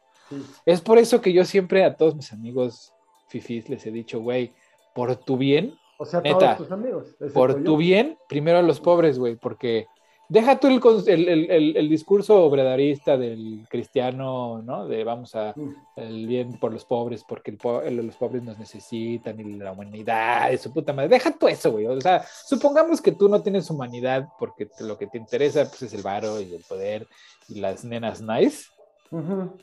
Es 0.65 0.79
por 0.79 0.97
eso 0.97 1.21
que 1.21 1.33
yo 1.33 1.43
siempre 1.43 1.83
a 1.83 1.95
todos 1.95 2.15
mis 2.15 2.31
amigos 2.31 2.93
fifís 3.27 3.67
les 3.67 3.85
he 3.85 3.91
dicho, 3.91 4.21
güey, 4.21 4.53
por 4.93 5.15
tu 5.17 5.37
bien, 5.37 5.75
O 5.97 6.05
sea, 6.05 6.21
Neta, 6.21 6.55
todos 6.55 6.57
tus 6.57 6.71
amigos. 6.71 7.07
por 7.33 7.63
tu 7.63 7.75
bien, 7.75 8.17
primero 8.29 8.57
a 8.59 8.61
los 8.61 8.79
pobres, 8.79 9.19
güey, 9.19 9.35
porque 9.35 9.87
Deja 10.29 10.59
tú 10.59 10.67
el, 10.67 10.79
el- 11.07 11.27
el- 11.27 11.49
el- 11.51 11.77
el 11.77 11.89
discurso 11.89 12.43
obredarista 12.43 13.17
del 13.17 13.65
cristiano, 13.67 14.61
¿no? 14.61 14.87
De 14.87 15.03
vamos 15.03 15.33
a 15.35 15.55
el 15.95 16.27
bien 16.27 16.59
por 16.59 16.71
los 16.71 16.85
pobres, 16.85 17.23
porque 17.27 17.51
po- 17.53 17.81
los 17.81 18.15
pobres 18.15 18.43
nos 18.43 18.59
necesitan 18.59 19.39
y 19.39 19.55
la 19.57 19.71
humanidad, 19.71 20.51
y 20.51 20.57
su 20.59 20.71
puta 20.71 20.93
madre. 20.93 21.09
Deja 21.09 21.31
tú 21.31 21.47
eso, 21.47 21.71
güey. 21.71 21.87
O 21.87 21.99
sea, 21.99 22.23
supongamos 22.45 23.01
que 23.01 23.11
tú 23.11 23.27
no 23.27 23.41
tienes 23.41 23.69
humanidad 23.71 24.27
porque 24.37 24.67
te- 24.67 24.83
lo 24.83 24.97
que 24.99 25.07
te 25.07 25.17
interesa 25.17 25.65
pues, 25.67 25.81
es 25.81 25.93
el 25.95 26.03
varo 26.03 26.39
y 26.39 26.53
el 26.53 26.63
poder 26.63 27.07
y 27.47 27.59
las 27.59 27.83
nenas 27.83 28.21
nice. 28.21 28.67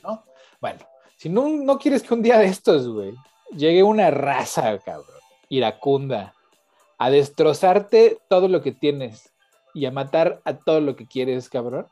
¿no? 0.03 0.23
Bueno, 0.59 0.79
si 1.15 1.29
no, 1.29 1.47
no 1.47 1.79
quieres 1.79 2.03
que 2.03 2.13
un 2.13 2.21
día 2.21 2.37
de 2.39 2.47
estos, 2.47 2.87
güey, 2.89 3.13
llegue 3.55 3.83
una 3.83 4.11
raza, 4.11 4.77
cabrón, 4.79 5.15
iracunda, 5.47 6.33
a 6.97 7.09
destrozarte 7.09 8.17
todo 8.27 8.49
lo 8.49 8.61
que 8.61 8.73
tienes 8.73 9.31
y 9.73 9.85
a 9.85 9.91
matar 9.91 10.41
a 10.45 10.57
todo 10.57 10.81
lo 10.81 10.95
que 10.95 11.05
quieres, 11.07 11.49
cabrón, 11.49 11.87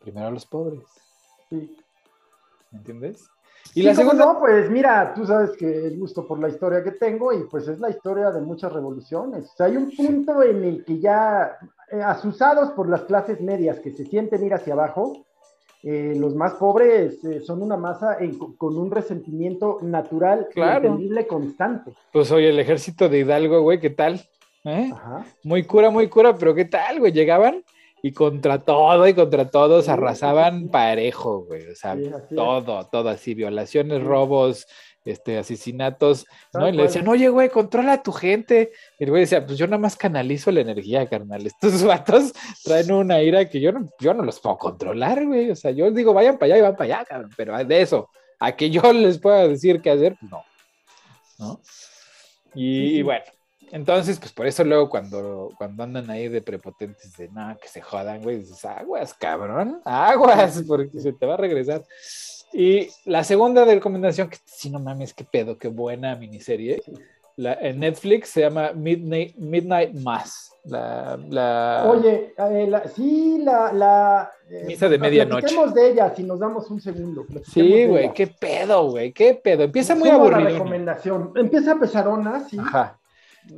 primero 0.00 0.28
a 0.28 0.30
los 0.30 0.46
pobres, 0.46 0.80
Sí. 1.50 1.76
¿me 2.70 2.78
entiendes? 2.78 3.28
Y 3.74 3.82
la 3.82 3.94
segunda, 3.94 4.24
no, 4.26 4.38
pues 4.40 4.68
mira, 4.70 5.14
tú 5.14 5.24
sabes 5.24 5.52
que 5.56 5.86
el 5.86 5.98
gusto 5.98 6.26
por 6.26 6.38
la 6.40 6.48
historia 6.48 6.82
que 6.82 6.90
tengo 6.92 7.32
y 7.32 7.44
pues 7.44 7.68
es 7.68 7.78
la 7.78 7.90
historia 7.90 8.30
de 8.30 8.40
muchas 8.40 8.72
revoluciones. 8.72 9.50
O 9.52 9.56
sea, 9.56 9.66
hay 9.66 9.76
un 9.76 9.90
punto 9.94 10.42
en 10.42 10.64
el 10.64 10.84
que 10.84 10.98
ya, 10.98 11.58
eh, 11.90 12.02
asusados 12.02 12.70
por 12.72 12.88
las 12.88 13.02
clases 13.02 13.40
medias 13.40 13.78
que 13.78 13.92
se 13.92 14.04
sienten 14.04 14.44
ir 14.44 14.52
hacia 14.54 14.72
abajo, 14.72 15.24
eh, 15.84 16.14
los 16.16 16.34
más 16.34 16.54
pobres 16.54 17.24
eh, 17.24 17.40
son 17.40 17.62
una 17.62 17.76
masa 17.76 18.16
en- 18.18 18.36
con 18.56 18.76
un 18.76 18.90
resentimiento 18.90 19.78
natural 19.82 20.48
Claro. 20.52 20.84
y 20.84 20.86
entendible 20.88 21.26
constante. 21.26 21.92
pues 22.12 22.30
oye, 22.32 22.50
el 22.50 22.58
ejército 22.58 23.08
de 23.08 23.18
Hidalgo, 23.20 23.62
güey, 23.62 23.80
¿qué 23.80 23.90
tal? 23.90 24.20
¿Eh? 24.64 24.90
Ajá. 24.92 25.26
Muy 25.42 25.64
cura, 25.64 25.90
muy 25.90 26.08
cura, 26.08 26.36
pero 26.36 26.54
¿qué 26.54 26.64
tal, 26.64 27.00
güey? 27.00 27.12
Llegaban 27.12 27.64
y 28.02 28.12
contra 28.12 28.58
todo 28.64 29.06
y 29.08 29.14
contra 29.14 29.50
todos 29.50 29.88
arrasaban 29.88 30.68
parejo, 30.68 31.44
güey. 31.44 31.68
O 31.68 31.74
sea, 31.74 31.96
Sí, 31.96 32.06
así 32.06 32.14
es. 32.30 32.36
todo, 32.36 32.86
todo 32.86 33.08
así, 33.08 33.34
violaciones, 33.34 33.98
Sí. 33.98 34.04
robos, 34.04 34.66
este, 35.04 35.36
asesinatos, 35.38 36.26
¿no? 36.54 36.68
Y 36.68 36.72
le 36.72 36.84
decían, 36.84 37.08
oye, 37.08 37.28
güey, 37.28 37.48
controla 37.48 37.94
a 37.94 38.02
tu 38.04 38.12
gente. 38.12 38.70
Y 39.00 39.04
el 39.04 39.10
güey 39.10 39.22
decía, 39.22 39.44
pues 39.44 39.58
yo 39.58 39.66
nada 39.66 39.78
más 39.78 39.96
canalizo 39.96 40.52
la 40.52 40.60
energía, 40.60 41.08
carnal. 41.08 41.44
Estos 41.44 41.82
vatos 41.84 42.32
traen 42.62 42.92
una 42.92 43.20
ira 43.20 43.48
que 43.48 43.60
yo 43.60 43.72
no, 43.72 43.88
yo 43.98 44.14
no 44.14 44.22
los 44.22 44.38
puedo 44.38 44.56
controlar, 44.58 45.26
güey. 45.26 45.50
O 45.50 45.56
sea, 45.56 45.72
yo 45.72 45.90
digo, 45.90 46.12
vayan 46.14 46.38
para 46.38 46.54
allá 46.54 46.58
y 46.58 46.62
van 46.62 46.76
para 46.76 46.94
allá, 46.98 47.04
cabrón. 47.04 47.30
Pero 47.36 47.64
de 47.64 47.82
eso, 47.82 48.08
a 48.38 48.52
que 48.54 48.70
yo 48.70 48.80
les 48.92 49.18
pueda 49.18 49.48
decir 49.48 49.80
qué 49.82 49.90
hacer, 49.90 50.16
no. 50.30 50.44
¿No? 51.38 51.60
Y, 52.54 52.60
sí. 52.90 52.94
y 52.98 53.02
bueno, 53.02 53.24
entonces, 53.72 54.18
pues 54.20 54.32
por 54.32 54.46
eso 54.46 54.62
luego 54.64 54.88
cuando, 54.90 55.48
cuando 55.56 55.82
andan 55.82 56.08
ahí 56.10 56.28
de 56.28 56.42
prepotentes 56.42 57.16
de 57.16 57.28
no, 57.28 57.56
que 57.60 57.66
se 57.68 57.80
jodan, 57.80 58.22
güey, 58.22 58.36
dices, 58.38 58.64
aguas, 58.64 59.14
cabrón, 59.14 59.80
aguas, 59.84 60.62
porque 60.68 61.00
se 61.00 61.12
te 61.12 61.26
va 61.26 61.34
a 61.34 61.38
regresar. 61.38 61.82
Y 62.52 62.88
la 63.06 63.24
segunda 63.24 63.64
recomendación, 63.64 64.28
que 64.28 64.36
si 64.44 64.68
no 64.68 64.78
mames, 64.78 65.14
qué 65.14 65.24
pedo, 65.24 65.56
qué 65.56 65.68
buena 65.68 66.14
miniserie. 66.16 66.82
La, 67.36 67.54
en 67.54 67.80
Netflix 67.80 68.28
se 68.28 68.42
llama 68.42 68.72
Midnight, 68.74 69.34
Midnight 69.36 69.94
Mass. 69.94 70.52
La, 70.64 71.18
la- 71.30 71.84
Oye, 71.90 72.34
eh, 72.36 72.66
la- 72.68 72.86
sí, 72.86 73.40
la... 73.42 73.72
la 73.72 74.30
eh, 74.50 74.64
Misa 74.66 74.88
de 74.90 74.98
medianoche. 74.98 75.40
Platiquemos 75.40 75.74
de 75.74 75.90
ella 75.90 76.14
si 76.14 76.24
nos 76.24 76.38
damos 76.38 76.70
un 76.70 76.78
segundo. 76.78 77.24
Sí, 77.52 77.86
güey, 77.86 78.12
qué 78.12 78.26
pedo, 78.26 78.90
güey, 78.90 79.12
qué 79.12 79.32
pedo. 79.34 79.62
Empieza 79.64 79.94
muy 79.94 80.10
aburrido. 80.10 80.50
recomendación. 80.50 81.32
Empieza 81.36 81.74
pesadona, 81.76 82.46
sí. 82.48 82.58
Ajá. 82.60 82.98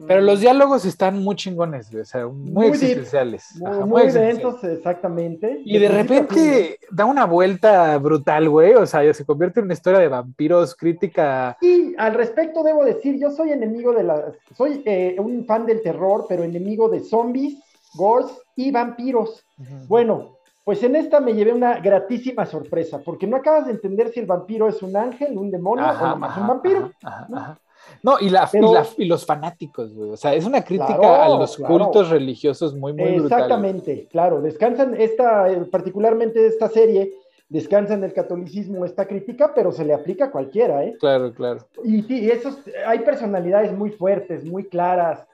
Pero 0.07 0.21
los 0.23 0.41
diálogos 0.41 0.85
están 0.85 1.23
muy 1.23 1.37
chingones, 1.37 1.91
güey, 1.91 2.03
o 2.03 2.05
sea, 2.05 2.27
muy, 2.27 2.51
Muy 2.51 2.65
deep, 2.65 2.75
existenciales. 2.75 3.45
Muy, 3.57 3.71
Ajá, 3.71 3.87
muy 3.87 4.03
existenciales. 4.03 4.43
densos, 4.43 4.65
exactamente. 4.65 5.63
Y 5.65 5.79
de 5.79 5.89
repente 5.89 6.79
da 6.91 7.05
una 7.05 7.27
vuelta 7.27 7.97
brutal, 7.99 8.49
güey. 8.49 8.75
O 8.75 8.87
sea, 8.87 9.13
se 9.13 9.25
convierte 9.25 9.61
en 9.61 9.67
una 9.67 9.75
historia 9.75 10.01
de 10.01 10.09
vampiros 10.09 10.75
crítica. 10.75 11.57
Y 11.61 11.95
al 11.99 12.15
respecto 12.15 12.63
debo 12.63 12.85
decir, 12.85 13.19
yo 13.19 13.31
soy 13.31 13.53
enemigo 13.53 13.93
de 13.93 14.05
la... 14.05 14.33
Soy 14.57 14.83
eh, 14.87 15.17
un 15.19 15.45
fan 15.45 15.67
del 15.67 15.83
terror, 15.83 16.27
pero 16.29 16.45
enemigo 16.45 16.89
de 16.89 17.01
zombies, 17.01 17.59
gores 17.95 18.31
y 18.57 18.71
vampiros. 18.71 19.45
Bueno, 19.87 20.39
pues 20.65 20.83
en 20.83 20.97
esta 20.97 21.21
me 21.21 21.35
llevé 21.35 21.53
una 21.53 21.79
gratísima 21.79 22.47
sorpresa, 22.47 22.99
porque 23.05 23.27
no 23.27 23.37
acabas 23.37 23.67
de 23.67 23.73
entender 23.73 24.11
si 24.13 24.21
el 24.21 24.27
vampiro 24.27 24.67
es 24.67 24.83
un 24.83 24.97
ángel, 24.97 25.37
un 25.37 25.51
demonio 25.51 25.85
o 25.85 26.09
nomás 26.09 26.31
ajá, 26.31 26.41
un 26.41 26.47
vampiro. 26.47 26.91
ajá, 27.03 27.29
ajá, 27.31 27.49
¿no? 27.53 27.64
No, 28.03 28.17
y, 28.21 28.29
la, 28.31 28.49
Pero- 28.51 28.71
y, 28.71 28.75
la- 28.75 28.87
y 28.99 29.05
los 29.07 29.25
fanáticos, 29.25 29.95
güey. 29.95 30.11
O 30.11 30.17
sea, 30.17 30.35
es 30.35 30.45
una 30.45 30.63
crítica 30.63 30.97
Claro, 30.99 31.35
a 31.35 31.39
los 31.39 31.57
claro. 31.57 31.75
cultos 31.79 32.11
religiosos 32.11 32.75
muy, 32.75 32.93
muy 32.93 33.13
brutal. 33.19 33.25
Exactamente, 33.43 34.07
claro. 34.11 34.41
Descansan 34.43 34.95
esta, 35.01 35.51
eh, 35.51 35.57
particularmente 35.71 36.47
esta 36.47 36.69
serie, 36.69 37.13
descansa 37.49 37.95
en 37.95 38.05
el 38.05 38.13
catolicismo 38.13 38.85
esta 38.85 39.07
crítica, 39.07 39.53
pero 39.55 39.71
se 39.73 39.85
le 39.85 39.95
aplica 39.95 40.27
a 40.27 40.31
cualquiera, 40.31 40.85
¿eh? 40.85 40.97
Claro, 40.99 41.33
claro. 41.33 41.61
Y 41.85 42.03
sí, 42.03 42.31
esos, 42.31 42.59
hay 42.87 43.01
personalidades 43.01 43.73
muy 43.73 43.91
fuertes, 43.91 44.45
muy 44.45 44.65
claras. 44.65 45.27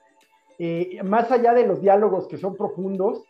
Eh, 0.58 0.98
más 1.02 1.30
allá 1.32 1.54
de 1.54 1.66
los 1.66 1.80
diálogos 1.80 2.26
que 2.28 2.36
son 2.36 2.54
profundos, 2.56 3.22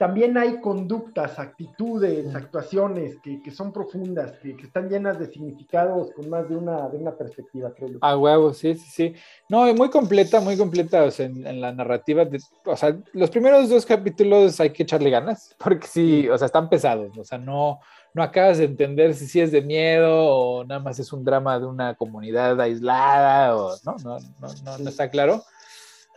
también 0.00 0.38
hay 0.38 0.62
conductas, 0.62 1.38
actitudes, 1.38 2.34
actuaciones 2.34 3.18
que, 3.22 3.42
que 3.42 3.50
son 3.50 3.70
profundas, 3.70 4.32
que, 4.38 4.56
que 4.56 4.62
están 4.64 4.88
llenas 4.88 5.18
de 5.18 5.26
significados 5.26 6.10
con 6.16 6.30
más 6.30 6.48
de 6.48 6.56
una, 6.56 6.88
de 6.88 6.96
una 6.96 7.14
perspectiva, 7.14 7.70
creo 7.76 7.90
yo. 7.90 7.98
A 8.00 8.16
huevo, 8.16 8.54
sí, 8.54 8.74
sí, 8.76 8.88
sí. 8.90 9.14
No, 9.46 9.70
muy 9.74 9.90
completa, 9.90 10.40
muy 10.40 10.56
completa, 10.56 11.04
o 11.04 11.10
sea, 11.10 11.26
en, 11.26 11.46
en 11.46 11.60
la 11.60 11.72
narrativa. 11.72 12.24
de- 12.24 12.40
o 12.64 12.76
sea, 12.78 12.96
los 13.12 13.28
primeros 13.28 13.68
dos 13.68 13.84
capítulos 13.84 14.58
hay 14.58 14.70
que 14.70 14.84
echarle 14.84 15.10
ganas, 15.10 15.54
porque 15.62 15.86
sí, 15.86 16.26
o 16.30 16.38
sea, 16.38 16.46
están 16.46 16.70
pesados, 16.70 17.18
o 17.18 17.24
sea, 17.24 17.36
no, 17.36 17.80
no 18.14 18.22
acabas 18.22 18.56
de 18.56 18.64
entender 18.64 19.12
si 19.12 19.26
sí 19.26 19.38
es 19.38 19.52
de 19.52 19.60
miedo 19.60 20.08
o 20.34 20.64
nada 20.64 20.80
más 20.80 20.98
es 20.98 21.12
un 21.12 21.22
drama 21.24 21.58
de 21.60 21.66
una 21.66 21.94
comunidad 21.94 22.58
aislada 22.58 23.54
o 23.54 23.76
no, 23.84 23.96
no, 24.02 24.18
no, 24.18 24.48
no, 24.64 24.78
no 24.78 24.88
está 24.88 25.10
claro. 25.10 25.42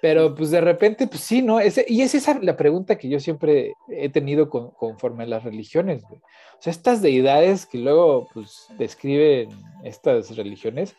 Pero 0.04 0.36
pues 0.36 0.52
de 0.52 0.60
repente, 0.60 1.08
pues 1.08 1.22
sí, 1.22 1.42
¿no? 1.42 1.62
Ese, 1.62 1.86
y 1.88 2.02
es 2.02 2.14
esa 2.14 2.38
la 2.42 2.58
pregunta 2.58 2.98
que 2.98 3.08
yo 3.08 3.22
siempre 3.22 3.74
he 3.88 4.10
tenido 4.10 4.50
con- 4.50 4.72
conforme 4.72 5.24
a 5.24 5.28
las 5.28 5.46
religiones, 5.46 6.04
güey. 6.04 6.20
O 6.20 6.62
sea, 6.62 6.72
estas 6.72 7.02
deidades 7.02 7.66
que 7.66 7.78
luego 7.78 8.28
pues 8.34 8.68
describen 8.78 9.48
estas 9.86 10.36
religiones, 10.36 10.94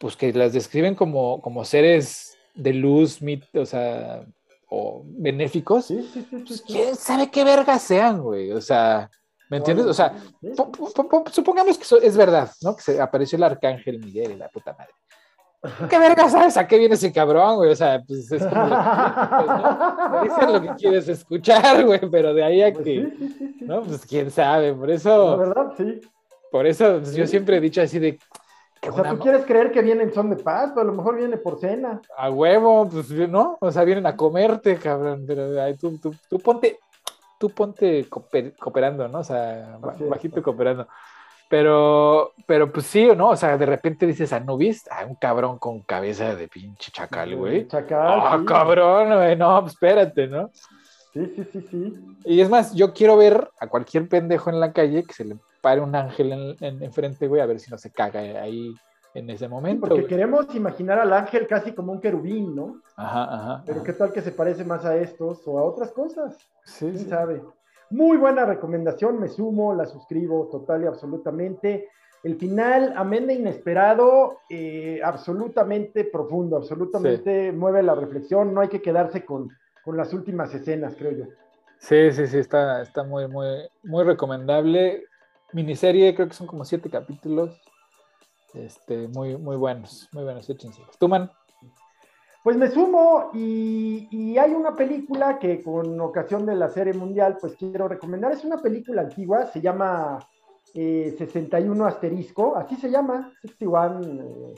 pues 0.00 0.16
que 0.16 0.32
las 0.32 0.52
describen 0.52 0.96
como, 0.96 1.40
como 1.40 1.64
seres 1.64 2.36
de 2.56 2.72
luz, 2.72 3.22
mit- 3.22 3.46
o 3.56 3.64
sea, 3.64 4.26
o 4.68 5.02
benéficos, 5.04 5.86
Sí, 5.86 6.02
sí, 6.12 6.26
pues 6.44 6.60
quién 6.62 6.96
sabe 6.96 7.30
qué 7.30 7.44
vergas 7.44 7.82
sean, 7.82 8.20
güey. 8.20 8.50
O 8.50 8.60
sea, 8.60 9.08
¿me 9.48 9.58
entiendes? 9.58 9.86
O 9.86 9.94
sea, 9.94 10.12
supongamos 11.32 11.78
que 11.78 11.84
eso 11.84 12.00
es 12.00 12.16
verdad, 12.16 12.50
¿no? 12.62 12.74
Que 12.74 12.82
se 12.82 13.00
apareció 13.00 13.36
el 13.36 13.44
arcángel 13.44 14.00
Miguel 14.00 14.32
y 14.32 14.36
la 14.36 14.48
puta 14.48 14.72
madre. 14.72 14.92
¿Qué 15.90 15.98
verga 15.98 16.28
sabes 16.30 16.56
a 16.56 16.66
qué 16.68 16.78
viene 16.78 16.94
ese 16.94 17.12
cabrón, 17.12 17.56
güey? 17.56 17.72
O 17.72 17.76
sea, 17.76 18.00
pues 18.06 18.30
es 18.30 18.44
como 18.46 18.62
lo 18.66 18.70
que 18.76 18.78
quieres, 18.78 19.48
¿no? 20.12 20.22
Dicen 20.22 20.52
lo 20.52 20.60
que 20.62 20.68
quieres 20.76 21.08
escuchar, 21.08 21.84
güey, 21.86 22.00
pero 22.10 22.32
de 22.32 22.44
ahí 22.44 22.62
a 22.62 22.72
Pues 22.72 22.84
que, 22.84 22.94
sí, 22.94 23.14
sí, 23.18 23.28
sí, 23.38 23.54
sí. 23.58 23.64
¿no? 23.64 23.82
Pues 23.82 24.06
quién 24.06 24.30
sabe, 24.30 24.72
por 24.72 24.88
La 24.88 24.94
eso, 24.94 25.36
verdad, 25.36 25.72
sí. 25.76 26.00
por 26.52 26.66
eso 26.66 26.98
pues, 27.00 27.14
yo 27.14 27.26
siempre 27.26 27.56
he 27.56 27.60
dicho 27.60 27.82
así 27.82 27.98
de, 27.98 28.18
que 28.80 28.90
O 28.90 28.92
sea, 28.92 29.10
tú 29.10 29.18
quieres 29.18 29.44
creer 29.46 29.72
que 29.72 29.82
viene 29.82 30.04
en 30.04 30.14
son 30.14 30.30
de 30.30 30.36
paz, 30.36 30.70
pero 30.74 30.82
a 30.82 30.84
lo 30.84 30.92
mejor 30.92 31.16
viene 31.16 31.36
por 31.38 31.58
cena. 31.58 32.00
a 32.16 32.30
huevo, 32.30 32.88
pues, 32.88 33.10
¿no? 33.10 33.58
O 33.60 33.72
sea, 33.72 33.82
vienen 33.82 34.06
a 34.06 34.16
comerte, 34.16 34.76
cabrón, 34.76 35.24
pero 35.26 35.60
ay, 35.60 35.76
tú, 35.76 35.98
tú, 35.98 36.14
tú 36.30 36.38
ponte, 36.38 36.78
tú 37.40 37.50
ponte 37.50 38.08
cooper- 38.08 38.56
cooperando, 38.56 39.08
¿no? 39.08 39.18
O 39.18 39.24
sea, 39.24 39.76
bajito 40.08 40.40
cooperando. 40.40 40.86
Pero, 41.48 42.32
pero 42.46 42.70
pues 42.70 42.86
sí 42.86 43.08
o 43.08 43.14
no, 43.14 43.30
o 43.30 43.36
sea, 43.36 43.56
de 43.56 43.64
repente 43.66 44.06
dices 44.06 44.32
Anubis, 44.34 44.84
ah, 44.90 45.06
un 45.08 45.14
cabrón 45.14 45.58
con 45.58 45.80
cabeza 45.80 46.34
de 46.34 46.46
pinche 46.48 46.92
chacal, 46.92 47.34
güey. 47.36 47.66
Chacal. 47.66 48.20
Ah, 48.22 48.36
sí. 48.38 48.44
cabrón, 48.44 49.14
güey, 49.16 49.34
no, 49.36 49.60
pues 49.62 49.72
espérate, 49.72 50.26
¿no? 50.28 50.50
Sí, 51.14 51.32
sí, 51.34 51.44
sí, 51.52 51.66
sí. 51.70 51.92
Y 52.26 52.40
es 52.42 52.50
más, 52.50 52.74
yo 52.74 52.92
quiero 52.92 53.16
ver 53.16 53.48
a 53.60 53.66
cualquier 53.66 54.08
pendejo 54.08 54.50
en 54.50 54.60
la 54.60 54.72
calle 54.74 55.04
que 55.04 55.14
se 55.14 55.24
le 55.24 55.36
pare 55.62 55.80
un 55.80 55.94
ángel 55.94 56.32
en, 56.32 56.56
en, 56.60 56.82
enfrente, 56.82 57.26
güey, 57.26 57.40
a 57.40 57.46
ver 57.46 57.58
si 57.60 57.70
no 57.70 57.78
se 57.78 57.90
caga 57.90 58.20
ahí 58.20 58.74
en 59.14 59.30
ese 59.30 59.46
Sí, 59.46 59.50
momento. 59.50 59.80
porque 59.80 60.02
güey. 60.02 60.06
queremos 60.06 60.54
imaginar 60.54 60.98
al 60.98 61.12
ángel 61.14 61.46
casi 61.46 61.72
como 61.72 61.92
un 61.92 62.00
querubín, 62.00 62.54
¿no? 62.54 62.82
Ajá, 62.94 63.24
ajá. 63.24 63.62
Pero 63.64 63.78
ajá. 63.78 63.86
qué 63.86 63.92
tal 63.94 64.12
que 64.12 64.20
se 64.20 64.32
parece 64.32 64.64
más 64.66 64.84
a 64.84 64.96
estos 64.96 65.40
o 65.46 65.58
a 65.58 65.62
otras 65.62 65.92
cosas. 65.92 66.36
Sí, 66.64 66.84
¿Quién 66.84 66.98
sí. 66.98 67.08
sabe? 67.08 67.42
Muy 67.90 68.18
buena 68.18 68.44
recomendación, 68.44 69.18
me 69.18 69.28
sumo, 69.28 69.74
la 69.74 69.86
suscribo 69.86 70.48
total 70.48 70.84
y 70.84 70.86
absolutamente. 70.86 71.88
El 72.22 72.36
final, 72.36 72.92
amén 72.96 73.26
de 73.26 73.34
inesperado, 73.34 74.38
eh, 74.50 75.00
absolutamente 75.04 76.04
profundo, 76.04 76.56
absolutamente 76.56 77.52
mueve 77.52 77.82
la 77.82 77.94
reflexión. 77.94 78.52
No 78.52 78.60
hay 78.60 78.68
que 78.68 78.82
quedarse 78.82 79.24
con, 79.24 79.48
con 79.84 79.96
las 79.96 80.12
últimas 80.12 80.52
escenas, 80.52 80.96
creo 80.96 81.12
yo. 81.12 81.24
Sí, 81.78 82.10
sí, 82.10 82.26
sí, 82.26 82.38
está, 82.38 82.82
está 82.82 83.04
muy, 83.04 83.28
muy, 83.28 83.46
muy 83.84 84.04
recomendable. 84.04 85.04
Miniserie, 85.52 86.14
creo 86.14 86.28
que 86.28 86.34
son 86.34 86.46
como 86.46 86.64
siete 86.64 86.90
capítulos. 86.90 87.58
Este, 88.52 89.08
muy, 89.08 89.36
muy 89.36 89.56
buenos, 89.56 90.08
muy 90.12 90.24
buenos, 90.24 90.50
échense. 90.50 90.82
¿Tú, 90.98 91.08
man? 91.08 91.30
Pues 92.48 92.56
me 92.56 92.70
sumo 92.70 93.30
y, 93.34 94.38
hay 94.38 94.54
una 94.54 94.74
película 94.74 95.38
que 95.38 95.62
con 95.62 96.00
ocasión 96.00 96.46
de 96.46 96.56
la 96.56 96.70
serie 96.70 96.94
mundial 96.94 97.36
pues 97.38 97.54
quiero 97.56 97.88
recomendar. 97.88 98.32
Es 98.32 98.42
una 98.42 98.56
película 98.56 99.02
antigua, 99.02 99.44
se 99.52 99.60
llama 99.60 100.18
eh, 100.72 101.14
61 101.18 101.84
asterisco, 101.84 102.56
así 102.56 102.76
se 102.76 102.90
llama, 102.90 103.34
61. 103.42 104.00
Eh, 104.00 104.54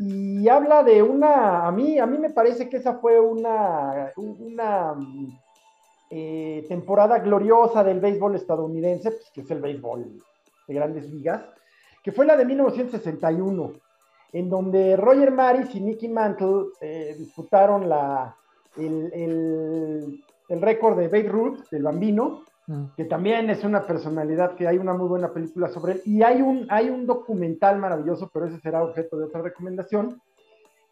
y 0.00 0.46
habla 0.50 0.82
de 0.82 1.02
una, 1.02 1.66
a 1.66 1.72
mí, 1.72 1.98
a 1.98 2.04
mí 2.04 2.18
me 2.18 2.28
parece 2.28 2.68
que 2.68 2.76
esa 2.76 2.98
fue 2.98 3.18
una, 3.18 4.12
una 4.18 4.94
eh, 6.10 6.62
temporada 6.68 7.20
gloriosa 7.20 7.82
del 7.82 8.00
béisbol 8.00 8.36
estadounidense, 8.36 9.12
pues, 9.12 9.30
que 9.32 9.40
es 9.40 9.50
el 9.50 9.62
béisbol 9.62 10.18
de 10.68 10.74
grandes 10.74 11.10
ligas, 11.10 11.42
que 12.02 12.12
fue 12.12 12.26
la 12.26 12.36
de 12.36 12.44
1961 12.44 13.80
en 14.32 14.48
donde 14.48 14.96
Roger 14.96 15.30
Maris 15.30 15.74
y 15.74 15.80
Nicky 15.80 16.08
Mantle 16.08 16.70
eh, 16.80 17.14
disputaron 17.18 17.88
la, 17.88 18.34
el, 18.76 20.24
récord 20.48 20.98
de 20.98 21.08
Babe 21.08 21.28
Ruth, 21.28 21.58
del 21.70 21.82
bambino, 21.82 22.44
mm. 22.66 22.84
que 22.96 23.04
también 23.04 23.50
es 23.50 23.62
una 23.64 23.86
personalidad 23.86 24.54
que 24.54 24.66
hay 24.66 24.78
una 24.78 24.94
muy 24.94 25.08
buena 25.08 25.32
película 25.32 25.68
sobre 25.68 25.94
él. 25.94 26.02
Y 26.06 26.22
hay 26.22 26.40
un, 26.40 26.66
hay 26.70 26.88
un 26.88 27.06
documental 27.06 27.78
maravilloso, 27.78 28.30
pero 28.32 28.46
ese 28.46 28.60
será 28.60 28.82
objeto 28.82 29.18
de 29.18 29.24
otra 29.24 29.42
recomendación. 29.42 30.20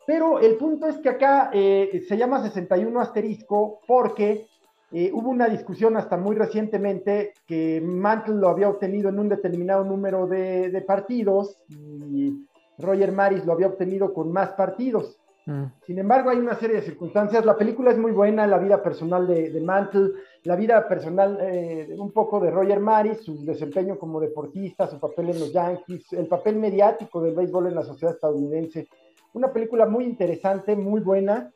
Pero 0.06 0.38
el 0.38 0.56
punto 0.56 0.86
es 0.86 0.98
que 0.98 1.08
acá 1.08 1.50
eh, 1.52 2.02
se 2.08 2.16
llama 2.16 2.42
61 2.42 3.00
asterisco 3.00 3.80
porque 3.86 4.46
eh, 4.92 5.10
hubo 5.14 5.30
una 5.30 5.48
discusión 5.48 5.96
hasta 5.96 6.16
muy 6.16 6.34
recientemente 6.34 7.32
que 7.46 7.80
Mantle 7.80 8.34
lo 8.34 8.48
había 8.48 8.68
obtenido 8.68 9.08
en 9.08 9.18
un 9.20 9.28
determinado 9.28 9.84
número 9.84 10.26
de, 10.26 10.70
de 10.70 10.80
partidos 10.80 11.56
y 11.68 12.44
Roger 12.82 13.12
Maris 13.12 13.44
lo 13.44 13.52
había 13.52 13.68
obtenido 13.68 14.12
con 14.12 14.32
más 14.32 14.50
partidos. 14.50 15.20
Mm. 15.46 15.64
Sin 15.86 15.98
embargo, 15.98 16.30
hay 16.30 16.38
una 16.38 16.54
serie 16.54 16.76
de 16.76 16.82
circunstancias. 16.82 17.44
La 17.44 17.56
película 17.56 17.90
es 17.90 17.98
muy 17.98 18.12
buena, 18.12 18.46
la 18.46 18.58
vida 18.58 18.82
personal 18.82 19.26
de, 19.26 19.60
Mantle, 19.60 20.12
la 20.44 20.56
vida 20.56 20.86
personal 20.86 21.38
eh, 21.40 21.94
un 21.98 22.12
poco 22.12 22.40
de 22.40 22.50
Roger 22.50 22.80
Maris, 22.80 23.22
su 23.22 23.44
desempeño 23.44 23.98
como 23.98 24.20
deportista, 24.20 24.86
su 24.86 24.98
papel 24.98 25.30
en 25.30 25.40
los 25.40 25.52
Yankees, 25.52 26.12
el 26.12 26.26
papel 26.26 26.56
mediático 26.56 27.20
del 27.20 27.34
béisbol 27.34 27.68
en 27.68 27.74
la 27.74 27.84
sociedad 27.84 28.14
estadounidense. 28.14 28.88
Una 29.32 29.52
película 29.52 29.86
muy 29.86 30.04
interesante, 30.04 30.76
muy 30.76 31.00
buena. 31.00 31.52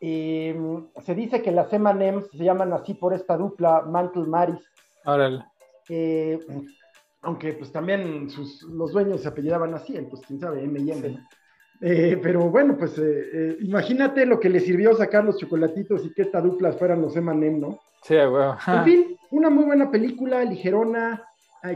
Eh, 0.00 0.54
se 1.04 1.14
dice 1.14 1.42
que 1.42 1.52
las 1.52 1.72
M&M's 1.72 2.28
se 2.30 2.44
llaman 2.44 2.72
así 2.72 2.94
por 2.94 3.14
esta 3.14 3.36
dupla, 3.36 3.82
Mantle-Maris. 3.82 4.60
Órale. 5.04 5.44
Eh, 5.88 6.38
aunque 7.26 7.54
pues 7.54 7.72
también 7.72 8.30
sus, 8.30 8.62
los 8.62 8.92
dueños 8.92 9.20
se 9.20 9.28
apellidaban 9.28 9.74
así, 9.74 9.96
entonces 9.96 10.24
quién 10.28 10.38
sabe, 10.38 10.62
M 10.62 10.78
y 10.78 10.92
M. 10.92 11.18
Eh, 11.80 12.20
pero 12.22 12.48
bueno, 12.48 12.76
pues 12.78 12.96
eh, 12.98 13.02
eh, 13.32 13.56
imagínate 13.62 14.24
lo 14.24 14.38
que 14.38 14.48
le 14.48 14.60
sirvió 14.60 14.94
sacar 14.94 15.24
los 15.24 15.36
chocolatitos 15.36 16.06
y 16.06 16.14
que 16.14 16.22
esta 16.22 16.40
dupla 16.40 16.72
fueran 16.74 17.02
los 17.02 17.16
M&M, 17.16 17.58
¿no? 17.58 17.80
Sí, 18.02 18.14
güey. 18.14 18.48
En 18.68 18.84
fin, 18.84 19.16
una 19.32 19.50
muy 19.50 19.64
buena 19.64 19.90
película, 19.90 20.44
ligerona, 20.44 21.24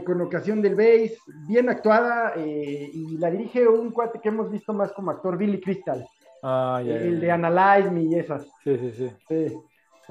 con 0.05 0.21
ocasión 0.21 0.61
del 0.61 0.75
base, 0.75 1.17
bien 1.49 1.67
actuada, 1.67 2.33
y 2.37 3.17
la 3.17 3.29
dirige 3.29 3.67
un 3.67 3.91
cuate 3.91 4.21
que 4.21 4.29
hemos 4.29 4.49
visto 4.49 4.71
más 4.71 4.93
como 4.93 5.11
actor, 5.11 5.37
Billy 5.37 5.59
Crystal. 5.59 6.07
Ah, 6.41 6.81
ya, 6.83 6.95
el 6.95 7.19
de 7.19 7.29
Analyze 7.29 7.91
Me 7.91 8.03
y 8.03 8.15
esas. 8.15 8.47
Sí, 8.63 8.77
sí, 8.77 8.91
sí. 8.91 9.09
sí. 9.27 9.57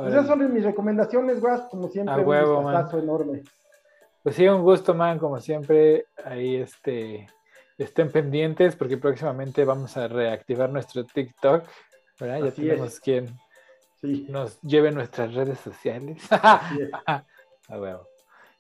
Esas 0.07 0.27
son 0.27 0.53
mis 0.53 0.65
recomendaciones, 0.65 1.41
güey, 1.41 1.55
como 1.71 1.89
siempre, 1.89 2.15
un 2.15 2.29
huevo, 2.29 2.71
enorme. 2.99 3.43
Pues 4.31 4.37
sí, 4.37 4.47
un 4.47 4.63
gusto, 4.63 4.95
man, 4.95 5.19
como 5.19 5.41
siempre. 5.41 6.07
Ahí 6.25 6.55
este, 6.55 7.27
estén 7.77 8.13
pendientes 8.13 8.77
porque 8.77 8.97
próximamente 8.97 9.65
vamos 9.65 9.97
a 9.97 10.07
reactivar 10.07 10.71
nuestro 10.71 11.05
TikTok. 11.05 11.65
¿verdad? 12.21 12.45
ya 12.45 12.51
tenemos 12.53 13.01
quien 13.01 13.37
nos 14.29 14.61
lleve 14.61 14.93
nuestras 14.93 15.35
redes 15.35 15.59
sociales. 15.59 16.23
a 16.31 17.25
huevo. 17.71 18.07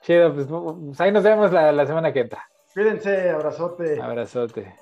Chido, 0.00 0.34
pues, 0.34 0.48
pues 0.48 1.00
ahí 1.00 1.12
nos 1.12 1.22
vemos 1.22 1.52
la, 1.52 1.70
la 1.70 1.86
semana 1.86 2.12
que 2.12 2.22
entra. 2.22 2.44
Cuídense, 2.74 3.30
abrazote. 3.30 4.02
Abrazote. 4.02 4.74